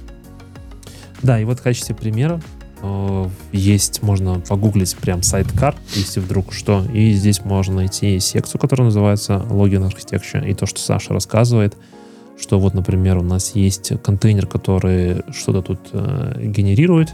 Да, 1.22 1.40
и 1.40 1.44
вот 1.44 1.60
в 1.60 1.62
качестве 1.62 1.94
примера 1.94 2.42
э, 2.82 3.30
есть, 3.52 4.02
можно 4.02 4.40
погуглить 4.40 4.98
прям 4.98 5.22
сайт-кар, 5.22 5.76
если 5.94 6.22
вдруг 6.22 6.54
что, 6.54 6.84
и 6.92 7.12
здесь 7.12 7.46
можно 7.46 7.76
найти 7.76 8.20
секцию, 8.20 8.60
которая 8.60 8.86
называется 8.86 9.46
Login 9.48 9.88
Architecture, 9.88 10.50
и 10.50 10.56
то, 10.56 10.66
что 10.66 10.80
Саша 10.80 11.14
рассказывает, 11.14 11.78
что 12.40 12.60
вот, 12.60 12.74
например, 12.74 13.18
у 13.18 13.24
нас 13.24 13.56
есть 13.56 13.94
контейнер, 14.02 14.48
который 14.48 15.24
что-то 15.34 15.62
тут 15.62 15.80
э, 15.92 16.42
генерирует, 16.46 17.14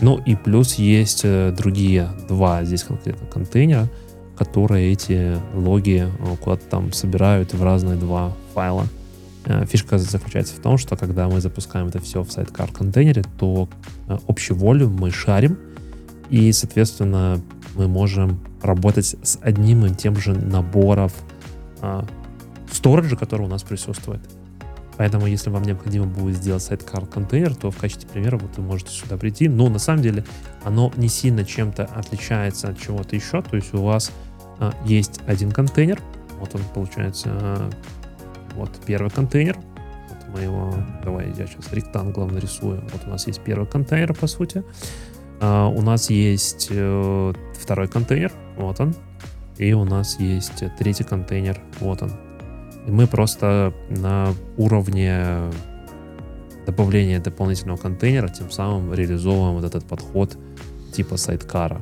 ну 0.00 0.18
и 0.18 0.36
плюс 0.36 0.74
есть 0.74 1.22
э, 1.24 1.54
другие 1.56 2.08
два 2.28 2.64
здесь 2.64 2.82
конкретно 2.82 3.26
контейнера, 3.26 3.88
которые 4.36 4.92
эти 4.92 5.36
логи 5.54 6.06
э, 6.06 6.36
куда-то 6.42 6.66
там 6.66 6.92
собирают 6.92 7.54
в 7.54 7.62
разные 7.62 7.96
два 7.96 8.32
файла. 8.54 8.86
Э, 9.46 9.64
Фишка 9.64 9.98
заключается 9.98 10.54
в 10.54 10.58
том, 10.58 10.76
что 10.76 10.96
когда 10.96 11.28
мы 11.28 11.40
запускаем 11.40 11.86
это 11.86 12.00
все 12.00 12.22
в 12.22 12.30
сайткар 12.30 12.70
контейнере, 12.70 13.24
то 13.38 13.68
э, 14.08 14.18
общий 14.26 14.52
волюм 14.52 14.96
мы 15.00 15.10
шарим, 15.10 15.58
и, 16.28 16.52
соответственно, 16.52 17.40
мы 17.74 17.88
можем 17.88 18.40
работать 18.62 19.16
с 19.22 19.38
одним 19.40 19.86
и 19.86 19.94
тем 19.94 20.16
же 20.16 20.34
набором 20.34 21.10
а, 21.80 22.04
сториджа, 22.72 23.16
который 23.16 23.42
у 23.42 23.48
нас 23.48 23.62
присутствует. 23.62 24.20
Поэтому, 24.96 25.26
если 25.26 25.50
вам 25.50 25.62
необходимо 25.62 26.06
будет 26.06 26.36
сделать 26.36 26.62
сайткар 26.62 27.06
контейнер, 27.06 27.54
то 27.54 27.70
в 27.70 27.76
качестве 27.76 28.08
примера 28.08 28.38
вот 28.38 28.56
вы 28.56 28.62
можете 28.62 28.90
сюда 28.92 29.16
прийти. 29.16 29.48
Но 29.48 29.68
на 29.68 29.78
самом 29.78 30.02
деле 30.02 30.24
оно 30.64 30.92
не 30.96 31.08
сильно 31.08 31.44
чем-то 31.44 31.84
отличается 31.84 32.68
от 32.68 32.80
чего-то 32.80 33.14
еще. 33.14 33.42
То 33.42 33.56
есть 33.56 33.74
у 33.74 33.82
вас 33.82 34.10
а, 34.58 34.72
есть 34.84 35.20
один 35.26 35.52
контейнер, 35.52 36.00
Вот 36.40 36.54
он 36.54 36.62
получается, 36.74 37.70
вот 38.54 38.70
первый 38.86 39.10
контейнер. 39.10 39.56
Вот 40.08 40.34
мы 40.34 40.40
его, 40.40 40.74
давай 41.04 41.28
я 41.28 41.46
сейчас 41.46 41.72
ректанглом 41.72 42.28
нарисую. 42.28 42.82
Вот 42.92 43.06
у 43.06 43.10
нас 43.10 43.26
есть 43.26 43.40
первый 43.42 43.66
контейнер, 43.66 44.14
по 44.14 44.26
сути. 44.26 44.62
Uh, 45.38 45.70
у 45.76 45.82
нас 45.82 46.08
есть 46.08 46.70
uh, 46.70 47.36
второй 47.60 47.88
контейнер, 47.88 48.32
вот 48.56 48.80
он. 48.80 48.94
И 49.58 49.74
у 49.74 49.84
нас 49.84 50.18
есть 50.18 50.64
третий 50.78 51.04
контейнер, 51.04 51.60
вот 51.80 52.02
он. 52.02 52.25
И 52.86 52.90
мы 52.90 53.06
просто 53.06 53.74
на 53.90 54.32
уровне 54.56 55.50
добавления 56.66 57.20
дополнительного 57.20 57.76
контейнера 57.76 58.28
тем 58.28 58.50
самым 58.50 58.92
реализовываем 58.92 59.56
вот 59.56 59.64
этот 59.64 59.84
подход 59.84 60.36
типа 60.92 61.16
сайткара. 61.16 61.80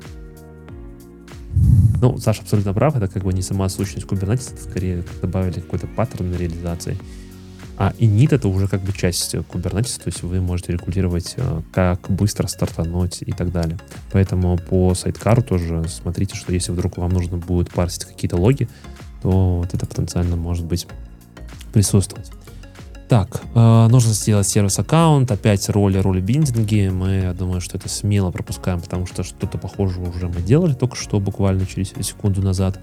Ну, 2.01 2.19
Саша 2.19 2.43
абсолютно 2.43 2.75
прав, 2.75 2.97
это 2.97 3.09
как 3.09 3.23
бы 3.23 3.33
не 3.33 3.43
сама 3.43 3.69
сущность 3.69 4.07
Kubernetes, 4.07 4.53
это 4.53 4.63
скорее 4.63 5.05
добавили 5.23 5.61
какой-то 5.61 5.87
паттерн 5.87 6.35
реализации. 6.35 6.99
А 7.77 7.93
init 7.99 8.35
это 8.35 8.49
уже 8.49 8.69
как 8.69 8.83
бы 8.83 8.93
часть 8.93 9.35
Kubernetes, 9.35 9.97
то 9.97 10.07
есть 10.07 10.23
вы 10.23 10.41
можете 10.41 10.73
регулировать, 10.73 11.35
э, 11.37 11.61
как 11.73 12.09
быстро 12.09 12.47
стартануть 12.47 13.23
и 13.23 13.33
так 13.33 13.51
далее. 13.51 13.79
Поэтому 14.13 14.59
по 14.59 14.95
сайткару 14.95 15.43
тоже 15.43 15.85
смотрите, 15.89 16.37
что 16.37 16.53
если 16.53 16.73
вдруг 16.73 16.99
вам 16.99 17.11
нужно 17.11 17.37
будет 17.37 17.73
парсить 17.73 18.05
какие-то 18.05 18.37
логи, 18.37 18.69
то 19.25 19.57
вот 19.57 19.73
это 19.73 19.87
потенциально 19.87 20.37
может 20.37 20.67
быть 20.67 20.87
присутствовать. 21.73 22.31
Так, 23.09 23.41
э, 23.55 23.87
нужно 23.89 24.13
сделать 24.13 24.47
сервис-аккаунт, 24.47 25.31
опять 25.31 25.67
роли, 25.71 25.97
роли 25.97 26.21
биндинги. 26.21 26.91
Мы, 26.93 27.23
я 27.23 27.33
думаю, 27.33 27.63
что 27.63 27.79
это 27.79 27.89
смело 27.89 28.31
пропускаем, 28.31 28.83
потому 28.83 29.07
что 29.07 29.23
что-то 29.23 29.57
похожее 29.57 30.07
уже 30.07 30.29
мы 30.29 30.43
делали 30.43 30.75
только 30.75 30.95
что, 30.95 31.21
буквально 31.21 31.65
через 31.65 31.95
секунду 32.07 32.43
назад. 32.43 32.79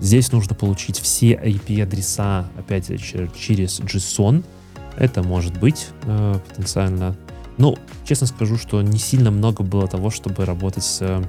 Здесь 0.00 0.30
нужно 0.30 0.54
получить 0.54 1.00
все 1.00 1.32
IP-адреса, 1.32 2.46
опять 2.56 2.86
через 3.00 3.80
JSON. 3.80 4.44
Это 4.96 5.24
может 5.24 5.58
быть 5.58 5.88
э, 6.04 6.38
потенциально. 6.48 7.16
Ну, 7.58 7.76
честно 8.04 8.28
скажу, 8.28 8.56
что 8.56 8.80
не 8.80 8.98
сильно 8.98 9.32
много 9.32 9.64
было 9.64 9.88
того, 9.88 10.10
чтобы 10.10 10.44
работать 10.44 10.84
с 10.84 11.24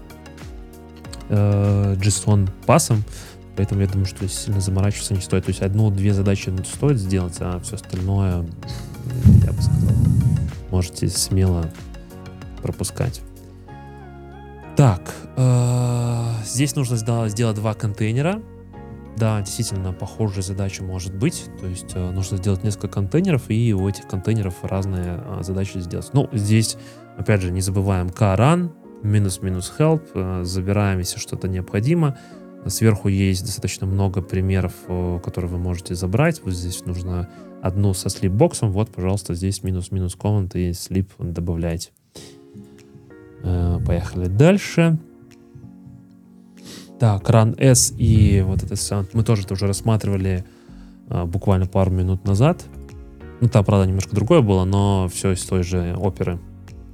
э, 1.30 1.96
JSON-пасом. 1.96 3.04
Поэтому 3.56 3.82
я 3.82 3.88
думаю, 3.88 4.06
что 4.06 4.28
сильно 4.28 4.62
заморачиваться 4.62 5.14
не 5.14 5.22
стоит. 5.22 5.46
То 5.46 5.50
есть 5.50 5.62
одну-две 5.62 6.14
задачи 6.14 6.52
стоит 6.66 6.98
сделать, 6.98 7.38
а 7.40 7.60
все 7.60 7.76
остальное, 7.76 8.46
я 9.46 9.52
бы 9.52 9.62
сказал, 9.62 9.96
можете 10.72 11.08
смело 11.08 11.70
пропускать. 12.62 13.22
Так, 14.76 15.14
э, 15.38 16.24
здесь 16.46 16.76
нужно 16.76 16.98
сделать 16.98 17.56
два 17.56 17.76
контейнера. 17.76 18.42
Да, 19.16 19.40
действительно, 19.42 19.94
похожая 19.94 20.42
задача 20.42 20.84
может 20.84 21.14
быть. 21.14 21.46
То 21.60 21.68
есть 21.68 21.92
э, 21.94 22.12
нужно 22.12 22.38
сделать 22.38 22.64
несколько 22.64 22.88
контейнеров, 22.88 23.44
и 23.50 23.72
у 23.74 23.88
этих 23.88 24.08
контейнеров 24.08 24.56
разные 24.64 25.22
э, 25.24 25.44
задачи 25.44 25.78
сделать. 25.78 26.10
Ну, 26.14 26.28
здесь, 26.34 26.78
опять 27.18 27.42
же, 27.42 27.52
не 27.52 27.62
забываем 27.62 28.08
krun, 28.08 28.72
минус-минус 29.04 29.72
help, 29.78 30.44
забираем, 30.44 30.98
если 31.00 31.20
что-то 31.20 31.48
необходимо. 31.48 32.18
Сверху 32.68 33.10
есть 33.10 33.46
достаточно 33.46 33.86
много 33.86 34.22
примеров, 34.22 34.74
э, 34.88 35.20
которые 35.24 35.52
вы 35.52 35.58
можете 35.58 35.96
забрать. 35.96 36.42
Вот 36.44 36.54
здесь 36.54 36.86
нужно 36.86 37.30
одну 37.62 37.94
со 37.94 38.10
слипбоксом. 38.10 38.72
Вот, 38.72 38.90
пожалуйста, 38.90 39.36
здесь 39.36 39.64
минус-минус 39.64 40.16
комнат 40.16 40.56
и 40.56 40.74
слип 40.74 41.12
добавляйте. 41.20 41.92
Э, 43.44 43.80
поехали 43.86 44.28
дальше. 44.28 44.98
Так, 47.00 47.30
run 47.30 47.60
S 47.60 47.94
и 47.98 48.42
вот 48.46 48.64
это 48.64 48.76
все. 48.76 49.06
Мы 49.14 49.24
тоже 49.24 49.44
это 49.44 49.56
уже 49.56 49.68
рассматривали 49.68 50.46
э, 51.10 51.26
буквально 51.26 51.66
пару 51.66 51.92
минут 51.92 52.26
назад. 52.26 52.64
Ну, 53.42 53.50
там, 53.50 53.66
правда, 53.66 53.86
немножко 53.86 54.16
другое 54.16 54.42
было, 54.42 54.64
но 54.64 55.10
все 55.12 55.34
из 55.34 55.44
той 55.44 55.64
же 55.64 55.96
оперы. 55.98 56.40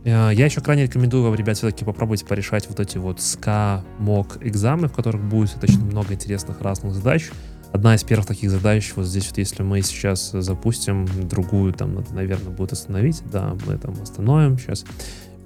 Э, 0.04 0.32
я 0.34 0.46
еще 0.46 0.62
крайне 0.62 0.84
рекомендую 0.84 1.24
вам, 1.24 1.36
ребят, 1.36 1.58
все-таки 1.58 1.86
попробуйте 1.86 2.26
порешать 2.26 2.68
вот 2.70 2.80
эти 2.80 2.98
вот 2.98 3.22
ска 3.22 3.84
мок 4.00 4.38
экзамены, 4.42 4.88
в 4.88 4.94
которых 4.94 5.22
будет 5.24 5.52
достаточно 5.52 5.84
много 5.84 6.14
интересных 6.14 6.62
разных 6.62 6.94
задач. 6.94 7.30
Одна 7.72 7.94
из 7.94 8.04
первых 8.04 8.26
таких 8.26 8.50
задач, 8.50 8.94
вот 8.96 9.06
здесь 9.06 9.28
вот, 9.28 9.38
если 9.38 9.62
мы 9.62 9.82
сейчас 9.82 10.32
запустим 10.32 11.06
другую, 11.28 11.74
там, 11.74 12.04
наверное, 12.12 12.52
будет 12.52 12.72
остановить, 12.72 13.22
да, 13.32 13.56
мы 13.68 13.78
там 13.78 13.94
остановим, 14.02 14.58
сейчас 14.58 14.86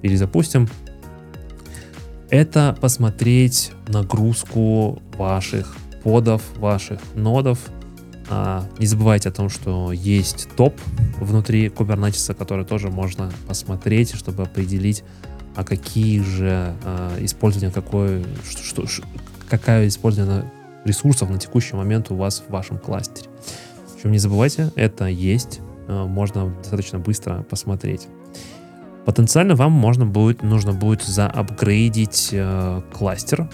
перезапустим. 0.00 0.68
Это 2.30 2.76
посмотреть 2.80 3.72
нагрузку 3.88 5.02
ваших 5.18 5.76
подов, 6.02 6.42
ваших 6.56 7.00
нодов 7.14 7.58
а, 8.28 8.64
не 8.78 8.86
забывайте 8.86 9.28
о 9.28 9.32
том, 9.32 9.48
что 9.48 9.92
есть 9.92 10.48
топ 10.56 10.78
внутри 11.20 11.68
Kubernetes, 11.68 12.34
который 12.34 12.64
тоже 12.64 12.88
можно 12.88 13.30
посмотреть, 13.46 14.14
чтобы 14.14 14.42
определить, 14.42 15.04
а 15.54 15.64
какие 15.64 16.20
же 16.20 16.74
а, 16.84 17.16
использование, 17.20 17.70
какое, 17.70 18.24
что, 18.48 18.86
что, 18.86 19.02
какая 19.48 19.88
использование 19.88 20.50
ресурсов 20.84 21.30
на 21.30 21.38
текущий 21.38 21.76
момент 21.76 22.10
у 22.10 22.16
вас 22.16 22.42
в 22.46 22.50
вашем 22.50 22.78
кластере. 22.78 23.28
Причем 23.94 24.12
не 24.12 24.18
забывайте, 24.18 24.70
это 24.76 25.06
есть, 25.06 25.60
а, 25.88 26.06
можно 26.06 26.48
достаточно 26.50 26.98
быстро 26.98 27.42
посмотреть. 27.42 28.08
Потенциально 29.04 29.54
вам 29.54 29.72
можно 29.72 30.06
будет, 30.06 30.42
нужно 30.42 30.72
будет 30.72 31.02
заапгрейдить 31.02 32.30
э, 32.32 32.80
кластер 32.90 33.50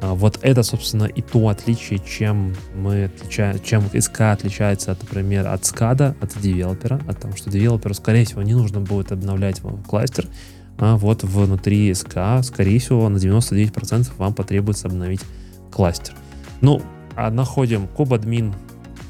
вот 0.00 0.38
это, 0.42 0.62
собственно, 0.62 1.04
и 1.04 1.22
то 1.22 1.48
отличие, 1.48 1.98
чем 1.98 2.54
мы 2.76 3.04
отличаем, 3.04 3.60
чем 3.60 3.82
SK 3.92 4.32
отличается, 4.32 4.92
от, 4.92 5.02
например, 5.02 5.48
от 5.48 5.62
SCAD, 5.62 6.16
от 6.20 6.40
девелопера, 6.40 7.00
от 7.08 7.20
того, 7.20 7.36
что 7.36 7.50
девелоперу, 7.50 7.94
скорее 7.94 8.24
всего, 8.24 8.42
не 8.42 8.54
нужно 8.54 8.80
будет 8.80 9.10
обновлять 9.10 9.60
вам 9.62 9.82
кластер, 9.82 10.28
а 10.78 10.96
вот 10.96 11.24
внутри 11.24 11.90
SK, 11.90 12.42
скорее 12.44 12.78
всего, 12.78 13.08
на 13.08 13.16
99% 13.16 14.12
вам 14.16 14.32
потребуется 14.32 14.86
обновить 14.86 15.22
кластер. 15.72 16.14
Ну, 16.60 16.80
а 17.16 17.30
находим 17.30 17.88
kubeadmin 17.96 18.54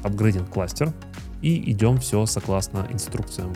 upgrading 0.03 0.49
кластер 0.51 0.91
и 1.43 1.71
идем 1.71 1.99
все 1.99 2.25
согласно 2.25 2.87
инструкциям. 2.91 3.55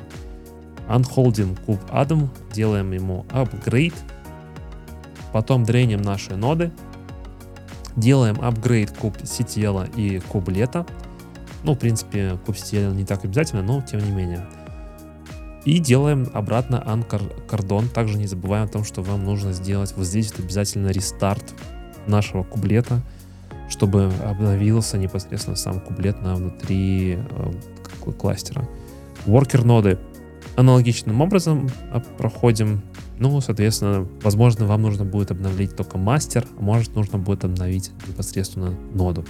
Unholding 0.87 1.57
kubeadm, 1.65 2.29
делаем 2.53 2.91
ему 2.91 3.25
upgrade, 3.29 3.95
потом 5.31 5.63
дреним 5.63 6.01
наши 6.01 6.35
ноды, 6.35 6.71
Делаем 7.95 8.39
апгрейд 8.41 8.91
куб 8.91 9.17
CTL 9.17 9.95
и 9.95 10.19
кублета. 10.19 10.85
Ну, 11.63 11.75
в 11.75 11.79
принципе, 11.79 12.37
куб 12.45 12.55
CTL 12.55 12.93
не 12.93 13.05
так 13.05 13.23
обязательно, 13.23 13.61
но 13.61 13.81
тем 13.81 13.99
не 13.99 14.11
менее. 14.11 14.45
И 15.65 15.79
делаем 15.79 16.29
обратно 16.33 16.83
анкордон. 16.85 17.87
Также 17.87 18.17
не 18.17 18.27
забываем 18.27 18.65
о 18.65 18.67
том, 18.67 18.83
что 18.83 19.01
вам 19.01 19.23
нужно 19.23 19.53
сделать 19.53 19.93
вот 19.95 20.05
здесь 20.05 20.31
вот 20.31 20.41
обязательно 20.45 20.89
рестарт 20.89 21.53
нашего 22.05 22.43
кублета, 22.43 23.01
чтобы 23.69 24.11
обновился 24.25 24.97
непосредственно 24.97 25.55
сам 25.55 25.79
кублет 25.79 26.21
на 26.21 26.35
внутри 26.35 27.17
э, 27.17 28.11
кластера. 28.19 28.67
Worker 29.25 29.63
ноды 29.63 29.99
аналогичным 30.55 31.21
образом 31.21 31.69
а, 31.91 31.99
проходим 31.99 32.81
ну, 33.19 33.39
соответственно, 33.41 34.07
возможно, 34.21 34.65
вам 34.65 34.81
нужно 34.81 35.05
будет 35.05 35.31
обновить 35.31 35.75
только 35.75 35.97
мастер, 35.97 36.45
а 36.57 36.61
может 36.61 36.95
нужно 36.95 37.17
будет 37.17 37.43
обновить 37.43 37.91
непосредственно 38.07 38.75
ноду. 38.93 39.25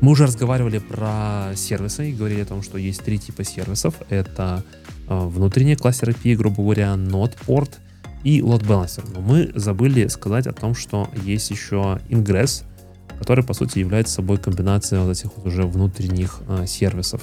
Мы 0.00 0.12
уже 0.12 0.26
разговаривали 0.26 0.78
про 0.78 1.52
сервисы 1.54 2.10
и 2.10 2.12
говорили 2.12 2.40
о 2.40 2.46
том, 2.46 2.62
что 2.62 2.78
есть 2.78 3.02
три 3.04 3.18
типа 3.18 3.44
сервисов. 3.44 3.94
Это 4.08 4.64
э, 5.08 5.18
внутренний 5.26 5.76
кластер 5.76 6.10
API, 6.10 6.36
грубо 6.36 6.62
говоря, 6.62 6.94
node 6.94 7.36
port 7.46 7.70
и 8.24 8.40
load 8.40 8.66
balancer. 8.66 9.04
Но 9.12 9.20
мы 9.20 9.52
забыли 9.54 10.06
сказать 10.06 10.46
о 10.46 10.52
том, 10.52 10.74
что 10.74 11.08
есть 11.22 11.50
еще 11.50 12.00
ingress, 12.08 12.64
который, 13.18 13.44
по 13.44 13.52
сути, 13.52 13.78
является 13.78 14.14
собой 14.14 14.38
комбинацией 14.38 15.02
вот 15.04 15.10
этих 15.10 15.36
вот 15.36 15.46
уже 15.46 15.64
внутренних 15.66 16.40
э, 16.48 16.64
сервисов 16.66 17.22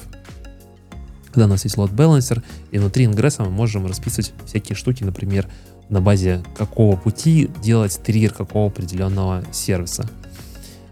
когда 1.37 1.45
у 1.45 1.49
нас 1.49 1.65
есть 1.65 1.77
load 1.77 1.93
balancer, 1.93 2.41
и 2.71 2.79
внутри 2.79 3.05
ингресса 3.05 3.43
мы 3.43 3.51
можем 3.51 3.85
расписывать 3.85 4.33
всякие 4.47 4.75
штуки, 4.75 5.03
например, 5.03 5.47
на 5.87 6.01
базе 6.01 6.43
какого 6.57 6.97
пути 6.97 7.51
делать 7.61 7.99
триггер 8.03 8.33
какого 8.33 8.71
определенного 8.71 9.43
сервиса. 9.51 10.09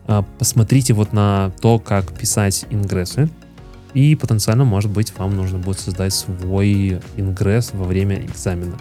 А, 0.06 0.22
посмотрите 0.38 0.94
вот 0.94 1.14
на 1.14 1.52
то, 1.62 1.80
как 1.80 2.14
писать 2.14 2.68
ингрессы, 2.70 3.28
и 3.96 4.14
потенциально, 4.14 4.66
может 4.66 4.92
быть, 4.92 5.18
вам 5.18 5.36
нужно 5.36 5.58
будет 5.58 5.80
создать 5.80 6.14
свой 6.14 7.02
ингресс 7.18 7.72
во 7.74 7.86
время 7.86 8.24
экзамена. 8.24 8.78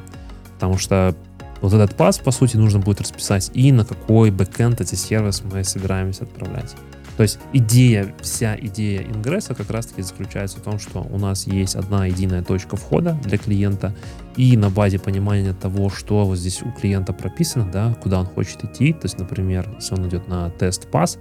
Потому 0.57 0.77
что 0.77 1.17
вот 1.63 1.73
этот 1.73 1.97
пас, 1.97 2.19
по 2.19 2.31
сути, 2.31 2.59
нужно 2.59 2.79
будет 2.79 3.01
расписать 3.01 3.51
и 3.55 3.73
на 3.73 3.87
какой 3.87 4.31
бэкэнд 4.31 4.83
эти 4.83 4.97
сервисы 4.97 5.45
мы 5.51 5.65
собираемся 5.65 6.25
отправлять. 6.25 6.75
То 7.17 7.23
есть 7.23 7.39
идея, 7.53 8.13
вся 8.21 8.57
идея 8.61 9.03
ингресса 9.03 9.55
как 9.55 9.71
раз-таки 9.71 10.03
заключается 10.03 10.59
в 10.59 10.63
том, 10.63 10.79
что 10.79 11.01
у 11.01 11.19
нас 11.19 11.47
есть 11.47 11.77
одна 11.77 12.07
единая 12.07 12.43
точка 12.43 12.77
входа 12.77 13.19
для 13.25 13.39
клиента, 13.39 13.95
и 14.37 14.57
на 14.57 14.69
базе 14.69 14.99
понимания 14.99 15.53
того, 15.53 15.91
что 15.91 16.25
вот 16.25 16.39
здесь 16.39 16.63
у 16.63 16.73
клиента 16.73 17.13
прописано, 17.13 17.71
да, 17.71 17.95
куда 18.03 18.21
он 18.21 18.27
хочет 18.27 18.65
идти, 18.65 18.93
то 18.93 19.05
есть, 19.05 19.19
например, 19.19 19.69
если 19.77 19.95
он 19.95 20.09
идет 20.09 20.27
на 20.27 20.51
тест 20.51 20.89
пас, 20.89 21.19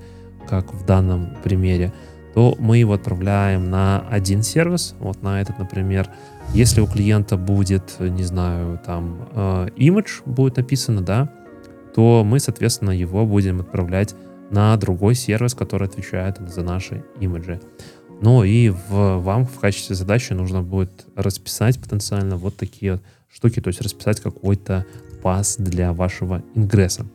как 0.48 0.74
в 0.74 0.86
данном 0.86 1.38
примере, 1.44 1.94
то 2.34 2.56
мы 2.60 2.80
его 2.80 2.94
отправляем 2.94 3.70
на 3.70 4.04
один 4.10 4.42
сервис, 4.42 4.96
вот 5.00 5.22
на 5.22 5.42
этот, 5.42 5.60
например. 5.60 6.10
Если 6.54 6.82
у 6.82 6.88
клиента 6.88 7.38
будет, 7.38 8.00
не 8.00 8.24
знаю, 8.24 8.80
там, 8.84 9.30
э, 9.34 9.68
будет 10.26 10.58
написано, 10.58 11.02
да, 11.02 11.30
то 11.96 12.24
мы, 12.26 12.40
соответственно, 12.40 12.90
его 12.90 13.26
будем 13.26 13.62
отправлять 13.62 14.16
на 14.54 14.78
другой 14.78 15.16
сервис, 15.16 15.56
который 15.56 15.88
отвечает 15.88 16.38
за 16.48 16.62
наши 16.62 17.04
имиджи. 17.20 17.60
Ну 18.22 18.44
и 18.44 18.70
в, 18.70 19.18
вам 19.18 19.46
в 19.46 19.60
качестве 19.60 19.96
задачи 19.96 20.32
нужно 20.34 20.62
будет 20.62 21.08
расписать 21.16 21.82
потенциально 21.82 22.38
вот 22.38 22.56
такие 22.56 22.94
вот 22.94 23.02
штуки, 23.34 23.60
то 23.60 23.70
есть 23.70 23.82
расписать 23.82 24.22
какой-то 24.22 24.86
пас 25.24 25.58
для 25.58 25.92
вашего 25.92 26.44
ингресса. 26.54 27.06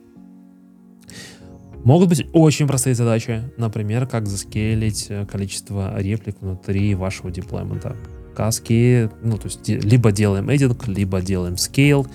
Могут 1.85 2.09
быть 2.09 2.27
очень 2.33 2.67
простые 2.67 2.93
задачи, 2.93 3.41
например, 3.55 4.05
как 4.05 4.27
заскейлить 4.27 5.05
э, 5.07 5.25
количество 5.25 5.97
реплик 5.97 6.35
внутри 6.41 6.93
вашего 6.93 7.31
деплоймента. 7.31 7.95
Каски, 8.35 9.09
ну, 9.23 9.37
то 9.37 9.45
есть 9.45 9.67
либо 9.69 10.11
делаем 10.11 10.49
эдинг, 10.51 10.87
либо 10.89 11.21
делаем 11.21 11.53
scale. 11.53 12.05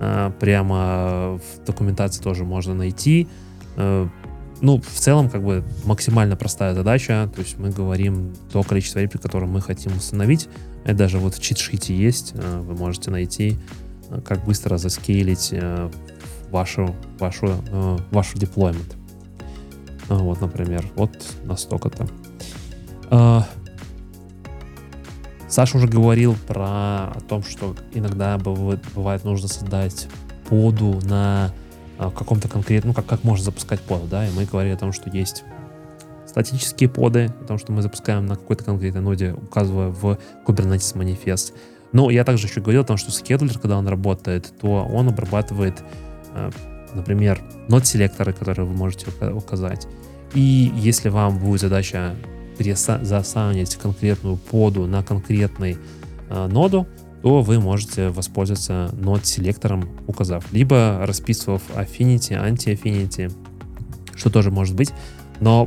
Э, 0.00 0.32
прямо 0.40 1.38
в 1.38 1.64
документации 1.64 2.20
тоже 2.20 2.44
можно 2.44 2.74
найти. 2.74 3.28
Э, 4.64 4.66
ну, 4.66 4.80
в 4.80 4.98
целом, 4.98 5.28
как 5.28 5.42
бы 5.44 5.62
максимально 5.84 6.36
простая 6.36 6.74
задача. 6.74 7.30
То 7.34 7.42
есть 7.42 7.58
мы 7.58 7.70
говорим 7.70 8.34
то 8.52 8.62
количество 8.62 8.98
реплик, 9.00 9.22
которое 9.22 9.46
мы 9.46 9.60
хотим 9.60 9.96
установить. 9.96 10.48
Это 10.84 10.94
даже 10.94 11.18
вот 11.18 11.34
в 11.34 11.40
чит-шите 11.40 11.94
есть. 11.94 12.34
Вы 12.34 12.74
можете 12.74 13.10
найти, 13.10 13.58
как 14.24 14.44
быстро 14.44 14.78
заскейлить 14.78 15.54
вашу, 16.50 16.94
вашу, 17.18 17.54
вашу 18.10 18.38
деплоймент. 18.38 18.96
Вот, 20.08 20.40
например, 20.40 20.86
вот 20.96 21.10
настолько-то. 21.44 22.06
Саша 25.48 25.78
уже 25.78 25.88
говорил 25.88 26.36
про 26.46 27.12
о 27.14 27.20
том, 27.28 27.42
что 27.42 27.74
иногда 27.94 28.36
бывает 28.38 29.24
нужно 29.24 29.48
создать 29.48 30.08
поду 30.48 31.00
на 31.04 31.52
а, 31.98 32.10
каком-то 32.10 32.48
конкретном, 32.48 32.90
ну 32.90 32.94
как, 32.94 33.06
как 33.06 33.24
можно 33.24 33.44
запускать 33.44 33.80
поду, 33.80 34.06
да, 34.06 34.26
и 34.26 34.30
мы 34.32 34.44
говорили 34.44 34.74
о 34.74 34.78
том, 34.78 34.92
что 34.92 35.10
есть 35.10 35.44
статические 36.26 36.88
поды, 36.88 37.32
о 37.42 37.44
том, 37.44 37.58
что 37.58 37.72
мы 37.72 37.82
запускаем 37.82 38.26
на 38.26 38.36
какой-то 38.36 38.64
конкретной 38.64 39.00
ноде, 39.00 39.32
указывая 39.32 39.88
в 39.88 40.18
Kubernetes 40.46 40.96
манифест. 40.96 41.54
Но 41.92 42.10
я 42.10 42.24
также 42.24 42.48
еще 42.48 42.60
говорил 42.60 42.82
о 42.82 42.84
том, 42.84 42.96
что 42.96 43.12
скедлер, 43.12 43.56
когда 43.58 43.78
он 43.78 43.86
работает, 43.86 44.52
то 44.60 44.84
он 44.84 45.08
обрабатывает 45.08 45.84
например, 46.94 47.42
нод-селекторы, 47.68 48.32
которые 48.32 48.66
вы 48.66 48.74
можете 48.74 49.06
указать. 49.32 49.86
И 50.34 50.72
если 50.74 51.08
вам 51.08 51.38
будет 51.38 51.60
задача 51.60 52.14
засанить 52.58 53.76
конкретную 53.76 54.36
поду 54.36 54.86
на 54.86 55.02
конкретный 55.02 55.76
э, 56.30 56.46
ноду, 56.46 56.86
то 57.24 57.40
вы 57.40 57.58
можете 57.58 58.10
воспользоваться 58.10 58.90
нод-селектором, 58.92 59.88
указав, 60.06 60.44
либо 60.52 60.98
расписывав 61.06 61.62
affinity, 61.74 62.32
anti-affinity, 62.38 63.32
что 64.14 64.28
тоже 64.28 64.50
может 64.50 64.76
быть. 64.76 64.92
Но 65.40 65.66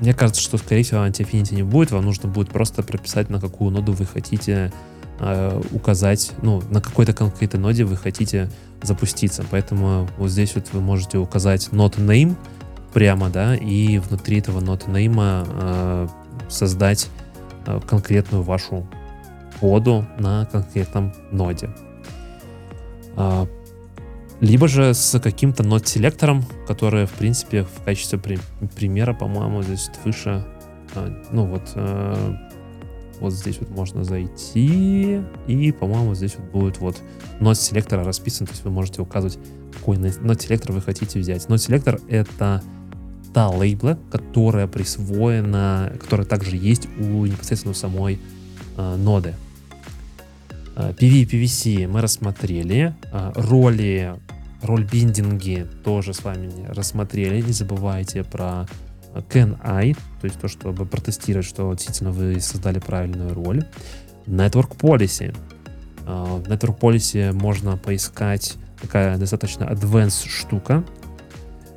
мне 0.00 0.12
кажется, 0.12 0.42
что, 0.42 0.58
скорее 0.58 0.82
всего, 0.82 1.00
anti-affinity 1.06 1.54
не 1.54 1.62
будет. 1.62 1.92
Вам 1.92 2.04
нужно 2.04 2.28
будет 2.28 2.50
просто 2.50 2.82
прописать, 2.82 3.30
на 3.30 3.40
какую 3.40 3.70
ноду 3.70 3.92
вы 3.92 4.04
хотите 4.04 4.70
э, 5.18 5.62
указать, 5.70 6.32
ну, 6.42 6.62
на 6.68 6.82
какой-то 6.82 7.14
конкретной 7.14 7.60
ноде 7.60 7.84
вы 7.84 7.96
хотите 7.96 8.50
запуститься. 8.82 9.46
Поэтому 9.50 10.06
вот 10.18 10.28
здесь 10.28 10.56
вот 10.56 10.66
вы 10.74 10.82
можете 10.82 11.16
указать 11.16 11.70
node 11.72 11.96
name 11.96 12.36
прямо, 12.92 13.30
да, 13.30 13.56
и 13.56 13.96
внутри 13.96 14.40
этого 14.40 14.60
node 14.60 14.86
name 14.88 15.46
э, 15.48 16.08
создать 16.50 17.08
э, 17.64 17.80
конкретную 17.88 18.42
вашу 18.42 18.86
коду 19.60 20.06
на 20.18 20.46
конкретном 20.46 21.12
ноде. 21.30 21.70
Э, 23.16 23.46
либо 24.40 24.68
же 24.68 24.94
с 24.94 25.18
каким-то 25.18 25.64
нод-селектором, 25.64 26.44
который, 26.66 27.06
в 27.06 27.12
принципе, 27.12 27.64
в 27.64 27.82
качестве 27.84 28.18
при- 28.18 28.38
примера, 28.76 29.12
по-моему, 29.12 29.62
здесь 29.62 29.90
выше, 30.04 30.44
э, 30.94 31.22
ну 31.32 31.46
вот, 31.46 31.72
э, 31.74 32.36
вот 33.20 33.32
здесь 33.32 33.58
вот 33.58 33.70
можно 33.70 34.04
зайти, 34.04 35.22
и, 35.48 35.72
по-моему, 35.72 36.14
здесь 36.14 36.36
вот 36.36 36.50
будет 36.50 36.78
вот 36.78 37.02
нод 37.40 37.58
селектора 37.58 38.04
расписан, 38.04 38.46
то 38.46 38.52
есть 38.52 38.64
вы 38.64 38.70
можете 38.70 39.02
указывать, 39.02 39.38
какой 39.72 39.98
нод 39.98 40.40
селектор 40.40 40.72
вы 40.72 40.80
хотите 40.80 41.18
взять. 41.18 41.48
Нод 41.48 41.60
селектор 41.60 42.00
это 42.08 42.62
та 43.34 43.48
лейбла, 43.48 43.98
которая 44.10 44.68
присвоена, 44.68 45.92
которая 46.00 46.26
также 46.26 46.56
есть 46.56 46.88
у 46.98 47.26
непосредственно 47.26 47.74
самой 47.74 48.20
э, 48.76 48.96
ноды. 48.96 49.34
Э, 50.78 50.92
PV 50.92 51.08
и 51.08 51.24
PVC 51.24 51.88
мы 51.88 52.00
рассмотрели, 52.00 52.94
э, 53.12 53.32
роли, 53.34 54.14
роль 54.62 54.84
биндинги 54.84 55.66
тоже 55.84 56.14
с 56.14 56.22
вами 56.22 56.50
рассмотрели. 56.68 57.42
Не 57.42 57.52
забывайте 57.52 58.22
про 58.22 58.66
can 59.30 59.58
I, 59.64 59.94
то 59.94 60.24
есть 60.24 60.38
то, 60.40 60.46
чтобы 60.46 60.86
протестировать, 60.86 61.46
что 61.46 61.72
действительно 61.72 62.12
вы 62.12 62.40
создали 62.40 62.78
правильную 62.78 63.34
роль. 63.34 63.64
Network 64.26 64.76
Policy. 64.76 65.36
В 66.06 66.42
Network 66.48 66.78
Policy 66.78 67.32
можно 67.32 67.76
поискать 67.76 68.56
такая 68.80 69.18
достаточно 69.18 69.64
advanced 69.64 70.28
штука. 70.28 70.84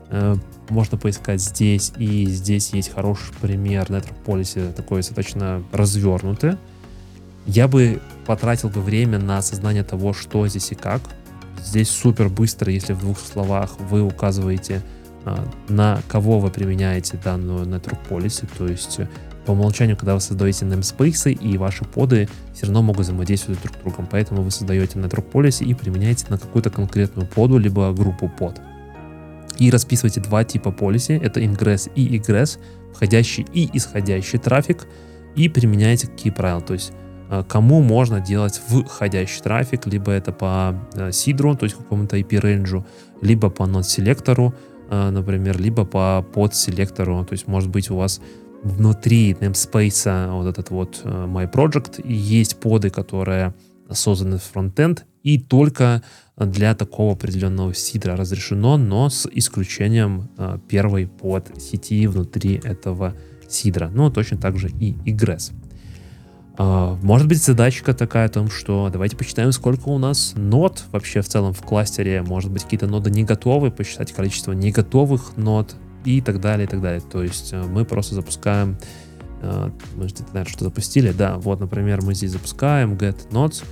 Э, 0.09 0.35
можно 0.69 0.97
поискать 0.97 1.41
здесь, 1.41 1.91
и 1.97 2.25
здесь 2.25 2.73
есть 2.73 2.93
хороший 2.93 3.33
пример 3.41 3.85
Network 3.85 4.23
Policy, 4.25 4.71
такой 4.73 4.99
достаточно 4.99 5.63
развернутый. 5.71 6.57
Я 7.45 7.68
бы 7.68 8.01
потратил 8.26 8.69
бы 8.69 8.81
время 8.81 9.19
на 9.19 9.39
осознание 9.39 9.84
того, 9.84 10.13
что 10.13 10.47
здесь 10.47 10.72
и 10.72 10.76
как. 10.76 11.01
Здесь 11.63 11.89
супер 11.89 12.30
быстро, 12.30 12.72
если 12.72 12.93
в 12.93 12.99
двух 12.99 13.19
словах 13.19 13.80
вы 13.80 14.01
указываете 14.01 14.81
а, 15.26 15.47
на 15.68 16.01
кого 16.07 16.39
вы 16.39 16.49
применяете 16.49 17.19
данную 17.23 17.65
network 17.65 17.99
policy, 18.09 18.49
то 18.57 18.68
есть 18.68 18.99
э, 18.99 19.07
по 19.45 19.51
умолчанию, 19.51 19.95
когда 19.95 20.15
вы 20.15 20.22
создаете 20.22 20.65
namespace, 20.65 21.31
и 21.31 21.57
ваши 21.57 21.85
поды 21.85 22.27
все 22.55 22.65
равно 22.65 22.81
могут 22.81 23.05
взаимодействовать 23.05 23.61
друг 23.61 23.76
с 23.76 23.80
другом, 23.80 24.07
поэтому 24.09 24.41
вы 24.41 24.49
создаете 24.49 24.97
network 24.97 25.31
policy 25.31 25.63
и 25.63 25.76
применяете 25.76 26.26
на 26.30 26.39
какую-то 26.39 26.72
конкретную 26.72 27.27
поду, 27.27 27.59
либо 27.59 27.93
группу 27.93 28.30
под. 28.30 28.59
И 29.59 29.69
расписываете 29.69 30.22
два 30.22 30.43
типа 30.43 30.69
policy, 30.69 31.22
это 31.22 31.39
ingress 31.39 31.91
и 31.93 32.18
egress, 32.18 32.57
входящий 32.93 33.45
и 33.53 33.69
исходящий 33.77 34.39
трафик, 34.39 34.88
и 35.35 35.49
применяете 35.49 36.07
какие 36.07 36.34
правила, 36.34 36.61
то 36.61 36.73
есть 36.73 36.93
кому 37.47 37.81
можно 37.81 38.19
делать 38.19 38.61
входящий 38.67 39.41
трафик, 39.41 39.87
либо 39.87 40.11
это 40.11 40.31
по 40.31 40.75
сидру, 41.11 41.55
то 41.55 41.65
есть 41.65 41.75
какому-то 41.75 42.17
IP-рейнджу, 42.17 42.85
либо 43.21 43.49
по 43.49 43.65
нод-селектору, 43.65 44.53
Э, 44.91 45.09
например, 45.09 45.59
либо 45.59 45.85
по 45.85 46.21
подселектору. 46.33 47.23
То 47.23 47.33
есть, 47.33 47.47
может 47.47 47.69
быть, 47.69 47.89
у 47.89 47.95
вас 47.95 48.21
внутри 48.61 49.31
namespace 49.31 50.31
вот 50.31 50.47
этот 50.47 50.69
вот 50.69 51.01
э, 51.03 51.09
My 51.09 51.49
Project 51.51 52.05
есть 52.05 52.59
поды, 52.59 52.89
которые 52.89 53.53
созданы 53.89 54.37
в 54.37 54.43
фронтенд, 54.43 55.05
и 55.23 55.39
только 55.39 56.03
для 56.35 56.75
такого 56.75 57.13
определенного 57.13 57.73
сидра 57.73 58.17
разрешено, 58.17 58.77
но 58.77 59.09
с 59.09 59.29
исключением 59.31 60.29
э, 60.37 60.59
первой 60.67 61.07
под 61.07 61.61
сети 61.61 62.05
внутри 62.07 62.59
этого 62.61 63.15
сидра. 63.47 63.89
Ну, 63.93 64.11
точно 64.11 64.37
так 64.37 64.57
же 64.57 64.69
и 64.69 64.93
egress. 65.05 65.53
А, 66.63 66.95
может 67.01 67.27
быть 67.27 67.43
задачка 67.43 67.91
такая 67.95 68.27
о 68.27 68.29
том, 68.29 68.51
что 68.51 68.88
давайте 68.93 69.17
посчитаем, 69.17 69.51
сколько 69.51 69.89
у 69.89 69.97
нас 69.97 70.33
нод 70.35 70.83
вообще 70.91 71.21
в 71.21 71.27
целом 71.27 71.53
в 71.53 71.61
кластере. 71.63 72.21
Может 72.21 72.51
быть 72.51 72.65
какие-то 72.65 72.85
ноды 72.85 73.09
не 73.09 73.23
готовы, 73.23 73.71
посчитать 73.71 74.11
количество 74.11 74.51
не 74.51 74.71
готовых 74.71 75.38
нод 75.38 75.73
и 76.05 76.21
так 76.21 76.39
далее, 76.39 76.67
и 76.67 76.69
так 76.69 76.79
далее. 76.79 77.01
То 77.01 77.23
есть 77.23 77.51
э, 77.51 77.63
мы 77.63 77.83
просто 77.83 78.13
запускаем, 78.13 78.77
э, 79.41 79.71
мы 79.95 80.07
же 80.07 80.13
наверное, 80.33 80.45
что 80.45 80.65
запустили, 80.65 81.11
да, 81.11 81.38
вот, 81.38 81.59
например, 81.59 82.03
мы 82.03 82.13
здесь 82.13 82.29
запускаем 82.29 82.93
get 82.93 83.31
nodes 83.31 83.63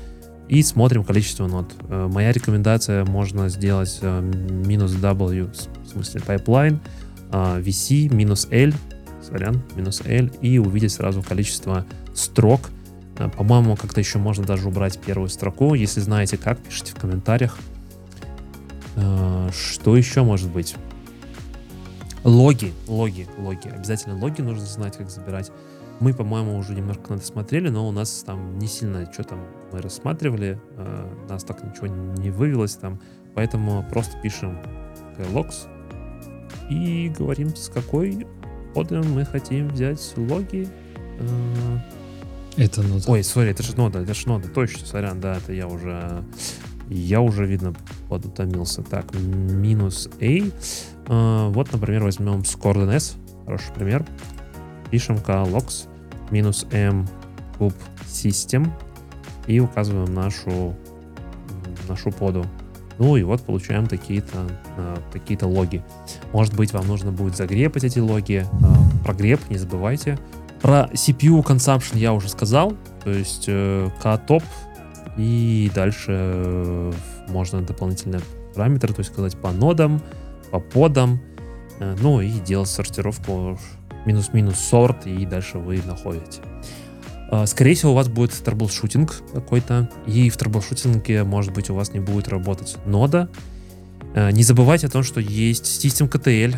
и 0.48 0.64
смотрим 0.64 1.04
количество 1.04 1.46
нод. 1.46 1.72
Э, 1.90 2.10
моя 2.12 2.32
рекомендация 2.32 3.06
можно 3.06 3.50
сделать 3.50 4.00
минус 4.02 4.94
W, 4.94 5.52
в 5.84 5.88
смысле 5.88 6.22
pipeline, 6.26 6.80
vc 7.30 8.12
минус 8.16 8.48
L, 8.50 8.74
сорян, 9.22 9.62
минус 9.76 10.02
L, 10.06 10.32
и 10.42 10.58
увидеть 10.58 10.94
сразу 10.94 11.22
количество 11.22 11.86
строк. 12.16 12.62
Э, 13.20 13.30
по-моему, 13.30 13.76
как-то 13.76 14.00
еще 14.00 14.18
можно 14.18 14.46
даже 14.46 14.68
убрать 14.68 15.00
первую 15.00 15.30
строку. 15.30 15.76
Если 15.76 16.00
знаете 16.00 16.38
как, 16.38 16.58
пишите 16.60 16.94
в 16.94 16.96
комментариях. 16.96 17.58
Э, 18.96 19.50
что 19.52 19.96
еще 19.96 20.24
может 20.24 20.50
быть? 20.50 20.76
Логи, 22.24 22.74
логи, 22.88 23.28
логи. 23.38 23.68
Обязательно 23.68 24.18
логи 24.18 24.42
нужно 24.42 24.66
знать, 24.66 24.98
как 24.98 25.10
забирать. 25.10 25.52
Мы, 26.00 26.14
по-моему, 26.14 26.58
уже 26.58 26.74
немножко 26.74 27.12
на 27.12 27.18
это 27.18 27.26
смотрели, 27.26 27.70
но 27.70 27.88
у 27.88 27.92
нас 27.92 28.24
там 28.26 28.58
не 28.58 28.68
сильно 28.68 29.12
что 29.12 29.24
там 29.24 29.40
мы 29.72 29.82
рассматривали. 29.82 30.60
Э, 30.78 31.26
нас 31.30 31.44
так 31.44 31.64
ничего 31.64 31.88
не 31.88 32.32
вывелось 32.32 32.76
там. 32.76 33.00
Поэтому 33.36 33.86
просто 33.90 34.20
пишем 34.22 34.58
logs 35.18 35.68
и 36.70 37.12
говорим, 37.18 37.56
с 37.56 37.70
какой 37.70 38.26
пода 38.74 39.02
мы 39.02 39.26
хотим 39.26 39.70
взять 39.70 40.14
логи. 40.16 40.68
Э, 41.20 41.80
Это 42.58 42.82
нода. 42.82 43.04
Ой, 43.08 43.24
сори, 43.24 43.52
это 43.52 43.64
же 43.64 43.76
нода, 43.76 44.00
это 44.00 44.14
же 44.14 44.28
нода, 44.28 44.48
точно, 44.48 44.86
сорян, 44.86 45.20
да, 45.22 45.38
это 45.38 45.54
я 45.54 45.68
уже, 45.68 46.24
я 46.90 47.22
уже, 47.22 47.46
видно, 47.46 47.74
подутомился. 48.10 48.82
Так, 48.82 49.14
минус 49.14 50.10
A. 50.20 50.42
Э, 51.08 51.50
Вот, 51.50 51.72
например, 51.72 52.04
возьмем 52.04 52.42
Scorden 52.42 53.00
хороший 53.46 53.74
пример. 53.74 54.06
Пишем 54.92 55.16
logs 55.16 55.88
минус 56.32 56.66
m 56.72 57.08
куб 57.58 57.74
system 58.08 58.70
и 59.48 59.60
указываем 59.60 60.14
нашу, 60.14 60.76
нашу 61.88 62.12
поду. 62.12 62.46
Ну 63.00 63.16
и 63.16 63.24
вот 63.24 63.42
получаем 63.42 63.88
такие-то 63.88 64.48
э, 64.78 64.98
такие-то 65.12 65.48
логи. 65.48 65.82
Может 66.34 66.56
быть, 66.56 66.74
вам 66.74 66.88
нужно 66.88 67.12
будет 67.12 67.36
загрепать 67.36 67.84
эти 67.84 68.00
логи. 68.00 68.46
Э, 68.62 69.38
не 69.50 69.58
забывайте. 69.58 70.20
Про 70.62 70.90
CPU 70.94 71.44
consumption 71.44 71.98
я 71.98 72.14
уже 72.14 72.30
сказал. 72.30 72.74
То 73.04 73.12
есть 73.12 73.46
э, 73.48 73.90
k 74.02 74.12
top 74.12 74.44
и 75.18 75.72
дальше 75.74 76.08
э, 76.10 76.92
можно 77.28 77.62
дополнительные 77.62 78.22
параметры, 78.56 78.94
то 78.94 79.00
есть 79.00 79.12
сказать 79.12 79.38
по 79.38 79.52
нодам, 79.52 80.02
по 80.52 80.60
подам, 80.60 81.20
э, 81.80 81.96
ну 82.02 82.22
и 82.22 82.30
делать 82.30 82.70
сортировку 82.70 83.58
минус-минус 84.06 84.58
sort, 84.58 85.06
и 85.08 85.26
дальше 85.26 85.58
вы 85.58 85.82
находите. 85.86 86.42
А, 87.32 87.46
Скорее 87.46 87.76
всего, 87.76 87.92
у 87.92 87.96
вас 87.96 88.08
будет 88.08 88.32
troubleshooting 88.32 89.22
какой-то, 89.34 89.90
и 90.08 90.30
в 90.30 90.38
troubleshooting 90.38 91.14
е, 91.14 91.24
может 91.24 91.54
быть, 91.54 91.70
у 91.70 91.76
вас 91.76 91.94
не 91.94 92.00
будет 92.00 92.28
работать 92.28 92.78
нода. 92.86 93.30
Э, 94.16 94.32
Не 94.32 94.44
забывайте 94.44 94.88
о 94.88 94.90
том, 94.90 95.04
что 95.04 95.20
есть 95.20 95.86
systemctl. 95.86 96.56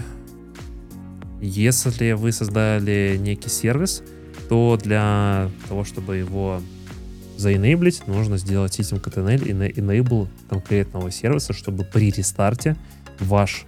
Если 1.41 2.11
вы 2.11 2.31
создали 2.31 3.17
некий 3.19 3.49
сервис, 3.49 4.03
то 4.47 4.77
для 4.81 5.49
того, 5.67 5.83
чтобы 5.83 6.17
его 6.17 6.61
заенейблить, 7.35 8.05
нужно 8.07 8.37
сделать 8.37 8.79
SystemKTL 8.79 9.43
и 9.43 9.51
enable 9.51 10.27
конкретного 10.49 11.09
сервиса, 11.09 11.53
чтобы 11.53 11.83
при 11.83 12.11
рестарте 12.11 12.77
ваш 13.19 13.65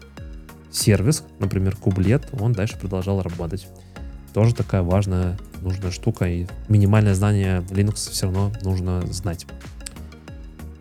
сервис, 0.71 1.23
например, 1.39 1.75
кублет, 1.75 2.29
он 2.39 2.53
дальше 2.53 2.77
продолжал 2.77 3.21
работать. 3.21 3.67
Тоже 4.33 4.53
такая 4.53 4.83
важная, 4.83 5.37
нужная 5.61 5.91
штука, 5.91 6.25
и 6.25 6.47
минимальное 6.67 7.15
знание 7.15 7.61
Linux 7.69 8.11
все 8.11 8.25
равно 8.25 8.51
нужно 8.63 9.01
знать. 9.11 9.45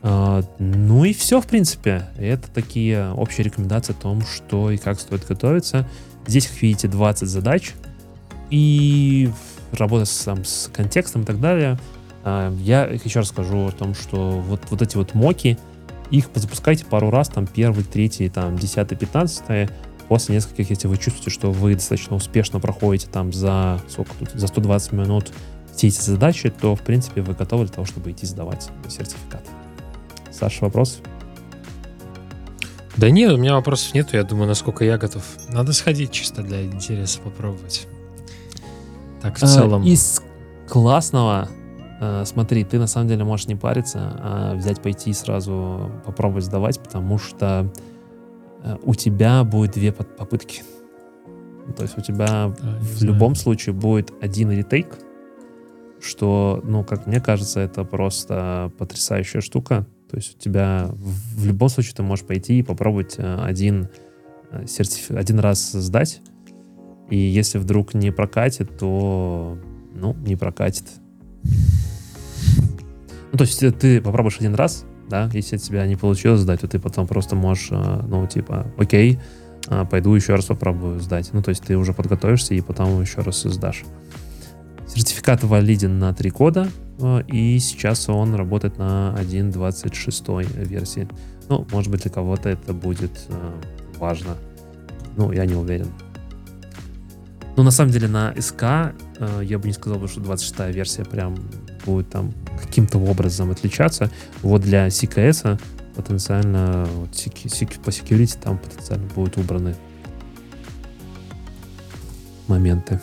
А, 0.03 0.43
Ну 0.59 1.05
и 1.05 1.13
все, 1.13 1.41
в 1.41 1.47
принципе. 1.47 2.09
Это 2.17 2.51
такие 2.51 3.13
общие 3.13 3.45
рекомендации 3.45 3.93
о 3.93 4.01
том, 4.01 4.23
что 4.23 4.71
и 4.71 4.77
как 4.77 5.01
стоит 5.01 5.27
готовиться. 5.27 5.89
Здесь, 6.27 6.47
как 6.47 6.63
видите, 6.63 6.89
20 6.89 7.29
задач. 7.29 7.73
И 8.51 9.31
работа 9.73 10.05
с, 10.05 10.25
там, 10.25 10.45
с 10.45 10.71
контекстом 10.73 11.23
и 11.23 11.25
так 11.25 11.41
далее. 11.41 11.79
А, 12.25 12.55
Я 12.61 12.85
еще 12.85 13.21
раз 13.21 13.29
скажу 13.29 13.67
о 13.67 13.73
том, 13.73 13.95
что 13.95 14.41
вот, 14.41 14.61
вот 14.71 14.83
эти 14.83 14.97
вот 14.97 15.15
моки, 15.15 15.59
их 16.11 16.29
запускайте 16.35 16.85
пару 16.85 17.11
раз, 17.11 17.29
там 17.29 17.47
первый, 17.47 17.85
третий, 17.85 18.29
там 18.29 18.57
десятый, 18.59 18.99
пятнадцатый. 18.99 19.69
После 20.09 20.35
нескольких, 20.35 20.69
если 20.69 20.89
вы 20.89 20.99
чувствуете, 20.99 21.31
что 21.31 21.51
вы 21.51 21.75
достаточно 21.75 22.17
успешно 22.17 22.61
проходите 22.61 23.09
там 23.11 23.33
за 23.33 23.81
сколько 23.89 24.15
тут, 24.17 24.31
за 24.33 24.47
120 24.47 24.93
минут 24.93 25.33
все 25.75 25.89
эти 25.89 26.01
задачи, 26.03 26.51
то, 26.51 26.77
в 26.77 26.83
принципе, 26.83 27.23
вы 27.23 27.33
готовы 27.33 27.65
для 27.65 27.73
того, 27.73 27.87
чтобы 27.87 28.11
идти 28.11 28.27
сдавать 28.27 28.71
сертификат. 28.89 29.47
Саша, 30.31 30.65
вопрос? 30.67 31.01
Да 32.97 33.11
нет, 33.11 33.33
у 33.33 33.37
меня 33.37 33.55
вопросов 33.55 33.95
нету. 33.95 34.17
Я 34.17 34.25
думаю, 34.25 34.49
насколько 34.49 34.85
я 34.85 34.99
готов. 34.99 35.25
Надо 35.49 35.73
сходить 35.73 36.11
чисто 36.11 36.43
для 36.43 36.65
интереса 36.65 37.21
попробовать. 37.21 37.87
Так, 39.23 39.39
в 39.39 39.43
А, 39.43 39.47
целом... 39.47 39.83
Из 39.85 40.21
классного, 40.69 41.49
э, 42.01 42.25
смотри, 42.27 42.65
ты 42.65 42.79
на 42.79 42.87
самом 42.87 43.09
деле 43.09 43.25
можешь 43.25 43.47
не 43.47 43.57
париться, 43.57 43.99
а 44.23 44.55
взять, 44.55 44.81
пойти 44.83 45.11
и 45.11 45.15
сразу 45.15 45.91
попробовать 46.05 46.45
сдавать, 46.45 46.81
потому 46.81 47.19
что 47.19 47.71
э, 48.63 48.77
у 48.83 48.95
тебя 48.95 49.45
будет 49.45 49.73
две 49.73 49.93
попытки. 49.93 50.63
То 51.77 51.83
есть 51.85 51.97
у 51.97 52.01
тебя 52.01 52.53
не 52.59 52.79
в 52.81 52.99
знаю. 52.99 53.15
любом 53.15 53.35
случае 53.37 53.75
будет 53.75 54.13
один 54.21 54.51
ретейк, 54.51 54.99
что, 56.01 56.61
ну, 56.65 56.83
как 56.85 57.07
мне 57.07 57.21
кажется, 57.21 57.61
это 57.61 57.85
просто 57.85 58.73
потрясающая 58.79 59.41
штука. 59.41 59.87
То 60.13 60.19
есть 60.19 60.37
у 60.37 60.39
тебя 60.39 60.91
в 60.93 61.47
любом 61.47 61.71
случае 61.71 61.95
ты 61.95 62.03
можешь 62.03 62.27
пойти 62.27 62.59
и 62.59 62.63
попробовать 62.63 63.15
э, 63.17 63.39
один, 63.43 63.89
э, 64.51 64.67
сертифи- 64.67 65.17
один 65.17 65.39
раз 65.39 65.73
сдать, 65.73 66.21
и 67.09 67.17
если 67.17 67.57
вдруг 67.57 67.95
не 67.95 68.13
прокатит, 68.13 68.77
то, 68.77 69.59
ну, 69.95 70.15
не 70.27 70.37
прокатит. 70.37 70.85
Ну, 73.33 73.39
то 73.39 73.45
есть 73.45 73.63
э, 73.63 73.73
ты 73.73 74.03
попробуешь 74.03 74.37
один 74.37 74.55
раз, 74.55 74.85
да, 75.09 75.31
если 75.33 75.57
тебя 75.57 75.87
не 75.87 75.97
получилось 75.97 76.41
сдать, 76.41 76.61
то 76.61 76.69
ты 76.69 76.79
потом 76.79 77.07
просто 77.07 77.35
можешь, 77.35 77.71
ну, 77.71 78.27
типа, 78.27 78.71
окей, 78.77 79.19
пойду 79.91 80.15
еще 80.15 80.35
раз 80.35 80.45
попробую 80.45 81.01
сдать. 81.01 81.31
Ну, 81.33 81.43
то 81.43 81.49
есть 81.49 81.63
ты 81.63 81.79
уже 81.79 81.95
подготовишься 81.95 82.53
и 82.53 82.61
потом 82.61 83.01
еще 83.01 83.23
раз 83.23 83.45
сдашь. 83.45 83.85
Сертификат 84.95 85.43
валиден 85.43 85.99
на 85.99 86.13
3 86.13 86.31
года, 86.31 86.69
э, 86.99 87.23
и 87.27 87.59
сейчас 87.61 88.11
он 88.11 88.35
работает 88.35 88.77
на 88.77 89.17
1.26 89.19 90.67
версии. 90.67 91.09
Ну, 91.49 91.67
может 91.73 91.91
быть, 91.91 92.03
для 92.03 92.11
кого-то 92.11 92.51
это 92.51 92.75
будет 92.75 93.27
э, 93.29 93.53
важно. 93.99 94.37
Ну, 95.17 95.33
я 95.33 95.47
не 95.47 95.55
уверен. 95.55 95.89
Ну, 97.57 97.63
на 97.63 97.71
самом 97.71 97.91
деле, 97.91 98.07
на 98.07 98.35
СК 98.39 98.63
э, 98.63 99.41
я 99.45 99.59
бы 99.59 99.67
не 99.67 99.73
сказал, 99.73 100.07
что 100.09 100.21
26 100.21 100.75
версия 100.75 101.05
прям 101.05 101.37
будет 101.87 102.11
там 102.11 102.35
каким-то 102.61 102.99
образом 102.99 103.51
отличаться. 103.51 104.11
Вот 104.43 104.61
для 104.61 104.89
CKS 104.89 105.59
потенциально 105.97 106.87
вот, 106.97 107.11
по 107.11 107.89
security 107.89 108.39
там 108.39 108.59
потенциально 108.59 109.09
будут 109.15 109.39
убраны 109.39 109.75
моменты. 112.47 113.01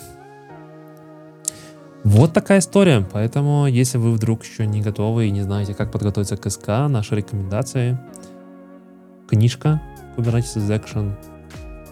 Вот 2.04 2.32
такая 2.32 2.60
история. 2.60 3.06
Поэтому, 3.12 3.68
если 3.68 3.98
вы 3.98 4.12
вдруг 4.12 4.46
еще 4.46 4.66
не 4.66 4.82
готовы 4.82 5.28
и 5.28 5.32
не 5.32 5.42
знаете, 5.42 5.74
как 5.74 5.92
подготовиться 5.92 6.38
к 6.38 6.50
СК, 6.50 6.68
наши 6.88 7.16
рекомендации. 7.16 8.00
Книжка 9.28 9.82
Kubernetes 10.16 10.68
Action. 10.70 11.14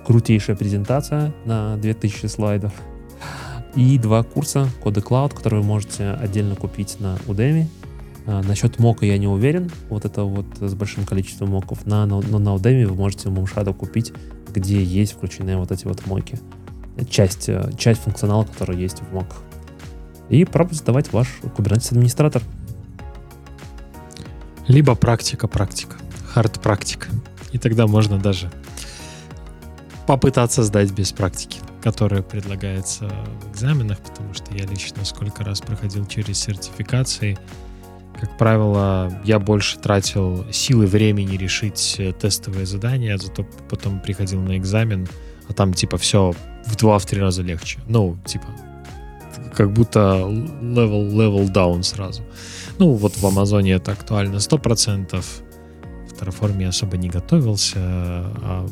Крутейшая 0.05 0.55
презентация 0.55 1.34
на 1.45 1.75
2000 1.77 2.27
слайдов. 2.27 2.73
И 3.75 3.99
два 3.99 4.23
курса 4.23 4.69
Коды 4.81 5.01
Cloud, 5.01 5.35
которые 5.35 5.61
вы 5.61 5.67
можете 5.67 6.11
отдельно 6.11 6.55
купить 6.55 6.99
на 6.99 7.17
Udemy. 7.27 7.65
А, 8.25 8.41
насчет 8.43 8.79
мока 8.79 9.05
я 9.05 9.17
не 9.17 9.27
уверен. 9.27 9.69
Вот 9.89 10.05
это 10.05 10.23
вот 10.23 10.45
с 10.61 10.73
большим 10.73 11.05
количеством 11.05 11.49
моков. 11.49 11.85
На, 11.85 12.05
на, 12.05 12.21
на 12.21 12.55
Udemy 12.55 12.85
вы 12.85 12.95
можете 12.95 13.27
Moonshadow 13.27 13.73
купить, 13.73 14.13
где 14.53 14.81
есть 14.81 15.13
включены 15.13 15.57
вот 15.57 15.71
эти 15.71 15.85
вот 15.85 16.05
моки. 16.07 16.39
Часть, 17.09 17.49
э, 17.49 17.69
часть 17.77 18.01
функционала, 18.01 18.45
который 18.45 18.77
есть 18.77 19.01
в 19.01 19.13
моках. 19.13 19.43
И 20.29 20.43
пробовать 20.45 20.79
сдавать 20.79 21.13
ваш 21.13 21.27
Kubernetes 21.41 21.91
администратор. 21.91 22.41
Либо 24.67 24.95
практика-практика. 24.95 25.95
Хард-практика. 26.33 27.07
И 27.53 27.57
тогда 27.57 27.87
можно 27.87 28.19
даже 28.19 28.51
попытаться 30.05 30.63
сдать 30.63 30.91
без 30.91 31.11
практики, 31.11 31.59
которая 31.81 32.21
предлагается 32.21 33.09
в 33.41 33.51
экзаменах, 33.51 33.99
потому 33.99 34.33
что 34.33 34.53
я 34.53 34.65
лично 34.65 35.05
сколько 35.05 35.43
раз 35.43 35.61
проходил 35.61 36.05
через 36.05 36.39
сертификации. 36.39 37.37
Как 38.19 38.37
правило, 38.37 39.11
я 39.25 39.37
больше 39.37 39.77
тратил 39.77 40.45
силы 40.51 40.87
времени 40.87 41.37
решить 41.37 41.95
э, 41.99 42.13
тестовые 42.13 42.65
задания, 42.65 43.15
зато 43.17 43.45
потом 43.69 43.99
приходил 43.99 44.41
на 44.41 44.57
экзамен, 44.57 45.07
а 45.47 45.53
там 45.53 45.73
типа 45.73 45.97
все 45.97 46.33
в 46.65 46.75
два-три 46.77 47.21
раза 47.21 47.43
легче. 47.43 47.79
Ну, 47.87 48.17
типа, 48.25 48.47
как 49.57 49.73
будто 49.73 49.99
level, 49.99 51.09
level 51.11 51.51
down 51.51 51.81
сразу. 51.81 52.21
Ну, 52.77 52.93
вот 52.93 53.17
в 53.17 53.25
Амазоне 53.25 53.71
это 53.71 53.91
актуально 53.91 54.35
100%. 54.35 55.19
В 55.19 56.21
Terraform 56.21 56.61
я 56.61 56.69
особо 56.69 56.97
не 56.97 57.09
готовился, 57.09 57.79
а 57.79 58.67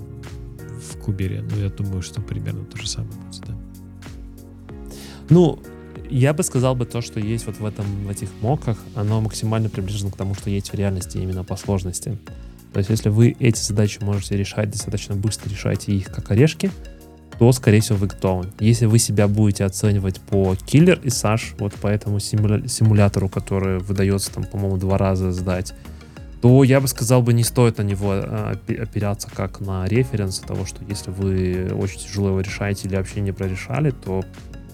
в 0.79 0.97
Кубере, 0.99 1.41
ну, 1.41 1.57
я 1.57 1.69
думаю, 1.69 2.03
что 2.03 2.21
примерно 2.21 2.65
то 2.65 2.77
же 2.77 2.87
самое 2.87 3.13
будет, 3.13 3.41
да. 3.47 3.55
Ну, 5.29 5.59
я 6.07 6.33
бы 6.33 6.43
сказал 6.43 6.75
бы 6.75 6.85
то, 6.85 7.01
что 7.01 7.19
есть 7.19 7.47
вот 7.47 7.59
в 7.59 7.65
этом, 7.65 7.85
в 8.05 8.09
этих 8.11 8.29
моках, 8.41 8.77
оно 8.93 9.21
максимально 9.21 9.69
приближено 9.69 10.11
к 10.11 10.17
тому, 10.17 10.35
что 10.35 10.51
есть 10.51 10.71
в 10.71 10.75
реальности 10.75 11.17
именно 11.17 11.43
по 11.43 11.55
сложности. 11.55 12.19
То 12.73 12.79
есть, 12.79 12.91
если 12.91 13.09
вы 13.09 13.35
эти 13.39 13.59
задачи 13.59 14.03
можете 14.03 14.37
решать 14.37 14.69
достаточно 14.69 15.15
быстро, 15.15 15.49
решаете 15.49 15.93
их 15.93 16.11
как 16.11 16.29
орешки, 16.29 16.69
то, 17.39 17.51
скорее 17.51 17.81
всего, 17.81 17.97
вы 17.97 18.07
готовы. 18.07 18.47
Если 18.59 18.85
вы 18.85 18.99
себя 18.99 19.27
будете 19.27 19.65
оценивать 19.65 20.21
по 20.21 20.53
Killer 20.53 20.99
и 21.03 21.09
Саш, 21.09 21.55
вот 21.59 21.73
по 21.73 21.87
этому 21.87 22.17
симуля- 22.17 22.67
симулятору, 22.67 23.27
который 23.29 23.79
выдается 23.79 24.31
там, 24.31 24.45
по-моему, 24.45 24.77
два 24.77 24.97
раза 24.97 25.31
сдать, 25.31 25.73
то 26.41 26.63
я 26.63 26.79
бы 26.79 26.87
сказал 26.87 27.21
бы, 27.21 27.33
не 27.33 27.43
стоит 27.43 27.77
на 27.79 27.81
него 27.81 28.11
а, 28.11 28.55
опираться 28.67 29.29
как 29.33 29.59
на 29.59 29.85
референс 29.85 30.39
того, 30.39 30.65
что 30.65 30.83
если 30.85 31.11
вы 31.11 31.71
очень 31.73 31.99
тяжело 31.99 32.29
его 32.29 32.41
решаете 32.41 32.87
или 32.87 32.95
вообще 32.95 33.21
не 33.21 33.31
прорешали, 33.31 33.91
то, 33.91 34.23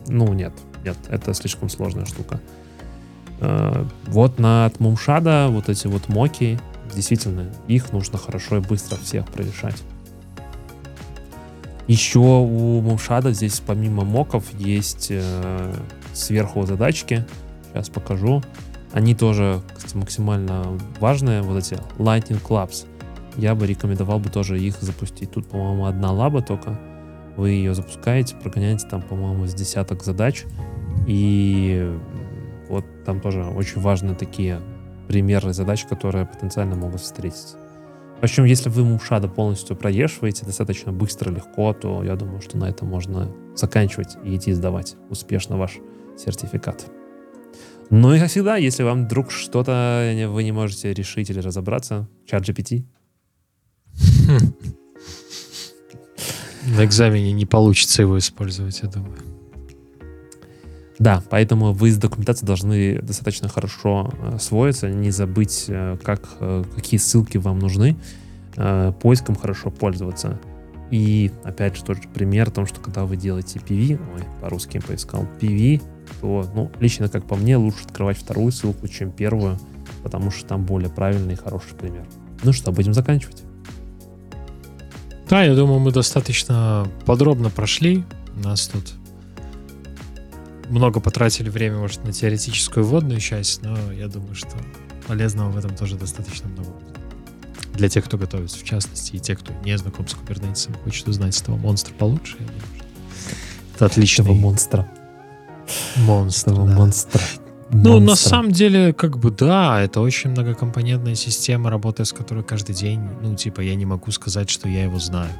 ну, 0.07 0.33
нет, 0.33 0.53
нет, 0.83 0.97
это 1.09 1.33
слишком 1.33 1.69
сложная 1.69 2.05
штука. 2.05 2.41
А, 3.39 3.87
вот 4.07 4.37
на 4.37 4.71
Мумшада 4.79 5.47
вот 5.49 5.69
эти 5.69 5.87
вот 5.87 6.09
моки, 6.09 6.59
действительно, 6.93 7.49
их 7.67 7.91
нужно 7.91 8.17
хорошо 8.17 8.57
и 8.57 8.59
быстро 8.59 8.97
всех 8.97 9.27
прорешать. 9.29 9.81
Еще 11.87 12.19
у 12.19 12.81
Мумшада 12.81 13.33
здесь 13.33 13.61
помимо 13.65 14.03
моков 14.03 14.45
есть 14.53 15.07
э, 15.09 15.73
сверху 16.13 16.63
задачки. 16.65 17.25
Сейчас 17.67 17.89
покажу. 17.89 18.41
Они 18.93 19.15
тоже 19.15 19.61
кстати, 19.73 19.95
максимально 19.95 20.77
важные, 20.99 21.41
вот 21.41 21.57
эти 21.57 21.77
Lightning 21.97 22.41
Clubs. 22.41 22.85
Я 23.37 23.55
бы 23.55 23.65
рекомендовал 23.65 24.19
бы 24.19 24.29
тоже 24.29 24.59
их 24.59 24.81
запустить. 24.81 25.31
Тут, 25.31 25.47
по-моему, 25.47 25.85
одна 25.85 26.11
лаба 26.11 26.41
только. 26.41 26.79
Вы 27.37 27.51
ее 27.51 27.73
запускаете, 27.73 28.35
прогоняете 28.35 28.87
там, 28.87 29.01
по-моему, 29.01 29.47
с 29.47 29.53
десяток 29.53 30.03
задач. 30.03 30.43
И 31.07 31.97
вот 32.67 32.85
там 33.05 33.21
тоже 33.21 33.43
очень 33.43 33.81
важные 33.81 34.15
такие 34.15 34.59
примеры 35.07 35.53
задач, 35.53 35.85
которые 35.85 36.25
потенциально 36.25 36.75
могут 36.75 37.01
встретиться. 37.01 37.57
Общем, 38.21 38.45
если 38.45 38.69
вы 38.69 38.83
Мушада 38.83 39.27
полностью 39.27 39.75
проешиваете 39.75 40.45
достаточно 40.45 40.91
быстро, 40.91 41.31
легко, 41.31 41.73
то 41.73 42.03
я 42.03 42.15
думаю, 42.15 42.39
что 42.41 42.55
на 42.55 42.69
этом 42.69 42.87
можно 42.87 43.31
заканчивать 43.55 44.15
и 44.23 44.35
идти 44.35 44.53
сдавать 44.53 44.95
успешно 45.09 45.57
ваш 45.57 45.79
сертификат. 46.17 46.85
Ну 47.89 48.13
и 48.13 48.19
как 48.19 48.29
всегда, 48.29 48.57
если 48.57 48.83
вам 48.83 49.05
вдруг 49.05 49.31
что-то 49.31 50.27
вы 50.29 50.43
не 50.43 50.51
можете 50.51 50.93
решить 50.93 51.31
или 51.31 51.39
разобраться, 51.39 52.07
чат 52.25 52.47
GPT. 52.47 52.85
На 56.77 56.85
экзамене 56.85 57.31
не 57.31 57.47
получится 57.47 58.03
его 58.03 58.19
использовать, 58.19 58.81
я 58.81 58.87
думаю. 58.87 59.30
Да, 61.01 61.23
поэтому 61.31 61.73
вы 61.73 61.89
с 61.89 61.97
документацией 61.97 62.45
должны 62.45 63.01
достаточно 63.01 63.49
хорошо 63.49 64.13
э, 64.21 64.35
освоиться, 64.35 64.87
не 64.87 65.09
забыть, 65.09 65.65
э, 65.67 65.97
как, 66.03 66.29
э, 66.39 66.63
какие 66.75 66.99
ссылки 66.99 67.39
вам 67.39 67.57
нужны, 67.57 67.97
э, 68.55 68.93
поиском 69.01 69.35
хорошо 69.35 69.71
пользоваться. 69.71 70.39
И 70.91 71.31
опять 71.43 71.75
же 71.75 71.83
тот 71.83 71.97
же 71.97 72.03
пример 72.13 72.49
о 72.49 72.51
том, 72.51 72.67
что 72.67 72.79
когда 72.81 73.05
вы 73.05 73.17
делаете 73.17 73.57
PV, 73.57 73.99
ой, 74.13 74.23
по-русски 74.41 74.75
я 74.75 74.81
поискал, 74.83 75.25
PV, 75.39 75.81
то, 76.21 76.47
ну, 76.53 76.71
лично, 76.79 77.09
как 77.09 77.25
по 77.25 77.35
мне, 77.35 77.57
лучше 77.57 77.85
открывать 77.85 78.19
вторую 78.19 78.51
ссылку, 78.51 78.87
чем 78.87 79.11
первую, 79.11 79.57
потому 80.03 80.29
что 80.29 80.49
там 80.49 80.67
более 80.67 80.91
правильный 80.91 81.33
и 81.33 81.35
хороший 81.35 81.73
пример. 81.73 82.05
Ну 82.43 82.53
что, 82.53 82.71
будем 82.71 82.93
заканчивать? 82.93 83.41
Да, 85.27 85.43
я 85.43 85.55
думаю, 85.55 85.79
мы 85.79 85.91
достаточно 85.91 86.87
подробно 87.07 87.49
прошли. 87.49 88.03
У 88.35 88.47
нас 88.47 88.67
тут 88.67 89.00
много 90.71 90.99
потратили 90.99 91.49
время, 91.49 91.77
может, 91.77 92.03
на 92.03 92.11
теоретическую 92.13 92.85
вводную 92.85 93.19
часть, 93.19 93.61
но 93.61 93.91
я 93.91 94.07
думаю, 94.07 94.35
что 94.35 94.49
полезного 95.07 95.51
в 95.51 95.57
этом 95.57 95.75
тоже 95.75 95.97
достаточно 95.97 96.49
много 96.49 96.69
Для 97.73 97.89
тех, 97.89 98.05
кто 98.05 98.17
готовится, 98.17 98.57
в 98.57 98.63
частности, 98.63 99.15
и 99.15 99.19
тех, 99.19 99.39
кто 99.39 99.53
не 99.63 99.77
знаком 99.77 100.07
с 100.07 100.13
кубернетисом, 100.13 100.73
хочет 100.83 101.07
узнать 101.07 101.39
этого 101.39 101.57
монстра 101.57 101.93
получше. 101.93 102.37
Это 103.75 103.85
отличного 103.85 104.33
монстра. 104.33 104.87
Монстр, 105.97 106.53
да. 106.53 106.65
монстра. 106.65 107.21
Ну, 107.73 107.99
на 107.99 108.15
самом 108.15 108.51
деле, 108.51 108.91
как 108.93 109.17
бы 109.17 109.31
да, 109.31 109.81
это 109.81 110.01
очень 110.01 110.31
многокомпонентная 110.31 111.15
система, 111.15 111.69
работая 111.69 112.03
с 112.03 112.11
которой 112.11 112.43
каждый 112.43 112.75
день. 112.75 112.99
Ну, 113.21 113.35
типа, 113.35 113.61
я 113.61 113.75
не 113.75 113.85
могу 113.85 114.11
сказать, 114.11 114.49
что 114.49 114.67
я 114.67 114.83
его 114.83 114.99
знаю. 114.99 115.31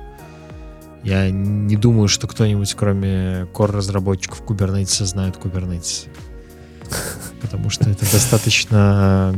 Я 1.03 1.32
не 1.32 1.76
думаю, 1.76 2.07
что 2.07 2.28
кто-нибудь, 2.28 2.73
кроме 2.76 3.48
core-разработчиков 3.53 4.44
Kubernetes, 4.44 5.03
знает 5.06 5.38
Kubernetes. 5.38 6.07
Потому 7.41 7.72
что 7.72 7.90
это 7.90 8.02
достаточно 8.02 9.34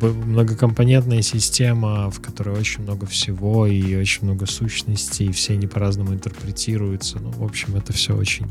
многокомпонентная 0.00 1.22
система, 1.22 2.10
в 2.10 2.20
которой 2.20 2.56
очень 2.56 2.84
много 2.84 3.06
всего 3.06 3.66
и 3.66 3.96
очень 3.96 4.24
много 4.24 4.46
сущностей, 4.46 5.26
и 5.26 5.32
все 5.32 5.54
они 5.54 5.66
по-разному 5.66 6.14
интерпретируются. 6.14 7.18
Ну, 7.18 7.30
в 7.30 7.42
общем, 7.42 7.74
это 7.74 7.92
все 7.92 8.16
очень 8.16 8.46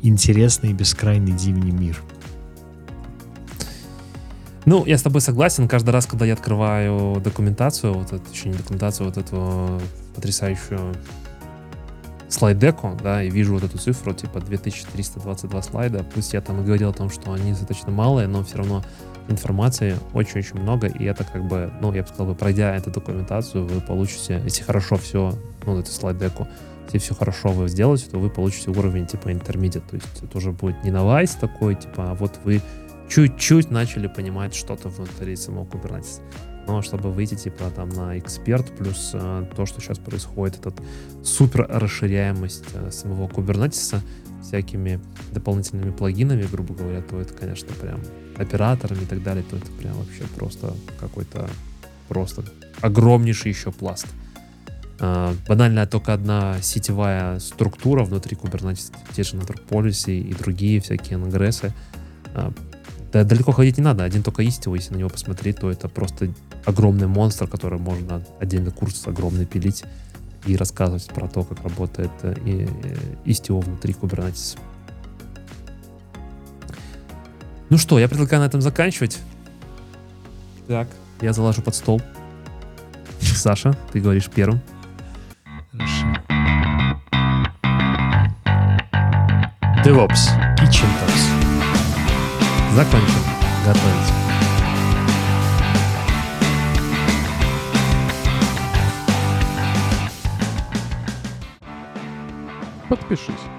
интересный 0.00 0.70
и 0.70 0.72
бескрайний 0.72 1.36
зимний 1.36 1.72
мир. 1.72 2.00
Ну, 4.64 4.86
я 4.86 4.96
с 4.96 5.02
тобой 5.02 5.20
согласен. 5.20 5.68
Каждый 5.68 5.90
раз, 5.90 6.06
когда 6.06 6.24
я 6.24 6.32
открываю 6.32 7.20
документацию, 7.20 7.92
вот 7.92 8.12
эту, 8.12 8.24
точнее, 8.24 8.54
документацию, 8.54 9.08
вот 9.08 9.18
эту 9.18 9.80
потрясающую 10.14 10.94
слайд-деку, 12.32 12.98
да, 13.02 13.22
и 13.22 13.30
вижу 13.30 13.54
вот 13.54 13.64
эту 13.64 13.78
цифру, 13.78 14.14
типа 14.14 14.40
2322 14.40 15.62
слайда, 15.62 16.04
пусть 16.14 16.32
я 16.32 16.40
там 16.40 16.60
и 16.60 16.64
говорил 16.64 16.90
о 16.90 16.92
том, 16.92 17.10
что 17.10 17.32
они 17.32 17.50
достаточно 17.50 17.90
малые, 17.90 18.26
но 18.26 18.42
все 18.42 18.58
равно 18.58 18.82
информации 19.28 19.96
очень-очень 20.12 20.58
много, 20.58 20.86
и 20.88 21.04
это 21.04 21.24
как 21.24 21.44
бы, 21.44 21.70
ну, 21.80 21.92
я 21.92 22.02
бы 22.02 22.08
сказал, 22.08 22.34
пройдя 22.34 22.74
эту 22.74 22.90
документацию, 22.90 23.66
вы 23.66 23.80
получите, 23.80 24.40
если 24.44 24.62
хорошо 24.62 24.96
все, 24.96 25.38
ну, 25.66 25.78
эту 25.78 25.90
слайд-деку 25.90 26.48
если 26.86 26.98
все 26.98 27.14
хорошо 27.14 27.48
вы 27.48 27.68
сделаете, 27.68 28.10
то 28.10 28.18
вы 28.18 28.28
получите 28.28 28.70
уровень 28.70 29.06
типа 29.06 29.28
intermediate, 29.28 29.88
то 29.88 29.96
есть 29.96 30.22
это 30.22 30.36
уже 30.36 30.52
будет 30.52 30.84
не 30.84 30.90
новайс 30.90 31.30
такой, 31.30 31.74
типа, 31.74 32.10
а 32.10 32.14
вот 32.14 32.38
вы 32.44 32.60
чуть-чуть 33.08 33.70
начали 33.70 34.08
понимать 34.08 34.54
что-то 34.54 34.88
внутри 34.88 35.36
самого 35.36 35.64
Kubernetes. 35.64 36.20
Но 36.66 36.80
чтобы 36.82 37.10
выйти 37.10 37.34
типа 37.34 37.70
там 37.74 37.88
на 37.88 38.18
эксперт, 38.18 38.70
плюс 38.76 39.10
э, 39.14 39.46
то, 39.56 39.66
что 39.66 39.80
сейчас 39.80 39.98
происходит, 39.98 40.58
этот 40.58 40.80
супер 41.24 41.66
расширяемость 41.68 42.64
э, 42.74 42.90
самого 42.90 43.28
Kubernetes 43.28 44.00
всякими 44.42 45.00
дополнительными 45.32 45.90
плагинами, 45.90 46.42
грубо 46.42 46.74
говоря, 46.74 47.00
то 47.02 47.20
это, 47.20 47.34
конечно, 47.34 47.68
прям 47.80 48.00
операторами 48.36 49.02
и 49.02 49.06
так 49.06 49.22
далее, 49.22 49.44
то 49.48 49.56
это 49.56 49.70
прям 49.72 49.94
вообще 49.94 50.24
просто 50.36 50.74
какой-то 50.98 51.48
просто 52.08 52.44
огромнейший 52.80 53.50
еще 53.50 53.72
пласт. 53.72 54.06
А, 55.00 55.34
банальная 55.48 55.86
только 55.86 56.12
одна 56.12 56.60
сетевая 56.62 57.38
структура 57.38 58.04
внутри 58.04 58.36
Kubernetes, 58.36 58.92
те 59.14 59.22
же 59.22 59.36
Network 59.36 60.10
и 60.10 60.34
другие 60.34 60.80
всякие 60.80 61.18
нгрессы. 61.18 61.72
А, 62.34 62.52
да, 63.12 63.24
далеко 63.24 63.52
ходить 63.52 63.78
не 63.78 63.84
надо, 63.84 64.04
один 64.04 64.22
только 64.22 64.42
Istio, 64.42 64.74
если 64.74 64.94
на 64.94 64.98
него 64.98 65.10
посмотреть, 65.10 65.56
то 65.58 65.70
это 65.70 65.88
просто 65.88 66.32
огромный 66.64 67.06
монстр, 67.06 67.46
который 67.46 67.78
можно 67.78 68.22
отдельный 68.40 68.70
курс 68.70 69.06
огромный 69.06 69.46
пилить 69.46 69.84
и 70.46 70.56
рассказывать 70.56 71.06
про 71.06 71.28
то, 71.28 71.44
как 71.44 71.62
работает 71.62 72.10
э, 72.22 72.34
и, 72.44 72.68
Istio 73.30 73.60
внутри 73.60 73.94
Kubernetes. 73.94 74.58
Ну 77.70 77.78
что, 77.78 77.98
я 77.98 78.08
предлагаю 78.08 78.42
на 78.42 78.46
этом 78.46 78.60
заканчивать. 78.60 79.18
Так, 80.66 80.88
я 81.20 81.32
заложу 81.32 81.62
под 81.62 81.74
стол. 81.74 82.02
Саша, 83.20 83.76
ты 83.92 84.00
говоришь 84.00 84.28
первым. 84.28 84.60
DevOps. 89.84 90.28
Kitchen 90.58 90.88
Talks. 91.00 91.22
Закончим. 92.74 93.20
Готовить. 93.66 94.21
Подпишись. 102.92 103.51